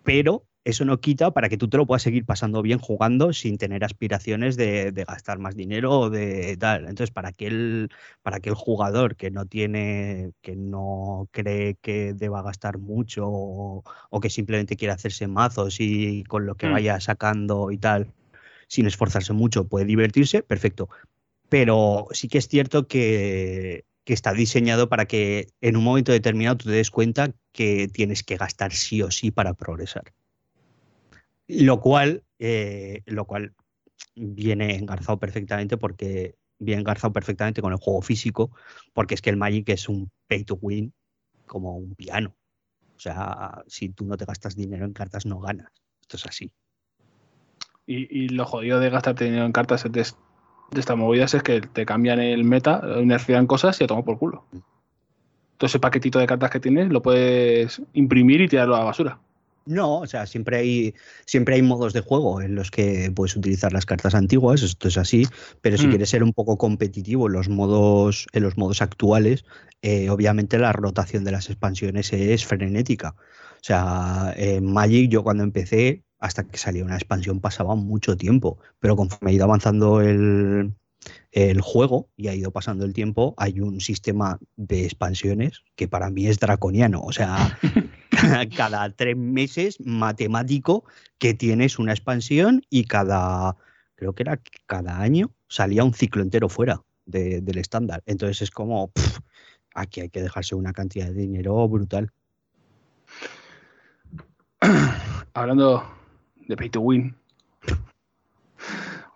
Pero 0.03 0.47
eso 0.65 0.85
no 0.85 1.01
quita 1.01 1.33
para 1.33 1.49
que 1.49 1.57
tú 1.57 1.69
te 1.69 1.77
lo 1.79 1.87
puedas 1.87 2.03
seguir 2.03 2.25
pasando 2.27 2.63
bien 2.63 2.79
jugando 2.79 3.33
sin 3.33 3.57
tener 3.59 3.85
aspiraciones 3.85 4.57
de, 4.57 4.93
de 4.93 5.05
gastar 5.05 5.39
más 5.39 5.57
dinero 5.57 5.99
o 5.99 6.11
de 6.11 6.57
tal. 6.59 6.83
Entonces, 6.83 7.11
para 7.11 7.31
aquel, 7.31 7.89
para 8.23 8.37
aquel 8.39 8.55
jugador 8.55 9.17
que 9.17 9.31
no 9.31 9.47
tiene, 9.47 10.33
que 10.43 10.57
no 10.57 11.29
cree 11.33 11.77
que 11.81 12.13
deba 12.15 12.43
gastar 12.43 12.79
mucho 12.79 13.25
o, 13.27 13.85
o 14.11 14.21
que 14.21 14.31
simplemente 14.31 14.77
quiere 14.77 14.93
hacerse 14.93 15.27
mazos 15.29 15.77
y 15.81 16.25
con 16.25 16.47
lo 16.47 16.55
que 16.57 16.67
Mm. 16.67 16.73
vaya 16.73 17.01
sacando 17.01 17.71
y 17.71 17.79
tal, 17.79 18.13
sin 18.69 18.87
esforzarse 18.87 19.33
mucho, 19.33 19.67
puede 19.69 19.87
divertirse, 19.87 20.43
perfecto. 20.43 20.89
Pero 21.49 22.07
sí 22.13 22.29
que 22.29 22.39
es 22.39 22.49
cierto 22.49 22.87
que, 22.89 23.85
que 24.05 24.13
está 24.15 24.33
diseñado 24.33 24.89
para 24.89 25.07
que 25.07 25.49
en 25.61 25.77
un 25.77 25.85
momento 25.85 26.13
determinado 26.13 26.57
tú 26.59 26.67
te 26.67 26.73
des 26.77 26.91
cuenta 26.91 27.33
que 27.53 27.89
tienes 27.89 28.23
que 28.23 28.37
gastar 28.37 28.73
sí 28.73 29.03
o 29.03 29.11
sí 29.11 29.31
para 29.31 29.55
progresar. 29.55 30.13
Lo 31.59 31.81
cual, 31.81 32.23
eh, 32.39 33.03
lo 33.07 33.25
cual 33.25 33.55
viene 34.15 34.77
engarzado 34.77 35.19
perfectamente 35.19 35.77
porque 35.77 36.37
viene 36.59 36.81
engarzado 36.81 37.13
perfectamente 37.13 37.63
con 37.63 37.73
el 37.73 37.79
juego 37.79 38.03
físico, 38.03 38.51
porque 38.93 39.15
es 39.15 39.23
que 39.23 39.31
el 39.31 39.37
Magic 39.37 39.69
es 39.71 39.89
un 39.89 40.11
pay 40.29 40.45
to 40.45 40.59
win 40.61 40.93
como 41.47 41.77
un 41.77 41.95
piano. 41.95 42.37
O 42.97 43.01
sea, 43.01 43.63
si 43.67 43.89
tú 43.89 44.05
no 44.05 44.17
te 44.17 44.27
gastas 44.27 44.55
dinero 44.55 44.85
en 44.85 44.93
cartas, 44.93 45.27
no 45.27 45.41
ganas. 45.41 45.73
Esto 46.03 46.17
es 46.19 46.27
así. 46.27 46.53
Y, 47.87 48.25
y 48.25 48.29
lo 48.29 48.45
jodido 48.45 48.79
de 48.79 48.91
gastarte 48.91 49.25
dinero 49.25 49.45
en 49.47 49.53
cartas 49.53 49.91
de, 49.91 50.01
es- 50.03 50.17
de 50.71 50.81
estas 50.81 50.97
movidas 50.97 51.35
es 51.35 51.43
que 51.43 51.61
te 51.63 51.85
cambian 51.87 52.21
el 52.21 52.45
meta, 52.45 52.81
nerfean 53.03 53.47
cosas 53.47 53.81
y 53.81 53.85
a 53.85 53.87
tomar 53.87 54.05
por 54.05 54.19
culo. 54.19 54.45
Todo 55.57 55.67
ese 55.67 55.81
paquetito 55.81 56.19
de 56.19 56.27
cartas 56.27 56.51
que 56.51 56.61
tienes 56.61 56.91
lo 56.91 57.03
puedes 57.03 57.83
imprimir 57.95 58.41
y 58.43 58.49
tirarlo 58.49 58.77
a 58.77 58.81
la 58.81 58.85
basura. 58.85 59.19
No, 59.71 60.01
o 60.01 60.07
sea, 60.07 60.27
siempre 60.27 60.57
hay, 60.57 60.95
siempre 61.27 61.55
hay 61.55 61.63
modos 61.63 61.93
de 61.93 62.01
juego 62.01 62.43
en 62.43 62.55
los 62.57 62.71
que 62.71 63.13
puedes 63.15 63.37
utilizar 63.37 63.73
las 63.73 63.87
cartas 63.87 64.15
antiguas, 64.15 64.63
esto 64.63 64.89
es 64.89 64.99
así, 64.99 65.27
pero 65.61 65.79
si 65.79 65.87
Mm. 65.87 65.91
quieres 65.91 66.11
ser 66.11 66.25
un 66.25 66.33
poco 66.33 66.59
competitivo 66.59 67.29
en 67.29 67.35
los 67.35 67.49
modos, 67.49 68.27
en 68.33 68.43
los 68.43 68.59
modos 68.59 68.83
actuales, 68.83 69.45
eh, 69.83 70.11
obviamente 70.11 70.59
la 70.59 70.73
rotación 70.73 71.23
de 71.25 71.33
las 71.33 71.49
expansiones 71.49 72.13
es 72.13 72.45
frenética. 72.45 73.15
O 73.17 73.63
sea, 73.63 74.35
en 74.37 74.65
Magic 74.73 75.09
yo 75.11 75.23
cuando 75.23 75.45
empecé, 75.45 76.03
hasta 76.19 76.47
que 76.47 76.59
salía 76.59 76.85
una 76.85 76.97
expansión 76.97 77.41
pasaba 77.41 77.75
mucho 77.77 78.17
tiempo, 78.17 78.59
pero 78.79 78.97
conforme 78.97 79.31
ha 79.31 79.35
ido 79.35 79.45
avanzando 79.45 80.01
el, 80.01 80.75
el 81.33 81.61
juego 81.61 82.11
y 82.17 82.29
ha 82.29 82.35
ido 82.35 82.51
pasando 82.51 82.85
el 82.85 82.93
tiempo, 82.93 83.35
hay 83.39 83.61
un 83.61 83.81
sistema 83.81 84.39
de 84.57 84.85
expansiones 84.85 85.63
que 85.77 85.89
para 85.89 86.11
mí 86.11 86.27
es 86.27 86.39
draconiano. 86.39 87.01
O 87.03 87.13
sea, 87.13 87.59
cada 88.57 88.91
tres 88.91 89.17
meses 89.17 89.79
matemático 89.81 90.85
que 91.19 91.35
tienes 91.35 91.79
una 91.79 91.93
expansión 91.93 92.63
y 92.71 92.85
cada, 92.85 93.57
creo 93.95 94.15
que 94.15 94.23
era 94.23 94.41
cada 94.67 95.01
año 95.01 95.31
salía 95.49 95.85
un 95.85 95.95
ciclo 95.95 96.23
entero 96.23 96.49
fuera 96.49 96.83
de- 97.07 97.41
del 97.41 97.59
estándar. 97.59 98.03
Entonces 98.07 98.43
es 98.43 98.51
como, 98.51 98.93
aquí 99.75 100.01
hay 100.01 100.11
que 100.11 100.23
dejarse 100.23 100.55
una 100.55 100.73
cantidad 100.73 101.07
de 101.07 101.15
dinero 101.15 101.69
brutal. 101.69 102.11
Hablando 105.35 105.91
de 106.47 106.57
pay 106.57 106.71
to 106.71 106.81
win, 106.81 107.15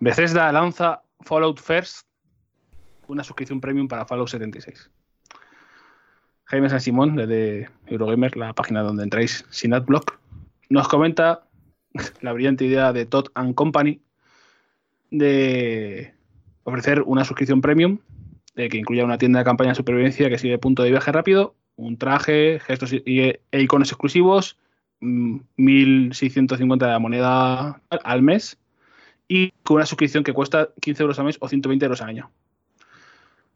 Bethesda 0.00 0.50
lanza 0.52 1.02
Fallout 1.20 1.60
First, 1.60 2.06
una 3.08 3.24
suscripción 3.24 3.60
premium 3.60 3.88
para 3.88 4.06
Fallout 4.06 4.28
76. 4.28 4.90
Jaime 6.54 6.70
San 6.70 6.80
Simón, 6.80 7.16
desde 7.16 7.68
Eurogamer, 7.88 8.36
la 8.36 8.52
página 8.52 8.82
donde 8.82 9.02
entráis 9.02 9.44
sin 9.50 9.74
adblock, 9.74 10.20
nos 10.70 10.86
comenta 10.86 11.48
la 12.20 12.32
brillante 12.32 12.64
idea 12.64 12.92
de 12.92 13.06
Todd 13.06 13.26
and 13.34 13.56
Company 13.56 14.00
de 15.10 16.14
ofrecer 16.62 17.02
una 17.02 17.24
suscripción 17.24 17.60
premium 17.60 17.98
de 18.54 18.68
que 18.68 18.78
incluya 18.78 19.04
una 19.04 19.18
tienda 19.18 19.40
de 19.40 19.44
campaña 19.44 19.70
de 19.70 19.74
supervivencia 19.74 20.30
que 20.30 20.38
sigue 20.38 20.56
punto 20.58 20.84
de 20.84 20.92
viaje 20.92 21.10
rápido, 21.10 21.56
un 21.74 21.98
traje, 21.98 22.60
gestos 22.60 22.92
y, 22.92 23.02
e 23.04 23.40
iconos 23.60 23.90
exclusivos, 23.90 24.56
1.650 25.00 26.66
mm, 26.66 26.78
de 26.78 26.86
la 26.86 27.00
moneda 27.00 27.82
al 27.90 28.22
mes 28.22 28.60
y 29.26 29.50
con 29.64 29.78
una 29.78 29.86
suscripción 29.86 30.22
que 30.22 30.32
cuesta 30.32 30.68
15 30.80 31.02
euros 31.02 31.18
al 31.18 31.24
mes 31.24 31.36
o 31.40 31.48
120 31.48 31.84
euros 31.84 32.00
al 32.00 32.10
año. 32.10 32.30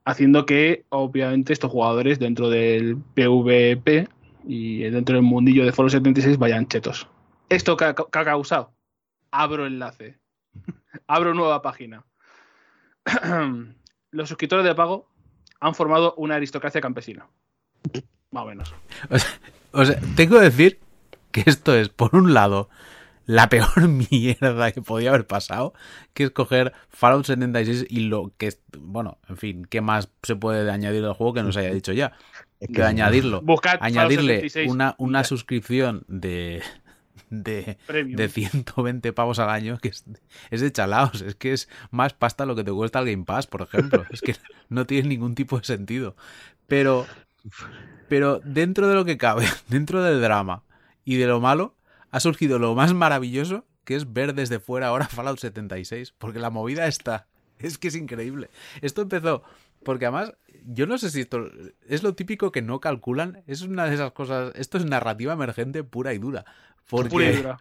Haciendo 0.08 0.46
que, 0.46 0.86
obviamente, 0.88 1.52
estos 1.52 1.70
jugadores 1.70 2.18
dentro 2.18 2.48
del 2.48 2.96
PvP 2.96 4.08
y 4.42 4.78
dentro 4.84 5.16
del 5.16 5.22
mundillo 5.22 5.66
de 5.66 5.72
Fallout 5.72 5.92
76 5.92 6.38
vayan 6.38 6.66
chetos. 6.66 7.06
¿Esto 7.50 7.76
qué 7.76 7.84
ha, 7.84 7.94
causado? 7.94 8.72
Abro 9.30 9.66
enlace. 9.66 10.18
Abro 11.06 11.34
nueva 11.34 11.60
página. 11.60 12.06
Los 14.10 14.30
suscriptores 14.30 14.64
de 14.64 14.74
pago 14.74 15.10
han 15.60 15.74
formado 15.74 16.14
una 16.16 16.36
aristocracia 16.36 16.80
campesina. 16.80 17.26
Más 18.30 18.44
o 18.44 18.46
menos. 18.46 18.74
o 19.72 19.84
sea, 19.84 20.00
tengo 20.16 20.38
que 20.38 20.44
decir 20.44 20.78
que 21.32 21.42
esto 21.44 21.74
es, 21.74 21.90
por 21.90 22.16
un 22.16 22.32
lado, 22.32 22.70
la 23.28 23.50
peor 23.50 23.86
mierda 24.10 24.72
que 24.72 24.80
podía 24.80 25.10
haber 25.10 25.26
pasado, 25.26 25.74
que 26.14 26.24
es 26.24 26.30
coger 26.30 26.72
Fallout 26.88 27.26
76 27.26 27.86
y 27.88 28.00
lo 28.00 28.32
que, 28.38 28.54
bueno, 28.78 29.18
en 29.28 29.36
fin, 29.36 29.66
¿qué 29.68 29.82
más 29.82 30.08
se 30.22 30.34
puede 30.34 30.68
añadir 30.70 31.04
al 31.04 31.12
juego 31.12 31.34
que 31.34 31.42
nos 31.42 31.56
haya 31.58 31.70
dicho 31.70 31.92
ya? 31.92 32.14
que 32.74 32.82
añadirlo. 32.82 33.44
añadirle 33.80 34.48
una, 34.66 34.94
una 34.96 35.24
suscripción 35.24 36.04
de, 36.08 36.62
de, 37.28 37.76
de, 37.86 38.28
120 38.30 39.12
pavos 39.12 39.38
al 39.38 39.50
año, 39.50 39.76
que 39.76 39.88
es, 39.88 40.04
es, 40.50 40.62
de 40.62 40.72
chalaos. 40.72 41.20
Es 41.20 41.34
que 41.34 41.52
es 41.52 41.68
más 41.90 42.14
pasta 42.14 42.46
lo 42.46 42.56
que 42.56 42.64
te 42.64 42.72
cuesta 42.72 42.98
el 42.98 43.10
Game 43.10 43.24
Pass, 43.26 43.46
por 43.46 43.60
ejemplo. 43.60 44.06
es 44.10 44.22
que 44.22 44.36
no 44.70 44.86
tiene 44.86 45.06
ningún 45.06 45.34
tipo 45.34 45.58
de 45.58 45.64
sentido. 45.64 46.16
Pero, 46.66 47.06
pero 48.08 48.40
dentro 48.42 48.88
de 48.88 48.94
lo 48.94 49.04
que 49.04 49.18
cabe, 49.18 49.46
dentro 49.68 50.02
del 50.02 50.22
drama 50.22 50.62
y 51.04 51.16
de 51.16 51.26
lo 51.26 51.40
malo, 51.40 51.74
ha 52.10 52.20
surgido 52.20 52.58
lo 52.58 52.74
más 52.74 52.94
maravilloso 52.94 53.66
que 53.84 53.96
es 53.96 54.12
ver 54.12 54.34
desde 54.34 54.60
fuera 54.60 54.88
ahora 54.88 55.08
Fallout 55.08 55.38
76, 55.38 56.12
porque 56.18 56.38
la 56.38 56.50
movida 56.50 56.86
está. 56.86 57.26
Es 57.58 57.76
que 57.76 57.88
es 57.88 57.96
increíble. 57.96 58.50
Esto 58.82 59.02
empezó 59.02 59.42
porque 59.82 60.06
además, 60.06 60.34
yo 60.66 60.86
no 60.86 60.98
sé 60.98 61.10
si 61.10 61.20
esto 61.20 61.50
es 61.86 62.02
lo 62.02 62.14
típico 62.14 62.52
que 62.52 62.62
no 62.62 62.80
calculan. 62.80 63.42
Es 63.46 63.62
una 63.62 63.86
de 63.86 63.94
esas 63.94 64.12
cosas. 64.12 64.52
Esto 64.56 64.78
es 64.78 64.84
narrativa 64.84 65.32
emergente 65.32 65.84
pura 65.84 66.14
y 66.14 66.18
dura. 66.18 66.44
Porque, 66.88 67.10
pura 67.10 67.30
y 67.30 67.36
dura. 67.36 67.58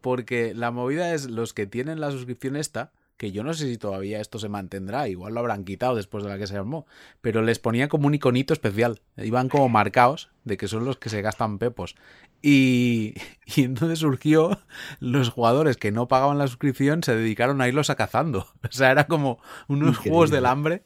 porque 0.00 0.54
la 0.54 0.70
movida 0.70 1.14
es 1.14 1.28
los 1.28 1.52
que 1.52 1.66
tienen 1.66 2.00
la 2.00 2.10
suscripción 2.10 2.56
esta 2.56 2.92
que 3.18 3.32
yo 3.32 3.42
no 3.42 3.52
sé 3.52 3.66
si 3.66 3.76
todavía 3.76 4.20
esto 4.20 4.38
se 4.38 4.48
mantendrá, 4.48 5.08
igual 5.08 5.34
lo 5.34 5.40
habrán 5.40 5.64
quitado 5.64 5.96
después 5.96 6.22
de 6.22 6.30
la 6.30 6.38
que 6.38 6.46
se 6.46 6.56
armó, 6.56 6.86
pero 7.20 7.42
les 7.42 7.58
ponía 7.58 7.88
como 7.88 8.06
un 8.06 8.14
iconito 8.14 8.54
especial, 8.54 9.02
iban 9.16 9.48
como 9.48 9.68
marcados 9.68 10.30
de 10.44 10.56
que 10.56 10.68
son 10.68 10.84
los 10.84 10.96
que 10.96 11.10
se 11.10 11.20
gastan 11.20 11.58
pepos. 11.58 11.96
Y, 12.40 13.14
y 13.56 13.64
entonces 13.64 13.98
surgió 13.98 14.60
los 15.00 15.30
jugadores 15.30 15.76
que 15.76 15.90
no 15.90 16.06
pagaban 16.06 16.38
la 16.38 16.46
suscripción 16.46 17.02
se 17.02 17.16
dedicaron 17.16 17.60
a 17.60 17.68
irlos 17.68 17.90
a 17.90 17.96
cazando. 17.96 18.46
O 18.68 18.72
sea, 18.72 18.92
era 18.92 19.08
como 19.08 19.40
unos 19.66 19.98
juegos 19.98 20.30
del 20.30 20.46
hambre 20.46 20.84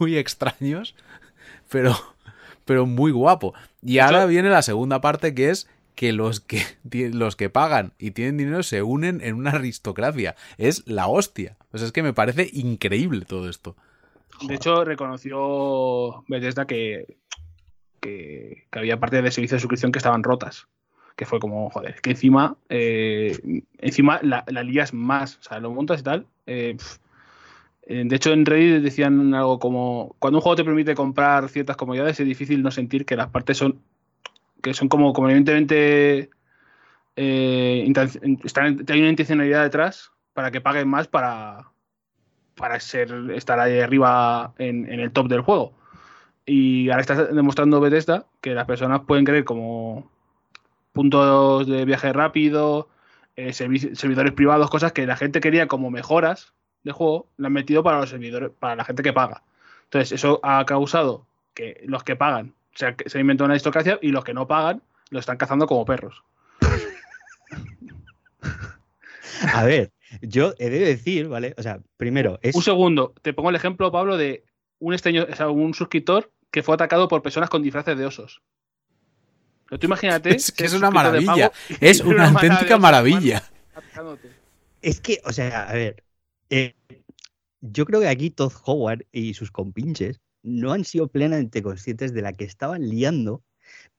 muy 0.00 0.16
extraños, 0.16 0.96
pero, 1.70 1.96
pero 2.64 2.84
muy 2.84 3.12
guapo. 3.12 3.54
Y 3.80 4.00
ahora 4.00 4.26
viene 4.26 4.50
la 4.50 4.62
segunda 4.62 5.00
parte 5.00 5.34
que 5.34 5.50
es 5.50 5.68
que 5.94 6.12
los 6.12 6.40
que 6.40 6.62
los 7.12 7.36
que 7.36 7.50
pagan 7.50 7.92
y 7.98 8.12
tienen 8.12 8.36
dinero 8.36 8.62
se 8.62 8.82
unen 8.82 9.20
en 9.22 9.34
una 9.34 9.50
aristocracia. 9.50 10.36
Es 10.58 10.86
la 10.86 11.06
hostia. 11.06 11.56
O 11.72 11.78
sea, 11.78 11.86
es 11.86 11.92
que 11.92 12.02
me 12.02 12.12
parece 12.12 12.48
increíble 12.52 13.24
todo 13.24 13.48
esto. 13.48 13.76
De 14.46 14.54
hecho, 14.54 14.84
reconoció 14.84 16.24
Bethesda 16.26 16.66
que, 16.66 17.18
que, 18.00 18.66
había 18.72 18.98
parte 18.98 19.20
de 19.20 19.30
servicio 19.30 19.56
de 19.56 19.60
suscripción 19.60 19.92
que 19.92 19.98
estaban 19.98 20.22
rotas. 20.22 20.66
Que 21.16 21.26
fue 21.26 21.38
como, 21.38 21.68
joder, 21.68 22.00
que 22.00 22.10
encima, 22.10 22.56
eh, 22.70 23.62
encima 23.78 24.20
la, 24.22 24.44
la, 24.46 24.62
lías 24.62 24.94
más. 24.94 25.36
O 25.36 25.42
sea, 25.42 25.60
lo 25.60 25.70
montas 25.70 26.00
y 26.00 26.02
tal. 26.02 26.26
Eh, 26.46 26.76
eh, 27.82 28.04
de 28.06 28.16
hecho, 28.16 28.32
en 28.32 28.46
Reddit 28.46 28.82
decían 28.82 29.34
algo 29.34 29.58
como: 29.58 30.16
cuando 30.18 30.38
un 30.38 30.42
juego 30.42 30.56
te 30.56 30.64
permite 30.64 30.94
comprar 30.94 31.48
ciertas 31.50 31.76
comodidades, 31.76 32.18
es 32.20 32.26
difícil 32.26 32.62
no 32.62 32.70
sentir 32.70 33.04
que 33.04 33.16
las 33.16 33.28
partes 33.28 33.58
son 33.58 33.80
que 34.62 34.74
son 34.74 34.88
como 34.88 35.12
convenientemente 35.12 36.30
eh, 37.16 37.92
hay 37.94 39.00
una 39.00 39.08
intencionalidad 39.10 39.62
detrás 39.62 40.10
para 40.32 40.50
que 40.50 40.60
paguen 40.60 40.88
más 40.88 41.08
para, 41.08 41.70
para 42.54 42.80
ser, 42.80 43.12
estar 43.34 43.58
ahí 43.60 43.80
arriba 43.80 44.54
en, 44.58 44.86
el 44.88 45.12
top 45.12 45.28
del 45.28 45.42
juego. 45.42 45.74
Y 46.46 46.88
ahora 46.90 47.02
está 47.02 47.26
demostrando 47.26 47.80
Bethesda 47.80 48.26
que 48.40 48.54
las 48.54 48.66
personas 48.66 49.02
pueden 49.06 49.24
creer 49.24 49.44
como 49.44 50.10
puntos 50.92 51.66
de 51.66 51.84
viaje 51.84 52.12
rápido, 52.12 52.88
eh, 53.36 53.52
servidores 53.52 54.32
privados, 54.32 54.70
cosas 54.70 54.92
que 54.92 55.06
la 55.06 55.16
gente 55.16 55.40
quería 55.40 55.68
como 55.68 55.90
mejoras 55.90 56.54
de 56.84 56.92
juego, 56.92 57.26
lo 57.36 57.48
han 57.48 57.52
metido 57.52 57.82
para 57.82 58.00
los 58.00 58.10
servidores, 58.10 58.50
para 58.58 58.76
la 58.76 58.84
gente 58.84 59.02
que 59.02 59.12
paga. 59.12 59.42
Entonces, 59.84 60.12
eso 60.12 60.40
ha 60.42 60.64
causado 60.64 61.26
que 61.54 61.82
los 61.84 62.02
que 62.04 62.16
pagan 62.16 62.54
se, 62.74 62.94
se 63.06 63.20
inventado 63.20 63.46
una 63.46 63.54
aristocracia 63.54 63.98
y 64.02 64.12
los 64.12 64.24
que 64.24 64.34
no 64.34 64.46
pagan 64.46 64.82
lo 65.10 65.18
están 65.18 65.36
cazando 65.36 65.66
como 65.66 65.84
perros. 65.84 66.22
A 69.54 69.64
ver, 69.64 69.92
yo 70.22 70.54
he 70.58 70.70
de 70.70 70.80
decir, 70.80 71.28
¿vale? 71.28 71.54
O 71.56 71.62
sea, 71.62 71.80
primero, 71.96 72.38
es... 72.42 72.54
Un 72.54 72.62
segundo, 72.62 73.14
te 73.22 73.32
pongo 73.32 73.50
el 73.50 73.56
ejemplo, 73.56 73.90
Pablo, 73.90 74.16
de 74.16 74.44
un, 74.78 74.94
esteño, 74.94 75.26
un 75.52 75.74
suscriptor 75.74 76.32
que 76.50 76.62
fue 76.62 76.74
atacado 76.74 77.08
por 77.08 77.22
personas 77.22 77.48
con 77.48 77.62
disfraces 77.62 77.96
de 77.96 78.06
osos. 78.06 78.42
Pero 79.68 79.78
tú 79.78 79.86
imagínate. 79.86 80.34
Es 80.34 80.50
que 80.50 80.64
es 80.64 80.74
una 80.74 80.90
maravilla. 80.90 81.52
Es 81.80 82.00
una, 82.00 82.28
auténtica 82.28 82.76
maravilla. 82.76 83.44
Es 84.82 85.00
que, 85.00 85.20
o 85.24 85.32
sea, 85.32 85.68
a 85.68 85.74
ver. 85.74 86.02
Eh, 86.50 86.74
yo 87.60 87.84
creo 87.84 88.00
que 88.00 88.08
aquí 88.08 88.30
Todd 88.30 88.52
Howard 88.64 89.06
y 89.12 89.34
sus 89.34 89.52
compinches 89.52 90.20
no 90.42 90.72
han 90.72 90.84
sido 90.84 91.08
plenamente 91.08 91.62
conscientes 91.62 92.14
de 92.14 92.22
la 92.22 92.32
que 92.32 92.44
estaban 92.44 92.88
liando, 92.88 93.42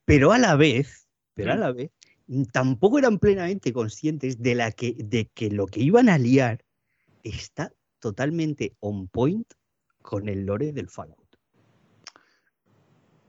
pero 0.04 0.32
a 0.32 0.38
la 0.38 0.56
vez, 0.56 1.08
pero 1.34 1.52
a 1.52 1.56
la 1.56 1.72
vez, 1.72 1.90
tampoco 2.52 2.98
eran 2.98 3.18
plenamente 3.18 3.72
conscientes 3.72 4.40
de, 4.40 4.54
la 4.54 4.72
que, 4.72 4.94
de 4.98 5.28
que 5.34 5.50
lo 5.50 5.66
que 5.66 5.80
iban 5.80 6.08
a 6.08 6.18
liar 6.18 6.64
está 7.22 7.72
totalmente 8.00 8.74
on 8.80 9.08
point 9.08 9.46
con 10.00 10.28
el 10.28 10.44
lore 10.44 10.72
del 10.72 10.88
Fallout. 10.88 11.18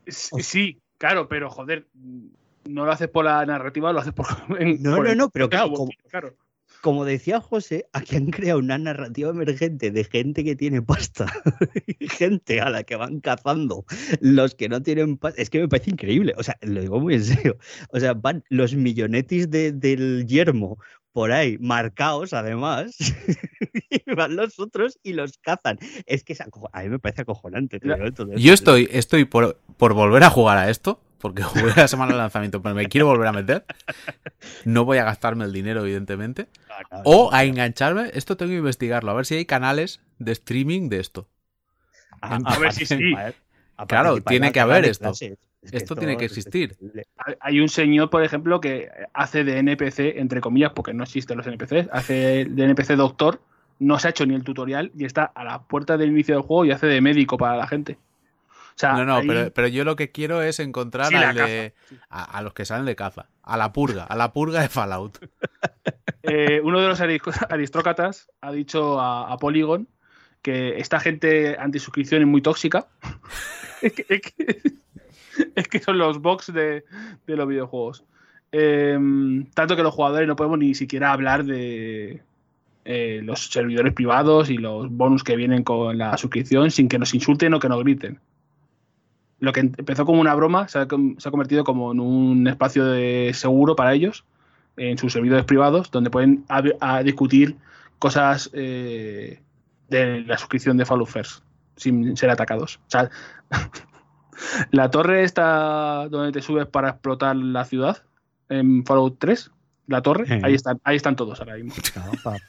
Sí, 0.08 0.82
claro, 0.98 1.28
pero 1.30 1.50
joder, 1.50 1.88
no 2.66 2.86
lo 2.86 2.92
haces 2.92 3.10
por 3.10 3.26
la 3.26 3.46
narrativa, 3.46 3.94
lo 3.94 4.00
haces 4.00 4.14
por. 4.14 4.26
no, 4.80 5.04
no, 5.04 5.16
no, 5.16 5.30
pero 5.30 5.50
claro, 5.50 5.74
claro, 6.10 6.36
como 6.84 7.06
decía 7.06 7.40
José, 7.40 7.88
aquí 7.94 8.18
han 8.18 8.26
creado 8.26 8.60
una 8.60 8.78
narrativa 8.78 9.30
emergente 9.30 9.90
de 9.90 10.04
gente 10.04 10.44
que 10.44 10.54
tiene 10.54 10.82
pasta 10.82 11.28
gente 12.20 12.60
a 12.60 12.70
la 12.70 12.84
que 12.84 12.98
van 12.98 13.22
cazando 13.22 13.86
los 14.20 14.54
que 14.54 14.68
no 14.68 14.84
tienen 14.84 15.16
pasta. 15.16 15.42
Es 15.42 15.50
que 15.50 15.62
me 15.62 15.70
parece 15.70 15.92
increíble. 15.92 16.34
O 16.36 16.44
sea, 16.44 16.58
lo 16.62 16.82
digo 16.82 17.00
muy 17.00 17.14
en 17.16 17.24
serio. 17.24 17.58
O 17.94 18.02
sea, 18.02 18.14
van 18.14 18.44
los 18.50 18.76
millonetis 18.76 19.50
del 19.50 20.26
yermo 20.28 20.78
por 21.14 21.32
ahí, 21.32 21.58
marcados 21.58 22.34
además, 22.34 22.98
y 23.90 24.14
van 24.14 24.36
los 24.36 24.60
otros 24.60 25.00
y 25.04 25.14
los 25.14 25.38
cazan. 25.38 25.80
Es 26.06 26.26
que 26.26 26.36
a 26.74 26.84
mí 26.84 26.90
me 26.90 27.00
parece 27.00 27.22
acojonante. 27.22 27.80
Yo 28.36 28.54
estoy, 28.54 28.90
estoy 28.92 29.24
por, 29.24 29.58
por 29.78 29.94
volver 29.94 30.24
a 30.24 30.30
jugar 30.30 30.58
a 30.58 30.70
esto 30.70 31.00
porque 31.24 31.42
jugué 31.44 31.72
la 31.78 31.88
semana 31.88 32.12
de 32.12 32.18
lanzamiento, 32.18 32.62
pero 32.62 32.76
me 32.76 32.88
quiero 32.88 33.08
volver 33.08 33.28
a 33.28 33.32
meter. 33.32 33.64
No 34.66 34.84
voy 34.84 34.98
a 34.98 35.06
gastarme 35.06 35.46
el 35.46 35.54
dinero, 35.54 35.80
evidentemente. 35.80 36.50
Ah, 36.70 37.02
o 37.06 37.30
a 37.32 37.46
engancharme. 37.46 38.12
Esto 38.14 38.36
tengo 38.36 38.50
que 38.50 38.58
investigarlo, 38.58 39.10
a 39.10 39.14
ver 39.14 39.26
si 39.26 39.36
hay 39.36 39.46
canales 39.46 40.02
de 40.20 40.34
streaming 40.34 40.90
de 40.90 41.00
esto. 41.00 41.30
A, 42.20 42.60
ver 42.60 42.74
si 42.74 42.86
sí. 42.86 42.98
Claro, 43.88 44.22
tiene 44.22 44.52
que 44.52 44.60
haber 44.60 44.84
esto. 44.84 45.14
esto 45.62 45.96
tiene 45.96 46.18
que 46.18 46.26
existir. 46.26 46.76
Hay 47.40 47.62
un 47.62 47.70
señor, 47.70 48.10
por 48.10 48.22
ejemplo, 48.22 48.60
que 48.60 48.90
hace 49.14 49.46
de 49.46 49.60
NPC, 49.60 50.20
entre 50.20 50.42
comillas, 50.42 50.74
porque 50.74 50.94
no 50.94 51.04
existen 51.04 51.38
los 51.38 51.48
NPCs, 51.48 51.88
hace 51.94 52.46
de 52.50 52.64
NPC 52.66 52.98
doctor, 52.98 53.40
no 53.80 53.98
se 53.98 54.08
ha 54.08 54.12
hecho 54.12 54.26
ni 54.26 54.36
el 54.36 54.44
tutorial 54.44 54.92
y 54.94 55.06
está 55.06 55.24
a 55.24 55.46
la 55.46 55.64
puerta 55.64 55.96
del 55.96 56.10
inicio 56.10 56.36
del 56.36 56.44
juego 56.44 56.66
y 56.66 56.72
hace 56.72 56.88
de 56.88 57.00
médico 57.00 57.38
para 57.38 57.56
la 57.56 57.66
gente. 57.66 57.98
Sea, 58.76 58.94
No, 58.94 59.06
no, 59.06 59.16
ahí- 59.18 59.28
pero, 59.28 59.52
pero 59.54 59.68
yo 59.68 59.84
lo 59.86 59.96
que 59.96 60.12
quiero 60.12 60.42
es 60.42 60.60
encontrar 60.60 61.08
Sí, 61.08 61.16
al 61.16 61.36
de- 61.36 61.74
a, 62.10 62.24
a 62.38 62.42
los 62.42 62.54
que 62.54 62.66
salen 62.66 62.86
de 62.86 62.96
caza, 62.96 63.28
a 63.44 63.58
la 63.58 63.72
purga, 63.74 64.04
a 64.04 64.16
la 64.16 64.34
purga 64.34 64.62
de 64.62 64.70
Fallout. 64.70 65.18
Eh, 66.26 66.62
uno 66.64 66.80
de 66.80 66.88
los 66.88 67.02
aris- 67.02 67.48
aristócratas 67.50 68.30
ha 68.40 68.54
dicho 68.54 68.98
a, 69.02 69.30
a 69.34 69.38
Polygon 69.38 69.90
que 70.42 70.80
esta 70.80 71.02
gente 71.02 71.58
antisuscripción 71.60 72.22
es 72.22 72.28
muy 72.30 72.42
tóxica. 72.42 72.88
es, 73.82 73.92
que, 73.92 74.06
es 74.08 74.22
que- 74.22 74.62
es 75.56 75.68
que 75.68 75.80
son 75.80 75.98
los 75.98 76.20
box 76.22 76.54
de, 76.54 76.86
de 77.28 77.36
los 77.36 77.46
videojuegos. 77.46 78.06
Eh, 78.54 78.98
tanto 79.54 79.76
que 79.76 79.84
los 79.84 79.94
jugadores 79.94 80.26
no 80.28 80.38
podemos 80.38 80.60
ni 80.60 80.74
siquiera 80.76 81.12
hablar 81.12 81.44
de 81.44 82.22
eh, 82.86 83.20
los 83.24 83.48
servidores 83.48 83.92
privados 83.94 84.50
y 84.50 84.58
los 84.58 84.90
bonus 84.90 85.26
que 85.26 85.36
vienen 85.36 85.64
con 85.64 85.98
la 85.98 86.16
suscripción 86.18 86.72
sin 86.72 86.88
que 86.88 87.00
nos 87.00 87.14
insulten 87.14 87.54
o 87.54 87.60
que 87.60 87.68
nos 87.68 87.84
griten. 87.84 88.20
Lo 89.44 89.52
que 89.52 89.60
empezó 89.60 90.06
como 90.06 90.22
una 90.22 90.34
broma 90.36 90.70
se 90.70 90.80
ha, 90.80 90.88
convertido 90.88 91.66
como 91.66 91.92
en 91.92 92.00
un 92.00 92.48
espacio 92.48 92.86
de 92.86 93.32
seguro 93.34 93.76
para 93.76 93.94
ellos 93.94 94.24
en 94.78 94.98
sus 94.98 95.12
servidores 95.12 95.44
privados 95.44 95.92
donde 95.92 96.10
pueden 96.10 96.46
discutir 97.04 97.58
cosas 98.00 98.50
eh, 98.54 99.42
de 99.90 100.22
la 100.22 100.38
suscripción 100.38 100.78
de 100.78 100.86
Fallout 100.86 101.10
First 101.10 101.44
sin 101.76 102.16
ser 102.16 102.30
atacados. 102.30 102.80
La 104.72 104.90
torre 104.90 105.24
está 105.24 106.08
donde 106.08 106.32
te 106.32 106.42
subes 106.42 106.66
para 106.66 106.92
explotar 106.92 107.36
la 107.36 107.66
ciudad 107.66 107.98
en 108.48 108.86
Fallout 108.86 109.18
3, 109.20 109.52
la 109.88 110.02
torre, 110.02 110.26
Sí. 110.28 110.40
ahí 110.44 110.54
están, 110.54 110.80
ahí 110.84 110.96
están 110.96 111.16
todos 111.16 111.40
ahora 111.40 111.56
mismo. 111.56 111.74
No, 111.96 112.12
pa- 112.24 112.38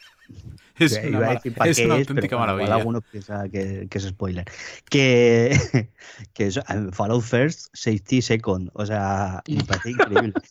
Es 0.78 0.93
iba 0.93 1.06
una, 1.09 1.16
a 1.19 1.20
mara- 1.20 1.32
decir 1.35 1.55
pa' 1.55 1.69
es 1.69 1.77
qué 1.77 1.85
una 1.86 1.94
es, 1.97 2.01
pero 2.06 2.11
auténtica 2.15 2.36
bueno, 2.36 2.52
maravilla. 2.55 2.74
alguno 2.77 3.01
piensa 3.01 3.48
que, 3.48 3.86
que 3.89 3.98
es 3.98 4.05
spoiler. 4.05 4.44
Que, 4.90 5.56
que 6.35 6.51
en 6.69 6.93
Fallout 6.93 7.23
First, 7.23 7.69
Safety 7.73 8.20
Second. 8.23 8.70
O 8.73 8.85
sea, 8.85 9.43
me 9.48 9.62
parece 9.65 9.90
increíble. 9.90 10.32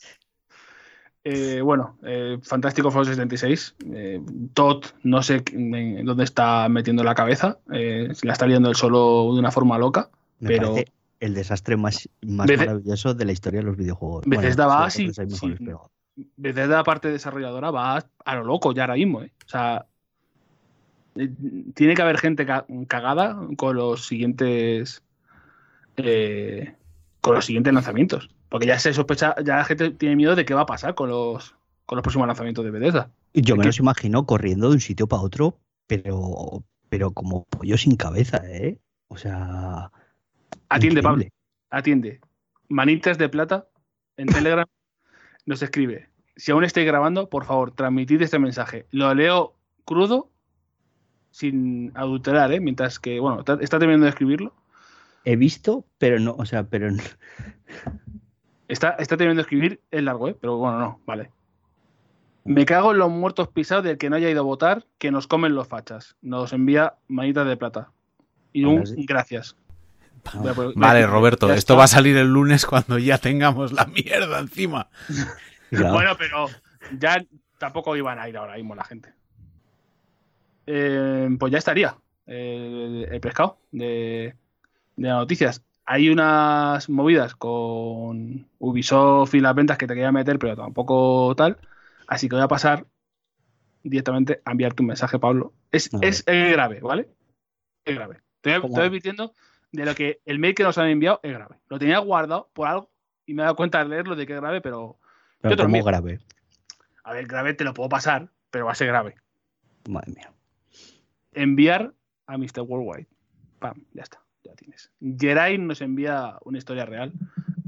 Eh, 1.26 1.62
bueno, 1.62 1.98
eh, 2.04 2.38
fantástico 2.44 2.92
Fallout 2.92 3.08
76. 3.08 3.76
Eh, 3.94 4.22
Todd, 4.54 4.84
no 5.04 5.24
sé 5.24 5.42
en 5.54 6.04
dónde 6.06 6.26
está 6.26 6.68
metiendo 6.68 7.02
la 7.04 7.16
cabeza. 7.16 7.60
eh, 7.72 8.10
se 8.14 8.28
la 8.28 8.34
está 8.34 8.46
liando 8.46 8.70
él 8.70 8.76
solo 8.76 9.32
de 9.34 9.40
una 9.40 9.50
forma 9.52 9.78
loca. 9.78 10.10
Me 10.40 10.50
Pero- 10.50 10.76
el 11.22 11.34
desastre 11.34 11.78
más, 11.78 12.10
más 12.28 12.48
Beth- 12.48 12.58
maravilloso 12.58 13.14
de 13.14 13.24
la 13.24 13.32
historia 13.32 13.62
de 13.62 13.66
los 13.68 13.78
videojuegos. 13.78 14.26
Bethesda 14.28 14.68
va 14.68 14.90
sí, 14.90 15.10
desde 16.16 16.68
la 16.68 16.84
parte 16.84 17.10
desarrolladora 17.10 17.72
va 17.72 18.06
a 18.26 18.36
lo 18.36 18.44
loco 18.44 18.74
ya 18.74 18.84
ahora 18.84 18.96
mismo. 18.96 19.22
¿eh? 19.22 19.32
O 19.46 19.50
sea, 19.50 19.86
eh, 21.16 21.30
tiene 21.74 21.94
que 21.96 22.02
haber 22.02 22.18
gente 22.18 22.46
ca- 22.46 22.66
cagada 22.88 23.38
con 23.58 23.76
los 23.76 24.06
siguientes 24.06 25.04
eh, 25.98 26.76
con 27.22 27.36
los 27.36 27.46
siguientes 27.46 27.74
lanzamientos. 27.74 28.30
Porque 28.50 28.68
ya 28.68 28.78
se 28.78 28.94
sospecha, 28.94 29.36
ya 29.44 29.58
la 29.58 29.66
gente 29.66 29.92
tiene 29.92 30.16
miedo 30.16 30.36
de 30.36 30.46
qué 30.46 30.54
va 30.54 30.62
a 30.62 30.66
pasar 30.68 30.94
con 30.96 31.10
los 31.10 31.56
con 31.86 31.98
los 31.98 32.04
próximos 32.04 32.28
lanzamientos 32.28 32.64
de 32.64 32.72
Bethesda. 32.72 33.10
Yo 33.34 33.56
me 33.56 33.66
los 33.66 33.80
imagino 33.80 34.26
corriendo 34.26 34.70
de 34.70 34.76
un 34.76 34.80
sitio 34.80 35.08
para 35.08 35.22
otro, 35.24 35.58
pero, 35.88 36.64
pero 36.90 37.12
como 37.12 37.46
pollo 37.46 37.78
sin 37.78 37.96
cabeza, 37.96 38.42
¿eh? 38.46 38.78
O 39.08 39.18
sea. 39.18 39.92
Atiende, 40.70 41.02
Pablo. 41.02 41.26
Atiende. 41.70 42.22
Manitas 42.70 43.18
de 43.18 43.28
plata 43.28 43.68
en 44.18 44.28
Telegram 44.28 44.66
nos 45.46 45.62
escribe. 45.62 46.10
Si 46.36 46.52
aún 46.52 46.64
estáis 46.64 46.88
grabando, 46.88 47.30
por 47.30 47.46
favor, 47.46 47.72
transmitid 47.72 48.22
este 48.22 48.40
mensaje. 48.40 48.86
Lo 48.92 49.14
leo 49.14 49.54
crudo, 49.86 50.30
sin 51.32 51.92
adulterar, 51.96 52.52
¿eh? 52.52 52.60
Mientras 52.60 53.00
que, 53.00 53.20
bueno, 53.20 53.40
está, 53.40 53.58
está 53.62 53.80
terminando 53.80 54.06
de 54.06 54.10
escribirlo. 54.10 54.54
He 55.26 55.36
visto, 55.36 55.86
pero 55.98 56.20
no, 56.20 56.36
o 56.38 56.46
sea, 56.46 56.64
pero 56.64 56.92
no- 56.92 57.02
Está, 58.68 58.92
está 58.92 59.18
terminando 59.18 59.40
de 59.40 59.44
escribir, 59.44 59.82
es 59.92 60.02
largo, 60.04 60.28
¿eh? 60.30 60.36
Pero 60.40 60.58
bueno, 60.58 60.80
no, 60.80 61.00
vale. 61.06 61.30
Me 62.46 62.66
cago 62.66 62.92
en 62.92 62.98
los 62.98 63.10
muertos 63.12 63.48
pisados 63.50 63.84
del 63.84 63.98
que 63.98 64.10
no 64.10 64.16
haya 64.16 64.30
ido 64.30 64.42
a 64.42 64.44
votar, 64.44 64.86
que 64.98 65.12
nos 65.12 65.28
comen 65.28 65.54
los 65.56 65.68
fachas. 65.68 66.16
Nos 66.22 66.52
envía 66.54 66.96
manitas 67.08 67.48
de 67.48 67.56
plata. 67.58 67.92
Y 68.52 68.66
un 68.66 68.84
gracias. 69.06 69.56
Vale, 70.76 71.06
Roberto, 71.08 71.48
ya 71.48 71.56
esto 71.56 71.74
está. 71.74 71.78
va 71.80 71.84
a 71.86 71.88
salir 71.88 72.18
el 72.18 72.28
lunes 72.28 72.66
cuando 72.66 72.98
ya 72.98 73.18
tengamos 73.18 73.74
la 73.74 73.86
mierda 73.86 74.40
encima. 74.40 74.90
Bueno, 75.72 76.16
pero 76.20 76.50
ya 77.00 77.26
tampoco 77.58 77.98
iban 77.98 78.20
a 78.20 78.30
ir 78.30 78.38
ahora 78.38 78.58
mismo 78.58 78.76
la 78.76 78.84
gente. 78.84 79.12
Eh, 80.68 81.28
pues 81.40 81.52
ya 81.52 81.58
estaría 81.58 81.98
el, 82.28 83.08
el 83.12 83.20
pescado 83.20 83.58
de, 83.72 84.36
de 84.96 85.08
las 85.08 85.18
noticias. 85.18 85.64
Hay 85.86 86.10
unas 86.10 86.90
movidas 86.90 87.34
con 87.34 88.48
Ubisoft 88.60 89.34
y 89.34 89.40
las 89.40 89.56
ventas 89.56 89.80
que 89.80 89.88
te 89.88 89.96
quería 89.96 90.12
meter, 90.12 90.38
pero 90.38 90.56
tampoco 90.56 91.34
tal. 91.36 91.58
Así 92.08 92.30
que 92.30 92.36
voy 92.36 92.44
a 92.44 92.48
pasar 92.48 92.86
directamente 93.82 94.42
a 94.46 94.52
enviarte 94.52 94.84
un 94.84 94.90
mensaje, 94.90 95.18
Pablo. 95.18 95.54
Es, 95.72 95.90
es, 96.02 96.24
es 96.28 96.52
grave, 96.52 96.82
¿vale? 96.82 97.10
Es 97.84 97.96
grave. 97.96 98.20
Te 98.42 98.60
voy, 98.60 98.70
te 98.70 98.78
voy 98.78 98.88
advirtiendo 98.88 99.34
de 99.74 99.86
lo 99.86 99.96
que 99.96 100.22
el 100.26 100.40
mail 100.40 100.56
que 100.56 100.64
nos 100.64 100.78
han 100.78 100.88
enviado 100.88 101.20
es 101.24 101.34
grave. 101.34 101.58
Lo 101.68 101.80
tenía 101.80 101.98
guardado 101.98 102.50
por 102.54 102.68
algo 102.68 102.92
y 103.26 103.34
me 103.34 103.42
he 103.42 103.46
dado 103.46 103.56
cuenta 103.56 103.82
al 103.82 103.90
leerlo 103.90 104.16
de 104.16 104.26
que 104.26 104.34
es 104.34 104.40
grave, 104.40 104.62
pero 104.62 105.00
pero 105.42 105.58
como 105.58 105.66
envío. 105.66 105.84
grave. 105.84 106.20
a 107.04 107.14
ver, 107.14 107.26
grave 107.28 107.54
te 107.56 107.64
lo 107.64 107.74
puedo 107.74 107.90
pasar, 107.90 108.32
pero 108.52 108.66
va 108.66 108.72
a 108.72 108.76
ser 108.76 108.88
grave. 108.88 109.16
Madre 109.90 110.14
mía. 110.14 110.32
Enviar 111.34 111.94
a 112.28 112.38
Mr. 112.38 112.62
Worldwide. 112.62 113.08
Pam, 113.60 113.84
ya 113.94 114.04
está, 114.04 114.24
ya 114.44 114.54
tienes. 114.54 114.92
Geray 115.02 115.58
nos 115.58 115.82
envía 115.82 116.38
una 116.46 116.60
historia 116.60 116.86
real 116.86 117.12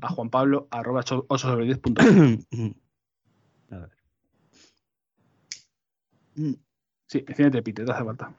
a 0.01 0.09
Juan 0.09 0.29
Pablo 0.29 0.67
arroba 0.69 1.01
sobre 1.03 1.65
10 1.65 1.79
punto 1.79 2.03
com. 2.05 2.37
A 3.71 3.77
ver. 3.79 3.89
Sí, 7.07 7.25
enciéndete, 7.27 7.63
Pite, 7.63 7.83
te 7.83 7.91
hace 7.91 8.03
falta. 8.03 8.31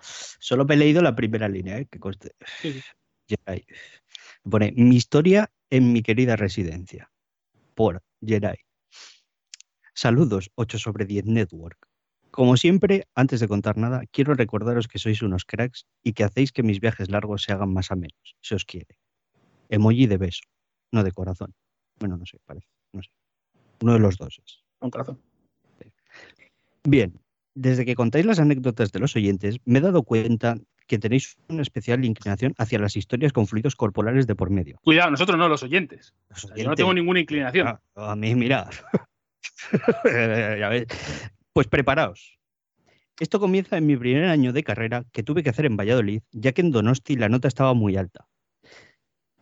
Solo 0.00 0.64
me 0.64 0.74
he 0.74 0.78
leído 0.78 1.00
la 1.00 1.14
primera 1.14 1.48
línea, 1.48 1.78
¿eh? 1.78 1.86
que 1.86 2.00
conste. 2.00 2.34
Sí, 2.60 2.72
sí. 2.72 2.82
Jerai. 3.28 3.64
Pone 4.42 4.72
mi 4.76 4.96
historia 4.96 5.50
en 5.70 5.92
mi 5.92 6.02
querida 6.02 6.36
residencia. 6.36 7.10
Por 7.74 8.02
Jerai. 8.24 8.58
Saludos, 9.94 10.50
8 10.56 10.78
sobre 10.78 11.04
10 11.04 11.26
Network. 11.26 11.88
Como 12.30 12.56
siempre, 12.56 13.06
antes 13.14 13.38
de 13.38 13.46
contar 13.46 13.76
nada, 13.76 14.02
quiero 14.10 14.34
recordaros 14.34 14.88
que 14.88 14.98
sois 14.98 15.22
unos 15.22 15.44
cracks 15.44 15.86
y 16.02 16.14
que 16.14 16.24
hacéis 16.24 16.50
que 16.50 16.64
mis 16.64 16.80
viajes 16.80 17.08
largos 17.08 17.44
se 17.44 17.52
hagan 17.52 17.72
más 17.72 17.92
amenos, 17.92 18.34
si 18.40 18.56
os 18.56 18.64
quiere. 18.64 18.98
Emoji 19.68 20.08
de 20.08 20.18
beso, 20.18 20.42
no 20.90 21.04
de 21.04 21.12
corazón. 21.12 21.54
Bueno, 22.00 22.16
no 22.16 22.26
sé, 22.26 22.38
parece. 22.44 22.66
No 22.92 23.02
sé. 23.02 23.10
Uno 23.82 23.92
de 23.92 24.00
los 24.00 24.16
dos 24.16 24.40
es. 24.44 24.64
Un 24.80 24.90
corazón. 24.90 25.20
Bien, 26.82 27.20
desde 27.54 27.84
que 27.84 27.94
contáis 27.94 28.26
las 28.26 28.40
anécdotas 28.40 28.90
de 28.90 28.98
los 28.98 29.14
oyentes, 29.14 29.58
me 29.64 29.78
he 29.78 29.82
dado 29.82 30.02
cuenta 30.02 30.56
que 30.86 30.98
tenéis 30.98 31.36
una 31.48 31.62
especial 31.62 32.04
inclinación 32.04 32.54
hacia 32.58 32.78
las 32.78 32.96
historias 32.96 33.32
con 33.32 33.46
fluidos 33.46 33.76
corporales 33.76 34.26
de 34.26 34.34
por 34.34 34.50
medio. 34.50 34.78
Cuidado, 34.82 35.10
nosotros 35.10 35.38
no, 35.38 35.48
los 35.48 35.62
oyentes. 35.62 36.14
Los 36.28 36.52
yo 36.54 36.68
no 36.68 36.74
tengo 36.74 36.92
ninguna 36.92 37.20
inclinación. 37.20 37.68
Ah, 37.68 37.80
a 37.96 38.16
mí, 38.16 38.34
mira. 38.34 38.68
Pues 41.52 41.68
preparaos. 41.68 42.36
Esto 43.20 43.38
comienza 43.38 43.76
en 43.76 43.86
mi 43.86 43.96
primer 43.96 44.24
año 44.24 44.52
de 44.52 44.64
carrera 44.64 45.04
que 45.12 45.22
tuve 45.22 45.44
que 45.44 45.50
hacer 45.50 45.66
en 45.66 45.76
Valladolid, 45.76 46.22
ya 46.32 46.50
que 46.50 46.62
en 46.62 46.72
Donosti 46.72 47.14
la 47.14 47.28
nota 47.28 47.46
estaba 47.46 47.72
muy 47.72 47.96
alta. 47.96 48.26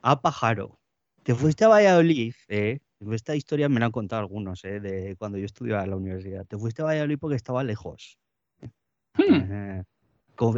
Ah, 0.02 0.20
pájaro. 0.20 0.78
Te 1.22 1.34
fuiste 1.34 1.64
a 1.64 1.68
Valladolid, 1.68 2.34
¿eh? 2.48 2.80
Esta 3.10 3.34
historia 3.34 3.70
me 3.70 3.80
la 3.80 3.86
han 3.86 3.92
contado 3.92 4.20
algunos, 4.20 4.62
¿eh? 4.64 4.78
De 4.78 5.16
cuando 5.16 5.38
yo 5.38 5.46
estudiaba 5.46 5.84
en 5.84 5.90
la 5.90 5.96
universidad. 5.96 6.46
Te 6.46 6.58
fuiste 6.58 6.82
a 6.82 6.84
Valladolid 6.84 7.18
porque 7.18 7.36
estaba 7.36 7.64
lejos. 7.64 8.18
Hmm. 9.14 9.50
Eh, 9.50 9.84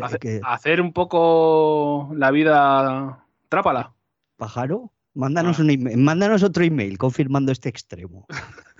Hace- 0.02 0.18
que- 0.18 0.40
Hacer 0.44 0.80
un 0.80 0.92
poco 0.92 2.10
la 2.14 2.30
vida 2.30 3.26
trápala. 3.48 3.94
pájaro, 4.36 4.92
mándanos, 5.14 5.58
Ah. 5.58 5.62
un 5.62 5.70
email- 5.70 5.96
mándanos 5.98 6.42
otro 6.42 6.64
email 6.64 6.98
confirmando 6.98 7.52
este 7.52 7.68
extremo. 7.68 8.26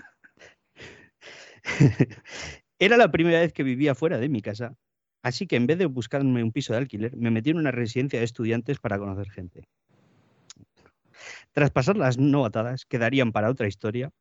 Era 2.79 2.97
la 2.97 3.11
primera 3.11 3.39
vez 3.39 3.53
que 3.53 3.63
vivía 3.63 3.95
fuera 3.95 4.17
de 4.17 4.29
mi 4.29 4.41
casa, 4.41 4.75
así 5.23 5.47
que 5.47 5.55
en 5.55 5.65
vez 5.67 5.77
de 5.77 5.85
buscarme 5.85 6.43
un 6.43 6.51
piso 6.51 6.73
de 6.73 6.79
alquiler, 6.79 7.15
me 7.15 7.31
metí 7.31 7.51
en 7.51 7.57
una 7.57 7.71
residencia 7.71 8.19
de 8.19 8.25
estudiantes 8.25 8.79
para 8.79 8.99
conocer 8.99 9.29
gente. 9.31 9.67
Tras 11.53 11.71
pasar 11.71 11.95
las 11.95 12.17
novatadas, 12.17 12.85
quedarían 12.85 13.31
para 13.31 13.49
otra 13.49 13.67
historia. 13.67 14.11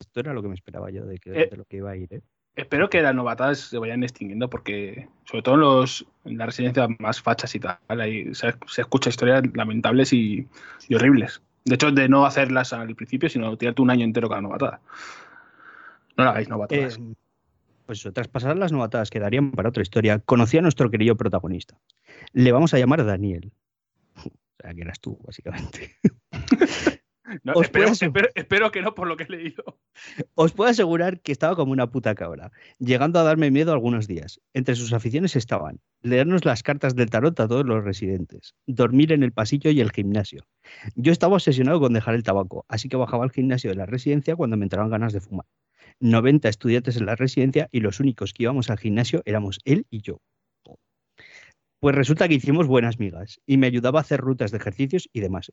Esto 0.00 0.20
era 0.20 0.32
lo 0.32 0.40
que 0.42 0.48
me 0.48 0.54
esperaba 0.54 0.90
yo 0.90 1.04
de, 1.04 1.18
que, 1.18 1.42
Eh. 1.42 1.48
de 1.50 1.56
lo 1.58 1.66
que 1.66 1.76
iba 1.76 1.90
a 1.90 1.96
ir. 1.96 2.14
¿eh? 2.14 2.22
Espero 2.56 2.90
que 2.90 3.00
las 3.00 3.14
novatadas 3.14 3.58
se 3.58 3.78
vayan 3.78 4.02
extinguiendo 4.02 4.50
porque, 4.50 5.08
sobre 5.24 5.42
todo 5.42 5.54
en, 5.54 5.60
los, 5.60 6.06
en 6.24 6.38
las 6.38 6.46
residencias 6.46 6.88
más 6.98 7.20
fachas 7.22 7.54
y 7.54 7.60
tal, 7.60 7.78
ahí 7.88 8.34
se, 8.34 8.54
se 8.66 8.80
escucha 8.82 9.10
historias 9.10 9.42
lamentables 9.54 10.12
y, 10.12 10.46
y 10.88 10.94
horribles. 10.94 11.40
De 11.64 11.74
hecho, 11.74 11.90
de 11.90 12.08
no 12.08 12.26
hacerlas 12.26 12.72
al 12.72 12.94
principio, 12.94 13.28
sino 13.28 13.56
tirarte 13.56 13.82
un 13.82 13.90
año 13.90 14.04
entero 14.04 14.28
cada 14.28 14.40
novatada. 14.40 14.80
No 16.16 16.24
la 16.24 16.30
hagáis 16.30 16.48
novatadas. 16.48 16.98
Eh, 16.98 17.14
pues 17.86 18.08
tras 18.12 18.28
pasar 18.28 18.56
las 18.56 18.72
novatadas 18.72 19.10
que 19.10 19.20
darían 19.20 19.52
para 19.52 19.68
otra 19.68 19.82
historia, 19.82 20.18
conocí 20.18 20.58
a 20.58 20.62
nuestro 20.62 20.90
querido 20.90 21.16
protagonista. 21.16 21.76
Le 22.32 22.52
vamos 22.52 22.74
a 22.74 22.78
llamar 22.78 23.04
Daniel. 23.04 23.52
O 24.60 24.62
sea, 24.62 24.74
que 24.74 24.82
eras 24.82 25.00
tú, 25.00 25.18
básicamente. 25.24 25.96
No, 27.44 27.52
espero- 27.62 27.88
espero 28.34 28.70
que 28.70 28.82
no 28.82 28.94
por 28.94 29.06
lo 29.08 29.16
que 29.16 29.24
he 29.24 29.28
leído. 29.28 29.78
Os 30.34 30.52
puedo 30.52 30.70
asegurar 30.70 31.20
que 31.20 31.32
estaba 31.32 31.54
como 31.56 31.72
una 31.72 31.90
puta 31.90 32.14
cabra, 32.14 32.50
llegando 32.78 33.18
a 33.18 33.22
darme 33.22 33.50
miedo 33.50 33.72
algunos 33.72 34.06
días. 34.06 34.40
Entre 34.54 34.74
sus 34.74 34.92
aficiones 34.92 35.36
estaban 35.36 35.80
leernos 36.02 36.44
las 36.44 36.62
cartas 36.62 36.94
del 36.96 37.10
tarot 37.10 37.38
a 37.40 37.48
todos 37.48 37.64
los 37.66 37.84
residentes, 37.84 38.54
dormir 38.66 39.12
en 39.12 39.22
el 39.22 39.32
pasillo 39.32 39.70
y 39.70 39.80
el 39.80 39.90
gimnasio. 39.92 40.46
Yo 40.94 41.12
estaba 41.12 41.34
obsesionado 41.34 41.80
con 41.80 41.92
dejar 41.92 42.14
el 42.14 42.22
tabaco, 42.22 42.64
así 42.68 42.88
que 42.88 42.96
bajaba 42.96 43.24
al 43.24 43.30
gimnasio 43.32 43.70
de 43.70 43.76
la 43.76 43.86
residencia 43.86 44.36
cuando 44.36 44.56
me 44.56 44.64
entraban 44.64 44.90
ganas 44.90 45.12
de 45.12 45.20
fumar. 45.20 45.46
90 46.00 46.48
estudiantes 46.48 46.96
en 46.96 47.06
la 47.06 47.16
residencia 47.16 47.68
y 47.72 47.80
los 47.80 48.00
únicos 48.00 48.32
que 48.32 48.44
íbamos 48.44 48.70
al 48.70 48.78
gimnasio 48.78 49.22
éramos 49.26 49.58
él 49.64 49.86
y 49.90 50.00
yo. 50.02 50.20
Pues 51.78 51.94
resulta 51.94 52.28
que 52.28 52.34
hicimos 52.34 52.66
buenas 52.66 52.98
migas 52.98 53.40
y 53.46 53.56
me 53.56 53.66
ayudaba 53.66 54.00
a 54.00 54.02
hacer 54.02 54.20
rutas 54.20 54.50
de 54.50 54.58
ejercicios 54.58 55.08
y 55.14 55.20
demás. 55.20 55.50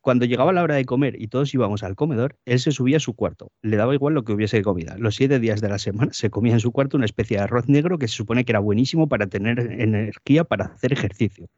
Cuando 0.00 0.24
llegaba 0.24 0.52
la 0.52 0.62
hora 0.62 0.76
de 0.76 0.86
comer 0.86 1.20
y 1.20 1.28
todos 1.28 1.52
íbamos 1.52 1.82
al 1.82 1.94
comedor, 1.94 2.38
él 2.46 2.58
se 2.58 2.72
subía 2.72 2.96
a 2.96 3.00
su 3.00 3.14
cuarto. 3.14 3.52
Le 3.60 3.76
daba 3.76 3.94
igual 3.94 4.14
lo 4.14 4.24
que 4.24 4.32
hubiese 4.32 4.56
de 4.56 4.62
comida. 4.62 4.96
Los 4.98 5.16
siete 5.16 5.38
días 5.38 5.60
de 5.60 5.68
la 5.68 5.78
semana 5.78 6.12
se 6.14 6.30
comía 6.30 6.54
en 6.54 6.60
su 6.60 6.72
cuarto 6.72 6.96
una 6.96 7.04
especie 7.04 7.36
de 7.36 7.42
arroz 7.42 7.68
negro 7.68 7.98
que 7.98 8.08
se 8.08 8.14
supone 8.14 8.44
que 8.44 8.52
era 8.52 8.60
buenísimo 8.60 9.08
para 9.08 9.26
tener 9.26 9.58
energía 9.58 10.44
para 10.44 10.66
hacer 10.66 10.92
ejercicio. 10.94 11.48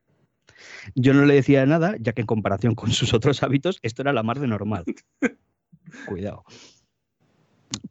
Yo 0.94 1.14
no 1.14 1.24
le 1.24 1.34
decía 1.34 1.64
nada, 1.66 1.94
ya 2.00 2.12
que 2.12 2.22
en 2.22 2.26
comparación 2.26 2.74
con 2.74 2.90
sus 2.90 3.14
otros 3.14 3.42
hábitos, 3.42 3.78
esto 3.82 4.02
era 4.02 4.12
la 4.12 4.22
mar 4.22 4.40
de 4.40 4.48
normal. 4.48 4.84
Cuidado. 6.06 6.44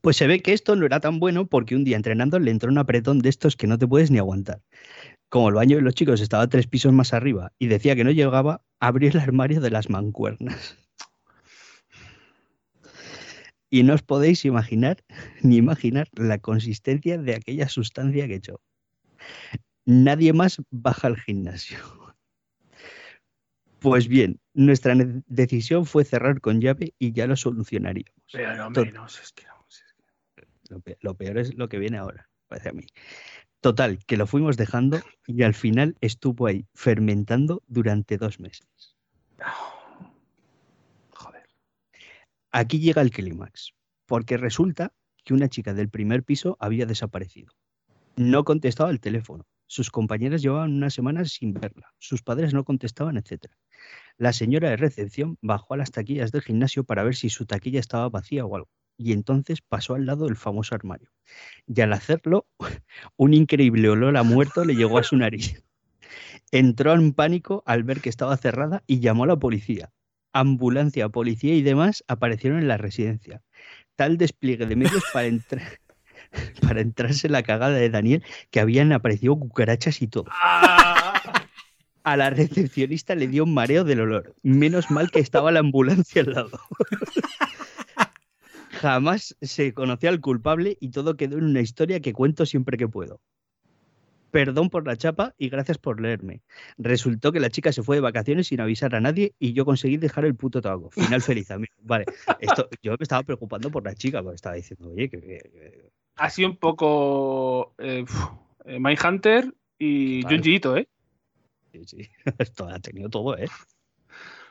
Pues 0.02 0.18
se 0.18 0.28
ve 0.28 0.42
que 0.42 0.54
esto 0.54 0.76
no 0.76 0.86
era 0.86 1.00
tan 1.00 1.20
bueno 1.20 1.48
porque 1.48 1.76
un 1.76 1.84
día 1.84 1.96
entrenando 1.96 2.40
le 2.40 2.52
entró 2.52 2.70
un 2.70 2.78
apretón 2.78 3.20
de 3.20 3.30
estos 3.30 3.56
que 3.56 3.68
no 3.68 3.78
te 3.78 3.88
puedes 3.88 4.12
ni 4.12 4.20
aguantar. 4.20 4.62
Como 5.32 5.48
el 5.48 5.56
baño 5.56 5.78
de 5.78 5.82
los 5.82 5.96
chicos 5.96 6.20
estaba 6.20 6.46
tres 6.50 6.68
pisos 6.68 6.92
más 6.92 7.14
arriba 7.14 7.54
y 7.58 7.68
decía 7.68 7.96
que 7.96 8.04
no 8.04 8.12
llegaba, 8.12 8.66
abrió 8.82 9.10
el 9.10 9.18
armario 9.18 9.62
de 9.62 9.70
las 9.72 9.90
mancuernas. 9.90 10.78
Y 13.70 13.84
no 13.84 13.94
os 13.94 14.02
podéis 14.04 14.44
imaginar 14.44 14.98
ni 15.42 15.56
imaginar 15.56 16.10
la 16.16 16.40
consistencia 16.40 17.18
de 17.18 17.36
aquella 17.36 17.70
sustancia 17.70 18.28
que 18.28 18.36
echó. 18.36 18.60
Nadie 19.86 20.34
más 20.34 20.62
baja 20.70 21.08
al 21.08 21.16
gimnasio. 21.18 21.80
Pues 23.80 24.10
bien, 24.10 24.42
nuestra 24.54 24.96
decisión 25.28 25.86
fue 25.86 26.04
cerrar 26.04 26.42
con 26.42 26.60
llave 26.60 26.94
y 27.00 27.14
ya 27.14 27.26
lo 27.26 27.38
solucionaríamos. 27.38 28.14
Pero 28.34 28.54
no, 28.58 28.70
Tot- 28.74 28.86
menos, 28.86 29.18
es 29.22 29.32
que 29.32 29.46
no, 29.46 29.66
es 29.70 29.82
que- 30.36 30.44
Lo 30.68 30.82
lo 31.00 31.16
peor 31.16 31.38
es 31.38 31.56
lo 31.56 31.70
que 31.70 31.80
viene 31.80 31.98
ahora, 32.00 32.30
parece 32.50 32.68
a 32.68 32.74
mí. 32.74 32.86
Total, 33.62 34.00
que 34.08 34.18
lo 34.18 34.26
fuimos 34.26 34.58
dejando 34.58 35.00
y 35.28 35.44
al 35.44 35.54
final 35.54 35.96
estuvo 36.02 36.48
ahí 36.48 36.66
fermentando 36.74 37.62
durante 37.68 38.18
dos 38.18 38.40
meses. 38.40 38.98
Joder. 41.12 41.48
Aquí 42.52 42.80
llega 42.80 43.04
el 43.04 43.12
clímax, 43.12 43.74
porque 44.08 44.38
resulta 44.38 44.94
que 45.24 45.36
una 45.36 45.48
chica 45.48 45.76
del 45.76 45.90
primer 45.90 46.24
piso 46.24 46.58
había 46.60 46.88
desaparecido. 46.88 47.54
No 48.16 48.44
contestaba 48.44 48.90
el 48.90 49.00
teléfono. 49.00 49.46
Sus 49.68 49.92
compañeras 49.92 50.42
llevaban 50.42 50.74
unas 50.74 50.96
semanas 50.96 51.32
sin 51.32 51.54
verla. 51.54 51.94
Sus 52.00 52.24
padres 52.24 52.56
no 52.56 52.64
contestaban, 52.64 53.16
etc. 53.16 53.46
La 54.18 54.34
señora 54.34 54.72
de 54.72 54.78
recepción 54.78 55.38
bajó 55.40 55.76
a 55.76 55.78
las 55.78 55.92
taquillas 55.92 56.32
del 56.32 56.42
gimnasio 56.42 56.84
para 56.84 57.04
ver 57.04 57.16
si 57.16 57.30
su 57.30 57.46
taquilla 57.46 57.80
estaba 57.80 58.10
vacía 58.10 58.44
o 58.44 58.56
algo. 58.56 58.72
Y 58.98 59.14
entonces 59.14 59.62
pasó 59.62 59.96
al 59.96 60.06
lado 60.06 60.26
del 60.26 60.36
famoso 60.36 60.76
armario. 60.76 61.10
Y 61.68 61.82
al 61.82 61.94
hacerlo, 61.94 62.48
un 63.18 63.34
increíble 63.34 63.90
olor 63.90 64.18
a 64.18 64.24
muerto 64.24 64.66
le 64.66 64.76
llegó 64.76 64.98
a 64.98 65.04
su 65.04 65.18
nariz. 65.18 65.64
Entró 66.52 66.94
en 66.94 67.14
pánico 67.14 67.64
al 67.66 67.84
ver 67.84 68.02
que 68.02 68.10
estaba 68.10 68.36
cerrada 68.38 68.84
y 68.88 69.00
llamó 69.00 69.24
a 69.24 69.28
la 69.28 69.40
policía 69.40 69.92
ambulancia, 70.34 71.10
policía 71.10 71.56
y 71.56 71.62
demás 71.62 72.04
aparecieron 72.08 72.60
en 72.60 72.68
la 72.68 72.78
residencia. 72.78 73.42
Tal 73.96 74.18
despliegue 74.18 74.66
de 74.66 74.76
medios 74.76 75.04
para 75.14 75.28
entrar 75.28 75.80
para 76.62 76.82
entrarse 76.82 77.28
en 77.28 77.34
la 77.34 77.44
cagada 77.44 77.76
de 77.76 77.90
Daniel 77.90 78.24
que 78.52 78.60
habían 78.60 78.92
aparecido 78.94 79.38
cucarachas 79.38 80.02
y 80.02 80.08
todo. 80.08 80.26
A 82.04 82.18
la 82.18 82.32
recepcionista 82.32 83.14
le 83.14 83.28
dio 83.28 83.44
un 83.44 83.54
mareo 83.54 83.84
del 83.84 84.00
olor. 84.00 84.34
Menos 84.42 84.90
mal 84.90 85.12
que 85.12 85.20
estaba 85.20 85.52
la 85.52 85.60
ambulancia 85.60 86.24
al 86.24 86.34
lado. 86.34 86.60
Jamás 88.82 89.36
se 89.42 89.74
conocía 89.76 90.10
al 90.10 90.22
culpable 90.22 90.76
y 90.80 90.90
todo 90.90 91.16
quedó 91.16 91.38
en 91.38 91.44
una 91.44 91.62
historia 91.62 92.00
que 92.00 92.14
cuento 92.14 92.48
siempre 92.48 92.78
que 92.78 92.88
puedo. 92.88 93.22
Perdón 94.32 94.72
por 94.72 94.88
la 94.88 94.96
chapa 94.96 95.36
y 95.38 95.50
gracias 95.50 95.78
por 95.78 96.02
leerme. 96.02 96.42
Resultó 96.80 97.32
que 97.32 97.40
la 97.40 97.52
chica 97.52 97.72
se 97.72 97.84
fue 97.84 97.98
de 97.98 98.02
vacaciones 98.02 98.48
sin 98.48 98.60
avisar 98.60 98.96
a 98.96 99.00
nadie 99.02 99.36
y 99.38 99.54
yo 99.54 99.66
conseguí 99.66 99.98
dejar 99.98 100.26
el 100.26 100.36
puto 100.36 100.62
tabaco. 100.62 100.90
Final 100.90 101.22
feliz, 101.22 101.52
amigo. 101.52 101.74
Vale, 101.82 102.06
esto, 102.40 102.68
yo 102.82 102.94
me 102.94 102.98
estaba 103.04 103.22
preocupando 103.22 103.70
por 103.70 103.84
la 103.84 103.94
chica, 103.94 104.24
porque 104.24 104.36
estaba 104.38 104.56
diciendo, 104.56 104.90
oye, 104.90 105.10
que, 105.10 105.20
que- 105.22 105.28
que- 105.52 105.92
Ha 106.16 106.30
sido 106.32 106.50
un 106.50 106.58
poco 106.58 107.76
eh, 107.78 108.04
eh, 108.66 108.80
Mindhunter 108.80 109.54
y. 109.78 110.24
Junji 110.24 110.56
Ito, 110.56 110.78
¿eh? 110.78 110.88
sí, 111.72 111.84
sí, 111.86 112.10
esto 112.40 112.68
ha 112.68 112.80
tenido 112.80 113.10
todo, 113.10 113.38
¿eh? 113.38 113.48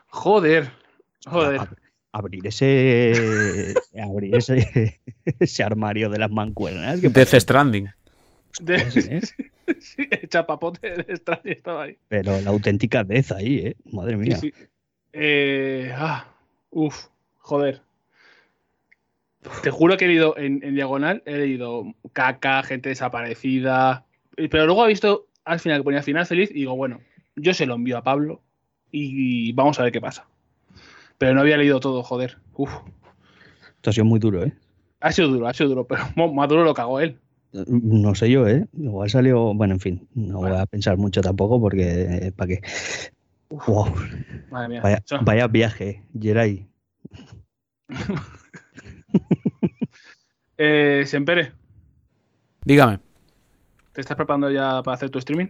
Joder. 0.08 0.70
Joder. 1.26 1.60
Ab- 2.12 2.20
abrir 2.24 2.46
ese 2.46 3.74
abrir 4.02 4.34
ese, 4.36 5.00
ese 5.38 5.62
armario 5.62 6.10
de 6.10 6.18
las 6.18 6.30
mancuernas 6.30 7.00
que 7.00 7.08
Death 7.08 7.34
Stranding. 7.34 7.88
De- 8.60 8.76
¿eh? 8.76 9.20
sí, 9.80 10.08
el 10.10 10.28
chapapote 10.28 10.90
de 10.90 11.02
extraño 11.12 11.42
estaba 11.44 11.84
ahí. 11.84 11.96
pero 12.08 12.40
la 12.40 12.50
auténtica 12.50 13.04
Death 13.04 13.32
ahí 13.32 13.58
eh 13.66 13.76
madre 13.92 14.16
mía 14.16 14.36
sí. 14.36 14.52
Eh, 15.12 15.92
ah, 15.96 16.26
uf, 16.70 17.06
joder. 17.38 17.82
Te 19.62 19.70
juro 19.70 19.96
que 19.96 20.04
he 20.04 20.08
leído 20.08 20.36
en, 20.36 20.62
en 20.62 20.74
diagonal, 20.74 21.22
he 21.26 21.36
leído 21.38 21.94
caca, 22.12 22.62
gente 22.62 22.90
desaparecida. 22.90 24.04
Pero 24.36 24.66
luego 24.66 24.84
he 24.84 24.88
visto 24.88 25.26
al 25.44 25.58
final 25.60 25.80
que 25.80 25.84
ponía 25.84 26.02
final 26.02 26.26
feliz 26.26 26.50
y 26.50 26.54
digo, 26.54 26.76
bueno, 26.76 27.00
yo 27.36 27.54
se 27.54 27.66
lo 27.66 27.74
envío 27.74 27.96
a 27.98 28.02
Pablo 28.02 28.42
y 28.92 29.52
vamos 29.52 29.80
a 29.80 29.84
ver 29.84 29.92
qué 29.92 30.00
pasa. 30.00 30.26
Pero 31.20 31.34
no 31.34 31.42
había 31.42 31.58
leído 31.58 31.80
todo, 31.80 32.02
joder. 32.02 32.38
Uf. 32.54 32.70
esto 33.76 33.90
ha 33.90 33.92
sido 33.92 34.06
muy 34.06 34.18
duro 34.18 34.42
eh 34.42 34.54
Ha 35.00 35.12
sido 35.12 35.28
duro, 35.28 35.46
ha 35.46 35.52
sido 35.52 35.68
duro, 35.68 35.86
pero 35.86 36.02
más 36.34 36.48
duro 36.48 36.64
lo 36.64 36.72
cagó 36.72 36.98
él. 36.98 37.20
no 37.52 38.14
sé 38.14 38.30
yo 38.30 38.48
eh 38.48 38.66
igual 38.78 39.10
salió 39.10 39.52
bueno 39.54 39.74
en 39.74 39.80
fin 39.80 40.08
no 40.14 40.38
voy 40.38 40.52
a 40.56 40.64
pensar 40.66 40.96
mucho 40.96 41.20
tampoco 41.20 41.60
porque 41.60 42.32
para 42.36 42.48
qué 42.48 42.62
Wow, 43.50 43.92
Madre 44.50 44.68
mía. 44.68 45.02
vaya, 45.22 45.46
viaje 45.48 46.04
Geray 46.18 46.66
Eh, 50.62 51.04
Sempere, 51.06 51.52
Dígame. 52.64 52.98
¿te 53.92 54.00
estás 54.02 54.16
preparando 54.16 54.50
ya 54.50 54.82
para 54.82 54.94
hacer 54.94 55.10
tu 55.10 55.18
streaming? 55.18 55.48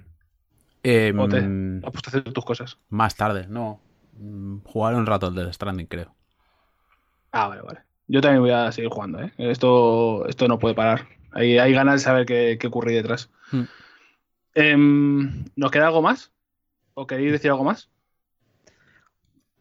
Eh, 0.83 1.13
¿O 1.19 1.29
te- 1.29 1.41
mm, 1.43 1.85
¿Has 1.85 1.91
puesto 1.93 2.11
a 2.11 2.19
hacer 2.21 2.33
tus 2.33 2.45
cosas? 2.45 2.79
más 2.89 3.15
tarde, 3.17 3.47
no. 3.49 3.81
Mm, 4.21 4.59
Jugar 4.65 4.95
un 4.95 5.07
rato 5.07 5.27
al 5.27 5.35
Death 5.35 5.55
Stranding, 5.55 5.87
creo. 5.87 6.15
Ah, 7.33 7.49
vale, 7.49 7.63
vale. 7.63 7.81
Yo 8.07 8.21
también 8.21 8.43
voy 8.43 8.51
a 8.51 8.71
seguir 8.73 8.91
jugando, 8.91 9.21
¿eh? 9.21 9.33
Esto, 9.39 10.27
esto 10.27 10.47
no 10.49 10.59
puede 10.59 10.75
parar. 10.75 11.07
Hay, 11.33 11.59
hay 11.59 11.73
ganas 11.73 11.95
de 11.95 11.99
saber 12.01 12.27
qué, 12.27 12.59
qué 12.61 12.67
ocurre 12.67 12.91
ahí 12.91 12.97
detrás. 12.97 13.31
Hmm. 13.53 13.63
Em, 14.55 15.45
¿Nos 15.57 15.71
queda 15.71 15.87
algo 15.87 16.03
más? 16.03 16.33
¿O 16.95 17.07
queréis 17.07 17.33
decir 17.33 17.51
algo 17.51 17.65
más? 17.65 17.89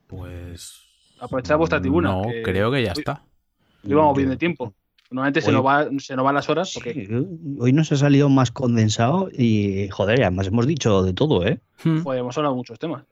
Pues. 0.08 0.82
Aprovechad 1.20 1.58
vuestra 1.58 1.80
tribuna, 1.80 2.10
No, 2.12 2.22
que- 2.24 2.42
creo 2.42 2.72
que 2.72 2.84
ya 2.84 2.94
está. 2.94 3.24
Hoy 3.86 3.94
vamos 3.94 4.18
bien 4.18 4.30
de 4.30 4.38
tiempo. 4.38 4.74
Normalmente 5.12 5.42
se 5.42 5.52
nos, 5.52 5.66
va, 5.66 5.88
se 6.00 6.16
nos 6.16 6.24
van 6.24 6.36
las 6.36 6.50
horas 6.50 6.72
porque 6.74 6.94
Sí, 6.94 7.08
hoy 7.60 7.74
nos 7.74 7.92
ha 7.92 7.96
salido 7.96 8.30
más 8.30 8.52
condensado 8.52 9.30
y 9.32 9.90
joder, 9.90 10.22
además 10.22 10.48
hemos 10.48 10.68
dicho 10.68 11.02
de 11.02 11.14
todo, 11.14 11.46
¿eh? 11.48 11.60
Hmm. 11.84 12.04
joder, 12.04 12.20
hemos 12.20 12.38
hablado 12.38 12.54
de 12.54 12.58
muchos 12.58 12.78
temas. 12.78 13.06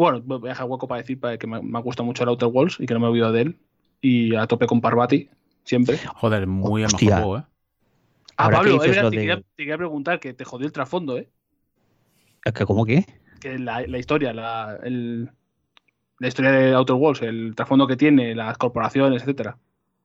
Bueno, 0.00 0.20
voy 0.24 0.48
a 0.48 0.52
dejar 0.52 0.66
hueco 0.66 0.86
para 0.86 1.00
decir 1.00 1.18
para 1.18 1.38
que 1.38 1.46
me, 1.46 1.60
me 1.62 1.80
gusta 1.80 2.02
mucho 2.02 2.22
el 2.22 2.28
Outer 2.28 2.48
Worlds 2.48 2.78
y 2.80 2.86
que 2.86 2.94
no 2.94 3.00
me 3.00 3.06
he 3.06 3.10
olvidado 3.10 3.32
de 3.32 3.42
él. 3.42 3.58
Y 4.00 4.34
a 4.34 4.46
tope 4.46 4.66
con 4.66 4.80
Parvati, 4.80 5.28
siempre. 5.64 5.96
Joder, 6.16 6.46
muy 6.46 6.84
Hostia. 6.84 7.16
juego, 7.16 7.38
¿eh? 7.38 7.42
Ah, 8.36 8.44
Ahora 8.44 8.58
que 8.58 8.64
Pablo, 8.70 8.84
es 8.84 9.02
lo 9.02 9.10
te, 9.10 9.16
de- 9.16 9.22
quería, 9.22 9.36
te 9.40 9.44
quería 9.56 9.78
preguntar 9.78 10.20
que 10.20 10.34
te 10.34 10.44
jodió 10.44 10.66
el 10.66 10.72
trasfondo, 10.72 11.16
¿eh? 11.16 11.28
¿Que 12.42 12.64
¿Cómo 12.64 12.84
qué? 12.84 13.04
que 13.40 13.58
la, 13.58 13.80
la 13.86 13.98
historia, 13.98 14.32
la, 14.32 14.78
el- 14.82 15.30
la 16.18 16.28
historia 16.28 16.50
de 16.52 16.72
Outer 16.74 16.96
Worlds, 16.96 17.22
el 17.22 17.54
trasfondo 17.54 17.86
que 17.86 17.96
tiene, 17.96 18.34
las 18.34 18.56
corporaciones, 18.58 19.22
etcétera. 19.22 19.58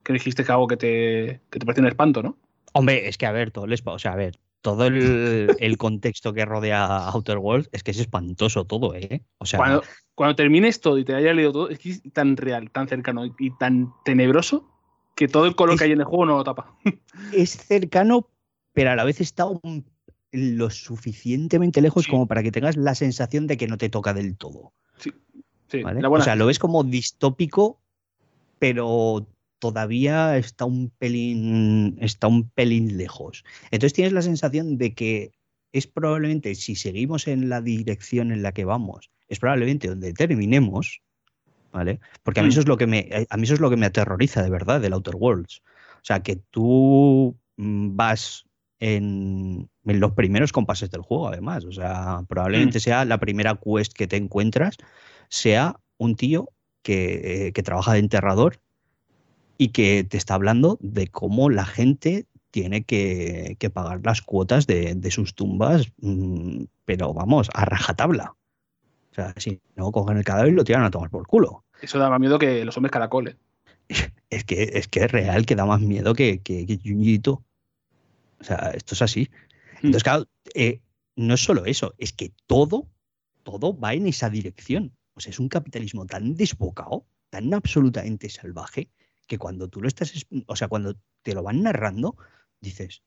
Que 0.03 0.13
dijiste 0.13 0.43
que 0.43 0.51
algo 0.51 0.67
que 0.67 0.77
te, 0.77 1.41
que 1.49 1.59
te 1.59 1.65
pareció 1.65 1.81
un 1.83 1.89
espanto, 1.89 2.23
¿no? 2.23 2.37
Hombre, 2.73 3.07
es 3.07 3.17
que 3.17 3.25
a 3.25 3.31
ver, 3.31 3.51
todo 3.51 3.65
el 3.65 3.73
espa- 3.73 3.93
o 3.93 3.99
sea, 3.99 4.13
a 4.13 4.15
ver, 4.15 4.39
todo 4.61 4.85
el, 4.85 5.55
el 5.59 5.77
contexto 5.77 6.33
que 6.33 6.45
rodea 6.45 6.85
a 6.85 7.09
Outer 7.11 7.37
Worlds 7.39 7.69
es 7.71 7.83
que 7.83 7.91
es 7.91 7.99
espantoso 7.99 8.65
todo, 8.65 8.93
¿eh? 8.95 9.23
O 9.39 9.45
sea, 9.45 9.57
Cuando, 9.57 9.83
cuando 10.15 10.35
termines 10.35 10.79
todo 10.81 10.97
y 10.97 11.05
te 11.05 11.15
hayas 11.15 11.35
leído 11.35 11.51
todo, 11.51 11.69
es 11.69 11.79
que 11.79 11.89
es 11.91 12.01
tan 12.13 12.37
real, 12.37 12.69
tan 12.71 12.87
cercano 12.87 13.25
y, 13.25 13.33
y 13.39 13.49
tan 13.57 13.91
tenebroso 14.05 14.67
que 15.15 15.27
todo 15.27 15.45
el 15.45 15.55
color 15.55 15.73
Es- 15.75 15.79
que 15.79 15.85
hay 15.85 15.91
en 15.93 15.99
el 15.99 16.05
juego 16.05 16.25
no 16.25 16.37
lo 16.37 16.43
tapa. 16.43 16.75
es 17.33 17.51
cercano, 17.51 18.27
pero 18.73 18.91
a 18.91 18.95
la 18.95 19.03
vez 19.03 19.19
está 19.19 19.45
un, 19.45 19.85
lo 20.31 20.69
suficientemente 20.69 21.81
lejos 21.81 22.05
Sí. 22.05 22.11
como 22.11 22.27
para 22.27 22.43
que 22.43 22.51
tengas 22.51 22.77
la 22.77 22.95
sensación 22.95 23.47
de 23.47 23.57
que 23.57 23.67
no 23.67 23.77
te 23.77 23.89
toca 23.89 24.13
del 24.13 24.37
todo. 24.37 24.73
Sí, 24.97 25.81
¿vale? 25.83 26.01
la 26.01 26.09
O 26.09 26.21
sea, 26.21 26.35
lo 26.35 26.45
ves 26.45 26.59
como 26.59 26.83
distópico, 26.83 27.81
pero 28.59 29.25
todavía 29.61 30.37
está 30.37 30.65
un 30.65 30.89
pelín, 30.97 31.95
está 32.01 32.27
un 32.27 32.49
pelín 32.49 32.97
lejos. 32.97 33.45
Entonces 33.65 33.93
tienes 33.93 34.11
la 34.11 34.23
sensación 34.23 34.79
de 34.79 34.95
que 34.95 35.31
es 35.71 35.85
probablemente, 35.85 36.55
si 36.55 36.75
seguimos 36.75 37.27
en 37.27 37.47
la 37.47 37.61
dirección 37.61 38.31
en 38.31 38.41
la 38.41 38.53
que 38.53 38.65
vamos, 38.65 39.11
es 39.29 39.39
probablemente 39.39 39.87
donde 39.87 40.13
terminemos, 40.13 41.01
¿vale? 41.71 41.99
Porque 42.23 42.39
a 42.39 42.43
mí 42.43 42.49
Mm. 42.49 42.51
eso 42.51 42.59
es 42.61 42.67
lo 42.67 42.75
que 42.75 42.87
me, 42.87 43.07
a 43.29 43.37
mí 43.37 43.43
eso 43.43 43.53
es 43.53 43.59
lo 43.59 43.69
que 43.69 43.77
me 43.77 43.85
aterroriza 43.85 44.41
de 44.41 44.49
verdad 44.49 44.81
del 44.81 44.93
Outer 44.93 45.15
Worlds. 45.15 45.61
O 45.97 46.03
sea, 46.05 46.23
que 46.23 46.37
tú 46.37 47.37
mm, 47.57 47.95
vas 47.95 48.45
en, 48.79 49.69
en 49.85 49.99
los 49.99 50.13
primeros 50.13 50.51
compases 50.51 50.89
del 50.89 51.01
juego, 51.03 51.27
además. 51.27 51.65
O 51.65 51.71
sea, 51.71 52.23
probablemente 52.27 52.79
sea 52.79 53.05
la 53.05 53.19
primera 53.19 53.59
quest 53.63 53.93
que 53.93 54.07
te 54.07 54.17
encuentras, 54.17 54.75
sea 55.29 55.79
un 55.97 56.15
tío 56.15 56.49
que, 56.81 57.47
eh, 57.47 57.51
que 57.53 57.61
trabaja 57.61 57.93
de 57.93 57.99
enterrador 57.99 58.59
y 59.61 59.67
que 59.67 60.03
te 60.03 60.17
está 60.17 60.33
hablando 60.33 60.79
de 60.81 61.05
cómo 61.05 61.51
la 61.51 61.65
gente 61.65 62.25
tiene 62.49 62.83
que, 62.83 63.57
que 63.59 63.69
pagar 63.69 64.01
las 64.03 64.23
cuotas 64.23 64.65
de, 64.65 64.95
de 64.95 65.11
sus 65.11 65.35
tumbas, 65.35 65.91
mm, 66.01 66.63
pero 66.83 67.13
vamos, 67.13 67.47
a 67.53 67.65
rajatabla. 67.65 68.33
O 69.11 69.13
sea, 69.13 69.35
si 69.37 69.61
no 69.75 69.91
cogen 69.91 70.17
el 70.17 70.23
cadáver 70.23 70.51
y 70.51 70.55
lo 70.55 70.63
tiran 70.63 70.83
a 70.83 70.89
tomar 70.89 71.11
por 71.11 71.27
culo. 71.27 71.63
Eso 71.79 71.99
da 71.99 72.09
más 72.09 72.19
miedo 72.19 72.39
que 72.39 72.65
los 72.65 72.75
hombres 72.75 72.91
caracoles. 72.91 73.35
Es 74.31 74.45
que 74.45 74.63
es, 74.73 74.87
que 74.87 75.01
es 75.01 75.11
real 75.11 75.45
que 75.45 75.55
da 75.55 75.67
más 75.67 75.81
miedo 75.81 76.15
que, 76.15 76.39
que, 76.39 76.65
que. 76.65 76.79
O 77.27 78.43
sea, 78.43 78.71
esto 78.73 78.95
es 78.95 79.01
así. 79.03 79.29
Entonces, 79.75 80.03
claro, 80.03 80.25
eh, 80.55 80.79
no 81.15 81.35
es 81.35 81.43
solo 81.43 81.65
eso, 81.65 81.93
es 81.99 82.13
que 82.13 82.31
todo, 82.47 82.87
todo 83.43 83.77
va 83.77 83.93
en 83.93 84.07
esa 84.07 84.31
dirección. 84.31 84.91
O 85.13 85.19
sea, 85.19 85.29
es 85.29 85.39
un 85.39 85.49
capitalismo 85.49 86.07
tan 86.07 86.33
desbocado, 86.33 87.05
tan 87.29 87.53
absolutamente 87.53 88.27
salvaje, 88.29 88.89
que 89.31 89.37
cuando 89.37 89.69
tú 89.69 89.81
lo 89.81 89.87
estás, 89.87 90.13
es- 90.13 90.27
o 90.45 90.55
sea, 90.57 90.67
cuando 90.67 90.93
te 91.23 91.33
lo 91.33 91.41
van 91.41 91.63
narrando, 91.63 92.17
dices, 92.59 93.01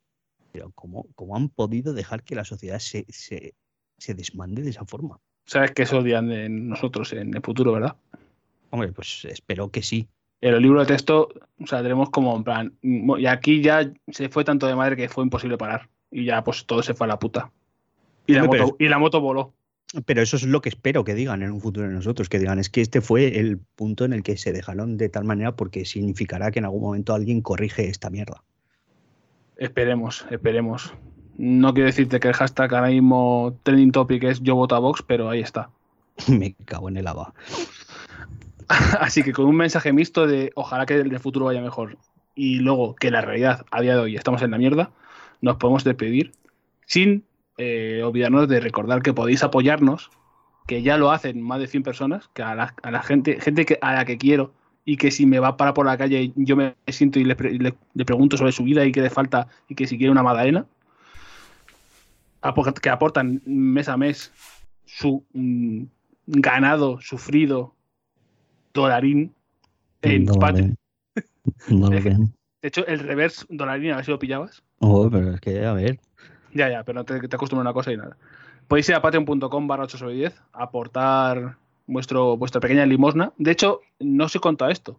pero 0.52 0.70
¿cómo, 0.74 1.06
cómo 1.14 1.36
han 1.36 1.51
podido 1.51 1.92
dejar 1.92 2.22
que 2.22 2.34
la 2.34 2.44
sociedad 2.46 2.78
se, 2.78 3.05
se, 3.10 3.55
se 3.98 4.14
desmande 4.14 4.62
de 4.62 4.70
esa 4.70 4.86
forma? 4.86 5.20
Sabes 5.46 5.72
que 5.72 5.82
eso 5.82 5.98
odian 5.98 6.28
de 6.30 6.48
nosotros 6.48 7.12
en 7.12 7.34
el 7.34 7.42
futuro, 7.42 7.72
¿verdad? 7.72 7.96
Hombre, 8.70 8.90
pues 8.92 9.26
espero 9.26 9.70
que 9.70 9.82
sí. 9.82 10.09
En 10.40 10.52
los 10.52 10.62
libros 10.62 10.86
de 10.88 10.94
texto 10.94 11.28
saldremos 11.66 12.09
como 12.09 12.34
en 12.36 12.44
plan. 12.44 12.78
mm, 12.80 13.18
Y 13.18 13.26
aquí 13.26 13.62
ya 13.62 13.92
se 14.09 14.30
fue 14.30 14.44
tanto 14.44 14.66
de 14.66 14.74
madre 14.76 14.96
que 14.96 15.10
fue 15.10 15.24
imposible 15.24 15.59
parar. 15.59 15.90
Y 16.10 16.24
ya 16.24 16.42
pues 16.42 16.64
todo 16.64 16.82
se 16.82 16.94
fue 16.94 17.06
a 17.06 17.09
la 17.09 17.18
puta. 17.18 17.52
Y 18.26 18.32
la, 18.32 18.44
Hombre, 18.44 18.60
moto, 18.62 18.76
y 18.78 18.88
la 18.88 18.98
moto 18.98 19.20
voló. 19.20 19.52
Pero 20.07 20.23
eso 20.23 20.37
es 20.37 20.45
lo 20.45 20.61
que 20.61 20.71
espero 20.71 21.05
que 21.05 21.15
digan 21.15 21.43
en 21.43 21.53
un 21.53 21.61
futuro 21.61 21.87
de 21.87 21.95
nosotros, 21.95 22.29
que 22.29 22.39
digan, 22.39 22.59
es 22.59 22.69
que 22.69 22.81
este 22.81 23.01
fue 23.01 23.39
el 23.39 23.59
punto 23.59 24.05
en 24.05 24.12
el 24.12 24.23
que 24.23 24.37
se 24.37 24.53
dejaron 24.53 24.97
de 24.97 25.09
tal 25.09 25.25
manera 25.25 25.55
porque 25.55 25.85
significará 25.85 26.51
que 26.51 26.59
en 26.59 26.65
algún 26.65 26.83
momento 26.83 27.15
alguien 27.15 27.41
corrige 27.41 27.89
esta 27.89 28.11
mierda. 28.11 28.43
Esperemos, 29.57 30.27
esperemos. 30.31 30.93
No 31.37 31.75
quiero 31.75 31.87
decirte 31.87 32.21
que 32.21 32.29
el 32.29 32.35
hashtag 32.35 32.75
ahora 32.75 32.89
mismo 32.89 33.59
trending 33.62 33.93
topic 33.93 34.25
es 34.25 34.41
yo 34.41 34.57
voto 34.57 34.75
a 34.75 34.81
Vox, 34.81 35.03
pero 35.07 35.31
ahí 35.31 35.41
está. 35.41 35.71
Me 36.29 36.55
cago 36.65 36.89
en 36.89 36.97
el 36.97 37.07
haba. 37.07 37.35
Así 39.01 39.23
que 39.23 39.33
con 39.33 39.47
un 39.47 39.57
mensaje 39.57 39.93
mixto 39.93 40.27
de 40.27 40.51
ojalá 40.55 40.87
que 40.87 40.95
el 40.95 41.21
futuro 41.21 41.47
vaya 41.47 41.61
mejor 41.61 41.99
y 42.35 42.57
luego 42.57 42.95
que 42.97 43.11
la 43.11 43.21
realidad 43.21 43.65
a 43.71 43.81
día 43.81 43.95
de 43.95 44.01
hoy 44.01 44.16
estamos 44.16 44.43
en 44.43 44.51
la 44.51 44.59
mierda, 44.59 44.91
nos 45.41 45.57
podemos 45.57 45.85
despedir 45.85 46.33
sin 46.87 47.25
eh, 47.59 48.02
olvidarnos 48.05 48.48
de 48.48 48.60
recordar 48.60 49.02
que 49.02 49.12
podéis 49.12 49.43
apoyarnos, 49.43 50.10
que 50.66 50.82
ya 50.82 50.97
lo 50.97 51.10
hacen 51.10 51.43
más 51.43 51.60
de 51.60 51.66
100 51.66 51.82
personas, 51.82 52.28
que 52.35 52.43
a 52.43 52.55
la, 52.55 52.74
a 52.82 52.90
la 52.90 53.02
gente, 53.02 53.40
gente 53.40 53.64
que, 53.66 53.78
a 53.81 53.94
la 53.94 54.05
que 54.05 54.16
quiero 54.18 54.52
y 54.85 54.97
que 54.97 55.10
si 55.10 55.24
me 55.26 55.39
va 55.39 55.56
para 55.56 55.72
por 55.74 55.86
la 55.86 55.97
calle 55.97 56.32
yo 56.36 56.56
me 56.56 56.74
siento 56.89 57.18
y 57.18 57.24
le, 57.24 57.36
pre- 57.36 57.52
le- 57.59 57.74
le 57.94 58.05
pregunto 58.05 58.36
sobre 58.36 58.52
su 58.52 58.64
vida 58.64 58.85
y 58.85 58.93
qué 58.93 59.01
le 59.01 59.10
falta 59.10 59.48
y 59.68 59.74
que 59.74 59.86
si 59.86 59.97
quiere 59.97 60.10
una 60.10 60.22
magdalena, 60.22 60.66
que 62.82 62.90
aportan 62.90 63.40
mes 63.47 63.89
a 63.89 63.97
mes 63.97 64.32
su 64.85 65.24
mm, 65.32 65.85
ganado 66.26 67.01
sufrido 67.01 67.74
dolarín 68.74 69.32
en 70.02 70.26
Patreon. 70.26 70.76
No. 71.68 71.89
De 71.90 72.68
hecho, 72.68 72.86
el 72.86 72.98
reverse 73.01 73.47
dolarín, 73.48 73.93
a 73.93 73.97
ver 73.97 74.05
si 74.05 74.10
lo 74.10 74.18
pillabas. 74.18 74.62
Oh, 74.81 75.09
pero 75.10 75.35
es 75.35 75.40
que, 75.40 75.64
a 75.64 75.72
ver. 75.72 75.98
Ya, 76.55 76.70
ya, 76.70 76.85
pero 76.85 77.05
te, 77.05 77.20
te 77.28 77.36
acostumbro 77.36 77.60
a 77.60 77.70
una 77.70 77.74
cosa 77.74 77.93
y 77.93 77.97
nada. 77.97 78.16
Podéis 78.68 78.89
ir 78.89 78.94
a 78.94 79.02
patreon.com 79.02 79.66
barra 79.66 79.85
8 79.85 79.98
sobre 79.98 80.14
10, 80.14 80.43
aportar 80.52 81.56
vuestro, 81.86 82.36
vuestra 82.36 82.60
pequeña 82.60 82.86
limosna. 82.86 83.32
De 83.36 83.51
hecho, 83.51 83.81
no 84.01 84.24
os 84.24 84.35
he 84.35 84.40
contado 84.40 84.70
esto. 84.70 84.98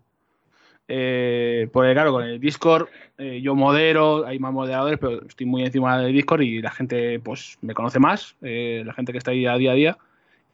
Eh, 0.88 1.68
porque 1.74 1.94
claro, 1.94 2.12
con 2.12 2.24
el 2.24 2.40
Discord 2.40 2.88
eh, 3.18 3.42
yo 3.42 3.56
modero, 3.56 4.28
hay 4.28 4.38
más 4.38 4.54
moderadores, 4.54 5.00
pero 5.00 5.26
estoy 5.26 5.48
muy 5.48 5.64
encima 5.64 6.00
del 6.00 6.14
Discord 6.14 6.42
y 6.42 6.62
la 6.62 6.70
gente 6.70 7.20
pues 7.20 7.58
me 7.62 7.74
conoce 7.74 7.98
más, 7.98 8.36
eh, 8.44 8.84
la 8.86 8.94
gente 8.94 9.12
que 9.12 9.18
está 9.18 9.32
ahí 9.32 9.48
a 9.48 9.58
día 9.58 9.72
a 9.72 9.76
día. 9.76 9.98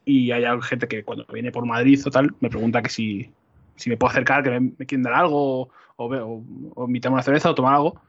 Y 0.06 0.32
hay 0.32 0.44
gente 0.62 0.88
que 0.88 1.04
cuando 1.04 1.26
viene 1.32 1.52
por 1.52 1.66
Madrid 1.66 2.02
o 2.06 2.10
tal, 2.10 2.34
me 2.40 2.50
pregunta 2.50 2.82
que 2.82 2.90
si, 2.90 3.30
si 3.76 3.90
me 3.90 3.98
puedo 3.98 4.12
acercar, 4.12 4.44
que 4.44 4.60
me, 4.60 4.72
quieren 4.86 5.04
dar 5.04 5.14
algo, 5.14 5.70
o, 5.98 6.06
o, 6.76 6.86
una 6.86 7.22
cerveza 7.22 7.52
o 7.52 7.56
tomar 7.56 7.76
algo. 7.76 8.02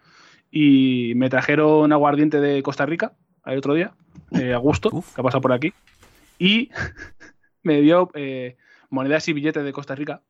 Y 0.52 1.14
me 1.16 1.30
trajeron 1.30 1.92
aguardiente 1.92 2.40
de 2.40 2.62
Costa 2.62 2.86
Rica 2.86 3.14
el 3.46 3.58
otro 3.58 3.74
día, 3.74 3.94
eh, 4.32 4.52
a 4.52 4.58
gusto, 4.58 4.90
Uf. 4.92 5.14
que 5.14 5.20
ha 5.20 5.24
pasado 5.24 5.40
por 5.40 5.52
aquí. 5.52 5.72
Y 6.38 6.70
me 7.62 7.80
dio 7.80 8.10
eh, 8.14 8.56
monedas 8.90 9.26
y 9.28 9.32
billetes 9.32 9.64
de 9.64 9.72
Costa 9.72 9.94
Rica. 9.94 10.22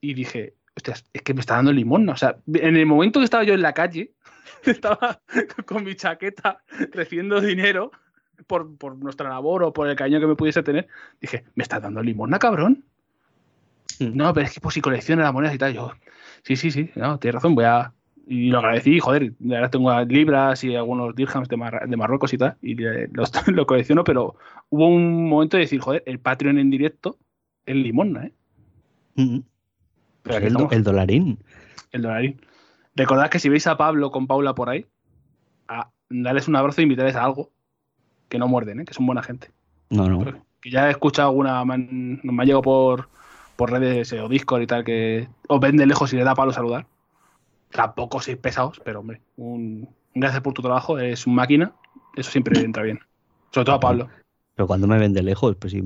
Y 0.00 0.14
dije, 0.14 0.54
hostias, 0.74 1.04
es 1.12 1.22
que 1.22 1.34
me 1.34 1.40
está 1.40 1.56
dando 1.56 1.72
limón. 1.72 2.08
O 2.08 2.16
sea, 2.16 2.38
en 2.52 2.76
el 2.76 2.86
momento 2.86 3.20
que 3.20 3.24
estaba 3.24 3.44
yo 3.44 3.54
en 3.54 3.62
la 3.62 3.74
calle, 3.74 4.14
estaba 4.64 5.20
con 5.66 5.84
mi 5.84 5.94
chaqueta 5.94 6.62
recibiendo 6.92 7.40
dinero 7.40 7.92
por, 8.46 8.76
por 8.76 8.96
nuestra 8.96 9.28
labor 9.28 9.62
o 9.62 9.72
por 9.72 9.88
el 9.88 9.96
cariño 9.96 10.20
que 10.20 10.26
me 10.26 10.36
pudiese 10.36 10.62
tener, 10.62 10.88
dije, 11.20 11.44
me 11.54 11.62
está 11.62 11.80
dando 11.80 12.02
limosna, 12.02 12.38
cabrón. 12.38 12.84
No, 13.98 14.32
pero 14.34 14.46
es 14.46 14.52
que 14.52 14.60
pues 14.60 14.74
si 14.74 14.80
colecciona 14.80 15.22
las 15.22 15.32
monedas 15.32 15.54
y 15.54 15.58
tal, 15.58 15.72
yo, 15.72 15.92
sí, 16.42 16.56
sí, 16.56 16.70
sí, 16.70 16.90
no, 16.96 17.18
tienes 17.18 17.36
razón, 17.36 17.54
voy 17.54 17.64
a... 17.64 17.92
Y 18.28 18.50
lo 18.50 18.58
agradecí, 18.58 18.98
joder, 18.98 19.34
ahora 19.50 19.70
tengo 19.70 20.00
libras 20.04 20.64
y 20.64 20.74
algunos 20.74 21.14
dirhams 21.14 21.48
de, 21.48 21.56
Mar- 21.56 21.88
de 21.88 21.96
Marruecos 21.96 22.32
y 22.34 22.38
tal, 22.38 22.56
y 22.60 22.74
los, 23.12 23.30
lo 23.48 23.66
colecciono, 23.66 24.02
pero 24.02 24.34
hubo 24.68 24.88
un 24.88 25.28
momento 25.28 25.56
de 25.56 25.62
decir, 25.62 25.80
joder, 25.80 26.02
el 26.06 26.18
Patreon 26.18 26.58
en 26.58 26.68
directo 26.70 27.18
es 27.66 27.76
limosna, 27.76 28.24
¿eh? 28.26 28.32
Mm. 29.14 29.38
Pero 30.24 30.36
el, 30.38 30.52
do- 30.54 30.68
el 30.72 30.82
dolarín. 30.82 31.38
El 31.92 32.02
dolarín. 32.02 32.40
Recordad 32.96 33.30
que 33.30 33.38
si 33.38 33.48
veis 33.48 33.66
a 33.68 33.76
Pablo 33.76 34.10
con 34.10 34.26
Paula 34.26 34.54
por 34.56 34.70
ahí, 34.70 34.86
a 35.68 35.90
darles 36.10 36.48
un 36.48 36.56
abrazo 36.56 36.80
e 36.80 36.84
invitarles 36.84 37.14
a 37.16 37.24
algo. 37.24 37.50
Que 38.28 38.38
no 38.38 38.48
muerden, 38.48 38.80
¿eh? 38.80 38.84
que 38.84 38.92
son 38.94 39.06
buena 39.06 39.22
gente. 39.22 39.50
No, 39.90 40.08
no. 40.08 40.24
Que 40.60 40.70
ya 40.70 40.88
he 40.88 40.90
escuchado 40.90 41.28
alguna, 41.28 41.64
me, 41.64 41.74
han- 41.74 42.20
me 42.24 42.42
ha 42.42 42.44
llegado 42.46 42.62
por, 42.62 43.08
por 43.54 43.70
redes 43.70 44.12
eh, 44.12 44.20
o 44.20 44.28
Discord 44.28 44.62
y 44.62 44.66
tal, 44.66 44.82
que 44.82 45.28
os 45.46 45.60
ven 45.60 45.76
de 45.76 45.86
lejos 45.86 46.12
y 46.12 46.16
le 46.16 46.24
da 46.24 46.34
palo 46.34 46.52
saludar. 46.52 46.86
Tampoco 47.76 48.20
sois 48.20 48.36
pesados, 48.38 48.80
pero 48.84 49.00
hombre, 49.00 49.20
un, 49.36 49.88
gracias 50.14 50.42
por 50.42 50.54
tu 50.54 50.62
trabajo, 50.62 50.98
es 50.98 51.26
un 51.26 51.34
máquina, 51.34 51.74
eso 52.16 52.30
siempre 52.30 52.58
entra 52.60 52.82
bien. 52.82 52.98
Sobre 53.52 53.66
todo 53.66 53.74
a 53.76 53.80
Pablo. 53.80 54.08
Pero 54.54 54.66
cuando 54.66 54.86
me 54.86 54.98
ven 54.98 55.12
de 55.12 55.22
lejos, 55.22 55.54
pues 55.56 55.72
sí, 55.72 55.82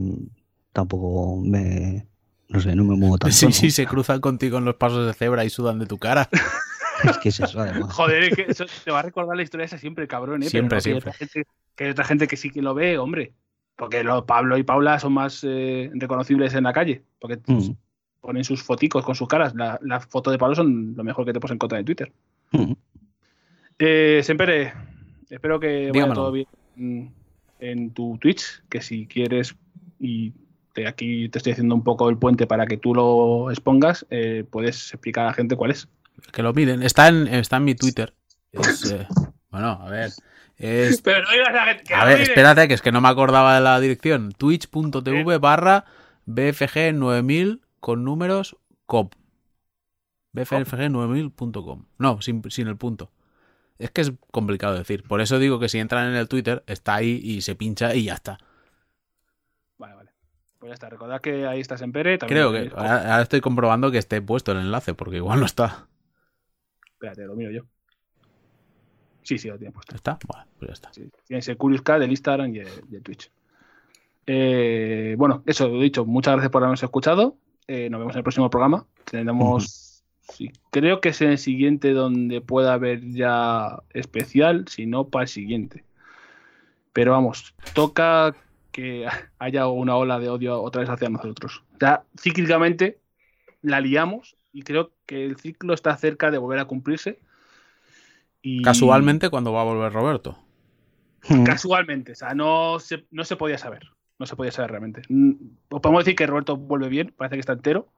tampoco 0.72 1.36
me. 1.44 2.06
No 2.48 2.60
sé, 2.60 2.74
no 2.74 2.84
me 2.84 2.96
muevo 2.96 3.18
tanto. 3.18 3.34
Sí, 3.34 3.46
¿no? 3.46 3.52
sí, 3.52 3.70
se 3.70 3.86
cruzan 3.86 4.20
contigo 4.20 4.58
en 4.58 4.64
los 4.64 4.74
pasos 4.76 5.06
de 5.06 5.14
cebra 5.14 5.44
y 5.44 5.50
sudan 5.50 5.78
de 5.78 5.86
tu 5.86 5.98
cara. 5.98 6.28
Es 7.02 7.16
que 7.16 7.30
es 7.30 7.40
eso, 7.40 7.58
además. 7.58 7.94
Joder, 7.94 8.24
es 8.24 8.36
que 8.36 8.42
eso 8.48 8.66
te 8.84 8.90
va 8.90 8.98
a 8.98 9.02
recordar 9.02 9.34
la 9.34 9.42
historia 9.42 9.64
esa 9.64 9.78
siempre, 9.78 10.06
cabrón, 10.06 10.42
¿eh? 10.42 10.48
Pero 10.52 10.68
Siempre, 10.68 10.76
no, 10.76 10.82
que 10.82 10.88
hay 10.90 10.92
siempre. 10.92 11.10
otra 11.10 11.12
gente- 11.18 11.48
que 11.74 11.84
hay 11.84 11.90
otra 11.92 12.04
gente 12.04 12.28
que 12.28 12.36
sí 12.36 12.50
que 12.50 12.60
lo 12.60 12.74
ve, 12.74 12.98
hombre. 12.98 13.32
Porque 13.74 14.04
lo- 14.04 14.26
Pablo 14.26 14.58
y 14.58 14.64
Paula 14.64 14.98
son 14.98 15.14
más 15.14 15.40
eh, 15.42 15.90
reconocibles 15.94 16.52
en 16.52 16.64
la 16.64 16.74
calle. 16.74 17.02
Porque 17.18 17.38
Mm, 17.46 17.70
ponen 18.20 18.44
sus 18.44 18.62
foticos 18.62 19.04
con 19.04 19.14
sus 19.14 19.28
caras. 19.28 19.54
La, 19.54 19.78
la 19.82 20.00
foto 20.00 20.30
de 20.30 20.38
Pablo 20.38 20.54
son 20.54 20.94
lo 20.96 21.04
mejor 21.04 21.24
que 21.24 21.32
te 21.32 21.40
puedes 21.40 21.54
encontrar 21.54 21.80
en 21.80 21.86
Twitter. 21.86 22.12
mm. 22.52 22.72
Eh, 23.82 24.20
Sempere, 24.22 24.74
espero 25.30 25.58
que 25.58 25.90
vaya 25.90 26.12
todo 26.12 26.32
bien 26.32 26.46
en 27.60 27.90
tu 27.92 28.18
Twitch, 28.18 28.62
que 28.68 28.80
si 28.80 29.06
quieres, 29.06 29.54
y 29.98 30.32
de 30.74 30.86
aquí 30.86 31.28
te 31.28 31.38
estoy 31.38 31.52
haciendo 31.52 31.74
un 31.74 31.84
poco 31.84 32.08
el 32.08 32.16
puente 32.16 32.46
para 32.46 32.66
que 32.66 32.76
tú 32.76 32.94
lo 32.94 33.50
expongas, 33.50 34.06
eh, 34.10 34.44
puedes 34.50 34.92
explicar 34.92 35.24
a 35.24 35.26
la 35.28 35.34
gente 35.34 35.56
cuál 35.56 35.70
es. 35.70 35.88
Que 36.32 36.42
lo 36.42 36.52
miren. 36.52 36.82
Está 36.82 37.08
en, 37.08 37.26
está 37.28 37.56
en 37.56 37.64
mi 37.64 37.74
Twitter. 37.74 38.12
Es, 38.52 38.90
eh, 38.90 39.06
bueno, 39.50 39.78
a 39.80 39.88
ver. 39.88 40.10
Es, 40.56 41.00
Pero 41.04 41.22
no 41.22 41.30
digas 41.30 41.48
a 41.48 41.82
que 41.82 41.94
a 41.94 42.04
ver, 42.04 42.20
espérate, 42.20 42.68
que 42.68 42.74
es 42.74 42.82
que 42.82 42.92
no 42.92 43.00
me 43.00 43.08
acordaba 43.08 43.54
de 43.54 43.60
la 43.60 43.80
dirección. 43.80 44.32
Twitch.tv 44.32 45.38
barra 45.38 45.84
BFG 46.26 46.92
9000 46.94 47.60
con 47.80 48.04
números 48.04 48.56
COP. 48.86 49.14
BFG 50.32 50.90
9000.com. 50.90 51.86
No, 51.98 52.22
sin, 52.22 52.48
sin 52.50 52.68
el 52.68 52.76
punto. 52.76 53.10
Es 53.78 53.90
que 53.90 54.02
es 54.02 54.12
complicado 54.30 54.76
decir. 54.76 55.02
Por 55.02 55.20
eso 55.20 55.38
digo 55.38 55.58
que 55.58 55.68
si 55.68 55.78
entran 55.78 56.08
en 56.08 56.14
el 56.14 56.28
Twitter, 56.28 56.62
está 56.66 56.94
ahí 56.96 57.20
y 57.22 57.40
se 57.40 57.54
pincha 57.54 57.94
y 57.94 58.04
ya 58.04 58.14
está. 58.14 58.38
Vale, 59.78 59.94
vale. 59.94 60.10
Pues 60.58 60.70
ya 60.70 60.74
está. 60.74 60.90
Recordad 60.90 61.20
que 61.20 61.46
ahí 61.46 61.60
estás 61.60 61.80
en 61.82 61.90
Pere. 61.90 62.18
Creo 62.18 62.52
que 62.52 62.70
ahora, 62.76 63.12
ahora 63.12 63.22
estoy 63.22 63.40
comprobando 63.40 63.90
que 63.90 63.98
esté 63.98 64.20
puesto 64.20 64.52
el 64.52 64.58
enlace, 64.58 64.94
porque 64.94 65.16
igual 65.16 65.40
no 65.40 65.46
está. 65.46 65.88
Espérate, 66.92 67.24
lo 67.24 67.34
miro 67.34 67.50
yo. 67.50 67.62
Sí, 69.22 69.38
sí, 69.38 69.48
lo 69.48 69.56
tiene 69.56 69.72
puesto. 69.72 69.94
¿Está? 69.94 70.18
Bueno, 70.26 70.46
pues 70.58 70.68
ya 70.68 70.72
está. 70.74 70.92
Sí. 70.92 71.10
Tienes 71.26 71.48
el 71.48 71.56
Curious 71.56 71.82
Cat, 71.82 72.02
el 72.02 72.10
Instagram 72.10 72.54
y 72.54 72.58
el, 72.58 72.68
y 72.90 72.96
el 72.96 73.02
Twitch. 73.02 73.30
Eh, 74.26 75.14
bueno, 75.16 75.42
eso 75.46 75.68
lo 75.68 75.80
he 75.80 75.84
dicho. 75.84 76.04
Muchas 76.04 76.34
gracias 76.34 76.50
por 76.50 76.62
habernos 76.62 76.82
escuchado. 76.82 77.36
Eh, 77.68 77.88
nos 77.90 78.00
vemos 78.00 78.14
en 78.14 78.18
el 78.18 78.24
próximo 78.24 78.50
programa. 78.50 78.86
Tenemos. 79.04 80.02
sí, 80.20 80.52
creo 80.70 81.00
que 81.00 81.10
es 81.10 81.20
en 81.20 81.30
el 81.30 81.38
siguiente 81.38 81.92
donde 81.92 82.40
pueda 82.40 82.74
haber 82.74 83.10
ya 83.10 83.82
especial, 83.90 84.66
si 84.68 84.86
no, 84.86 85.08
para 85.08 85.24
el 85.24 85.28
siguiente. 85.28 85.84
Pero 86.92 87.12
vamos, 87.12 87.54
toca 87.74 88.34
que 88.72 89.06
haya 89.38 89.68
una 89.68 89.96
ola 89.96 90.18
de 90.18 90.28
odio 90.28 90.60
otra 90.60 90.80
vez 90.80 90.90
hacia 90.90 91.08
nosotros. 91.08 91.62
Ya 91.80 92.04
cíclicamente 92.18 92.98
la 93.62 93.80
liamos 93.80 94.36
y 94.52 94.62
creo 94.62 94.92
que 95.06 95.24
el 95.24 95.36
ciclo 95.36 95.74
está 95.74 95.96
cerca 95.96 96.30
de 96.30 96.38
volver 96.38 96.58
a 96.58 96.64
cumplirse. 96.64 97.20
Y 98.42 98.62
Casualmente, 98.62 99.28
cuando 99.28 99.52
va 99.52 99.60
a 99.60 99.64
volver 99.64 99.92
Roberto? 99.92 100.38
Casualmente, 101.44 102.12
o 102.12 102.14
sea, 102.14 102.34
no 102.34 102.78
se, 102.80 103.04
no 103.10 103.24
se 103.24 103.36
podía 103.36 103.58
saber. 103.58 103.90
No 104.20 104.26
se 104.26 104.36
podía 104.36 104.52
saber 104.52 104.70
realmente. 104.70 105.02
Mm, 105.08 105.32
Os 105.70 105.80
podemos 105.80 106.04
decir 106.04 106.14
que 106.14 106.26
Roberto 106.26 106.56
vuelve 106.56 106.88
bien, 106.88 107.12
parece 107.16 107.34
que 107.36 107.40
está 107.40 107.54
entero. 107.54 107.88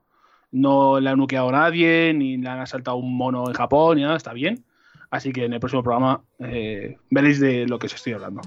No 0.51 0.99
le 0.99 1.09
ha 1.09 1.15
nuqueado 1.15 1.49
a 1.49 1.51
nadie, 1.51 2.13
ni 2.15 2.37
le 2.37 2.47
han 2.49 2.59
asaltado 2.61 2.97
un 2.97 3.15
mono 3.15 3.47
en 3.47 3.53
Japón, 3.53 3.97
ni 3.97 4.03
nada, 4.03 4.15
está 4.15 4.33
bien. 4.33 4.63
Así 5.11 5.31
que 5.31 5.45
en 5.45 5.53
el 5.53 5.59
próximo 5.59 5.83
programa 5.83 6.21
eh, 6.39 6.97
veréis 7.11 7.39
de 7.39 7.67
lo 7.67 7.77
que 7.77 7.85
os 7.87 7.93
estoy 7.93 8.13
hablando. 8.13 8.41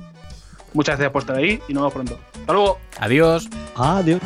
Muchas 0.73 0.97
gracias 0.97 1.13
por 1.13 1.23
estar 1.23 1.37
ahí 1.37 1.61
y 1.69 1.75
nos 1.75 1.83
vemos 1.83 1.93
pronto. 1.93 2.19
Hasta 2.41 2.53
luego. 2.53 2.79
Adiós. 2.99 3.49
Adiós. 3.77 4.21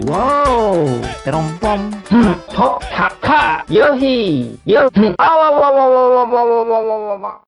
Wow! 0.00 0.96
Terompom. 1.28 1.92
Top 2.48 2.80
tap 2.88 3.12
ta. 3.20 3.60
Yo. 3.68 3.92
Ah, 5.20 5.52
wah. 5.52 7.36